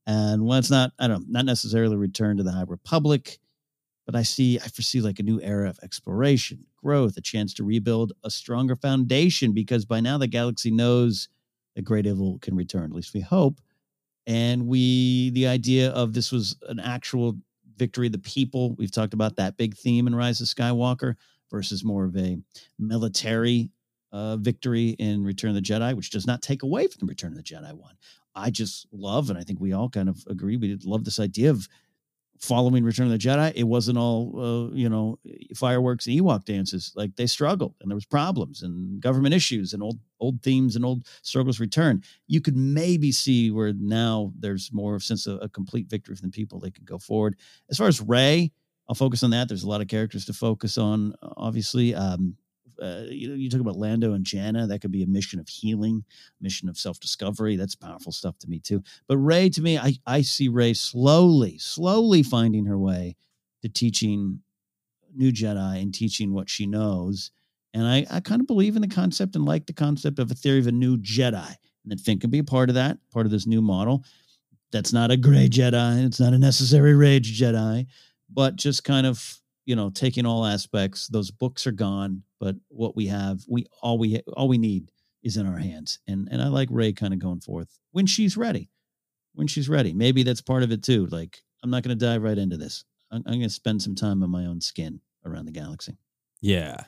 And 0.07 0.47
well, 0.47 0.59
it's 0.59 0.71
not 0.71 0.93
I 0.99 1.07
don't 1.07 1.29
not 1.29 1.45
necessarily 1.45 1.97
return 1.97 2.39
to 2.39 2.45
the 2.45 2.53
High 2.53 2.65
Republic, 2.67 3.39
but 4.07 4.17
I 4.17 4.23
see 4.23 4.59
I 4.59 4.69
foresee 4.69 5.03
like 5.03 5.19
a 5.19 5.23
new 5.23 5.39
era 5.43 5.69
of 5.69 5.79
exploration, 5.83 6.65
growth, 6.83 7.19
a 7.19 7.21
chance 7.21 7.53
to 7.55 7.63
rebuild 7.63 8.15
a 8.25 8.31
stronger 8.31 8.75
foundation 8.75 9.53
because 9.53 9.85
by 9.85 10.01
now 10.01 10.17
the 10.17 10.29
galaxy 10.29 10.71
knows 10.71 11.29
that 11.77 11.83
great 11.83 12.07
evil 12.07 12.39
can 12.41 12.57
return. 12.57 12.85
At 12.85 12.97
least 12.97 13.13
we 13.13 13.21
hope 13.21 13.61
and 14.27 14.67
we 14.67 15.31
the 15.31 15.47
idea 15.47 15.91
of 15.91 16.13
this 16.13 16.33
was 16.33 16.57
an 16.69 16.81
actual 16.81 17.37
victory 17.77 18.07
of 18.07 18.13
the 18.13 18.19
people. 18.19 18.75
We've 18.75 18.93
talked 18.93 19.15
about 19.15 19.37
that 19.37 19.57
big 19.57 19.77
theme 19.77 20.07
in 20.07 20.15
rise 20.15 20.41
of 20.41 20.47
skywalker 20.47 21.15
versus 21.51 21.83
more 21.83 22.05
of 22.05 22.17
a 22.17 22.37
military 22.79 23.71
uh, 24.13 24.37
victory 24.37 24.91
in 24.99 25.25
return 25.25 25.51
of 25.51 25.57
the 25.57 25.63
jedi 25.63 25.95
which 25.95 26.11
does 26.11 26.27
not 26.27 26.43
take 26.43 26.63
away 26.63 26.87
from 26.87 26.99
the 27.01 27.07
return 27.07 27.33
of 27.33 27.37
the 27.37 27.45
jedi 27.45 27.73
one. 27.73 27.95
I 28.35 28.51
just 28.51 28.87
love 28.93 29.31
and 29.31 29.39
i 29.39 29.43
think 29.43 29.61
we 29.61 29.73
all 29.73 29.89
kind 29.89 30.09
of 30.09 30.25
agree 30.29 30.57
we 30.57 30.77
love 30.85 31.05
this 31.05 31.21
idea 31.21 31.51
of 31.51 31.69
following 32.41 32.85
return 32.85 33.07
of 33.07 33.13
the 33.13 33.19
jedi 33.19 33.53
it 33.55 33.65
wasn't 33.65 33.99
all 33.99 34.33
uh, 34.41 34.75
you 34.75 34.89
know 34.89 35.19
fireworks 35.55 36.07
and 36.07 36.19
ewok 36.19 36.45
dances. 36.45 36.93
Like 36.97 37.15
they 37.17 37.27
struggled 37.27 37.75
and 37.81 37.91
there 37.91 37.97
was 37.97 38.07
problems 38.07 38.63
and 38.63 39.01
government 39.01 39.35
issues 39.35 39.73
and 39.73 39.83
old 39.83 39.99
old 40.21 40.43
themes 40.43 40.77
and 40.77 40.85
old 40.85 41.07
struggles 41.23 41.61
return 41.61 42.03
you 42.27 42.41
could 42.41 42.57
maybe 42.57 43.13
see 43.13 43.51
where 43.51 43.73
now 43.75 44.33
there's 44.39 44.71
more 44.73 44.95
of 44.95 45.03
sense 45.03 45.27
of 45.27 45.39
a 45.43 45.49
complete 45.49 45.89
victory 45.89 46.17
from 46.17 46.29
the 46.31 46.33
people 46.33 46.59
they 46.59 46.71
could 46.71 46.87
go 46.87 46.99
forward. 46.99 47.37
As 47.71 47.79
far 47.79 47.89
as 47.89 48.01
rey 48.01 48.53
i'll 48.89 48.95
focus 48.95 49.23
on 49.23 49.31
that. 49.31 49.49
There's 49.49 49.65
a 49.65 49.69
lot 49.69 49.81
of 49.83 49.89
characters 49.89 50.25
to 50.27 50.33
focus 50.33 50.79
on 50.79 51.15
obviously. 51.23 51.95
Um 51.95 52.37
uh, 52.81 53.03
you 53.09 53.29
know, 53.29 53.35
you 53.35 53.51
talk 53.51 53.61
about 53.61 53.77
Lando 53.77 54.15
and 54.15 54.25
Jannah. 54.25 54.67
That 54.67 54.81
could 54.81 54.91
be 54.91 55.03
a 55.03 55.07
mission 55.07 55.39
of 55.39 55.49
healing, 55.49 56.05
mission 56.41 56.69
of 56.69 56.79
self 56.79 56.99
discovery. 57.01 57.57
That's 57.57 57.75
powerful 57.75 58.13
stuff 58.13 58.39
to 58.39 58.49
me 58.49 58.59
too. 58.59 58.83
But 59.07 59.19
Rey, 59.19 59.51
to 59.51 59.61
me, 59.61 59.79
I 59.79 59.95
I 60.07 60.23
see 60.23 60.49
Rey 60.49 60.75
slowly, 60.75 61.59
slowly 61.59 62.23
finding 62.23 62.67
her 62.67 62.79
way 62.79 63.17
to 63.63 63.69
teaching 63.69 64.41
new 65.15 65.33
Jedi 65.33 65.83
and 65.83 65.93
teaching 65.93 66.33
what 66.33 66.49
she 66.49 66.67
knows. 66.67 67.31
And 67.75 67.87
I, 67.87 68.07
I 68.11 68.21
kind 68.21 68.41
of 68.41 68.47
believe 68.47 68.77
in 68.77 68.83
the 68.83 68.89
concept 68.89 69.37
and 69.37 69.45
like 69.45 69.67
the 69.67 69.73
concept 69.73 70.19
of 70.19 70.31
a 70.31 70.35
theory 70.35 70.59
of 70.59 70.67
a 70.67 70.73
new 70.73 70.97
Jedi, 70.99 71.47
and 71.47 71.91
that 71.91 72.01
Finn 72.01 72.19
can 72.19 72.31
be 72.31 72.41
a 72.41 72.45
part 72.45 72.69
of 72.69 72.75
that, 72.75 72.99
part 73.13 73.27
of 73.27 73.33
this 73.33 73.47
new 73.47 73.63
model. 73.63 74.05
That's 74.73 74.93
not 74.93 75.11
a 75.11 75.17
gray 75.17 75.49
Jedi. 75.49 76.05
It's 76.05 76.21
not 76.21 76.33
a 76.33 76.39
necessary 76.39 76.95
rage 76.95 77.41
Jedi, 77.41 77.87
but 78.29 78.57
just 78.57 78.85
kind 78.85 79.07
of 79.07 79.41
you 79.67 79.77
know 79.77 79.91
taking 79.91 80.27
all 80.27 80.47
aspects. 80.47 81.09
Those 81.09 81.31
books 81.31 81.67
are 81.67 81.73
gone, 81.73 82.23
but 82.41 82.57
what 82.69 82.97
we 82.97 83.07
have, 83.07 83.45
we 83.47 83.67
all 83.83 83.99
we 83.99 84.21
all 84.33 84.49
we 84.49 84.59
need 84.59 84.91
is 85.23 85.37
in 85.37 85.47
our 85.47 85.59
hands. 85.59 86.01
And 86.09 86.29
and 86.33 86.43
I 86.43 86.49
like 86.49 86.69
Rey 86.73 86.93
kind 86.93 87.13
of 87.13 87.21
going 87.21 87.41
forth 87.41 87.79
when 87.93 88.07
she's 88.07 88.37
ready. 88.37 88.71
When 89.35 89.47
she's 89.47 89.69
ready, 89.69 89.93
maybe 89.93 90.25
that's 90.25 90.41
part 90.41 90.65
of 90.65 90.73
it 90.73 90.83
too. 90.83 91.07
Like 91.07 91.39
I'm 91.63 91.71
not 91.71 91.85
going 91.85 91.97
to 91.97 92.05
dive 92.05 92.23
right 92.23 92.37
into 92.37 92.57
this. 92.57 92.85
I'm, 93.13 93.23
I'm 93.27 93.35
going 93.35 93.43
to 93.43 93.51
spend 93.51 93.83
some 93.83 93.95
time 93.95 94.23
on 94.25 94.31
my 94.31 94.47
own 94.47 94.61
skin 94.61 95.01
around 95.25 95.45
the 95.45 95.53
galaxy. 95.53 95.99
Yeah. 96.41 96.85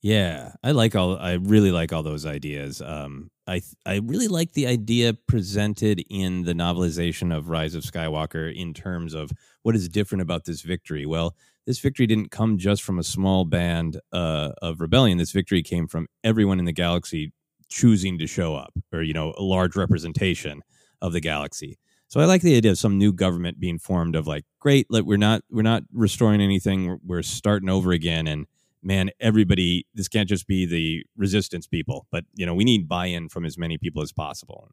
Yeah. 0.00 0.52
I 0.62 0.70
like 0.70 0.94
all 0.96 1.18
I 1.18 1.32
really 1.34 1.72
like 1.72 1.92
all 1.92 2.02
those 2.02 2.24
ideas. 2.24 2.80
Um 2.80 3.30
I 3.46 3.54
th- 3.54 3.74
I 3.84 3.96
really 3.96 4.28
like 4.28 4.52
the 4.52 4.66
idea 4.66 5.14
presented 5.14 6.04
in 6.08 6.44
the 6.44 6.52
novelization 6.52 7.36
of 7.36 7.48
Rise 7.48 7.74
of 7.74 7.82
Skywalker 7.82 8.54
in 8.54 8.72
terms 8.72 9.14
of 9.14 9.32
what 9.62 9.74
is 9.74 9.88
different 9.88 10.22
about 10.22 10.44
this 10.44 10.62
victory. 10.62 11.06
Well, 11.06 11.34
this 11.66 11.80
victory 11.80 12.06
didn't 12.06 12.30
come 12.30 12.58
just 12.58 12.82
from 12.82 12.98
a 12.98 13.04
small 13.04 13.44
band 13.44 14.00
uh, 14.12 14.52
of 14.60 14.80
rebellion. 14.80 15.18
This 15.18 15.32
victory 15.32 15.62
came 15.62 15.88
from 15.88 16.08
everyone 16.22 16.58
in 16.58 16.64
the 16.64 16.72
galaxy 16.72 17.32
choosing 17.68 18.18
to 18.18 18.26
show 18.26 18.54
up, 18.54 18.72
or 18.92 19.02
you 19.02 19.12
know, 19.12 19.34
a 19.36 19.42
large 19.42 19.76
representation 19.76 20.62
of 21.00 21.12
the 21.12 21.20
galaxy. 21.20 21.78
So 22.08 22.20
I 22.20 22.26
like 22.26 22.42
the 22.42 22.56
idea 22.56 22.72
of 22.72 22.78
some 22.78 22.98
new 22.98 23.12
government 23.12 23.58
being 23.58 23.78
formed 23.78 24.16
of 24.16 24.26
like, 24.26 24.44
great, 24.60 24.86
like 24.90 25.04
we're 25.04 25.16
not 25.16 25.42
we're 25.50 25.62
not 25.62 25.82
restoring 25.92 26.40
anything, 26.40 26.86
we're, 26.86 26.98
we're 27.04 27.22
starting 27.22 27.70
over 27.70 27.92
again, 27.92 28.26
and 28.26 28.46
man, 28.82 29.10
everybody, 29.20 29.86
this 29.94 30.08
can't 30.08 30.28
just 30.28 30.46
be 30.46 30.66
the 30.66 31.04
resistance 31.16 31.66
people, 31.66 32.06
but 32.10 32.24
you 32.34 32.46
know, 32.46 32.54
we 32.54 32.64
need 32.64 32.88
buy-in 32.88 33.28
from 33.28 33.44
as 33.44 33.56
many 33.56 33.78
people 33.78 34.02
as 34.02 34.12
possible. 34.12 34.68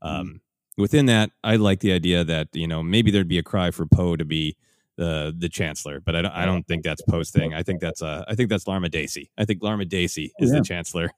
Um, 0.00 0.26
mm 0.26 0.40
Within 0.78 1.04
that, 1.04 1.30
I 1.44 1.56
like 1.56 1.80
the 1.80 1.92
idea 1.92 2.24
that 2.24 2.48
you 2.54 2.66
know 2.66 2.82
maybe 2.82 3.10
there'd 3.10 3.28
be 3.28 3.36
a 3.36 3.42
cry 3.42 3.70
for 3.70 3.84
Poe 3.84 4.16
to 4.16 4.24
be 4.24 4.56
the 4.96 5.34
the 5.36 5.50
chancellor, 5.50 6.00
but 6.00 6.16
I 6.16 6.22
don't, 6.22 6.32
I 6.32 6.46
don't 6.46 6.66
think 6.66 6.82
that's 6.82 7.02
Poe's 7.02 7.30
thing. 7.30 7.52
I 7.52 7.62
think 7.62 7.80
that's 7.80 8.00
uh, 8.00 8.24
I 8.26 8.34
think 8.34 8.48
that's 8.48 8.64
Larma 8.64 8.90
D'Acy. 8.90 9.30
I 9.36 9.44
think 9.44 9.60
Larma 9.60 9.86
D'Acy 9.86 10.32
is 10.38 10.50
oh, 10.50 10.54
yeah. 10.54 10.60
the 10.60 10.64
chancellor 10.64 11.10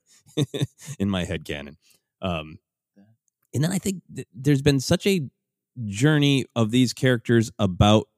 in 0.99 1.09
my 1.09 1.25
head 1.25 1.45
canon. 1.45 1.77
Um, 2.21 2.59
and 3.55 3.63
then 3.63 3.71
I 3.71 3.79
think 3.79 4.03
th- 4.13 4.27
there's 4.35 4.63
been 4.63 4.81
such 4.81 5.07
a 5.07 5.21
journey 5.87 6.47
of 6.57 6.71
these 6.71 6.93
characters 6.93 7.51
about 7.59 8.09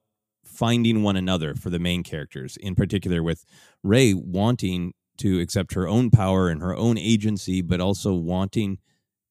finding 0.57 1.03
one 1.03 1.15
another 1.15 1.53
for 1.53 1.69
the 1.69 1.79
main 1.79 2.03
characters, 2.03 2.57
in 2.57 2.75
particular 2.75 3.21
with 3.21 3.45
Rey 3.83 4.13
wanting 4.13 4.93
to 5.17 5.39
accept 5.39 5.73
her 5.73 5.87
own 5.87 6.09
power 6.09 6.49
and 6.49 6.61
her 6.61 6.75
own 6.75 6.97
agency, 6.97 7.61
but 7.61 7.79
also 7.79 8.13
wanting 8.13 8.79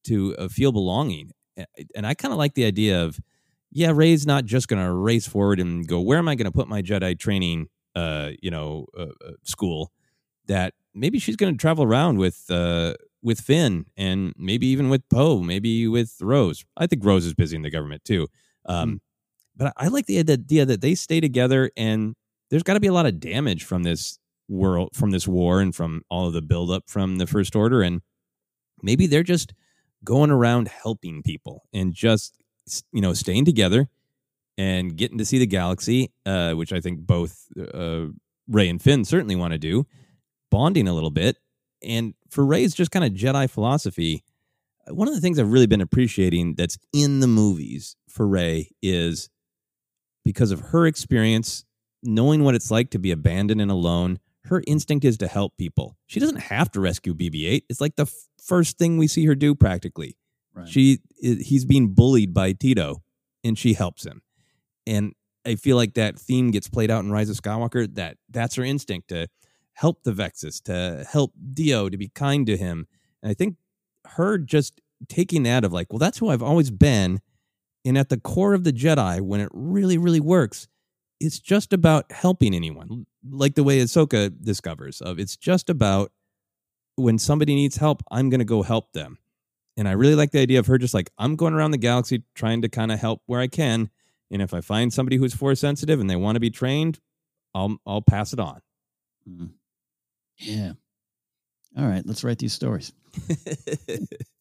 to 0.04 0.36
uh, 0.36 0.48
feel 0.48 0.72
belonging. 0.72 1.30
And 1.94 2.06
I 2.06 2.14
kind 2.14 2.32
of 2.32 2.38
like 2.38 2.54
the 2.54 2.64
idea 2.64 3.02
of, 3.02 3.18
yeah, 3.70 3.92
Rey's 3.94 4.26
not 4.26 4.44
just 4.44 4.68
going 4.68 4.84
to 4.84 4.92
race 4.92 5.26
forward 5.26 5.58
and 5.58 5.86
go, 5.86 6.00
where 6.00 6.18
am 6.18 6.28
I 6.28 6.34
going 6.34 6.50
to 6.50 6.52
put 6.52 6.68
my 6.68 6.82
Jedi 6.82 7.18
training, 7.18 7.68
uh, 7.94 8.30
you 8.40 8.50
know, 8.50 8.86
uh, 8.96 9.06
uh 9.24 9.32
school? 9.42 9.92
That 10.46 10.74
maybe 10.94 11.18
she's 11.18 11.36
going 11.36 11.52
to 11.52 11.58
travel 11.58 11.84
around 11.84 12.18
with 12.18 12.44
uh, 12.50 12.94
with 13.20 13.40
Finn 13.40 13.86
and 13.96 14.32
maybe 14.36 14.68
even 14.68 14.88
with 14.88 15.08
Poe, 15.08 15.40
maybe 15.40 15.88
with 15.88 16.14
Rose. 16.20 16.64
I 16.76 16.86
think 16.86 17.04
Rose 17.04 17.26
is 17.26 17.34
busy 17.34 17.56
in 17.56 17.62
the 17.62 17.70
government 17.70 18.04
too. 18.04 18.28
Um, 18.66 18.90
mm 18.90 19.00
but 19.56 19.72
I 19.76 19.88
like 19.88 20.06
the 20.06 20.18
idea 20.18 20.64
that 20.64 20.80
they 20.80 20.94
stay 20.94 21.20
together 21.20 21.70
and 21.76 22.14
there's 22.50 22.62
got 22.62 22.74
to 22.74 22.80
be 22.80 22.86
a 22.86 22.92
lot 22.92 23.06
of 23.06 23.20
damage 23.20 23.64
from 23.64 23.82
this 23.82 24.18
world, 24.48 24.90
from 24.94 25.10
this 25.10 25.26
war, 25.26 25.60
and 25.60 25.74
from 25.74 26.02
all 26.08 26.26
of 26.26 26.32
the 26.32 26.42
buildup 26.42 26.84
from 26.88 27.16
the 27.16 27.26
First 27.26 27.56
Order. 27.56 27.82
And 27.82 28.02
maybe 28.82 29.06
they're 29.06 29.22
just 29.22 29.54
going 30.04 30.30
around 30.30 30.68
helping 30.68 31.22
people 31.22 31.64
and 31.72 31.92
just, 31.92 32.40
you 32.92 33.00
know, 33.00 33.14
staying 33.14 33.44
together 33.44 33.88
and 34.58 34.96
getting 34.96 35.18
to 35.18 35.24
see 35.24 35.38
the 35.38 35.46
galaxy, 35.46 36.12
uh, 36.24 36.52
which 36.52 36.72
I 36.72 36.80
think 36.80 37.00
both 37.00 37.46
uh, 37.74 38.06
Rey 38.48 38.68
and 38.68 38.80
Finn 38.80 39.04
certainly 39.04 39.36
want 39.36 39.52
to 39.52 39.58
do, 39.58 39.86
bonding 40.50 40.88
a 40.88 40.94
little 40.94 41.10
bit. 41.10 41.36
And 41.82 42.14
for 42.30 42.44
Rey's 42.44 42.74
just 42.74 42.90
kind 42.90 43.04
of 43.04 43.12
Jedi 43.12 43.50
philosophy, 43.50 44.24
one 44.88 45.08
of 45.08 45.14
the 45.14 45.20
things 45.20 45.38
I've 45.38 45.52
really 45.52 45.66
been 45.66 45.80
appreciating 45.80 46.54
that's 46.54 46.78
in 46.92 47.20
the 47.20 47.26
movies 47.26 47.96
for 48.08 48.26
Rey 48.26 48.70
is 48.80 49.28
because 50.26 50.50
of 50.50 50.60
her 50.72 50.88
experience, 50.88 51.64
knowing 52.02 52.42
what 52.42 52.56
it's 52.56 52.68
like 52.68 52.90
to 52.90 52.98
be 52.98 53.12
abandoned 53.12 53.60
and 53.60 53.70
alone, 53.70 54.18
her 54.46 54.60
instinct 54.66 55.04
is 55.04 55.16
to 55.16 55.28
help 55.28 55.56
people. 55.56 55.96
She 56.06 56.18
doesn't 56.18 56.40
have 56.40 56.68
to 56.72 56.80
rescue 56.80 57.14
BB-8. 57.14 57.62
It's 57.68 57.80
like 57.80 57.94
the 57.94 58.02
f- 58.02 58.12
first 58.42 58.76
thing 58.76 58.98
we 58.98 59.06
see 59.06 59.24
her 59.26 59.36
do 59.36 59.54
practically. 59.54 60.16
Right. 60.52 60.68
She 60.68 60.98
he's 61.20 61.64
being 61.64 61.94
bullied 61.94 62.34
by 62.34 62.54
Teedo 62.54 63.02
and 63.44 63.56
she 63.56 63.74
helps 63.74 64.04
him. 64.04 64.22
And 64.84 65.12
I 65.46 65.54
feel 65.54 65.76
like 65.76 65.94
that 65.94 66.18
theme 66.18 66.50
gets 66.50 66.68
played 66.68 66.90
out 66.90 67.04
in 67.04 67.12
Rise 67.12 67.30
of 67.30 67.36
Skywalker 67.36 67.94
that 67.94 68.16
that's 68.28 68.56
her 68.56 68.64
instinct 68.64 69.08
to 69.10 69.28
help 69.74 70.02
the 70.02 70.12
Vexis, 70.12 70.60
to 70.62 71.06
help 71.08 71.34
D-O, 71.52 71.88
to 71.88 71.96
be 71.96 72.08
kind 72.08 72.46
to 72.48 72.56
him. 72.56 72.88
And 73.22 73.30
I 73.30 73.34
think 73.34 73.58
her 74.06 74.38
just 74.38 74.80
taking 75.08 75.44
that 75.44 75.62
of 75.62 75.72
like, 75.72 75.92
well, 75.92 76.00
that's 76.00 76.18
who 76.18 76.30
I've 76.30 76.42
always 76.42 76.72
been 76.72 77.20
and 77.86 77.96
at 77.96 78.08
the 78.08 78.18
core 78.18 78.52
of 78.52 78.64
the 78.64 78.72
Jedi, 78.72 79.20
when 79.20 79.40
it 79.40 79.48
really, 79.52 79.96
really 79.96 80.20
works, 80.20 80.68
it's 81.20 81.38
just 81.38 81.72
about 81.72 82.10
helping 82.10 82.54
anyone, 82.54 83.06
like 83.28 83.54
the 83.54 83.64
way 83.64 83.78
Ahsoka 83.78 84.32
discovers 84.42 85.00
of 85.00 85.18
it's 85.18 85.36
just 85.36 85.70
about 85.70 86.12
when 86.96 87.18
somebody 87.18 87.54
needs 87.54 87.76
help, 87.76 88.02
I'm 88.10 88.28
going 88.28 88.40
to 88.40 88.44
go 88.44 88.62
help 88.62 88.92
them. 88.92 89.18
And 89.76 89.86
I 89.86 89.92
really 89.92 90.14
like 90.14 90.32
the 90.32 90.40
idea 90.40 90.58
of 90.58 90.66
her 90.66 90.78
just 90.78 90.94
like, 90.94 91.10
I'm 91.18 91.36
going 91.36 91.54
around 91.54 91.70
the 91.70 91.78
galaxy 91.78 92.24
trying 92.34 92.62
to 92.62 92.68
kind 92.68 92.90
of 92.90 92.98
help 92.98 93.22
where 93.26 93.40
I 93.40 93.46
can. 93.46 93.90
And 94.30 94.42
if 94.42 94.52
I 94.52 94.60
find 94.60 94.92
somebody 94.92 95.16
who's 95.16 95.34
force 95.34 95.60
sensitive 95.60 96.00
and 96.00 96.10
they 96.10 96.16
want 96.16 96.36
to 96.36 96.40
be 96.40 96.50
trained, 96.50 96.98
I'll 97.54 97.76
I'll 97.86 98.02
pass 98.02 98.32
it 98.32 98.40
on. 98.40 98.60
Mm. 99.28 99.50
Yeah. 100.38 100.72
All 101.78 101.86
right, 101.86 102.04
let's 102.04 102.24
write 102.24 102.38
these 102.38 102.52
stories. 102.52 102.92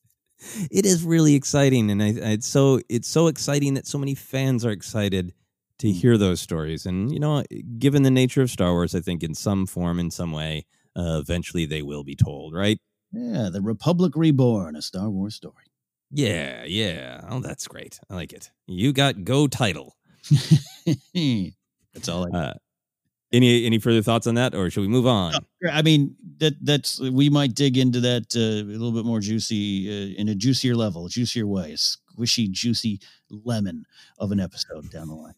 it 0.71 0.85
is 0.85 1.03
really 1.03 1.35
exciting, 1.35 1.91
and 1.91 2.01
I, 2.01 2.07
it's 2.33 2.47
so 2.47 2.79
it's 2.89 3.07
so 3.07 3.27
exciting 3.27 3.73
that 3.75 3.87
so 3.87 3.97
many 3.97 4.15
fans 4.15 4.65
are 4.65 4.71
excited 4.71 5.33
to 5.79 5.87
mm. 5.87 5.93
hear 5.93 6.17
those 6.17 6.41
stories. 6.41 6.85
And 6.85 7.11
you 7.11 7.19
know, 7.19 7.43
given 7.79 8.03
the 8.03 8.11
nature 8.11 8.41
of 8.41 8.49
Star 8.49 8.71
Wars, 8.71 8.95
I 8.95 8.99
think 8.99 9.23
in 9.23 9.35
some 9.35 9.65
form, 9.65 9.99
in 9.99 10.11
some 10.11 10.31
way, 10.31 10.65
uh, 10.95 11.19
eventually 11.21 11.65
they 11.65 11.81
will 11.81 12.03
be 12.03 12.15
told, 12.15 12.53
right? 12.53 12.77
Yeah, 13.11 13.49
the 13.51 13.61
Republic 13.61 14.13
Reborn, 14.15 14.75
a 14.75 14.81
Star 14.81 15.09
Wars 15.09 15.35
story. 15.35 15.65
Yeah, 16.11 16.63
yeah. 16.65 17.21
Oh, 17.29 17.39
that's 17.39 17.67
great. 17.67 17.99
I 18.09 18.15
like 18.15 18.33
it. 18.33 18.51
You 18.67 18.93
got 18.93 19.23
go 19.23 19.47
title. 19.47 19.95
that's 21.93 22.09
all 22.09 22.27
I. 22.33 22.37
Uh, 22.37 22.53
any 23.31 23.65
any 23.65 23.79
further 23.79 24.01
thoughts 24.01 24.27
on 24.27 24.35
that, 24.35 24.55
or 24.55 24.69
should 24.69 24.81
we 24.81 24.87
move 24.87 25.07
on? 25.07 25.33
I 25.71 25.81
mean, 25.81 26.15
that 26.37 26.53
that's 26.63 26.99
we 26.99 27.29
might 27.29 27.55
dig 27.55 27.77
into 27.77 27.99
that 28.01 28.35
uh, 28.35 28.39
a 28.39 28.77
little 28.77 28.91
bit 28.91 29.05
more 29.05 29.19
juicy 29.19 29.89
uh, 29.89 30.19
in 30.19 30.29
a 30.29 30.35
juicier 30.35 30.75
level, 30.75 31.07
juicier 31.07 31.47
way, 31.47 31.73
a 31.73 31.75
squishy, 31.75 32.49
juicy 32.49 32.99
lemon 33.29 33.85
of 34.19 34.31
an 34.31 34.39
episode 34.39 34.89
down 34.91 35.07
the 35.07 35.15
line. 35.15 35.33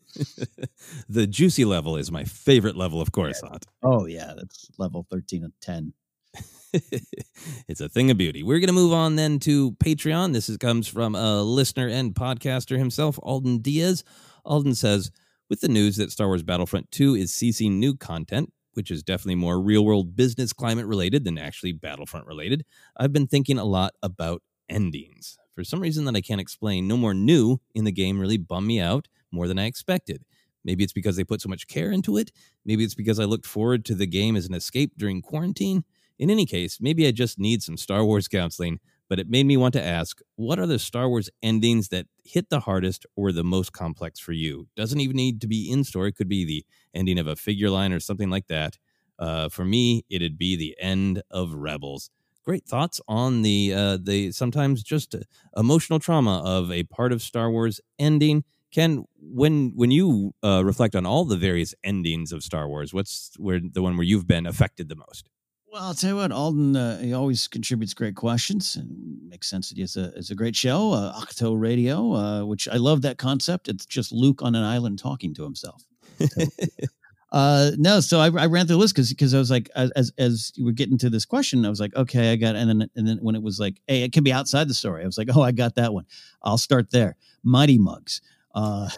the 1.09 1.27
juicy 1.27 1.65
level 1.65 1.97
is 1.97 2.11
my 2.11 2.23
favorite 2.23 2.75
level 2.75 3.01
of 3.01 3.11
course. 3.11 3.41
Yeah. 3.43 3.57
Oh 3.83 4.05
yeah, 4.05 4.33
that's 4.35 4.69
level 4.77 5.05
thirteen 5.09 5.43
of 5.43 5.51
ten. 5.61 5.93
it's 7.67 7.81
a 7.81 7.89
thing 7.89 8.11
of 8.11 8.17
beauty. 8.17 8.43
We're 8.43 8.59
going 8.59 8.67
to 8.67 8.73
move 8.73 8.93
on 8.93 9.15
then 9.15 9.39
to 9.39 9.71
Patreon. 9.73 10.33
This 10.33 10.49
is, 10.49 10.57
comes 10.57 10.87
from 10.87 11.15
a 11.15 11.41
listener 11.41 11.87
and 11.87 12.13
podcaster 12.13 12.77
himself, 12.77 13.17
Alden 13.23 13.59
Diaz. 13.59 14.03
Alden 14.45 14.75
says, 14.75 15.11
with 15.49 15.61
the 15.61 15.67
news 15.67 15.95
that 15.97 16.11
Star 16.11 16.27
Wars 16.27 16.43
Battlefront 16.43 16.91
2 16.91 17.15
is 17.15 17.33
ceasing 17.33 17.79
new 17.79 17.95
content, 17.95 18.51
which 18.73 18.91
is 18.91 19.03
definitely 19.03 19.35
more 19.35 19.59
real 19.59 19.85
world 19.85 20.15
business 20.15 20.53
climate 20.53 20.85
related 20.85 21.23
than 21.23 21.37
actually 21.37 21.71
Battlefront 21.71 22.27
related, 22.27 22.65
I've 22.97 23.13
been 23.13 23.27
thinking 23.27 23.57
a 23.57 23.65
lot 23.65 23.93
about 24.03 24.43
endings. 24.69 25.37
For 25.55 25.63
some 25.63 25.79
reason 25.79 26.05
that 26.05 26.15
I 26.15 26.21
can't 26.21 26.41
explain, 26.41 26.87
no 26.87 26.97
more 26.97 27.13
new 27.13 27.59
in 27.73 27.85
the 27.85 27.91
game 27.91 28.19
really 28.19 28.37
bummed 28.37 28.67
me 28.67 28.79
out 28.79 29.07
more 29.31 29.47
than 29.47 29.57
I 29.57 29.65
expected. 29.65 30.23
Maybe 30.63 30.83
it's 30.83 30.93
because 30.93 31.15
they 31.15 31.23
put 31.23 31.41
so 31.41 31.49
much 31.49 31.67
care 31.67 31.91
into 31.91 32.17
it. 32.17 32.31
Maybe 32.65 32.83
it's 32.83 32.93
because 32.93 33.19
I 33.19 33.23
looked 33.23 33.45
forward 33.45 33.85
to 33.85 33.95
the 33.95 34.05
game 34.05 34.35
as 34.35 34.45
an 34.45 34.53
escape 34.53 34.91
during 34.97 35.21
quarantine. 35.21 35.83
In 36.19 36.29
any 36.29 36.45
case, 36.45 36.79
maybe 36.81 37.07
I 37.07 37.11
just 37.11 37.39
need 37.39 37.63
some 37.63 37.77
Star 37.77 38.03
Wars 38.03 38.27
counseling 38.27 38.79
but 39.09 39.19
it 39.19 39.29
made 39.29 39.45
me 39.45 39.57
want 39.57 39.73
to 39.73 39.83
ask 39.83 40.19
what 40.35 40.59
are 40.59 40.67
the 40.67 40.79
Star 40.79 41.09
Wars 41.09 41.29
endings 41.41 41.89
that 41.89 42.07
hit 42.23 42.49
the 42.49 42.61
hardest 42.61 43.05
or 43.15 43.31
the 43.31 43.43
most 43.43 43.73
complex 43.73 44.19
for 44.19 44.33
you? 44.33 44.67
Doesn't 44.75 44.99
even 44.99 45.15
need 45.15 45.41
to 45.41 45.47
be 45.47 45.71
in 45.71 45.83
story, 45.83 46.09
it 46.09 46.15
could 46.15 46.29
be 46.29 46.45
the 46.45 46.65
ending 46.93 47.19
of 47.19 47.27
a 47.27 47.35
figure 47.35 47.69
line 47.69 47.93
or 47.93 47.99
something 47.99 48.29
like 48.29 48.47
that. 48.47 48.77
Uh, 49.19 49.49
for 49.49 49.65
me, 49.65 50.03
it'd 50.09 50.37
be 50.37 50.55
the 50.55 50.75
end 50.79 51.21
of 51.31 51.53
Rebels. 51.53 52.09
Great 52.45 52.65
thoughts 52.65 53.01
on 53.07 53.41
the 53.41 53.73
uh, 53.73 53.97
the 54.01 54.31
sometimes 54.31 54.81
just 54.81 55.15
emotional 55.57 55.99
trauma 55.99 56.41
of 56.45 56.71
a 56.71 56.83
part 56.83 57.11
of 57.11 57.21
Star 57.21 57.51
Wars 57.51 57.81
ending. 57.99 58.43
Ken, 58.71 59.03
when 59.19 59.73
when 59.75 59.91
you 59.91 60.33
uh, 60.43 60.63
reflect 60.63 60.95
on 60.95 61.05
all 61.05 61.25
the 61.25 61.35
various 61.35 61.73
endings 61.83 62.31
of 62.31 62.43
Star 62.43 62.67
Wars, 62.69 62.93
what's 62.93 63.31
where 63.37 63.59
the 63.59 63.81
one 63.81 63.97
where 63.97 64.05
you've 64.05 64.27
been 64.27 64.45
affected 64.45 64.87
the 64.87 64.95
most? 64.95 65.29
Well, 65.71 65.83
I'll 65.83 65.93
tell 65.93 66.11
you 66.11 66.15
what, 66.15 66.31
Alden, 66.31 66.75
uh, 66.77 66.99
he 66.99 67.13
always 67.13 67.47
contributes 67.47 67.93
great 67.93 68.15
questions 68.15 68.77
and 68.77 69.27
makes 69.27 69.49
sense 69.49 69.69
that 69.69 69.77
it's 69.77 69.97
a, 69.97 70.13
it's 70.15 70.31
a 70.31 70.35
great 70.35 70.55
show, 70.55 70.93
uh, 70.93 71.19
Ahch-To 71.19 71.55
Radio, 71.55 72.13
uh, 72.13 72.45
which 72.45 72.69
I 72.69 72.77
love 72.77 73.01
that 73.01 73.17
concept. 73.17 73.67
It's 73.67 73.85
just 73.85 74.13
Luke 74.13 74.41
on 74.41 74.55
an 74.55 74.63
island 74.63 74.97
talking 74.97 75.33
to 75.35 75.43
himself. 75.43 75.83
So, 76.19 76.45
uh, 77.33 77.71
no, 77.77 77.99
so 77.99 78.19
I, 78.19 78.27
I 78.27 78.45
ran 78.45 78.65
through 78.65 78.77
the 78.77 78.77
list 78.77 78.95
because 78.95 79.09
because 79.09 79.33
I 79.33 79.39
was 79.39 79.51
like, 79.51 79.69
as 79.75 80.11
as 80.17 80.53
you 80.55 80.63
were 80.65 80.71
getting 80.71 80.97
to 80.99 81.09
this 81.09 81.25
question, 81.25 81.65
I 81.65 81.69
was 81.69 81.81
like, 81.81 81.95
okay, 81.95 82.31
I 82.31 82.37
got, 82.37 82.55
and 82.55 82.69
then 82.69 82.89
and 82.95 83.07
then 83.07 83.17
when 83.17 83.35
it 83.35 83.43
was 83.43 83.59
like, 83.59 83.81
hey, 83.87 84.03
it 84.03 84.13
can 84.13 84.23
be 84.23 84.31
outside 84.31 84.69
the 84.69 84.73
story, 84.73 85.03
I 85.03 85.05
was 85.05 85.17
like, 85.17 85.29
oh, 85.35 85.41
I 85.41 85.51
got 85.51 85.75
that 85.75 85.93
one. 85.93 86.05
I'll 86.41 86.57
start 86.57 86.91
there. 86.91 87.17
Mighty 87.43 87.77
Mugs. 87.77 88.21
Uh, 88.57 88.89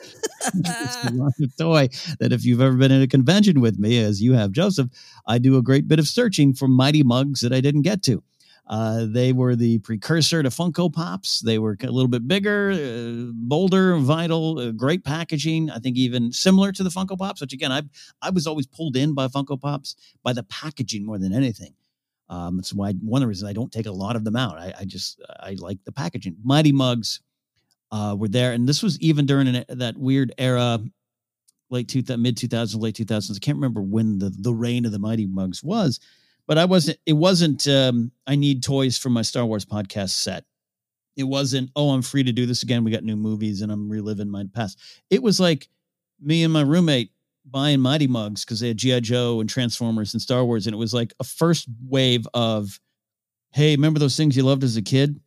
toy 1.59 1.89
that 2.19 2.31
if 2.31 2.45
you've 2.45 2.61
ever 2.61 2.77
been 2.77 2.93
in 2.93 3.01
a 3.01 3.07
convention 3.07 3.59
with 3.59 3.77
me, 3.77 3.99
as 3.99 4.21
you 4.21 4.31
have, 4.33 4.53
Joseph, 4.53 4.87
I 5.27 5.37
do 5.37 5.57
a 5.57 5.61
great 5.61 5.85
bit 5.85 5.99
of 5.99 6.07
searching 6.07 6.53
for 6.53 6.69
mighty 6.69 7.03
mugs 7.03 7.41
that 7.41 7.51
I 7.51 7.59
didn't 7.59 7.81
get 7.81 8.01
to. 8.03 8.23
Uh, 8.67 9.05
they 9.09 9.33
were 9.33 9.57
the 9.57 9.79
precursor 9.79 10.41
to 10.43 10.49
Funko 10.49 10.93
Pops. 10.93 11.41
They 11.41 11.59
were 11.59 11.75
a 11.81 11.87
little 11.87 12.07
bit 12.07 12.25
bigger, 12.25 12.71
uh, 12.71 13.31
bolder, 13.33 13.97
vital, 13.97 14.59
uh, 14.59 14.71
great 14.71 15.03
packaging. 15.03 15.71
I 15.71 15.79
think 15.79 15.97
even 15.97 16.31
similar 16.31 16.71
to 16.71 16.83
the 16.83 16.89
Funko 16.89 17.17
Pops, 17.17 17.41
which 17.41 17.51
again, 17.51 17.71
I 17.71 17.81
I 18.21 18.29
was 18.29 18.47
always 18.47 18.67
pulled 18.67 18.95
in 18.95 19.13
by 19.13 19.27
Funko 19.27 19.59
Pops 19.59 19.95
by 20.23 20.31
the 20.31 20.43
packaging 20.43 21.05
more 21.05 21.17
than 21.17 21.33
anything. 21.33 21.73
Um, 22.29 22.57
that's 22.57 22.73
why 22.73 22.93
one 22.93 23.21
of 23.21 23.25
the 23.25 23.27
reasons 23.27 23.49
I 23.49 23.53
don't 23.53 23.71
take 23.71 23.87
a 23.87 23.91
lot 23.91 24.15
of 24.15 24.23
them 24.23 24.37
out. 24.37 24.57
I, 24.57 24.71
I 24.79 24.85
just 24.85 25.19
I 25.39 25.57
like 25.59 25.79
the 25.83 25.91
packaging. 25.91 26.37
Mighty 26.43 26.71
Mugs 26.71 27.21
uh, 27.91 28.15
were 28.17 28.27
there, 28.27 28.53
and 28.53 28.67
this 28.67 28.83
was 28.83 28.99
even 28.99 29.25
during 29.25 29.47
an, 29.47 29.65
that 29.69 29.97
weird 29.97 30.33
era, 30.37 30.79
late 31.69 31.87
two 31.87 32.03
mid 32.17 32.37
two 32.37 32.47
thousands, 32.47 32.81
late 32.81 32.95
two 32.95 33.05
thousands. 33.05 33.37
I 33.37 33.43
can't 33.43 33.57
remember 33.57 33.81
when 33.81 34.19
the 34.19 34.29
the 34.29 34.53
reign 34.53 34.85
of 34.85 34.91
the 34.91 34.99
Mighty 34.99 35.25
Mugs 35.25 35.63
was, 35.63 35.99
but 36.47 36.57
I 36.57 36.65
wasn't. 36.65 36.99
It 37.05 37.13
wasn't. 37.13 37.67
Um, 37.67 38.11
I 38.27 38.35
need 38.35 38.63
toys 38.63 38.97
for 38.97 39.09
my 39.09 39.21
Star 39.21 39.45
Wars 39.45 39.65
podcast 39.65 40.11
set. 40.11 40.45
It 41.15 41.23
wasn't. 41.23 41.71
Oh, 41.75 41.91
I'm 41.91 42.01
free 42.01 42.23
to 42.23 42.31
do 42.31 42.45
this 42.45 42.63
again. 42.63 42.83
We 42.83 42.91
got 42.91 43.03
new 43.03 43.15
movies, 43.15 43.61
and 43.61 43.71
I'm 43.71 43.89
reliving 43.89 44.29
my 44.29 44.45
past. 44.53 44.79
It 45.09 45.23
was 45.23 45.39
like 45.39 45.67
me 46.21 46.43
and 46.43 46.53
my 46.53 46.61
roommate 46.61 47.11
buying 47.45 47.79
Mighty 47.79 48.07
Mugs 48.07 48.45
because 48.45 48.59
they 48.59 48.69
had 48.69 48.77
GI 48.77 49.01
Joe 49.01 49.39
and 49.39 49.49
Transformers 49.49 50.13
and 50.13 50.21
Star 50.21 50.45
Wars, 50.45 50.67
and 50.67 50.73
it 50.73 50.77
was 50.77 50.93
like 50.93 51.13
a 51.19 51.23
first 51.23 51.67
wave 51.87 52.27
of, 52.33 52.79
hey, 53.51 53.75
remember 53.75 53.99
those 53.99 54.17
things 54.17 54.37
you 54.37 54.43
loved 54.43 54.63
as 54.63 54.77
a 54.77 54.81
kid? 54.81 55.19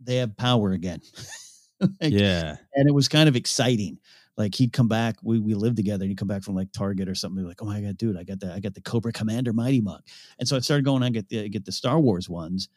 They 0.00 0.16
have 0.16 0.36
power 0.36 0.72
again. 0.72 1.00
like, 2.00 2.12
yeah, 2.12 2.56
and 2.74 2.88
it 2.88 2.92
was 2.92 3.08
kind 3.08 3.28
of 3.28 3.36
exciting. 3.36 3.98
Like 4.36 4.54
he'd 4.54 4.72
come 4.72 4.88
back, 4.88 5.16
we 5.22 5.38
we 5.38 5.54
lived 5.54 5.76
together, 5.76 6.04
and 6.04 6.10
he'd 6.10 6.18
come 6.18 6.28
back 6.28 6.42
from 6.42 6.54
like 6.54 6.70
Target 6.72 7.08
or 7.08 7.14
something. 7.14 7.44
Like, 7.44 7.62
oh 7.62 7.66
my 7.66 7.80
god, 7.80 7.96
dude, 7.96 8.18
I 8.18 8.24
got 8.24 8.38
the 8.38 8.52
I 8.52 8.60
got 8.60 8.74
the 8.74 8.82
Cobra 8.82 9.12
Commander 9.12 9.52
Mighty 9.52 9.80
Mug, 9.80 10.02
and 10.38 10.46
so 10.46 10.56
I 10.56 10.60
started 10.60 10.84
going. 10.84 11.02
I 11.02 11.08
get 11.08 11.28
the 11.28 11.48
get 11.48 11.64
the 11.64 11.72
Star 11.72 11.98
Wars 11.98 12.28
ones, 12.28 12.68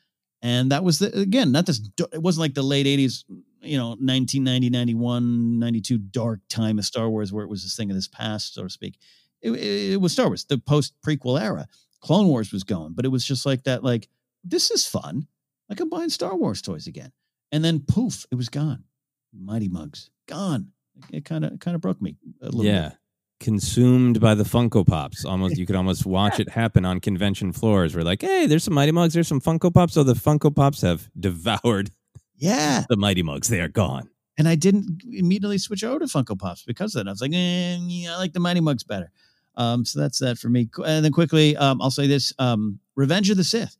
and 0.42 0.72
that 0.72 0.86
was 0.86 1.00
the 1.00 1.18
again 1.20 1.52
not 1.52 1.66
this. 1.66 1.82
It 2.14 2.22
wasn't 2.22 2.42
like 2.42 2.54
the 2.54 2.64
late 2.64 2.86
'80s, 2.86 3.26
you 3.62 3.78
know, 3.78 3.90
1990, 3.90 4.70
91, 4.70 5.60
92 5.60 5.98
dark 5.98 6.40
time 6.48 6.80
of 6.80 6.86
Star 6.86 7.10
Wars 7.10 7.34
where 7.34 7.44
it 7.44 7.50
was 7.50 7.64
this 7.64 7.76
thing 7.76 7.90
of 7.92 7.96
this 7.96 8.08
past, 8.08 8.54
so 8.54 8.64
to 8.64 8.70
speak. 8.70 8.98
It, 9.42 9.52
it, 9.52 9.94
it 9.94 10.02
was 10.02 10.14
Star 10.14 10.28
Wars, 10.28 10.46
the 10.46 10.58
post 10.58 10.94
prequel 11.06 11.42
era. 11.42 11.68
Clone 12.00 12.28
Wars 12.28 12.54
was 12.54 12.64
going, 12.64 12.94
but 12.94 13.04
it 13.04 13.10
was 13.10 13.26
just 13.26 13.46
like 13.46 13.64
that. 13.64 13.84
Like 13.84 14.08
this 14.46 14.72
is 14.72 14.88
fun. 14.88 15.28
Like 15.68 15.82
I'm 15.82 15.90
buying 15.90 16.10
Star 16.10 16.38
Wars 16.38 16.62
toys 16.62 16.88
again, 16.88 17.12
and 17.52 17.66
then 17.66 17.82
poof, 17.82 18.26
it 18.32 18.36
was 18.36 18.48
gone. 18.48 18.86
Mighty 19.34 19.68
Mugs 19.68 20.10
gone. 20.28 20.72
It 21.12 21.26
kind 21.26 21.46
of 21.46 21.60
kind 21.60 21.76
of 21.76 21.82
broke 21.82 22.02
me 22.02 22.16
a 22.42 22.46
little 22.46 22.66
yeah. 22.66 22.90
bit. 22.90 22.98
Consumed 23.40 24.20
by 24.20 24.36
the 24.36 24.44
Funko 24.44 24.86
Pops. 24.86 25.24
Almost, 25.24 25.58
you 25.58 25.66
could 25.66 25.78
almost 25.78 26.06
watch 26.06 26.40
it 26.42 26.50
happen 26.50 26.84
on 26.84 27.00
convention 27.00 27.54
floors. 27.54 27.96
We're 27.96 28.02
like, 28.02 28.22
hey, 28.22 28.48
there's 28.48 28.66
some 28.66 28.74
Mighty 28.74 28.92
Mugs, 28.92 29.14
there's 29.14 29.30
some 29.30 29.40
Funko 29.40 29.74
Pops. 29.74 29.94
So 29.94 30.04
the 30.04 30.14
Funko 30.14 30.54
Pops 30.54 30.82
have 30.82 31.10
devoured 31.20 31.92
Yeah, 32.36 32.84
the 32.90 32.98
Mighty 32.98 33.24
Mugs. 33.24 33.48
They 33.48 33.62
are 33.62 33.70
gone. 33.70 34.10
and 34.38 34.48
I 34.48 34.56
didn't 34.56 35.04
immediately 35.10 35.58
switch 35.58 35.86
over 35.86 36.00
to 36.00 36.06
Funko 36.06 36.38
Pops 36.38 36.64
because 36.64 36.96
of 36.96 37.06
that. 37.06 37.10
I 37.10 37.14
was 37.14 37.22
like, 37.22 37.32
eh, 37.34 37.78
yeah, 37.82 38.16
I 38.16 38.18
like 38.18 38.34
the 38.34 38.40
Mighty 38.42 38.60
Mugs 38.60 38.84
better. 38.84 39.10
Um, 39.56 39.86
so 39.86 40.00
that's 40.02 40.20
that 40.20 40.38
for 40.38 40.50
me. 40.50 40.70
And 40.86 41.04
then 41.06 41.12
quickly, 41.14 41.56
um, 41.56 41.82
I'll 41.82 41.92
say 41.92 42.08
this: 42.08 42.34
um, 42.40 42.80
Revenge 42.98 43.30
of 43.30 43.38
the 43.38 43.44
Sith, 43.46 43.78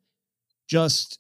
just 0.68 1.20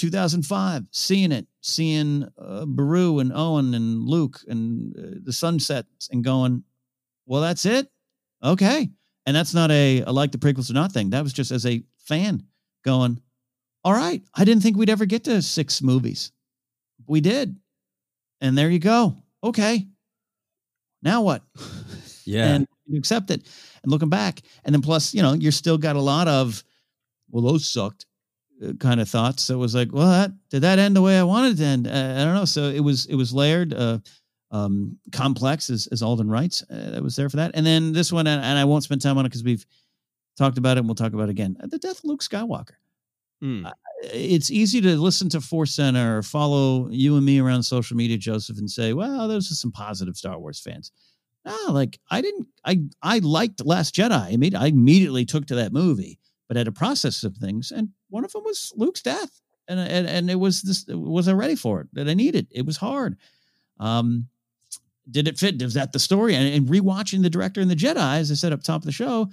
2005, 0.00 0.84
seeing 0.90 1.32
it, 1.32 1.46
seeing 1.60 2.26
uh, 2.38 2.64
Beru 2.66 3.18
and 3.18 3.32
Owen 3.34 3.74
and 3.74 4.08
Luke 4.08 4.40
and 4.48 4.96
uh, 4.96 5.18
the 5.22 5.32
sunsets, 5.32 6.08
and 6.10 6.24
going, 6.24 6.64
well, 7.26 7.40
that's 7.40 7.66
it, 7.66 7.88
okay. 8.42 8.90
And 9.26 9.36
that's 9.36 9.54
not 9.54 9.70
a 9.70 10.02
I 10.02 10.10
like 10.10 10.32
the 10.32 10.38
prequels 10.38 10.70
or 10.70 10.74
not 10.74 10.92
thing. 10.92 11.10
That 11.10 11.22
was 11.22 11.32
just 11.32 11.50
as 11.50 11.66
a 11.66 11.82
fan 11.98 12.42
going, 12.84 13.20
all 13.84 13.92
right. 13.92 14.22
I 14.34 14.44
didn't 14.44 14.62
think 14.62 14.76
we'd 14.76 14.90
ever 14.90 15.06
get 15.06 15.24
to 15.24 15.42
six 15.42 15.82
movies. 15.82 16.32
We 17.06 17.20
did. 17.20 17.56
And 18.40 18.56
there 18.56 18.70
you 18.70 18.78
go. 18.78 19.22
Okay. 19.44 19.86
Now 21.02 21.22
what? 21.22 21.42
Yeah. 22.26 22.54
And 22.54 22.68
you 22.86 22.96
accept 22.96 23.30
it. 23.30 23.44
And 23.82 23.90
looking 23.90 24.10
back, 24.10 24.42
and 24.64 24.72
then 24.72 24.82
plus, 24.82 25.14
you 25.14 25.22
know, 25.22 25.32
you're 25.32 25.50
still 25.50 25.78
got 25.78 25.96
a 25.96 26.00
lot 26.00 26.28
of, 26.28 26.62
well, 27.30 27.42
those 27.42 27.68
sucked 27.68 28.06
kind 28.78 29.00
of 29.00 29.08
thoughts. 29.08 29.42
So 29.42 29.54
it 29.54 29.58
was 29.58 29.74
like, 29.74 29.92
well, 29.92 30.08
that, 30.10 30.32
did 30.50 30.60
that 30.62 30.78
end 30.78 30.94
the 30.96 31.02
way 31.02 31.18
I 31.18 31.22
wanted 31.22 31.52
it 31.54 31.56
to 31.58 31.64
end? 31.64 31.86
Uh, 31.86 31.90
I 31.90 32.24
don't 32.24 32.34
know. 32.34 32.44
So 32.44 32.64
it 32.64 32.80
was, 32.80 33.06
it 33.06 33.14
was 33.14 33.32
layered, 33.32 33.72
uh, 33.74 33.98
um, 34.50 34.98
complex 35.12 35.70
as, 35.70 35.86
as 35.92 36.02
Alden 36.02 36.28
writes. 36.28 36.62
Uh, 36.70 36.90
that 36.90 37.02
was 37.02 37.16
there 37.16 37.28
for 37.28 37.36
that. 37.36 37.52
And 37.54 37.64
then 37.64 37.92
this 37.92 38.12
one, 38.12 38.26
and, 38.26 38.42
and 38.42 38.58
I 38.58 38.64
won't 38.64 38.84
spend 38.84 39.00
time 39.00 39.16
on 39.16 39.24
it 39.24 39.28
because 39.28 39.44
we've 39.44 39.64
talked 40.36 40.58
about 40.58 40.76
it 40.76 40.80
and 40.80 40.88
we'll 40.88 40.94
talk 40.96 41.12
about 41.12 41.28
it 41.28 41.30
again. 41.30 41.56
Uh, 41.62 41.66
The 41.68 41.78
death 41.78 41.98
of 41.98 42.04
Luke 42.04 42.22
Skywalker 42.22 42.74
Hmm. 43.42 43.66
it's 44.02 44.50
easy 44.50 44.82
to 44.82 44.96
listen 45.00 45.30
to 45.30 45.40
Force 45.40 45.72
Center 45.72 46.18
or 46.18 46.22
follow 46.22 46.90
you 46.90 47.16
and 47.16 47.24
me 47.24 47.38
around 47.40 47.62
social 47.62 47.96
media, 47.96 48.18
Joseph, 48.18 48.58
and 48.58 48.70
say, 48.70 48.92
"Well, 48.92 49.28
those 49.28 49.50
are 49.50 49.54
some 49.54 49.72
positive 49.72 50.14
Star 50.16 50.38
Wars 50.38 50.60
fans." 50.60 50.92
No, 51.46 51.56
like 51.70 51.98
I 52.10 52.20
didn't. 52.20 52.48
I 52.66 52.82
I 53.00 53.20
liked 53.20 53.64
Last 53.64 53.94
Jedi. 53.94 54.34
I 54.34 54.36
mean, 54.36 54.54
I 54.54 54.66
immediately 54.66 55.24
took 55.24 55.46
to 55.46 55.54
that 55.54 55.72
movie, 55.72 56.18
but 56.48 56.58
had 56.58 56.66
to 56.66 56.72
process 56.72 57.16
some 57.16 57.32
things, 57.32 57.70
and 57.70 57.88
one 58.10 58.24
of 58.24 58.32
them 58.32 58.42
was 58.44 58.72
Luke's 58.76 59.02
death, 59.02 59.40
and 59.68 59.80
and 59.80 60.06
and 60.06 60.30
it 60.30 60.36
was 60.36 60.62
this. 60.62 60.84
Was 60.88 61.28
I 61.28 61.32
ready 61.32 61.56
for 61.56 61.80
it? 61.80 61.88
That 61.94 62.08
I 62.08 62.14
needed? 62.14 62.48
It 62.50 62.66
was 62.66 62.76
hard. 62.76 63.16
Um, 63.78 64.28
did 65.10 65.26
it 65.26 65.38
fit? 65.38 65.60
Was 65.62 65.74
that 65.74 65.92
the 65.92 65.98
story? 65.98 66.34
And, 66.34 66.46
and 66.54 66.68
rewatching 66.68 67.22
the 67.22 67.30
director 67.30 67.60
and 67.60 67.70
the 67.70 67.76
Jedi, 67.76 68.18
as 68.18 68.30
I 68.30 68.34
said 68.34 68.52
up 68.52 68.62
top 68.62 68.82
of 68.82 68.86
the 68.86 68.92
show, 68.92 69.28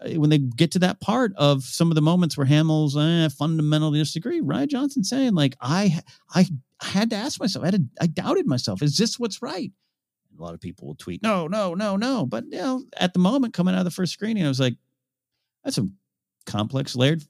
uh, 0.00 0.10
when 0.10 0.30
they 0.30 0.38
get 0.38 0.72
to 0.72 0.78
that 0.80 1.00
part 1.00 1.32
of 1.36 1.64
some 1.64 1.90
of 1.90 1.94
the 1.94 2.02
moments 2.02 2.36
where 2.36 2.46
Hamill's 2.46 2.96
eh, 2.96 3.28
fundamentally 3.28 3.98
disagree, 3.98 4.40
Rian 4.40 4.68
Johnson 4.68 5.04
saying 5.04 5.34
like, 5.34 5.56
I, 5.60 6.00
I, 6.34 6.46
had 6.82 7.08
to 7.10 7.16
ask 7.16 7.40
myself, 7.40 7.64
I 7.64 7.68
had 7.68 7.88
I 8.00 8.06
doubted 8.06 8.46
myself. 8.46 8.82
Is 8.82 8.98
this 8.98 9.18
what's 9.18 9.40
right? 9.40 9.72
A 10.38 10.42
lot 10.42 10.52
of 10.52 10.60
people 10.60 10.86
will 10.86 10.94
tweet, 10.94 11.22
no, 11.22 11.46
no, 11.46 11.72
no, 11.72 11.96
no. 11.96 12.26
But 12.26 12.44
you 12.50 12.58
know, 12.58 12.84
at 12.98 13.14
the 13.14 13.18
moment 13.18 13.54
coming 13.54 13.74
out 13.74 13.78
of 13.78 13.86
the 13.86 13.90
first 13.90 14.12
screening, 14.12 14.44
I 14.44 14.48
was 14.48 14.60
like, 14.60 14.76
that's 15.64 15.76
some 15.76 15.94
complex, 16.44 16.94
layered 16.94 17.22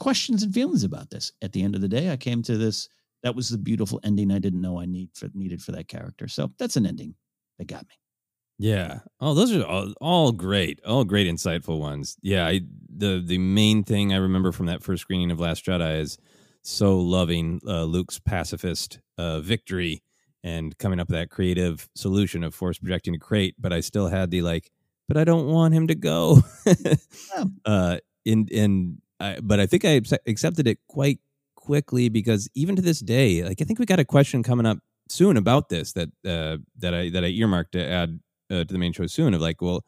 questions 0.00 0.42
and 0.42 0.52
feelings 0.52 0.82
about 0.82 1.10
this. 1.10 1.32
At 1.42 1.52
the 1.52 1.62
end 1.62 1.76
of 1.76 1.80
the 1.80 1.88
day, 1.88 2.10
I 2.10 2.16
came 2.16 2.42
to 2.42 2.58
this. 2.58 2.88
That 3.22 3.36
was 3.36 3.50
the 3.50 3.58
beautiful 3.58 4.00
ending 4.02 4.32
I 4.32 4.38
didn't 4.38 4.62
know 4.62 4.80
I 4.80 4.86
need 4.86 5.10
for 5.14 5.28
needed 5.34 5.62
for 5.62 5.72
that 5.72 5.88
character. 5.88 6.26
So 6.26 6.50
that's 6.58 6.76
an 6.76 6.86
ending 6.86 7.14
that 7.58 7.68
got 7.68 7.82
me. 7.82 7.94
Yeah. 8.58 9.00
Oh, 9.20 9.34
those 9.34 9.54
are 9.54 9.64
all, 9.64 9.94
all 10.00 10.32
great. 10.32 10.80
All 10.84 11.04
great, 11.04 11.26
insightful 11.26 11.78
ones. 11.78 12.16
Yeah. 12.22 12.46
I, 12.46 12.62
the 12.94 13.22
the 13.24 13.38
main 13.38 13.84
thing 13.84 14.12
I 14.12 14.16
remember 14.16 14.52
from 14.52 14.66
that 14.66 14.82
first 14.82 15.02
screening 15.02 15.30
of 15.30 15.38
Last 15.38 15.64
Jedi 15.64 16.00
is 16.00 16.18
so 16.62 16.98
loving 16.98 17.60
uh, 17.66 17.84
Luke's 17.84 18.18
pacifist 18.18 19.00
uh, 19.16 19.40
victory 19.40 20.02
and 20.42 20.76
coming 20.78 21.00
up 21.00 21.08
with 21.08 21.18
that 21.18 21.30
creative 21.30 21.88
solution 21.94 22.42
of 22.42 22.54
force 22.54 22.78
projecting 22.78 23.14
a 23.14 23.18
crate. 23.18 23.54
But 23.58 23.72
I 23.72 23.80
still 23.80 24.08
had 24.08 24.30
the 24.30 24.42
like, 24.42 24.70
but 25.08 25.16
I 25.16 25.24
don't 25.24 25.48
want 25.48 25.74
him 25.74 25.86
to 25.88 25.94
go. 25.94 26.42
uh, 27.64 27.98
in 28.24 28.46
in 28.48 28.98
I, 29.20 29.38
but 29.42 29.60
I 29.60 29.66
think 29.66 29.84
I 29.84 30.00
accepted 30.26 30.66
it 30.66 30.78
quite 30.88 31.20
quickly 31.54 32.08
because 32.08 32.48
even 32.54 32.76
to 32.76 32.82
this 32.82 33.00
day, 33.00 33.44
like 33.44 33.60
I 33.60 33.64
think 33.64 33.78
we 33.78 33.86
got 33.86 34.00
a 34.00 34.04
question 34.04 34.42
coming 34.42 34.66
up 34.66 34.78
soon 35.08 35.36
about 35.36 35.68
this 35.68 35.92
that 35.92 36.08
uh, 36.26 36.56
that 36.78 36.94
I 36.94 37.10
that 37.10 37.24
I 37.24 37.28
earmarked 37.28 37.72
to 37.72 37.84
add 37.84 38.20
uh, 38.50 38.64
to 38.64 38.72
the 38.72 38.78
main 38.78 38.92
show 38.92 39.06
soon 39.06 39.34
of 39.34 39.40
like, 39.40 39.60
well, 39.60 39.84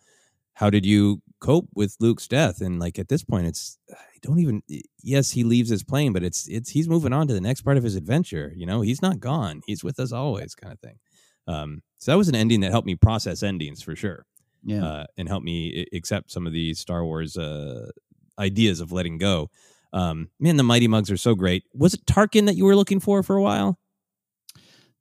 how 0.54 0.70
did 0.70 0.84
you 0.84 1.22
cope 1.40 1.68
with 1.74 1.96
Luke's 1.98 2.28
death? 2.28 2.60
And 2.60 2.78
like 2.78 2.98
at 2.98 3.08
this 3.08 3.24
point, 3.24 3.46
it's 3.46 3.78
I 3.90 4.18
don't 4.20 4.38
even. 4.38 4.62
Yes, 5.02 5.30
he 5.30 5.44
leaves 5.44 5.70
his 5.70 5.82
plane, 5.82 6.12
but 6.12 6.22
it's 6.22 6.46
it's 6.48 6.70
he's 6.70 6.88
moving 6.88 7.12
on 7.12 7.26
to 7.28 7.34
the 7.34 7.40
next 7.40 7.62
part 7.62 7.78
of 7.78 7.84
his 7.84 7.96
adventure. 7.96 8.52
You 8.54 8.66
know, 8.66 8.82
he's 8.82 9.02
not 9.02 9.18
gone. 9.18 9.62
He's 9.66 9.82
with 9.82 9.98
us 9.98 10.12
always, 10.12 10.54
kind 10.54 10.72
of 10.72 10.80
thing. 10.80 10.98
Um, 11.46 11.82
so 11.98 12.12
that 12.12 12.18
was 12.18 12.28
an 12.28 12.34
ending 12.34 12.60
that 12.60 12.70
helped 12.70 12.86
me 12.86 12.94
process 12.94 13.42
endings 13.42 13.82
for 13.82 13.96
sure. 13.96 14.26
Yeah. 14.64 14.84
Uh, 14.84 15.06
and 15.16 15.28
helped 15.28 15.44
me 15.44 15.86
accept 15.92 16.30
some 16.30 16.46
of 16.46 16.52
the 16.52 16.74
Star 16.74 17.04
Wars 17.04 17.36
uh, 17.36 17.90
ideas 18.38 18.80
of 18.80 18.92
letting 18.92 19.18
go. 19.18 19.50
Um, 19.92 20.28
man, 20.40 20.56
the 20.56 20.62
Mighty 20.62 20.88
Mugs 20.88 21.10
are 21.10 21.16
so 21.16 21.34
great. 21.34 21.64
Was 21.74 21.94
it 21.94 22.04
Tarkin 22.06 22.46
that 22.46 22.56
you 22.56 22.64
were 22.64 22.76
looking 22.76 23.00
for 23.00 23.22
for 23.22 23.36
a 23.36 23.42
while? 23.42 23.78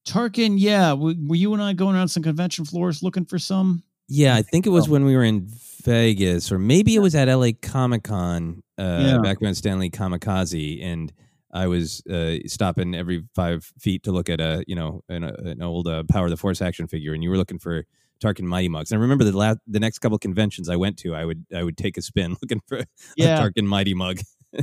Tarkin, 0.05 0.55
yeah. 0.57 0.93
Were 0.93 1.13
you 1.35 1.53
and 1.53 1.61
I 1.61 1.73
going 1.73 1.95
around 1.95 2.07
some 2.07 2.23
convention 2.23 2.65
floors 2.65 3.03
looking 3.03 3.25
for 3.25 3.37
some? 3.37 3.83
Yeah, 4.07 4.35
I 4.35 4.41
think 4.41 4.65
it 4.65 4.71
was 4.71 4.85
so. 4.85 4.91
when 4.91 5.05
we 5.05 5.15
were 5.15 5.23
in 5.23 5.47
Vegas, 5.83 6.51
or 6.51 6.59
maybe 6.59 6.95
it 6.95 6.99
was 6.99 7.15
at 7.15 7.27
LA 7.33 7.51
Comic 7.61 8.03
Con 8.03 8.61
uh, 8.77 8.99
Yeah. 9.01 9.17
back 9.19 9.41
when 9.41 9.55
Stan 9.55 9.79
Lee's 9.79 9.91
Comikaze, 9.91 10.83
and 10.83 11.13
I 11.53 11.67
was 11.67 12.05
uh, 12.07 12.37
stopping 12.47 12.95
every 12.95 13.23
five 13.35 13.63
feet 13.79 14.03
to 14.03 14.11
look 14.11 14.29
at 14.29 14.41
a 14.41 14.63
you 14.67 14.75
know 14.75 15.03
an, 15.07 15.23
an 15.23 15.61
old 15.61 15.87
uh, 15.87 16.03
Power 16.09 16.25
of 16.25 16.31
the 16.31 16.37
Force 16.37 16.61
action 16.61 16.87
figure, 16.87 17.13
and 17.13 17.23
you 17.23 17.29
were 17.29 17.37
looking 17.37 17.59
for 17.59 17.85
Tarkin 18.22 18.43
Mighty 18.43 18.69
Mugs. 18.69 18.91
And 18.91 18.99
I 18.99 19.02
remember 19.02 19.23
the 19.23 19.35
last, 19.35 19.60
the 19.68 19.80
next 19.80 19.99
couple 19.99 20.18
conventions 20.19 20.69
I 20.69 20.76
went 20.76 20.98
to, 20.99 21.15
I 21.15 21.26
would 21.26 21.45
I 21.56 21.64
would 21.64 21.77
take 21.77 21.98
a 21.98 22.02
spin 22.02 22.31
looking 22.41 22.61
for 22.68 22.84
Yeah. 23.15 23.38
a 23.38 23.39
Tarkin 23.49 23.65
Mighty 23.65 23.93
Mug. 23.93 24.19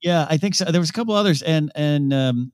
Yeah, 0.00 0.28
I 0.30 0.36
think 0.36 0.54
so. 0.54 0.64
There 0.66 0.80
was 0.80 0.90
a 0.90 0.92
couple 0.92 1.12
others, 1.16 1.42
and 1.42 1.72
and 1.74 2.14
um, 2.14 2.52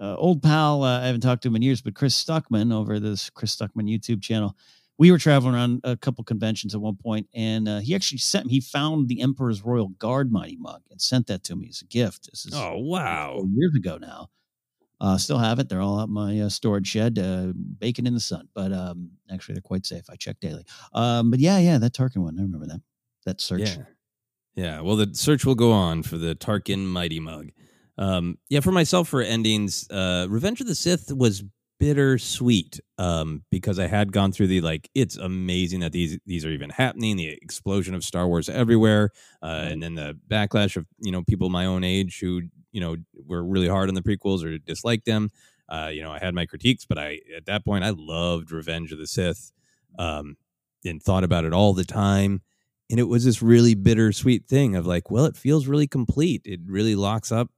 uh, 0.00 0.16
old 0.16 0.42
pal, 0.42 0.82
uh, 0.82 1.00
I 1.00 1.06
haven't 1.06 1.20
talked 1.20 1.42
to 1.44 1.48
him 1.48 1.54
in 1.54 1.62
years, 1.62 1.80
but 1.80 1.94
Chris 1.94 2.20
Stuckman 2.20 2.74
over 2.74 2.98
this 2.98 3.30
Chris 3.30 3.54
Stuckman 3.54 3.88
YouTube 3.88 4.20
channel 4.22 4.56
we 5.00 5.10
were 5.10 5.16
traveling 5.18 5.54
around 5.54 5.80
a 5.82 5.96
couple 5.96 6.22
conventions 6.24 6.74
at 6.74 6.80
one 6.82 6.94
point, 6.94 7.26
and 7.32 7.66
uh, 7.66 7.78
he 7.78 7.94
actually 7.94 8.18
sent 8.18 8.44
me. 8.46 8.52
He 8.52 8.60
found 8.60 9.08
the 9.08 9.22
Emperor's 9.22 9.62
Royal 9.62 9.88
Guard 9.88 10.30
mighty 10.30 10.56
mug 10.56 10.82
and 10.90 11.00
sent 11.00 11.26
that 11.28 11.42
to 11.44 11.56
me 11.56 11.68
as 11.70 11.80
a 11.80 11.86
gift. 11.86 12.28
This 12.30 12.44
is 12.44 12.52
oh 12.54 12.76
wow, 12.76 13.42
years 13.56 13.74
ago 13.74 13.96
now. 13.98 14.28
Uh, 15.00 15.16
still 15.16 15.38
have 15.38 15.58
it. 15.58 15.68
They're 15.68 15.80
all 15.80 16.00
at 16.00 16.08
my 16.08 16.40
uh, 16.40 16.48
storage 16.48 16.86
shed, 16.86 17.18
uh, 17.18 17.52
baking 17.78 18.06
in 18.06 18.14
the 18.14 18.20
sun. 18.20 18.48
But 18.54 18.72
um, 18.72 19.12
actually, 19.30 19.54
they're 19.54 19.62
quite 19.62 19.86
safe. 19.86 20.04
I 20.10 20.16
check 20.16 20.38
daily. 20.40 20.64
Um, 20.92 21.30
but 21.30 21.40
yeah, 21.40 21.58
yeah, 21.58 21.78
that 21.78 21.94
Tarkin 21.94 22.18
one. 22.18 22.38
I 22.38 22.42
remember 22.42 22.66
that. 22.66 22.80
That 23.26 23.40
search. 23.40 23.76
Yeah. 23.76 23.84
Yeah. 24.54 24.80
Well, 24.80 24.96
the 24.96 25.08
search 25.14 25.44
will 25.44 25.54
go 25.54 25.72
on 25.72 26.02
for 26.02 26.18
the 26.18 26.34
Tarkin 26.34 26.86
Mighty 26.86 27.20
Mug. 27.20 27.50
Um, 27.98 28.38
yeah, 28.48 28.60
for 28.60 28.72
myself, 28.72 29.08
for 29.08 29.22
endings, 29.22 29.88
uh, 29.90 30.26
Revenge 30.28 30.60
of 30.60 30.66
the 30.66 30.74
Sith 30.74 31.12
was 31.12 31.44
bittersweet 31.80 32.78
um, 32.98 33.42
because 33.50 33.80
I 33.80 33.88
had 33.88 34.12
gone 34.12 34.30
through 34.30 34.46
the 34.46 34.60
like, 34.60 34.88
it's 34.94 35.16
amazing 35.16 35.80
that 35.80 35.90
these 35.90 36.18
these 36.26 36.44
are 36.44 36.50
even 36.50 36.70
happening. 36.70 37.16
The 37.16 37.30
explosion 37.42 37.94
of 37.96 38.04
Star 38.04 38.28
Wars 38.28 38.48
everywhere, 38.48 39.10
uh, 39.42 39.66
and 39.68 39.82
then 39.82 39.96
the 39.96 40.16
backlash 40.28 40.76
of 40.76 40.86
you 41.00 41.10
know 41.10 41.22
people 41.22 41.48
my 41.48 41.64
own 41.66 41.82
age 41.82 42.20
who 42.20 42.42
you 42.70 42.80
know 42.80 42.96
were 43.26 43.42
really 43.42 43.66
hard 43.66 43.88
on 43.88 43.96
the 43.96 44.02
prequels 44.02 44.44
or 44.44 44.56
disliked 44.58 45.06
them. 45.06 45.30
Uh, 45.68 45.90
you 45.92 46.02
know, 46.02 46.12
I 46.12 46.18
had 46.18 46.34
my 46.34 46.46
critiques, 46.46 46.84
but 46.84 46.98
I 46.98 47.20
at 47.36 47.46
that 47.46 47.64
point 47.64 47.82
I 47.82 47.90
loved 47.90 48.52
Revenge 48.52 48.92
of 48.92 48.98
the 48.98 49.06
Sith 49.06 49.50
um, 49.98 50.36
and 50.84 51.02
thought 51.02 51.24
about 51.24 51.44
it 51.44 51.52
all 51.52 51.72
the 51.72 51.84
time. 51.84 52.42
And 52.90 52.98
it 52.98 53.04
was 53.04 53.24
this 53.24 53.40
really 53.40 53.74
bittersweet 53.74 54.46
thing 54.46 54.74
of 54.74 54.84
like, 54.84 55.10
well, 55.10 55.24
it 55.24 55.36
feels 55.36 55.68
really 55.68 55.86
complete. 55.86 56.42
It 56.44 56.60
really 56.66 56.96
locks 56.96 57.30
up, 57.30 57.48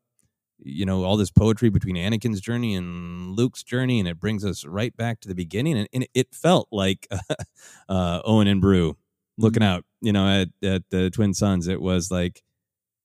you 0.64 0.86
know, 0.86 1.04
all 1.04 1.16
this 1.16 1.30
poetry 1.30 1.68
between 1.68 1.96
Anakin's 1.96 2.40
journey 2.40 2.74
and 2.74 3.36
Luke's 3.36 3.62
journey, 3.62 3.98
and 3.98 4.08
it 4.08 4.20
brings 4.20 4.44
us 4.44 4.64
right 4.64 4.96
back 4.96 5.20
to 5.20 5.28
the 5.28 5.34
beginning. 5.34 5.78
And, 5.78 5.88
and 5.92 6.06
it 6.14 6.34
felt 6.34 6.68
like 6.70 7.08
uh, 7.88 8.20
Owen 8.24 8.48
and 8.48 8.60
Beru 8.60 8.96
looking 9.38 9.62
out, 9.62 9.84
you 10.00 10.12
know, 10.12 10.28
at, 10.28 10.48
at 10.66 10.82
the 10.90 11.10
twin 11.10 11.34
suns. 11.34 11.68
It 11.68 11.80
was 11.80 12.10
like, 12.10 12.42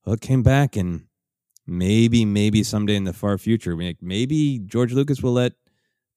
it 0.05 0.21
came 0.21 0.43
back 0.43 0.75
and 0.75 1.07
maybe 1.67 2.23
maybe 2.23 2.63
someday 2.63 2.95
in 2.95 3.03
the 3.03 3.13
far 3.13 3.37
future 3.37 3.75
maybe 4.01 4.59
george 4.59 4.93
lucas 4.93 5.21
will 5.21 5.33
let 5.33 5.51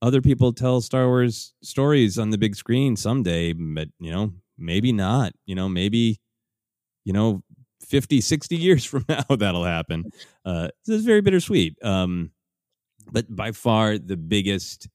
other 0.01 0.23
people 0.23 0.53
tell 0.53 0.81
star 0.81 1.09
wars 1.09 1.55
stories 1.61 2.19
on 2.19 2.31
the 2.31 2.39
big 2.39 2.55
screen 2.55 2.95
someday 2.97 3.53
but 3.53 3.89
you 3.99 4.13
know 4.13 4.33
maybe 4.57 4.93
not 4.93 5.33
you 5.47 5.55
know 5.57 5.69
maybe 5.69 6.21
you 7.05 7.13
know 7.13 7.43
50 7.91 8.21
60 8.21 8.57
years 8.57 8.85
from 8.91 9.05
now 9.09 9.25
that'll 9.29 9.65
happen 9.65 10.05
uh 10.45 10.69
it's 10.87 11.05
very 11.05 11.21
bittersweet 11.21 11.77
um 11.85 12.31
but 13.13 13.35
by 13.35 13.53
far 13.53 13.99
the 13.99 14.17
biggest 14.17 14.89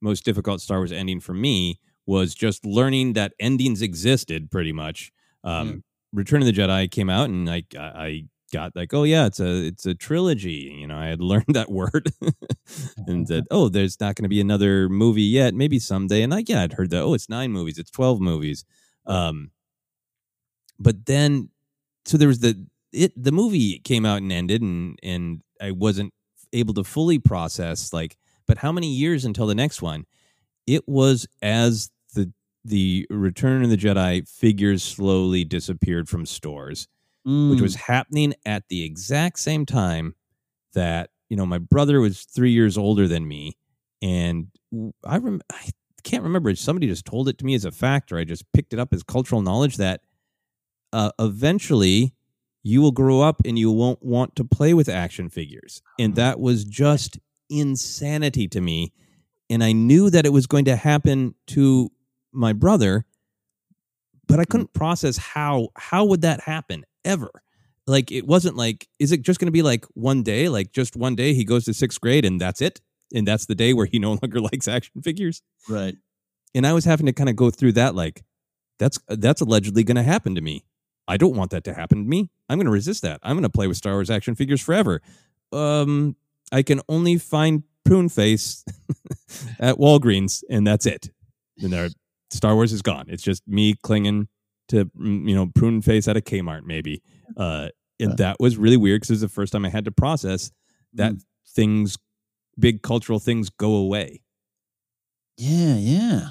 most 0.00 0.24
difficult 0.24 0.60
star 0.60 0.78
wars 0.78 0.92
ending 0.92 1.20
for 1.20 1.34
me 1.34 1.80
was 2.06 2.34
just 2.34 2.64
learning 2.64 3.14
that 3.14 3.32
endings 3.40 3.82
existed 3.82 4.50
pretty 4.50 4.72
much 4.72 5.12
um 5.44 5.68
mm. 5.68 5.82
return 6.12 6.40
of 6.40 6.46
the 6.46 6.52
jedi 6.52 6.90
came 6.90 7.10
out 7.10 7.28
and 7.28 7.50
i 7.50 7.62
i 7.76 8.24
got 8.52 8.76
like, 8.76 8.94
oh 8.94 9.02
yeah, 9.02 9.26
it's 9.26 9.40
a 9.40 9.66
it's 9.66 9.86
a 9.86 9.94
trilogy. 9.94 10.74
You 10.78 10.86
know, 10.86 10.96
I 10.96 11.06
had 11.06 11.20
learned 11.32 11.54
that 11.54 11.70
word 11.70 12.12
and 13.06 13.26
that 13.28 13.44
oh, 13.50 13.68
there's 13.68 14.00
not 14.00 14.14
going 14.14 14.24
to 14.24 14.28
be 14.28 14.40
another 14.40 14.88
movie 14.88 15.22
yet, 15.22 15.54
maybe 15.54 15.78
someday. 15.78 16.22
And 16.22 16.32
like, 16.32 16.48
yeah, 16.48 16.62
I'd 16.62 16.74
heard 16.74 16.90
that. 16.90 17.02
Oh, 17.02 17.14
it's 17.14 17.28
nine 17.28 17.52
movies, 17.52 17.78
it's 17.78 17.90
twelve 17.90 18.20
movies. 18.20 18.64
Um, 19.06 19.50
but 20.78 21.06
then, 21.06 21.50
so 22.06 22.16
there 22.16 22.28
was 22.28 22.40
the 22.40 22.66
it 22.92 23.12
the 23.22 23.32
movie 23.32 23.78
came 23.80 24.06
out 24.06 24.18
and 24.18 24.32
ended, 24.32 24.62
and 24.62 24.98
and 25.02 25.42
I 25.60 25.72
wasn't 25.72 26.12
able 26.52 26.74
to 26.74 26.84
fully 26.84 27.18
process 27.18 27.92
like, 27.92 28.16
but 28.46 28.58
how 28.58 28.72
many 28.72 28.88
years 28.88 29.24
until 29.24 29.46
the 29.46 29.54
next 29.54 29.82
one? 29.82 30.06
It 30.66 30.88
was 30.88 31.26
as 31.42 31.90
the 32.14 32.32
the 32.64 33.06
Return 33.10 33.62
of 33.62 33.70
the 33.70 33.76
Jedi 33.76 34.28
figures 34.28 34.82
slowly 34.82 35.44
disappeared 35.44 36.08
from 36.08 36.26
stores 36.26 36.88
mm. 37.26 37.50
which 37.50 37.60
was 37.60 37.76
mm. 37.76 37.80
happening 37.80 38.34
at 38.44 38.68
the 38.68 38.84
exact 38.84 39.38
same 39.38 39.66
time 39.66 40.14
that 40.74 41.10
you 41.28 41.36
know 41.36 41.46
my 41.46 41.58
brother 41.58 42.00
was 42.00 42.22
three 42.22 42.52
years 42.52 42.78
older 42.78 43.08
than 43.08 43.26
me, 43.26 43.56
and 44.00 44.48
I 45.04 45.18
rem- 45.18 45.42
I 45.50 45.70
can't 46.04 46.22
remember. 46.22 46.54
Somebody 46.54 46.86
just 46.86 47.04
told 47.04 47.28
it 47.28 47.38
to 47.38 47.44
me 47.44 47.54
as 47.54 47.64
a 47.64 47.72
fact, 47.72 48.12
or 48.12 48.18
I 48.18 48.24
just 48.24 48.44
picked 48.52 48.72
it 48.72 48.78
up 48.78 48.92
as 48.92 49.02
cultural 49.02 49.42
knowledge 49.42 49.76
that 49.78 50.02
uh, 50.96 51.10
eventually 51.18 52.14
you 52.62 52.80
will 52.80 52.90
grow 52.90 53.20
up 53.20 53.42
and 53.44 53.58
you 53.58 53.70
won't 53.70 54.02
want 54.02 54.34
to 54.36 54.44
play 54.44 54.72
with 54.72 54.88
action 54.88 55.28
figures, 55.28 55.82
and 55.98 56.14
oh. 56.14 56.16
that 56.16 56.40
was 56.40 56.64
just 56.64 57.18
insanity 57.50 58.48
to 58.48 58.62
me. 58.62 58.94
And 59.50 59.62
I 59.62 59.72
knew 59.72 60.08
that 60.08 60.24
it 60.24 60.32
was 60.32 60.46
going 60.46 60.64
to 60.64 60.74
happen 60.74 61.34
to 61.48 61.92
my 62.32 62.54
brother, 62.54 63.04
but 64.26 64.40
I 64.40 64.44
mm. 64.44 64.48
couldn't 64.48 64.72
process 64.72 65.18
how 65.18 65.68
how 65.76 66.06
would 66.06 66.22
that 66.22 66.40
happen 66.40 66.84
ever. 67.04 67.30
Like 67.86 68.10
it 68.10 68.26
wasn't 68.26 68.56
like, 68.56 68.88
is 68.98 69.12
it 69.12 69.20
just 69.20 69.38
going 69.38 69.48
to 69.48 69.52
be 69.52 69.62
like 69.62 69.84
one 69.92 70.22
day, 70.22 70.48
like 70.48 70.72
just 70.72 70.96
one 70.96 71.14
day 71.14 71.34
he 71.34 71.44
goes 71.44 71.66
to 71.66 71.74
sixth 71.74 72.00
grade 72.00 72.24
and 72.24 72.40
that's 72.40 72.62
it, 72.62 72.80
and 73.14 73.28
that's 73.28 73.44
the 73.44 73.54
day 73.54 73.74
where 73.74 73.86
he 73.86 73.98
no 74.06 74.16
longer 74.22 74.40
likes 74.40 74.66
action 74.66 75.02
figures, 75.02 75.42
right? 75.68 75.94
And 76.54 76.66
I 76.66 76.72
was 76.72 76.86
having 76.86 77.04
to 77.04 77.12
kind 77.12 77.28
of 77.28 77.36
go 77.36 77.50
through 77.50 77.72
that, 77.72 77.94
like 77.94 78.24
that's 78.78 78.98
that's 79.08 79.42
allegedly 79.42 79.84
going 79.84 79.96
to 79.96 80.02
happen 80.02 80.34
to 80.34 80.40
me. 80.40 80.64
I 81.08 81.16
don't 81.16 81.36
want 81.36 81.50
that 81.52 81.64
to 81.64 81.74
happen 81.74 82.04
to 82.04 82.08
me. 82.08 82.30
I'm 82.48 82.58
going 82.58 82.66
to 82.66 82.72
resist 82.72 83.02
that. 83.02 83.20
I'm 83.22 83.36
going 83.36 83.42
to 83.42 83.48
play 83.48 83.66
with 83.66 83.76
Star 83.76 83.94
Wars 83.94 84.10
action 84.10 84.34
figures 84.34 84.60
forever. 84.60 85.00
Um, 85.52 86.16
I 86.52 86.62
can 86.62 86.80
only 86.88 87.18
find 87.18 87.62
Prune 87.84 88.08
Face 88.08 88.64
at 89.60 89.76
Walgreens, 89.76 90.42
and 90.50 90.66
that's 90.66 90.86
it. 90.86 91.10
And 91.58 91.72
there, 91.72 91.88
Star 92.30 92.54
Wars 92.54 92.72
is 92.72 92.82
gone. 92.82 93.06
It's 93.08 93.22
just 93.22 93.42
me 93.46 93.74
clinging 93.82 94.28
to 94.68 94.86
mm, 94.86 95.28
you 95.28 95.34
know 95.34 95.46
prune 95.54 95.82
face 95.82 96.08
at 96.08 96.16
a 96.16 96.20
Kmart 96.20 96.62
maybe. 96.64 97.02
Uh, 97.36 97.68
and 98.00 98.10
yeah. 98.10 98.16
that 98.16 98.36
was 98.38 98.56
really 98.56 98.76
weird 98.78 99.00
because 99.00 99.10
it 99.10 99.14
was 99.14 99.20
the 99.20 99.28
first 99.28 99.52
time 99.52 99.64
I 99.64 99.68
had 99.68 99.84
to 99.86 99.90
process 99.90 100.52
that 100.94 101.12
mm. 101.12 101.24
things, 101.48 101.98
big 102.58 102.82
cultural 102.82 103.18
things, 103.18 103.50
go 103.50 103.74
away. 103.74 104.22
Yeah, 105.36 105.74
yeah. 105.74 106.28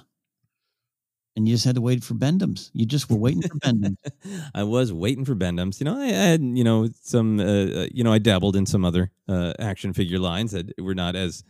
And 1.35 1.47
you 1.47 1.53
just 1.53 1.65
had 1.65 1.75
to 1.75 1.81
wait 1.81 2.01
for 2.01 2.13
Bend-Ems. 2.13 2.71
You 2.73 2.85
just 2.85 3.09
were 3.09 3.17
waiting 3.17 3.41
for 3.41 3.55
Bend-Ems. 3.55 3.97
I 4.55 4.63
was 4.63 4.93
waiting 4.93 5.25
for 5.25 5.35
Bend-Ems. 5.35 5.81
You 5.81 5.85
know, 5.85 5.99
I 5.99 6.07
had 6.07 6.41
you 6.41 6.63
know 6.63 6.87
some 7.01 7.39
uh, 7.39 7.43
uh, 7.43 7.87
you 7.91 8.03
know 8.03 8.13
I 8.13 8.19
dabbled 8.19 8.55
in 8.55 8.65
some 8.65 8.85
other 8.85 9.11
uh, 9.27 9.53
action 9.59 9.91
figure 9.91 10.19
lines 10.19 10.51
that 10.51 10.71
were 10.79 10.95
not 10.95 11.15
as 11.15 11.43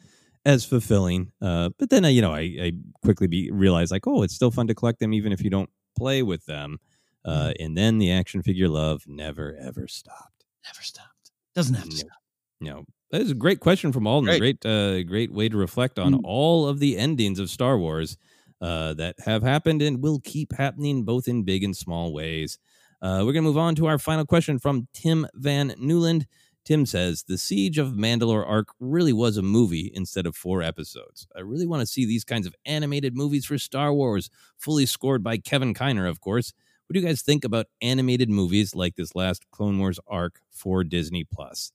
as 0.45 0.63
fulfilling. 0.63 1.31
Uh, 1.41 1.69
but 1.77 1.89
then, 1.89 2.05
uh, 2.05 2.09
you 2.09 2.21
know, 2.21 2.33
I, 2.33 2.39
I 2.39 2.71
quickly 3.03 3.27
be, 3.27 3.49
realized 3.51 3.91
like, 3.91 4.05
oh, 4.07 4.21
it's 4.21 4.35
still 4.35 4.51
fun 4.51 4.67
to 4.67 4.75
collect 4.75 4.99
them, 4.99 5.13
even 5.13 5.31
if 5.31 5.43
you 5.43 5.49
don't 5.49 5.69
play 5.97 6.21
with 6.21 6.45
them. 6.45 6.77
Uh, 7.25 7.47
mm. 7.47 7.55
And 7.59 7.77
then 7.77 7.97
the 7.97 8.11
action 8.11 8.43
figure 8.43 8.69
love 8.69 9.03
never 9.07 9.57
ever 9.59 9.87
stopped. 9.87 10.45
Never 10.65 10.81
stopped. 10.81 11.31
Doesn't 11.55 11.75
have 11.75 11.85
to 11.85 11.89
no, 11.89 11.95
stop. 11.95 12.17
No, 12.61 12.85
that 13.11 13.21
is 13.21 13.31
a 13.31 13.35
great 13.35 13.59
question 13.59 13.91
from 13.91 14.05
Alden. 14.05 14.37
Great, 14.37 14.61
great, 14.61 14.65
uh, 14.65 15.03
great 15.03 15.31
way 15.31 15.49
to 15.49 15.57
reflect 15.57 15.97
on 15.97 16.13
mm. 16.13 16.21
all 16.23 16.67
of 16.67 16.79
the 16.79 16.97
endings 16.97 17.39
of 17.39 17.49
Star 17.49 17.77
Wars 17.77 18.17
uh, 18.61 18.93
that 18.95 19.15
have 19.25 19.43
happened 19.43 19.81
and 19.81 20.01
will 20.01 20.19
keep 20.23 20.53
happening, 20.53 21.03
both 21.03 21.27
in 21.27 21.43
big 21.43 21.63
and 21.63 21.75
small 21.75 22.13
ways. 22.13 22.57
Uh, 23.01 23.19
we're 23.19 23.33
going 23.33 23.43
to 23.43 23.49
move 23.49 23.57
on 23.57 23.75
to 23.75 23.85
our 23.85 23.99
final 23.99 24.25
question 24.25 24.57
from 24.59 24.87
Tim 24.93 25.27
Van 25.35 25.75
Newland. 25.77 26.25
Tim 26.63 26.87
says, 26.87 27.23
The 27.23 27.37
Siege 27.37 27.77
of 27.77 27.89
Mandalore 27.89 28.47
arc 28.47 28.69
really 28.79 29.13
was 29.13 29.37
a 29.37 29.43
movie 29.43 29.91
instead 29.93 30.25
of 30.25 30.35
four 30.35 30.63
episodes. 30.63 31.27
I 31.35 31.41
really 31.41 31.67
want 31.67 31.81
to 31.81 31.85
see 31.85 32.05
these 32.05 32.23
kinds 32.23 32.47
of 32.47 32.55
animated 32.65 33.15
movies 33.15 33.45
for 33.45 33.59
Star 33.59 33.93
Wars, 33.93 34.31
fully 34.57 34.87
scored 34.87 35.23
by 35.23 35.37
Kevin 35.37 35.75
Kiner, 35.75 36.09
of 36.09 36.21
course. 36.21 36.53
What 36.87 36.95
do 36.95 36.99
you 36.99 37.05
guys 37.05 37.21
think 37.21 37.43
about 37.43 37.67
animated 37.81 38.29
movies 38.29 38.73
like 38.73 38.95
this 38.95 39.15
last 39.15 39.45
Clone 39.51 39.77
Wars 39.77 39.99
arc 40.07 40.41
for 40.49 40.83
Disney 40.83 41.23
Plus? 41.23 41.71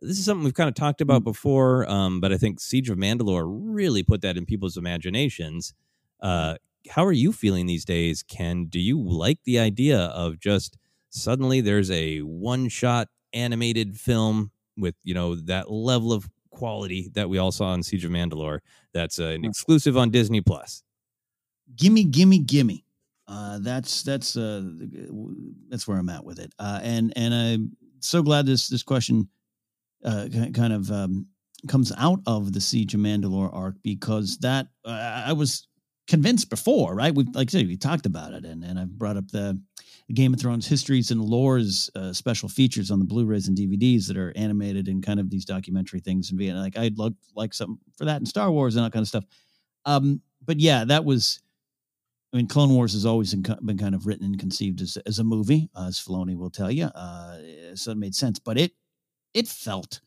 This 0.00 0.18
is 0.18 0.24
something 0.24 0.44
we've 0.44 0.54
kind 0.54 0.68
of 0.68 0.74
talked 0.74 1.02
about 1.02 1.24
before, 1.24 1.90
um, 1.90 2.20
but 2.20 2.32
I 2.32 2.38
think 2.38 2.60
Siege 2.60 2.88
of 2.88 2.96
Mandalore 2.96 3.44
really 3.46 4.02
put 4.02 4.22
that 4.22 4.38
in 4.38 4.46
people's 4.46 4.78
imaginations. 4.78 5.74
Uh, 6.22 6.56
how 6.88 7.04
are 7.04 7.12
you 7.12 7.32
feeling 7.32 7.66
these 7.66 7.84
days, 7.84 8.22
Ken? 8.22 8.66
Do 8.66 8.80
you 8.80 9.00
like 9.00 9.38
the 9.44 9.58
idea 9.58 9.98
of 9.98 10.40
just 10.40 10.76
suddenly 11.10 11.60
there's 11.60 11.90
a 11.90 12.20
one 12.20 12.68
shot 12.68 13.08
animated 13.32 13.96
film 13.96 14.50
with 14.76 14.94
you 15.04 15.14
know 15.14 15.34
that 15.34 15.70
level 15.70 16.12
of 16.12 16.28
quality 16.50 17.10
that 17.14 17.28
we 17.28 17.38
all 17.38 17.52
saw 17.52 17.72
in 17.74 17.82
Siege 17.82 18.04
of 18.04 18.10
Mandalore. 18.10 18.60
That's 18.92 19.18
uh, 19.18 19.24
an 19.24 19.44
exclusive 19.44 19.96
on 19.96 20.10
Disney 20.10 20.40
Plus. 20.40 20.82
Gimme, 21.76 22.04
gimme, 22.04 22.40
gimme. 22.40 22.84
Uh, 23.28 23.58
that's 23.60 24.02
that's 24.02 24.36
uh, 24.36 24.62
that's 25.68 25.86
where 25.86 25.98
I'm 25.98 26.08
at 26.08 26.24
with 26.24 26.38
it. 26.38 26.52
Uh, 26.58 26.80
and 26.82 27.12
and 27.16 27.32
I'm 27.32 27.76
so 28.00 28.22
glad 28.22 28.46
this 28.46 28.68
this 28.68 28.82
question 28.82 29.28
uh, 30.04 30.28
kind 30.54 30.72
of 30.72 30.90
um, 30.90 31.26
comes 31.68 31.92
out 31.96 32.20
of 32.26 32.52
the 32.52 32.60
Siege 32.60 32.94
of 32.94 33.00
Mandalore 33.00 33.54
arc 33.54 33.76
because 33.82 34.38
that 34.38 34.66
uh, 34.84 35.22
I 35.26 35.32
was 35.32 35.68
convinced 36.10 36.50
before, 36.50 36.94
right? 36.94 37.14
We've 37.14 37.32
like 37.34 37.48
I 37.48 37.52
said, 37.52 37.66
we 37.68 37.76
talked 37.76 38.04
about 38.04 38.34
it, 38.34 38.44
and 38.44 38.64
and 38.64 38.78
I've 38.78 38.98
brought 38.98 39.16
up 39.16 39.28
the 39.30 39.58
Game 40.12 40.34
of 40.34 40.40
Thrones 40.40 40.66
histories 40.66 41.12
and 41.12 41.20
lores 41.20 41.88
uh, 41.96 42.12
special 42.12 42.48
features 42.48 42.90
on 42.90 42.98
the 42.98 43.04
Blu-rays 43.04 43.46
and 43.46 43.56
DVDs 43.56 44.08
that 44.08 44.16
are 44.16 44.32
animated 44.34 44.88
and 44.88 45.06
kind 45.06 45.20
of 45.20 45.30
these 45.30 45.44
documentary 45.44 46.00
things 46.00 46.30
and 46.30 46.38
being 46.38 46.56
like 46.56 46.76
I'd 46.76 46.98
love 46.98 47.14
like 47.36 47.54
something 47.54 47.78
for 47.96 48.04
that 48.06 48.20
in 48.20 48.26
Star 48.26 48.50
Wars 48.50 48.74
and 48.74 48.84
that 48.84 48.92
kind 48.92 49.02
of 49.04 49.08
stuff. 49.08 49.24
Um, 49.86 50.20
but 50.44 50.58
yeah, 50.58 50.84
that 50.84 51.04
was 51.04 51.40
I 52.32 52.36
mean, 52.36 52.48
Clone 52.48 52.74
Wars 52.74 52.92
has 52.92 53.06
always 53.06 53.34
been 53.34 53.78
kind 53.78 53.94
of 53.94 54.06
written 54.06 54.26
and 54.26 54.38
conceived 54.38 54.80
as, 54.80 54.96
as 55.06 55.18
a 55.18 55.24
movie, 55.24 55.70
uh, 55.74 55.86
as 55.88 55.98
Filoni 55.98 56.36
will 56.36 56.50
tell 56.50 56.70
you. 56.70 56.86
Uh, 56.86 57.38
so 57.74 57.92
it 57.92 57.98
made 57.98 58.14
sense, 58.14 58.38
but 58.38 58.58
it 58.58 58.72
it 59.32 59.46
felt 59.46 60.00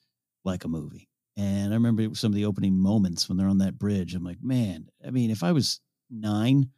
like 0.44 0.66
a 0.66 0.68
movie. 0.70 1.08
And 1.38 1.72
I 1.72 1.76
remember 1.76 2.14
some 2.14 2.32
of 2.32 2.36
the 2.36 2.46
opening 2.46 2.78
moments 2.78 3.28
when 3.28 3.38
they're 3.38 3.48
on 3.48 3.58
that 3.60 3.80
bridge. 3.80 4.14
I'm 4.14 4.24
like, 4.24 4.44
man, 4.44 4.90
I 5.06 5.10
mean, 5.10 5.32
if 5.32 5.44
I 5.44 5.54
was 5.54 5.80
nine 6.14 6.70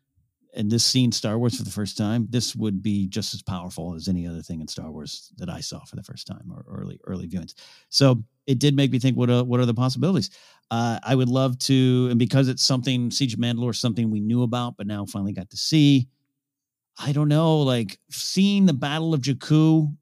and 0.55 0.71
this 0.71 0.85
scene 0.85 1.11
Star 1.11 1.37
Wars 1.37 1.57
for 1.57 1.63
the 1.63 1.69
first 1.69 1.97
time, 1.97 2.27
this 2.29 2.55
would 2.55 2.81
be 2.81 3.07
just 3.07 3.33
as 3.33 3.43
powerful 3.43 3.93
as 3.93 4.07
any 4.07 4.25
other 4.25 4.41
thing 4.41 4.61
in 4.61 4.67
Star 4.67 4.89
Wars 4.89 5.31
that 5.37 5.49
I 5.49 5.59
saw 5.59 5.83
for 5.83 5.97
the 5.97 6.03
first 6.03 6.25
time 6.25 6.49
or 6.49 6.65
early 6.67 6.99
early 7.05 7.27
viewings. 7.27 7.53
So 7.89 8.23
it 8.47 8.59
did 8.59 8.75
make 8.75 8.91
me 8.91 8.99
think, 8.99 9.17
what 9.17 9.29
are, 9.29 9.43
what 9.43 9.59
are 9.59 9.65
the 9.65 9.73
possibilities? 9.73 10.29
Uh, 10.71 10.99
I 11.03 11.13
would 11.13 11.29
love 11.29 11.59
to, 11.59 12.07
and 12.09 12.17
because 12.17 12.47
it's 12.47 12.63
something 12.63 13.11
Siege 13.11 13.33
of 13.33 13.39
Mandalore, 13.39 13.75
something 13.75 14.09
we 14.09 14.21
knew 14.21 14.43
about, 14.43 14.77
but 14.77 14.87
now 14.87 15.05
finally 15.05 15.33
got 15.33 15.49
to 15.49 15.57
see. 15.57 16.07
I 16.97 17.11
don't 17.11 17.27
know, 17.27 17.57
like 17.59 17.99
seeing 18.09 18.65
the 18.65 18.73
Battle 18.73 19.13
of 19.13 19.21
Jakku, 19.21 19.93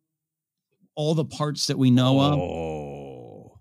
all 0.96 1.16
the 1.16 1.26
parts 1.26 1.68
that 1.68 1.78
we 1.78 1.90
know 1.90 2.20
oh. 2.20 3.54
of. 3.56 3.60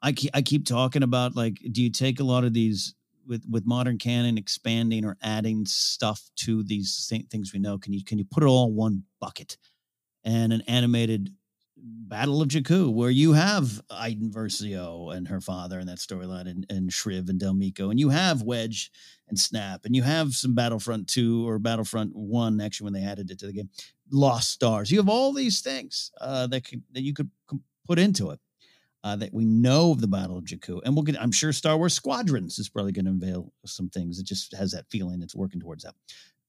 I 0.00 0.12
keep, 0.12 0.30
I 0.34 0.42
keep 0.42 0.66
talking 0.66 1.02
about 1.02 1.34
like, 1.34 1.58
do 1.72 1.82
you 1.82 1.90
take 1.90 2.20
a 2.20 2.24
lot 2.24 2.44
of 2.44 2.52
these 2.52 2.94
with 3.28 3.44
with 3.48 3.66
modern 3.66 3.98
canon 3.98 4.38
expanding 4.38 5.04
or 5.04 5.16
adding 5.22 5.66
stuff 5.66 6.30
to 6.36 6.62
these 6.64 7.12
things 7.30 7.52
we 7.52 7.60
know? 7.60 7.78
Can 7.78 7.92
you 7.92 8.02
can 8.02 8.18
you 8.18 8.24
put 8.24 8.42
it 8.42 8.46
all 8.46 8.68
in 8.68 8.74
one 8.74 9.04
bucket? 9.20 9.56
And 10.24 10.52
an 10.52 10.62
animated 10.62 11.30
Battle 11.80 12.42
of 12.42 12.48
Jakku, 12.48 12.92
where 12.92 13.10
you 13.10 13.34
have 13.34 13.80
Iden 13.90 14.30
Versio 14.30 15.14
and 15.14 15.28
her 15.28 15.40
father 15.40 15.78
and 15.78 15.88
that 15.88 15.98
storyline, 15.98 16.48
and, 16.48 16.66
and 16.70 16.90
Shriv 16.90 17.28
and 17.28 17.38
Del 17.38 17.54
Meeko, 17.54 17.90
and 17.90 18.00
you 18.00 18.08
have 18.08 18.42
Wedge 18.42 18.90
and 19.28 19.38
Snap, 19.38 19.84
and 19.84 19.94
you 19.94 20.02
have 20.02 20.32
some 20.32 20.54
Battlefront 20.54 21.06
2 21.08 21.46
or 21.46 21.58
Battlefront 21.58 22.16
1, 22.16 22.60
actually, 22.60 22.84
when 22.84 22.92
they 22.94 23.04
added 23.04 23.30
it 23.30 23.38
to 23.40 23.46
the 23.46 23.52
game, 23.52 23.68
Lost 24.10 24.50
Stars. 24.50 24.90
You 24.90 24.98
have 24.98 25.08
all 25.08 25.32
these 25.32 25.60
things 25.60 26.10
uh, 26.20 26.46
that, 26.48 26.64
could, 26.64 26.82
that 26.92 27.02
you 27.02 27.12
could 27.12 27.30
put 27.86 27.98
into 27.98 28.30
it. 28.30 28.40
Uh, 29.04 29.14
that 29.14 29.32
we 29.32 29.44
know 29.44 29.92
of 29.92 30.00
the 30.00 30.08
Battle 30.08 30.36
of 30.36 30.44
Jakku, 30.44 30.80
and 30.84 30.92
we'll 30.92 31.04
get. 31.04 31.20
I'm 31.22 31.30
sure 31.30 31.52
Star 31.52 31.78
Wars 31.78 31.94
Squadrons 31.94 32.58
is 32.58 32.68
probably 32.68 32.90
going 32.90 33.04
to 33.04 33.12
unveil 33.12 33.52
some 33.64 33.88
things. 33.88 34.18
It 34.18 34.26
just 34.26 34.52
has 34.56 34.72
that 34.72 34.90
feeling. 34.90 35.22
It's 35.22 35.36
working 35.36 35.60
towards 35.60 35.84
that 35.84 35.94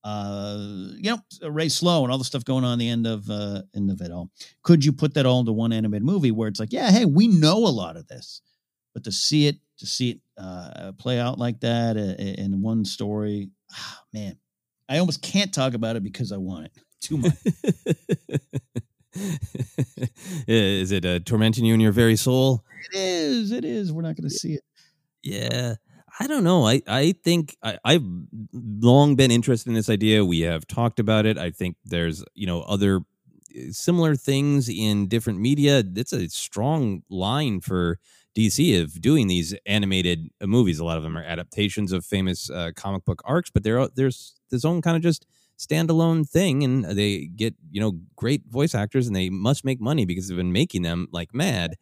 uh, 0.04 0.58
you 0.98 1.12
know, 1.12 1.50
Rae 1.50 1.70
Sloane 1.70 2.04
and 2.04 2.12
all 2.12 2.18
the 2.18 2.24
stuff 2.24 2.46
going 2.46 2.64
on 2.64 2.78
the 2.80 2.90
end 2.90 3.06
of 3.06 3.30
uh, 3.30 3.64
end 3.76 3.92
of 3.92 4.02
it 4.02 4.12
all. 4.12 4.30
Could 4.64 4.86
you 4.86 4.94
put 4.94 5.14
that 5.16 5.26
all 5.26 5.40
into 5.42 5.52
one 5.52 5.74
animated 5.74 6.06
movie 6.06 6.32
where 6.32 6.48
it's 6.48 6.60
like, 6.60 6.72
yeah, 6.72 6.92
hey, 6.92 7.06
we 7.06 7.28
know 7.28 7.58
a 7.58 7.70
lot 7.70 7.98
of 7.98 8.08
this, 8.08 8.42
but 8.94 9.04
to 9.04 9.12
see 9.12 9.48
it, 9.48 9.58
to 9.78 9.86
see 9.86 10.12
it 10.12 10.20
uh, 10.38 10.94
play 10.98 11.20
out 11.20 11.38
like 11.38 11.60
that 11.62 11.98
uh, 11.98 12.22
in 12.22 12.62
one 12.62 12.86
story, 12.86 13.50
oh, 13.74 13.98
man, 14.14 14.38
I 14.88 15.00
almost 15.00 15.22
can't 15.22 15.54
talk 15.54 15.74
about 15.74 15.96
it 15.96 16.04
because 16.04 16.32
I 16.32 16.38
want 16.38 16.68
it 16.68 16.72
too 17.02 17.18
much. 17.18 17.34
is 20.48 20.92
it 20.92 21.06
uh, 21.06 21.20
tormenting 21.20 21.66
you 21.66 21.74
in 21.74 21.80
your 21.80 21.92
very 21.92 22.16
soul? 22.16 22.64
It 22.94 22.98
is. 22.98 23.52
It 23.52 23.66
is. 23.66 23.92
We're 23.92 24.02
not 24.02 24.16
going 24.16 24.30
to 24.30 24.36
see 24.36 24.54
it. 24.54 24.64
Yeah. 25.24 25.76
I 26.20 26.28
don't 26.28 26.44
know. 26.44 26.68
I, 26.68 26.82
I 26.88 27.14
think 27.24 27.56
I, 27.64 27.78
I've 27.86 28.04
long 28.54 29.16
been 29.16 29.32
interested 29.32 29.70
in 29.70 29.76
this 29.76 29.90
idea. 29.90 30.26
We 30.26 30.42
have 30.42 30.68
talked 30.68 31.00
about 31.00 31.26
it. 31.26 31.38
I 31.38 31.52
think 31.52 31.78
there's, 31.86 32.24
you 32.34 32.46
know, 32.46 32.62
other 32.62 33.02
eh, 33.56 33.68
similar 33.72 34.16
things 34.16 34.70
in 34.70 35.08
different 35.08 35.40
media. 35.40 35.84
It's 35.96 36.12
a 36.12 36.28
strong 36.30 37.04
line 37.10 37.62
for 37.62 38.00
DC 38.36 38.82
of 38.82 39.00
doing 39.02 39.28
these 39.28 39.56
animated 39.66 40.30
uh, 40.42 40.48
movies. 40.48 40.80
A 40.80 40.86
lot 40.86 40.98
of 40.98 41.04
them 41.04 41.18
are 41.18 41.24
adaptations 41.24 41.92
of 41.92 42.06
famous 42.06 42.50
uh, 42.50 42.72
comic 42.76 43.06
book 43.06 43.22
arcs, 43.24 43.50
but 43.50 43.64
they're, 43.64 43.88
there's 43.96 44.36
this 44.50 44.66
own 44.66 44.82
kind 44.82 44.98
of 44.98 45.04
just 45.04 45.26
standalone 45.60 46.28
thing 46.28 46.64
and 46.64 46.86
they 46.86 47.26
get, 47.26 47.54
you 47.70 47.82
know, 47.82 48.00
great 48.16 48.44
voice 48.48 48.74
actors 48.74 49.08
and 49.08 49.16
they 49.16 49.30
must 49.30 49.66
make 49.66 49.82
money 49.82 50.06
because 50.06 50.28
they've 50.28 50.38
been 50.38 50.54
making 50.54 50.82
them 50.84 51.08
like 51.12 51.34
mad. 51.34 51.76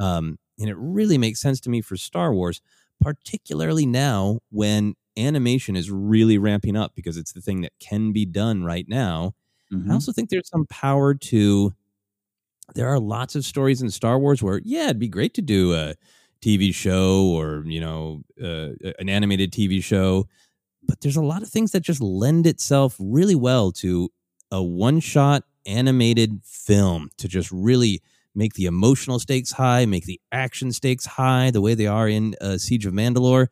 Um, 0.00 0.38
and 0.58 0.70
it 0.70 0.76
really 0.78 1.18
makes 1.18 1.40
sense 1.40 1.60
to 1.60 1.70
me 1.70 1.80
for 1.80 1.96
Star 1.96 2.32
Wars 2.32 2.62
particularly 3.00 3.86
now 3.86 4.40
when 4.50 4.94
animation 5.16 5.76
is 5.76 5.90
really 5.90 6.38
ramping 6.38 6.76
up 6.76 6.94
because 6.94 7.16
it's 7.16 7.32
the 7.32 7.40
thing 7.40 7.62
that 7.62 7.72
can 7.80 8.12
be 8.12 8.24
done 8.24 8.64
right 8.64 8.86
now. 8.88 9.34
Mm-hmm. 9.72 9.90
I 9.90 9.94
also 9.94 10.12
think 10.12 10.30
there's 10.30 10.48
some 10.48 10.66
power 10.66 11.14
to. 11.14 11.74
There 12.74 12.88
are 12.88 12.98
lots 12.98 13.36
of 13.36 13.44
stories 13.44 13.80
in 13.80 13.90
Star 13.90 14.18
Wars 14.18 14.42
where, 14.42 14.60
yeah, 14.64 14.86
it'd 14.86 14.98
be 14.98 15.08
great 15.08 15.34
to 15.34 15.42
do 15.42 15.72
a 15.72 15.94
TV 16.42 16.74
show 16.74 17.26
or 17.26 17.62
you 17.64 17.80
know 17.80 18.22
uh, 18.42 18.70
an 18.98 19.08
animated 19.08 19.52
TV 19.52 19.82
show, 19.82 20.26
but 20.86 21.00
there's 21.00 21.16
a 21.16 21.22
lot 21.22 21.42
of 21.42 21.48
things 21.48 21.72
that 21.72 21.80
just 21.80 22.00
lend 22.00 22.46
itself 22.46 22.96
really 22.98 23.34
well 23.34 23.72
to 23.72 24.10
a 24.50 24.62
one-shot 24.62 25.44
animated 25.66 26.40
film 26.44 27.10
to 27.18 27.28
just 27.28 27.50
really 27.50 28.00
make 28.34 28.54
the 28.54 28.66
emotional 28.66 29.18
stakes 29.18 29.52
high, 29.52 29.86
make 29.86 30.04
the 30.04 30.20
action 30.30 30.70
stakes 30.70 31.06
high, 31.06 31.50
the 31.50 31.60
way 31.60 31.74
they 31.74 31.86
are 31.86 32.08
in 32.08 32.34
uh, 32.40 32.58
Siege 32.58 32.86
of 32.86 32.92
Mandalore, 32.92 33.48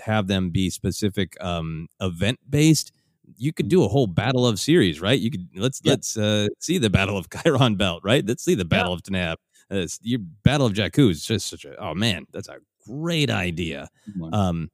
have 0.00 0.26
them 0.26 0.50
be 0.50 0.70
specific 0.70 1.36
um, 1.40 1.86
event 2.00 2.38
based. 2.48 2.92
You 3.36 3.52
could 3.52 3.68
do 3.68 3.84
a 3.84 3.88
whole 3.88 4.06
Battle 4.06 4.46
of 4.46 4.58
series, 4.58 5.00
right? 5.00 5.18
You 5.18 5.30
could 5.30 5.48
let's 5.54 5.84
let's 5.84 6.16
uh, 6.16 6.48
see 6.58 6.78
the 6.78 6.90
Battle 6.90 7.16
of 7.16 7.28
Chiron 7.42 7.76
Belt, 7.76 8.02
right? 8.04 8.24
Let's 8.26 8.44
see 8.44 8.54
the 8.54 8.64
Battle 8.64 8.92
of 8.92 9.02
Tanaab. 9.02 9.36
Uh, 9.70 9.86
your 10.00 10.20
Battle 10.42 10.66
of 10.66 10.72
Jakku 10.72 11.10
is 11.10 11.24
just 11.24 11.48
such 11.48 11.64
a 11.64 11.76
oh 11.76 11.94
man, 11.94 12.26
that's 12.32 12.48
a 12.48 12.56
great 12.86 13.30
idea. 13.30 13.88
Um, 14.32 14.70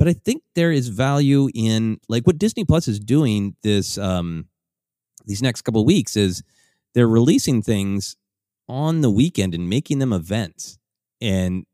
but 0.00 0.08
I 0.08 0.14
think 0.14 0.42
there 0.54 0.72
is 0.72 0.88
value 0.88 1.50
in 1.54 1.98
like 2.08 2.26
what 2.26 2.38
Disney 2.38 2.64
Plus 2.64 2.88
is 2.88 2.98
doing 2.98 3.54
this 3.62 3.98
um, 3.98 4.46
these 5.26 5.42
next 5.42 5.60
couple 5.60 5.84
weeks 5.84 6.16
is 6.16 6.42
they're 6.94 7.06
releasing 7.06 7.60
things 7.60 8.16
on 8.66 9.02
the 9.02 9.10
weekend 9.10 9.54
and 9.54 9.68
making 9.68 9.98
them 9.98 10.14
events. 10.14 10.78
And 11.20 11.66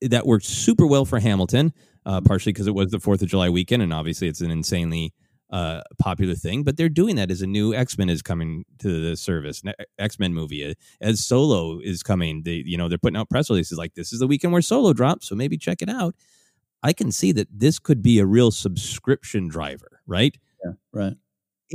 that 0.00 0.28
worked 0.28 0.44
super 0.44 0.86
well 0.86 1.04
for 1.04 1.18
Hamilton, 1.18 1.72
uh, 2.06 2.20
partially 2.20 2.52
because 2.52 2.68
it 2.68 2.74
was 2.74 2.92
the 2.92 2.98
4th 2.98 3.20
of 3.20 3.28
July 3.28 3.48
weekend. 3.48 3.82
And 3.82 3.92
obviously, 3.92 4.28
it's 4.28 4.42
an 4.42 4.52
insanely 4.52 5.12
uh, 5.50 5.80
popular 5.98 6.36
thing. 6.36 6.62
But 6.62 6.76
they're 6.76 6.88
doing 6.88 7.16
that 7.16 7.32
as 7.32 7.42
a 7.42 7.48
new 7.48 7.74
X 7.74 7.98
Men 7.98 8.08
is 8.08 8.22
coming 8.22 8.64
to 8.78 9.10
the 9.10 9.16
service, 9.16 9.60
X 9.98 10.20
Men 10.20 10.34
movie. 10.34 10.70
Uh, 10.70 10.74
as 11.00 11.26
Solo 11.26 11.80
is 11.80 12.04
coming, 12.04 12.44
they, 12.44 12.62
you 12.64 12.78
know, 12.78 12.88
they're 12.88 12.96
putting 12.96 13.16
out 13.16 13.28
press 13.28 13.50
releases 13.50 13.76
like 13.76 13.94
this 13.94 14.12
is 14.12 14.20
the 14.20 14.28
weekend 14.28 14.52
where 14.52 14.62
Solo 14.62 14.92
drops. 14.92 15.26
So 15.28 15.34
maybe 15.34 15.58
check 15.58 15.82
it 15.82 15.88
out. 15.88 16.14
I 16.82 16.92
can 16.92 17.12
see 17.12 17.32
that 17.32 17.48
this 17.52 17.78
could 17.78 18.02
be 18.02 18.18
a 18.18 18.26
real 18.26 18.50
subscription 18.50 19.48
driver, 19.48 20.00
right? 20.06 20.36
Yeah, 20.64 20.72
right. 20.92 21.14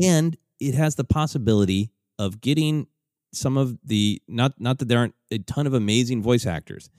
And 0.01 0.37
it 0.59 0.73
has 0.75 0.95
the 0.95 1.03
possibility 1.03 1.91
of 2.19 2.41
getting 2.41 2.87
some 3.33 3.57
of 3.57 3.77
the 3.83 4.21
not 4.27 4.53
not 4.59 4.79
that 4.79 4.87
there 4.87 4.99
aren't 4.99 5.15
a 5.31 5.39
ton 5.39 5.67
of 5.67 5.73
amazing 5.73 6.21
voice 6.21 6.45
actors, 6.45 6.89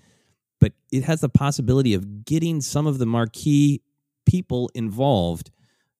but 0.60 0.72
it 0.92 1.04
has 1.04 1.20
the 1.20 1.28
possibility 1.28 1.94
of 1.94 2.24
getting 2.24 2.60
some 2.60 2.86
of 2.86 2.98
the 2.98 3.06
marquee 3.06 3.82
people 4.26 4.70
involved 4.74 5.50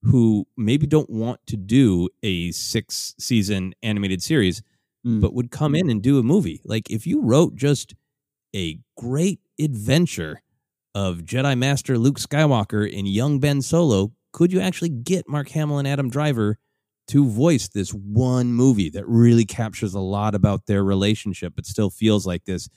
who 0.02 0.46
maybe 0.56 0.86
don't 0.86 1.10
want 1.10 1.44
to 1.46 1.56
do 1.56 2.08
a 2.22 2.52
six 2.52 3.14
season 3.18 3.74
animated 3.82 4.22
series, 4.22 4.62
mm. 5.04 5.20
but 5.20 5.34
would 5.34 5.50
come 5.50 5.74
in 5.74 5.90
and 5.90 6.02
do 6.02 6.18
a 6.18 6.22
movie. 6.22 6.60
Like 6.64 6.90
if 6.90 7.06
you 7.06 7.22
wrote 7.22 7.56
just 7.56 7.94
a 8.54 8.78
great 8.96 9.40
adventure 9.60 10.42
of 10.94 11.18
Jedi 11.18 11.56
Master 11.56 11.98
Luke 11.98 12.18
Skywalker 12.18 12.86
and 12.96 13.08
young 13.08 13.40
Ben 13.40 13.62
Solo, 13.62 14.12
could 14.32 14.52
you 14.52 14.60
actually 14.60 14.90
get 14.90 15.28
Mark 15.28 15.48
Hamill 15.50 15.78
and 15.78 15.88
Adam 15.88 16.10
Driver 16.10 16.58
to 17.08 17.26
voice 17.26 17.68
this 17.68 17.90
one 17.90 18.52
movie 18.52 18.90
that 18.90 19.06
really 19.08 19.44
captures 19.44 19.94
a 19.94 20.00
lot 20.00 20.34
about 20.34 20.66
their 20.66 20.84
relationship, 20.84 21.54
but 21.56 21.66
still 21.66 21.90
feels 21.90 22.26
like 22.26 22.44
this 22.44 22.68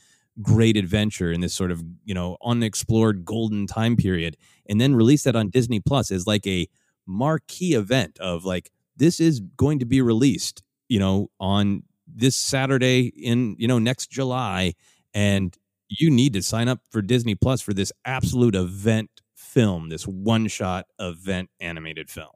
great 0.42 0.78
adventure 0.78 1.32
in 1.32 1.42
this 1.42 1.54
sort 1.54 1.72
of 1.72 1.84
you 2.06 2.14
know 2.14 2.38
unexplored 2.44 3.26
golden 3.26 3.68
time 3.68 3.96
period, 3.96 4.38
and 4.68 4.80
then 4.80 4.96
release 4.96 5.24
that 5.24 5.36
on 5.36 5.50
Disney 5.50 5.80
Plus 5.80 6.12
as 6.12 6.26
like 6.26 6.48
a 6.48 6.68
marquee 7.06 7.74
event 7.74 8.18
of 8.20 8.46
like 8.46 8.72
this 8.96 9.20
is 9.20 9.42
going 9.58 9.80
to 9.80 9.86
be 9.86 10.02
released, 10.02 10.64
you 10.88 11.00
know, 11.00 11.30
on 11.40 11.84
this 12.08 12.36
Saturday 12.36 13.08
in 13.08 13.56
you 13.60 13.68
know 13.68 13.80
next 13.80 14.10
July, 14.10 14.74
and 15.14 15.58
you 16.00 16.10
need 16.10 16.34
to 16.34 16.42
sign 16.42 16.68
up 16.68 16.80
for 16.90 17.02
Disney 17.02 17.36
Plus 17.36 17.62
for 17.62 17.74
this 17.74 17.92
absolute 18.06 18.56
event 18.56 19.10
film, 19.36 19.90
this 19.90 20.08
one 20.08 20.48
shot 20.48 20.86
event 21.00 21.50
animated 21.60 22.10
film. 22.10 22.30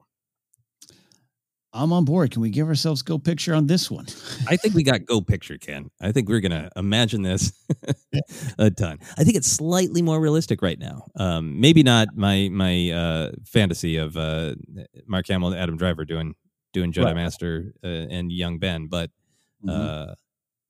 I'm 1.76 1.92
on 1.92 2.06
board. 2.06 2.32
Can 2.32 2.42
we 2.42 2.50
give 2.50 2.68
ourselves 2.70 3.02
go 3.02 3.18
picture 3.18 3.54
on 3.54 3.68
this 3.68 3.92
one? 3.92 4.06
I 4.48 4.56
think 4.56 4.76
we 4.76 4.84
got 4.84 5.06
go 5.06 5.20
picture, 5.20 5.58
Ken. 5.58 5.92
I 6.02 6.14
think 6.14 6.30
we're 6.30 6.40
gonna 6.40 6.70
imagine 6.76 7.22
this 7.22 7.52
a 8.58 8.72
ton. 8.72 9.00
I 9.18 9.26
think 9.26 9.36
it's 9.36 9.52
slightly 9.52 10.02
more 10.02 10.20
realistic 10.20 10.62
right 10.62 10.80
now. 10.80 11.06
Um, 11.18 11.60
maybe 11.60 11.84
not 11.84 12.10
my 12.16 12.50
my 12.50 12.92
uh, 12.92 13.32
fantasy 13.46 13.98
of 13.98 14.16
uh, 14.16 14.56
Mark 15.06 15.28
Hamill 15.28 15.52
and 15.52 15.60
Adam 15.60 15.76
Driver 15.76 16.06
doing 16.06 16.36
doing 16.72 16.94
Jedi 16.94 17.06
right. 17.06 17.16
Master 17.16 17.74
uh, 17.84 17.88
and 17.88 18.32
young 18.32 18.58
Ben, 18.58 18.88
but 18.88 19.12
mm-hmm. 19.66 20.14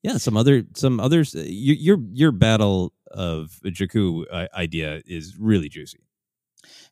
Yeah, 0.06 0.18
some 0.18 0.36
other 0.36 0.62
some 0.74 1.00
others. 1.00 1.34
Uh, 1.34 1.42
your 1.44 1.74
your, 1.76 1.98
your 2.12 2.32
battle 2.32 2.92
of 3.10 3.58
Jakku 3.64 4.24
uh, 4.30 4.46
idea 4.54 5.02
is 5.04 5.36
really 5.36 5.68
juicy. 5.68 5.98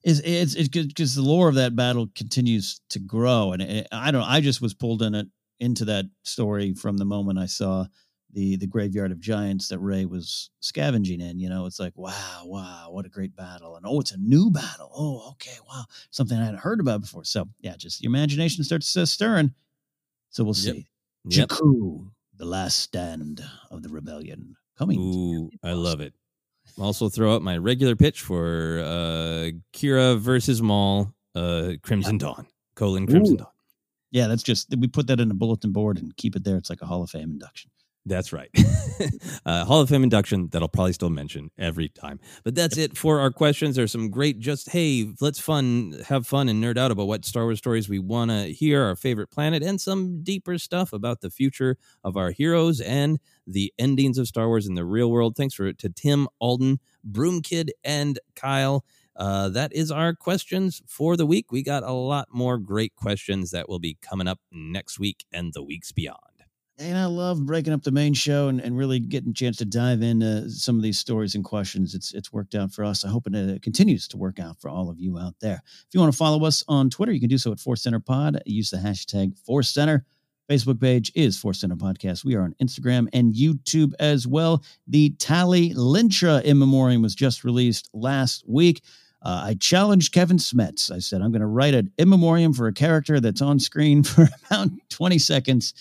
Is 0.02 0.20
it's 0.24 0.56
it's 0.56 0.68
because 0.68 1.14
the 1.14 1.22
lore 1.22 1.48
of 1.48 1.54
that 1.54 1.76
battle 1.76 2.08
continues 2.16 2.80
to 2.90 2.98
grow, 2.98 3.52
and 3.52 3.62
it, 3.62 3.86
I 3.92 4.10
don't. 4.10 4.24
I 4.24 4.40
just 4.40 4.60
was 4.60 4.74
pulled 4.74 5.00
in 5.00 5.14
it 5.14 5.28
into 5.60 5.84
that 5.84 6.06
story 6.24 6.74
from 6.74 6.96
the 6.96 7.04
moment 7.04 7.38
I 7.38 7.46
saw 7.46 7.86
the 8.32 8.56
the 8.56 8.66
graveyard 8.66 9.12
of 9.12 9.20
giants 9.20 9.68
that 9.68 9.78
Rey 9.78 10.06
was 10.06 10.50
scavenging 10.58 11.20
in. 11.20 11.38
You 11.38 11.48
know, 11.48 11.66
it's 11.66 11.78
like 11.78 11.92
wow, 11.94 12.42
wow, 12.46 12.88
what 12.90 13.06
a 13.06 13.10
great 13.10 13.36
battle, 13.36 13.76
and 13.76 13.86
oh, 13.86 14.00
it's 14.00 14.10
a 14.10 14.18
new 14.18 14.50
battle. 14.50 14.90
Oh, 14.92 15.30
okay, 15.34 15.56
wow, 15.68 15.84
something 16.10 16.36
I 16.36 16.46
hadn't 16.46 16.60
heard 16.60 16.80
about 16.80 17.02
before. 17.02 17.22
So 17.22 17.48
yeah, 17.60 17.76
just 17.76 18.02
your 18.02 18.10
imagination 18.10 18.64
starts 18.64 18.96
uh, 18.96 19.06
stirring. 19.06 19.54
So 20.30 20.42
we'll 20.42 20.54
see. 20.54 20.88
Yep. 21.26 21.48
Jakku, 21.48 22.10
the 22.36 22.44
last 22.44 22.78
stand 22.78 23.44
of 23.70 23.82
the 23.82 23.88
rebellion, 23.88 24.56
coming. 24.78 24.98
Ooh, 24.98 25.50
I 25.62 25.72
love 25.72 26.00
it. 26.00 26.14
Also, 26.80 27.08
throw 27.08 27.36
out 27.36 27.42
my 27.42 27.56
regular 27.56 27.94
pitch 27.94 28.22
for 28.22 28.80
uh, 28.84 29.50
Qi'ra 29.74 30.18
versus 30.18 30.60
Maul, 30.60 31.14
uh, 31.36 31.74
Crimson 31.82 32.18
Dawn, 32.18 32.48
colon 32.74 33.06
Crimson 33.06 33.34
Ooh. 33.34 33.38
Dawn. 33.38 33.52
Yeah, 34.10 34.26
that's 34.26 34.42
just 34.42 34.74
we 34.76 34.88
put 34.88 35.06
that 35.06 35.20
in 35.20 35.30
a 35.30 35.34
bulletin 35.34 35.70
board 35.70 35.98
and 35.98 36.16
keep 36.16 36.34
it 36.34 36.42
there. 36.42 36.56
It's 36.56 36.70
like 36.70 36.82
a 36.82 36.86
Hall 36.86 37.02
of 37.02 37.10
Fame 37.10 37.30
induction. 37.30 37.70
That's 38.06 38.34
right. 38.34 38.50
uh, 39.46 39.64
Hall 39.64 39.80
of 39.80 39.88
Fame 39.88 40.02
induction 40.02 40.48
that 40.52 40.60
I'll 40.60 40.68
probably 40.68 40.92
still 40.92 41.08
mention 41.08 41.50
every 41.56 41.88
time. 41.88 42.20
But 42.44 42.54
that's 42.54 42.76
it 42.76 42.98
for 42.98 43.18
our 43.20 43.30
questions. 43.30 43.76
There's 43.76 43.92
some 43.92 44.10
great, 44.10 44.40
just 44.40 44.70
hey, 44.70 45.10
let's 45.22 45.40
fun, 45.40 46.02
have 46.08 46.26
fun, 46.26 46.50
and 46.50 46.62
nerd 46.62 46.76
out 46.76 46.90
about 46.90 47.06
what 47.06 47.24
Star 47.24 47.44
Wars 47.44 47.58
stories 47.58 47.88
we 47.88 47.98
want 47.98 48.30
to 48.30 48.52
hear, 48.52 48.82
our 48.82 48.94
favorite 48.94 49.30
planet, 49.30 49.62
and 49.62 49.80
some 49.80 50.22
deeper 50.22 50.58
stuff 50.58 50.92
about 50.92 51.22
the 51.22 51.30
future 51.30 51.78
of 52.02 52.18
our 52.18 52.30
heroes 52.30 52.78
and 52.80 53.18
the 53.46 53.72
endings 53.78 54.18
of 54.18 54.28
Star 54.28 54.48
Wars 54.48 54.66
in 54.66 54.74
the 54.74 54.84
real 54.84 55.10
world. 55.10 55.34
Thanks 55.34 55.54
for 55.54 55.72
to 55.72 55.88
Tim 55.88 56.28
Alden, 56.40 56.80
Broom 57.02 57.40
Kid, 57.40 57.72
and 57.84 58.18
Kyle. 58.36 58.84
Uh, 59.16 59.48
that 59.48 59.72
is 59.74 59.90
our 59.90 60.14
questions 60.14 60.82
for 60.86 61.16
the 61.16 61.24
week. 61.24 61.52
We 61.52 61.62
got 61.62 61.84
a 61.84 61.92
lot 61.92 62.28
more 62.32 62.58
great 62.58 62.96
questions 62.96 63.50
that 63.52 63.68
will 63.68 63.78
be 63.78 63.96
coming 64.02 64.28
up 64.28 64.40
next 64.52 64.98
week 64.98 65.24
and 65.32 65.54
the 65.54 65.62
weeks 65.62 65.92
beyond. 65.92 66.33
And 66.76 66.98
I 66.98 67.04
love 67.04 67.46
breaking 67.46 67.72
up 67.72 67.84
the 67.84 67.92
main 67.92 68.14
show 68.14 68.48
and, 68.48 68.60
and 68.60 68.76
really 68.76 68.98
getting 68.98 69.30
a 69.30 69.34
chance 69.34 69.58
to 69.58 69.64
dive 69.64 70.02
into 70.02 70.50
some 70.50 70.76
of 70.76 70.82
these 70.82 70.98
stories 70.98 71.36
and 71.36 71.44
questions. 71.44 71.94
It's 71.94 72.12
it's 72.12 72.32
worked 72.32 72.56
out 72.56 72.72
for 72.72 72.84
us. 72.84 73.04
I 73.04 73.08
hope 73.08 73.28
it 73.30 73.62
continues 73.62 74.08
to 74.08 74.16
work 74.16 74.40
out 74.40 74.60
for 74.60 74.68
all 74.68 74.90
of 74.90 74.98
you 74.98 75.16
out 75.16 75.34
there. 75.40 75.62
If 75.64 75.88
you 75.92 76.00
want 76.00 76.12
to 76.12 76.18
follow 76.18 76.44
us 76.44 76.64
on 76.66 76.90
Twitter, 76.90 77.12
you 77.12 77.20
can 77.20 77.28
do 77.28 77.38
so 77.38 77.52
at 77.52 77.60
Force 77.60 77.82
Center 77.82 78.00
Pod. 78.00 78.42
Use 78.44 78.70
the 78.70 78.78
hashtag 78.78 79.38
Force 79.38 79.68
Center. 79.68 80.04
Facebook 80.50 80.80
page 80.80 81.12
is 81.14 81.38
Force 81.38 81.60
Center 81.60 81.76
Podcast. 81.76 82.24
We 82.24 82.34
are 82.34 82.42
on 82.42 82.54
Instagram 82.62 83.06
and 83.12 83.32
YouTube 83.32 83.92
as 84.00 84.26
well. 84.26 84.62
The 84.88 85.10
Tallie 85.18 85.72
Lintra 85.74 86.40
in 86.40 86.58
memoriam 86.58 87.02
was 87.02 87.14
just 87.14 87.44
released 87.44 87.88
last 87.94 88.44
week. 88.46 88.82
Uh, 89.22 89.42
I 89.46 89.54
challenged 89.54 90.12
Kevin 90.12 90.36
Smets. 90.36 90.90
I 90.90 90.98
said, 90.98 91.22
I'm 91.22 91.32
going 91.32 91.40
to 91.40 91.46
write 91.46 91.72
an 91.72 91.90
in 91.96 92.10
memoriam 92.10 92.52
for 92.52 92.66
a 92.66 92.74
character 92.74 93.20
that's 93.20 93.40
on 93.40 93.58
screen 93.58 94.02
for 94.02 94.28
about 94.50 94.68
20 94.90 95.18
seconds. 95.18 95.72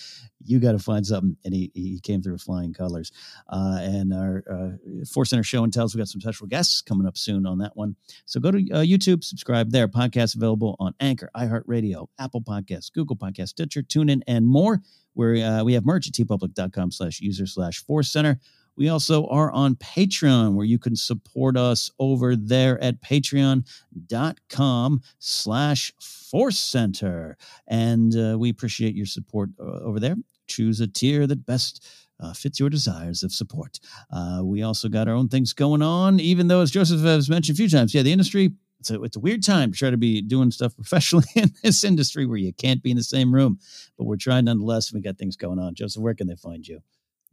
You 0.46 0.60
got 0.60 0.74
to 0.74 0.80
find 0.80 1.06
something. 1.06 1.38
And 1.46 1.54
he, 1.54 1.72
he 1.74 2.00
came 2.00 2.22
through 2.22 2.38
flying 2.38 2.74
colors. 2.74 3.12
Uh, 3.48 3.80
and 3.82 4.14
our 4.14 4.44
uh, 4.50 5.06
Force 5.06 5.30
Center 5.30 5.44
show 5.44 5.64
and 5.64 5.72
tells, 5.72 5.96
we 5.96 6.00
got 6.00 6.08
some 6.08 6.22
special 6.22 6.48
guests 6.48 6.82
coming 6.82 7.08
up 7.08 7.18
soon 7.18 7.46
on 7.46 7.60
that 7.60 7.76
one. 7.76 7.96
So 8.26 8.40
go 8.40 8.52
to 8.52 8.58
uh, 8.72 8.82
YouTube, 8.82 9.24
subscribe 9.24 9.72
there. 9.72 9.88
Podcast 9.88 10.36
available 10.36 10.76
on 10.80 10.94
Anchor, 11.00 11.30
iHeartRadio, 11.36 12.08
Apple 12.20 12.42
Podcasts, 12.42 12.92
Google 12.92 13.16
Podcasts, 13.16 13.50
Stitcher, 13.50 13.82
TuneIn, 13.82 14.22
and 14.28 14.48
more. 14.48 14.82
Where 15.16 15.36
uh, 15.36 15.64
we 15.64 15.74
have 15.74 15.86
merch 15.86 16.08
at 16.08 16.14
teepublic.com 16.14 16.92
slash 16.92 17.20
user 17.20 17.46
slash 17.46 17.84
Force 17.84 18.12
Center. 18.12 18.40
We 18.76 18.90
also 18.90 19.28
are 19.28 19.52
on 19.52 19.76
Patreon, 19.76 20.56
where 20.56 20.66
you 20.66 20.80
can 20.80 20.96
support 20.96 21.58
us 21.58 21.92
over 22.00 22.36
there 22.36 22.82
at 22.84 23.02
patreon.com 23.02 25.02
slash 25.20 25.94
force 26.00 26.60
center. 26.60 27.38
And 27.68 28.16
uh, 28.16 28.38
we 28.40 28.50
appreciate 28.50 28.96
your 28.96 29.06
support 29.06 29.52
uh, 29.60 29.64
over 29.64 30.00
there. 30.00 30.16
Choose 30.48 30.80
a 30.82 30.88
tier 30.88 31.28
that 31.28 31.46
best 31.46 31.86
uh, 32.20 32.34
fits 32.34 32.60
your 32.60 32.70
desires 32.70 33.24
of 33.24 33.32
support. 33.32 33.80
Uh, 34.12 34.42
we 34.44 34.64
also 34.64 34.88
got 34.90 35.08
our 35.08 35.16
own 35.16 35.28
things 35.28 35.54
going 35.54 35.82
on, 35.82 36.20
even 36.20 36.48
though, 36.48 36.62
as 36.62 36.72
Joseph 36.72 37.02
has 37.02 37.30
mentioned 37.30 37.56
a 37.56 37.58
few 37.58 37.70
times, 37.70 37.94
yeah, 37.94 38.02
the 38.02 38.12
industry, 38.12 38.52
it's 38.80 38.92
a, 38.92 39.02
it's 39.04 39.16
a 39.18 39.20
weird 39.20 39.44
time 39.44 39.72
to 39.72 39.78
try 39.78 39.90
to 39.90 39.98
be 39.98 40.22
doing 40.22 40.52
stuff 40.52 40.76
professionally 40.76 41.26
in 41.36 41.52
this 41.64 41.84
industry 41.84 42.26
where 42.26 42.38
you 42.38 42.54
can't 42.54 42.84
be 42.84 42.92
in 42.92 42.98
the 42.98 43.04
same 43.04 43.34
room. 43.34 43.60
But 43.98 44.06
we're 44.06 44.18
trying 44.18 44.46
nonetheless. 44.46 44.92
We 44.92 45.02
got 45.02 45.18
things 45.18 45.38
going 45.38 45.60
on. 45.60 45.76
Joseph, 45.76 46.02
where 46.02 46.14
can 46.14 46.28
they 46.28 46.36
find 46.36 46.68
you? 46.68 46.82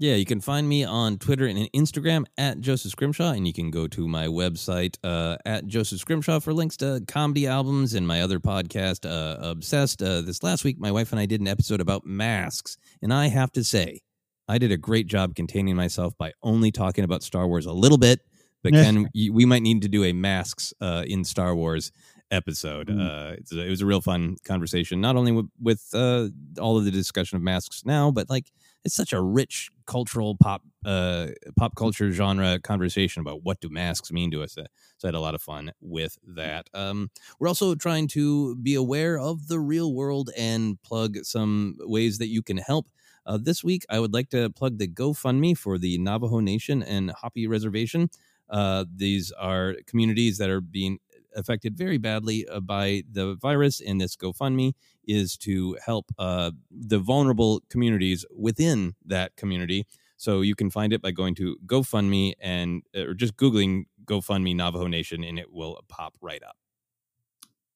Yeah, 0.00 0.14
you 0.14 0.24
can 0.24 0.40
find 0.40 0.66
me 0.66 0.82
on 0.82 1.18
Twitter 1.18 1.44
and 1.44 1.58
Instagram 1.72 2.24
at 2.38 2.60
Joseph 2.60 2.92
Scrimshaw, 2.92 3.32
and 3.32 3.46
you 3.46 3.52
can 3.52 3.70
go 3.70 3.86
to 3.88 4.08
my 4.08 4.28
website 4.28 4.96
uh, 5.04 5.36
at 5.44 5.66
Joseph 5.66 6.00
Scrimshaw 6.00 6.40
for 6.40 6.54
links 6.54 6.78
to 6.78 7.04
comedy 7.06 7.46
albums 7.46 7.92
and 7.92 8.08
my 8.08 8.22
other 8.22 8.40
podcast, 8.40 9.04
uh, 9.04 9.36
Obsessed. 9.46 10.02
Uh, 10.02 10.22
this 10.22 10.42
last 10.42 10.64
week, 10.64 10.80
my 10.80 10.90
wife 10.90 11.12
and 11.12 11.20
I 11.20 11.26
did 11.26 11.42
an 11.42 11.48
episode 11.48 11.82
about 11.82 12.06
masks, 12.06 12.78
and 13.02 13.12
I 13.12 13.26
have 13.26 13.52
to 13.52 13.62
say, 13.62 14.00
I 14.48 14.56
did 14.56 14.72
a 14.72 14.78
great 14.78 15.06
job 15.06 15.34
containing 15.34 15.76
myself 15.76 16.16
by 16.16 16.32
only 16.42 16.70
talking 16.70 17.04
about 17.04 17.22
Star 17.22 17.46
Wars 17.46 17.66
a 17.66 17.72
little 17.72 17.98
bit. 17.98 18.20
But. 18.62 18.72
Ken, 18.72 19.06
we 19.14 19.44
might 19.44 19.60
need 19.60 19.82
to 19.82 19.88
do 19.88 20.04
a 20.04 20.14
masks 20.14 20.72
uh, 20.80 21.04
in 21.06 21.24
Star 21.24 21.54
Wars 21.54 21.92
episode. 22.30 22.88
Mm. 22.88 23.00
Uh, 23.00 23.36
a, 23.52 23.66
it 23.66 23.70
was 23.70 23.80
a 23.80 23.86
real 23.86 24.00
fun 24.00 24.36
conversation, 24.44 25.00
not 25.00 25.16
only 25.16 25.32
with, 25.32 25.48
with 25.60 25.88
uh, 25.94 26.28
all 26.60 26.78
of 26.78 26.84
the 26.84 26.90
discussion 26.90 27.36
of 27.36 27.42
masks 27.42 27.84
now, 27.84 28.10
but 28.10 28.30
like 28.30 28.52
it's 28.84 28.94
such 28.94 29.12
a 29.12 29.20
rich 29.20 29.70
cultural 29.86 30.36
pop 30.36 30.62
uh, 30.84 31.28
pop 31.56 31.74
culture 31.74 32.10
genre 32.10 32.58
conversation 32.60 33.20
about 33.20 33.42
what 33.42 33.60
do 33.60 33.68
masks 33.68 34.10
mean 34.10 34.30
to 34.30 34.42
us. 34.42 34.56
Uh, 34.56 34.64
so 34.96 35.06
I 35.06 35.08
had 35.08 35.14
a 35.14 35.20
lot 35.20 35.34
of 35.34 35.42
fun 35.42 35.72
with 35.80 36.18
that. 36.26 36.68
Um, 36.72 37.10
we're 37.38 37.48
also 37.48 37.74
trying 37.74 38.08
to 38.08 38.56
be 38.56 38.74
aware 38.74 39.18
of 39.18 39.48
the 39.48 39.60
real 39.60 39.92
world 39.92 40.30
and 40.36 40.80
plug 40.82 41.18
some 41.24 41.76
ways 41.80 42.18
that 42.18 42.28
you 42.28 42.42
can 42.42 42.56
help. 42.56 42.86
Uh, 43.26 43.38
this 43.40 43.62
week, 43.62 43.84
I 43.90 44.00
would 44.00 44.14
like 44.14 44.30
to 44.30 44.50
plug 44.50 44.78
the 44.78 44.88
GoFundMe 44.88 45.56
for 45.56 45.78
the 45.78 45.98
Navajo 45.98 46.40
Nation 46.40 46.82
and 46.82 47.10
Hopi 47.10 47.46
Reservation. 47.46 48.08
Uh, 48.48 48.84
these 48.94 49.30
are 49.32 49.76
communities 49.86 50.38
that 50.38 50.50
are 50.50 50.60
being 50.60 50.98
affected 51.34 51.76
very 51.76 51.98
badly 51.98 52.46
uh, 52.48 52.60
by 52.60 53.02
the 53.10 53.34
virus, 53.34 53.80
and 53.80 54.00
this 54.00 54.16
GoFundMe 54.16 54.72
is 55.06 55.36
to 55.38 55.76
help 55.84 56.12
uh, 56.18 56.50
the 56.70 56.98
vulnerable 56.98 57.62
communities 57.68 58.24
within 58.36 58.94
that 59.04 59.36
community. 59.36 59.86
So 60.16 60.42
you 60.42 60.54
can 60.54 60.70
find 60.70 60.92
it 60.92 61.00
by 61.00 61.12
going 61.12 61.34
to 61.36 61.56
GoFundMe 61.66 62.34
and 62.40 62.82
or 62.94 63.14
just 63.14 63.36
googling 63.36 63.84
GoFundMe 64.04 64.54
Navajo 64.54 64.86
Nation, 64.86 65.24
and 65.24 65.38
it 65.38 65.50
will 65.52 65.80
pop 65.88 66.14
right 66.20 66.42
up. 66.42 66.56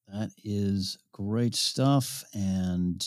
That 0.07 0.29
is 0.43 0.97
great 1.11 1.55
stuff. 1.55 2.23
And 2.33 3.05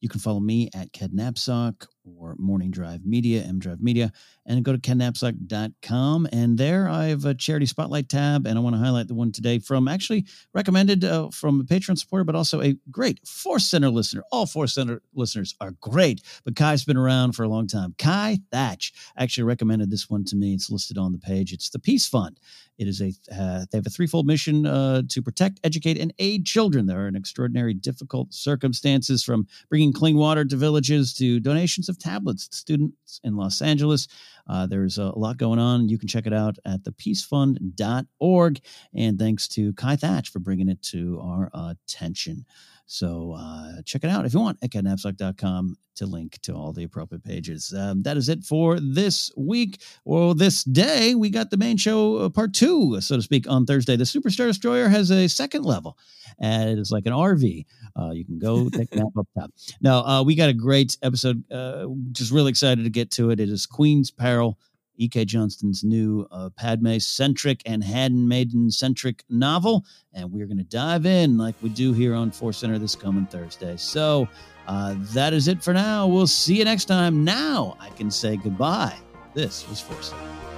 you 0.00 0.08
can 0.08 0.20
follow 0.20 0.40
me 0.40 0.70
at 0.74 0.92
Ken 0.92 1.10
Napzok 1.10 1.86
or 2.18 2.34
Morning 2.38 2.70
Drive 2.70 3.04
Media, 3.04 3.42
M 3.42 3.58
Drive 3.58 3.80
Media, 3.80 4.12
and 4.46 4.64
go 4.64 4.72
to 4.72 4.78
kennapzok.com. 4.78 6.28
And 6.32 6.58
there 6.58 6.88
I 6.88 7.06
have 7.06 7.24
a 7.24 7.34
charity 7.34 7.66
spotlight 7.66 8.08
tab. 8.08 8.46
And 8.46 8.58
I 8.58 8.62
want 8.62 8.76
to 8.76 8.80
highlight 8.80 9.08
the 9.08 9.14
one 9.14 9.32
today 9.32 9.58
from 9.58 9.88
actually 9.88 10.26
recommended 10.54 11.04
uh, 11.04 11.30
from 11.30 11.60
a 11.60 11.64
Patreon 11.64 11.98
supporter, 11.98 12.24
but 12.24 12.34
also 12.34 12.62
a 12.62 12.76
great 12.90 13.26
Force 13.26 13.66
Center 13.66 13.90
listener. 13.90 14.22
All 14.32 14.46
Force 14.46 14.74
Center 14.74 15.02
listeners 15.14 15.54
are 15.60 15.72
great, 15.80 16.22
but 16.44 16.56
Kai's 16.56 16.84
been 16.84 16.96
around 16.96 17.32
for 17.32 17.42
a 17.42 17.48
long 17.48 17.66
time. 17.66 17.94
Kai 17.98 18.38
Thatch 18.50 18.92
actually 19.16 19.44
recommended 19.44 19.90
this 19.90 20.08
one 20.08 20.24
to 20.26 20.36
me. 20.36 20.54
It's 20.54 20.70
listed 20.70 20.98
on 20.98 21.12
the 21.12 21.18
page. 21.18 21.52
It's 21.52 21.70
the 21.70 21.78
Peace 21.78 22.08
Fund. 22.08 22.38
It 22.78 22.86
is 22.86 23.00
a 23.00 23.12
uh, 23.32 23.66
they 23.70 23.78
have 23.78 23.86
a 23.86 23.90
threefold 23.90 24.26
mission 24.26 24.64
uh, 24.64 25.02
to 25.08 25.20
protect, 25.20 25.58
educate, 25.64 25.98
and 25.98 26.14
aid 26.18 26.46
children. 26.46 26.86
There 26.86 27.04
are 27.04 27.08
in 27.08 27.16
extraordinary, 27.16 27.74
difficult 27.74 28.32
circumstances, 28.32 29.24
from 29.24 29.48
bringing 29.68 29.92
clean 29.92 30.16
water 30.16 30.44
to 30.44 30.56
villages 30.56 31.12
to 31.14 31.40
donations 31.40 31.88
of 31.88 31.97
tablets 31.98 32.48
to 32.48 32.56
students 32.56 33.20
in 33.24 33.36
Los 33.36 33.62
Angeles. 33.62 34.08
Uh, 34.48 34.66
there's 34.66 34.98
a 34.98 35.10
lot 35.18 35.36
going 35.36 35.58
on. 35.58 35.88
You 35.88 35.98
can 35.98 36.08
check 36.08 36.26
it 36.26 36.32
out 36.32 36.56
at 36.64 36.82
thepeacefund.org. 36.82 38.60
And 38.94 39.18
thanks 39.18 39.48
to 39.48 39.72
Kai 39.74 39.96
Thatch 39.96 40.30
for 40.30 40.38
bringing 40.38 40.68
it 40.68 40.82
to 40.82 41.20
our 41.22 41.50
attention. 41.54 42.46
So 42.90 43.36
uh, 43.38 43.82
check 43.84 44.02
it 44.02 44.08
out 44.08 44.24
if 44.24 44.32
you 44.32 44.40
want 44.40 44.58
at 44.62 44.70
knapsack.com 44.70 45.76
to 45.96 46.06
link 46.06 46.38
to 46.40 46.54
all 46.54 46.72
the 46.72 46.84
appropriate 46.84 47.22
pages. 47.22 47.74
Um, 47.76 48.02
that 48.02 48.16
is 48.16 48.30
it 48.30 48.44
for 48.44 48.80
this 48.80 49.30
week. 49.36 49.82
Well, 50.06 50.34
this 50.34 50.64
day, 50.64 51.14
we 51.14 51.28
got 51.28 51.50
the 51.50 51.58
main 51.58 51.76
show, 51.76 52.16
uh, 52.16 52.28
part 52.30 52.54
two, 52.54 52.98
so 53.02 53.16
to 53.16 53.22
speak, 53.22 53.46
on 53.46 53.66
Thursday. 53.66 53.96
The 53.96 54.04
Superstar 54.04 54.46
Destroyer 54.46 54.88
has 54.88 55.10
a 55.10 55.28
second 55.28 55.64
level, 55.64 55.98
and 56.40 56.78
it's 56.78 56.90
like 56.90 57.04
an 57.04 57.12
RV. 57.12 57.66
Uh, 57.94 58.10
you 58.12 58.24
can 58.24 58.38
go 58.38 58.68
take 58.70 58.90
a 58.92 58.96
nap 58.96 59.08
up 59.18 59.28
top. 59.38 59.50
Now, 59.82 59.98
uh, 60.06 60.22
we 60.22 60.34
got 60.34 60.48
a 60.48 60.54
great 60.54 60.96
episode. 61.02 61.44
Uh, 61.52 61.88
just 62.12 62.32
really 62.32 62.50
excited 62.50 62.84
to 62.84 62.90
get 62.90 63.10
to 63.12 63.30
it. 63.30 63.38
It 63.38 63.50
is 63.50 63.66
Queen's 63.66 64.10
Peril. 64.10 64.58
E.K. 64.98 65.24
Johnston's 65.24 65.84
new 65.84 66.26
uh, 66.30 66.50
Padme 66.50 66.98
centric 66.98 67.62
and 67.64 67.82
handmaiden 67.82 68.70
centric 68.70 69.24
novel. 69.30 69.84
And 70.12 70.30
we're 70.30 70.46
going 70.46 70.58
to 70.58 70.64
dive 70.64 71.06
in 71.06 71.38
like 71.38 71.54
we 71.62 71.70
do 71.70 71.92
here 71.92 72.14
on 72.14 72.30
Force 72.30 72.58
Center 72.58 72.78
this 72.78 72.94
coming 72.94 73.26
Thursday. 73.26 73.76
So 73.76 74.28
uh, 74.66 74.96
that 75.14 75.32
is 75.32 75.48
it 75.48 75.62
for 75.62 75.72
now. 75.72 76.06
We'll 76.06 76.26
see 76.26 76.58
you 76.58 76.64
next 76.64 76.86
time. 76.86 77.24
Now 77.24 77.76
I 77.80 77.88
can 77.90 78.10
say 78.10 78.36
goodbye. 78.36 78.96
This 79.34 79.68
was 79.68 79.80
Force 79.80 80.10
Center. 80.10 80.57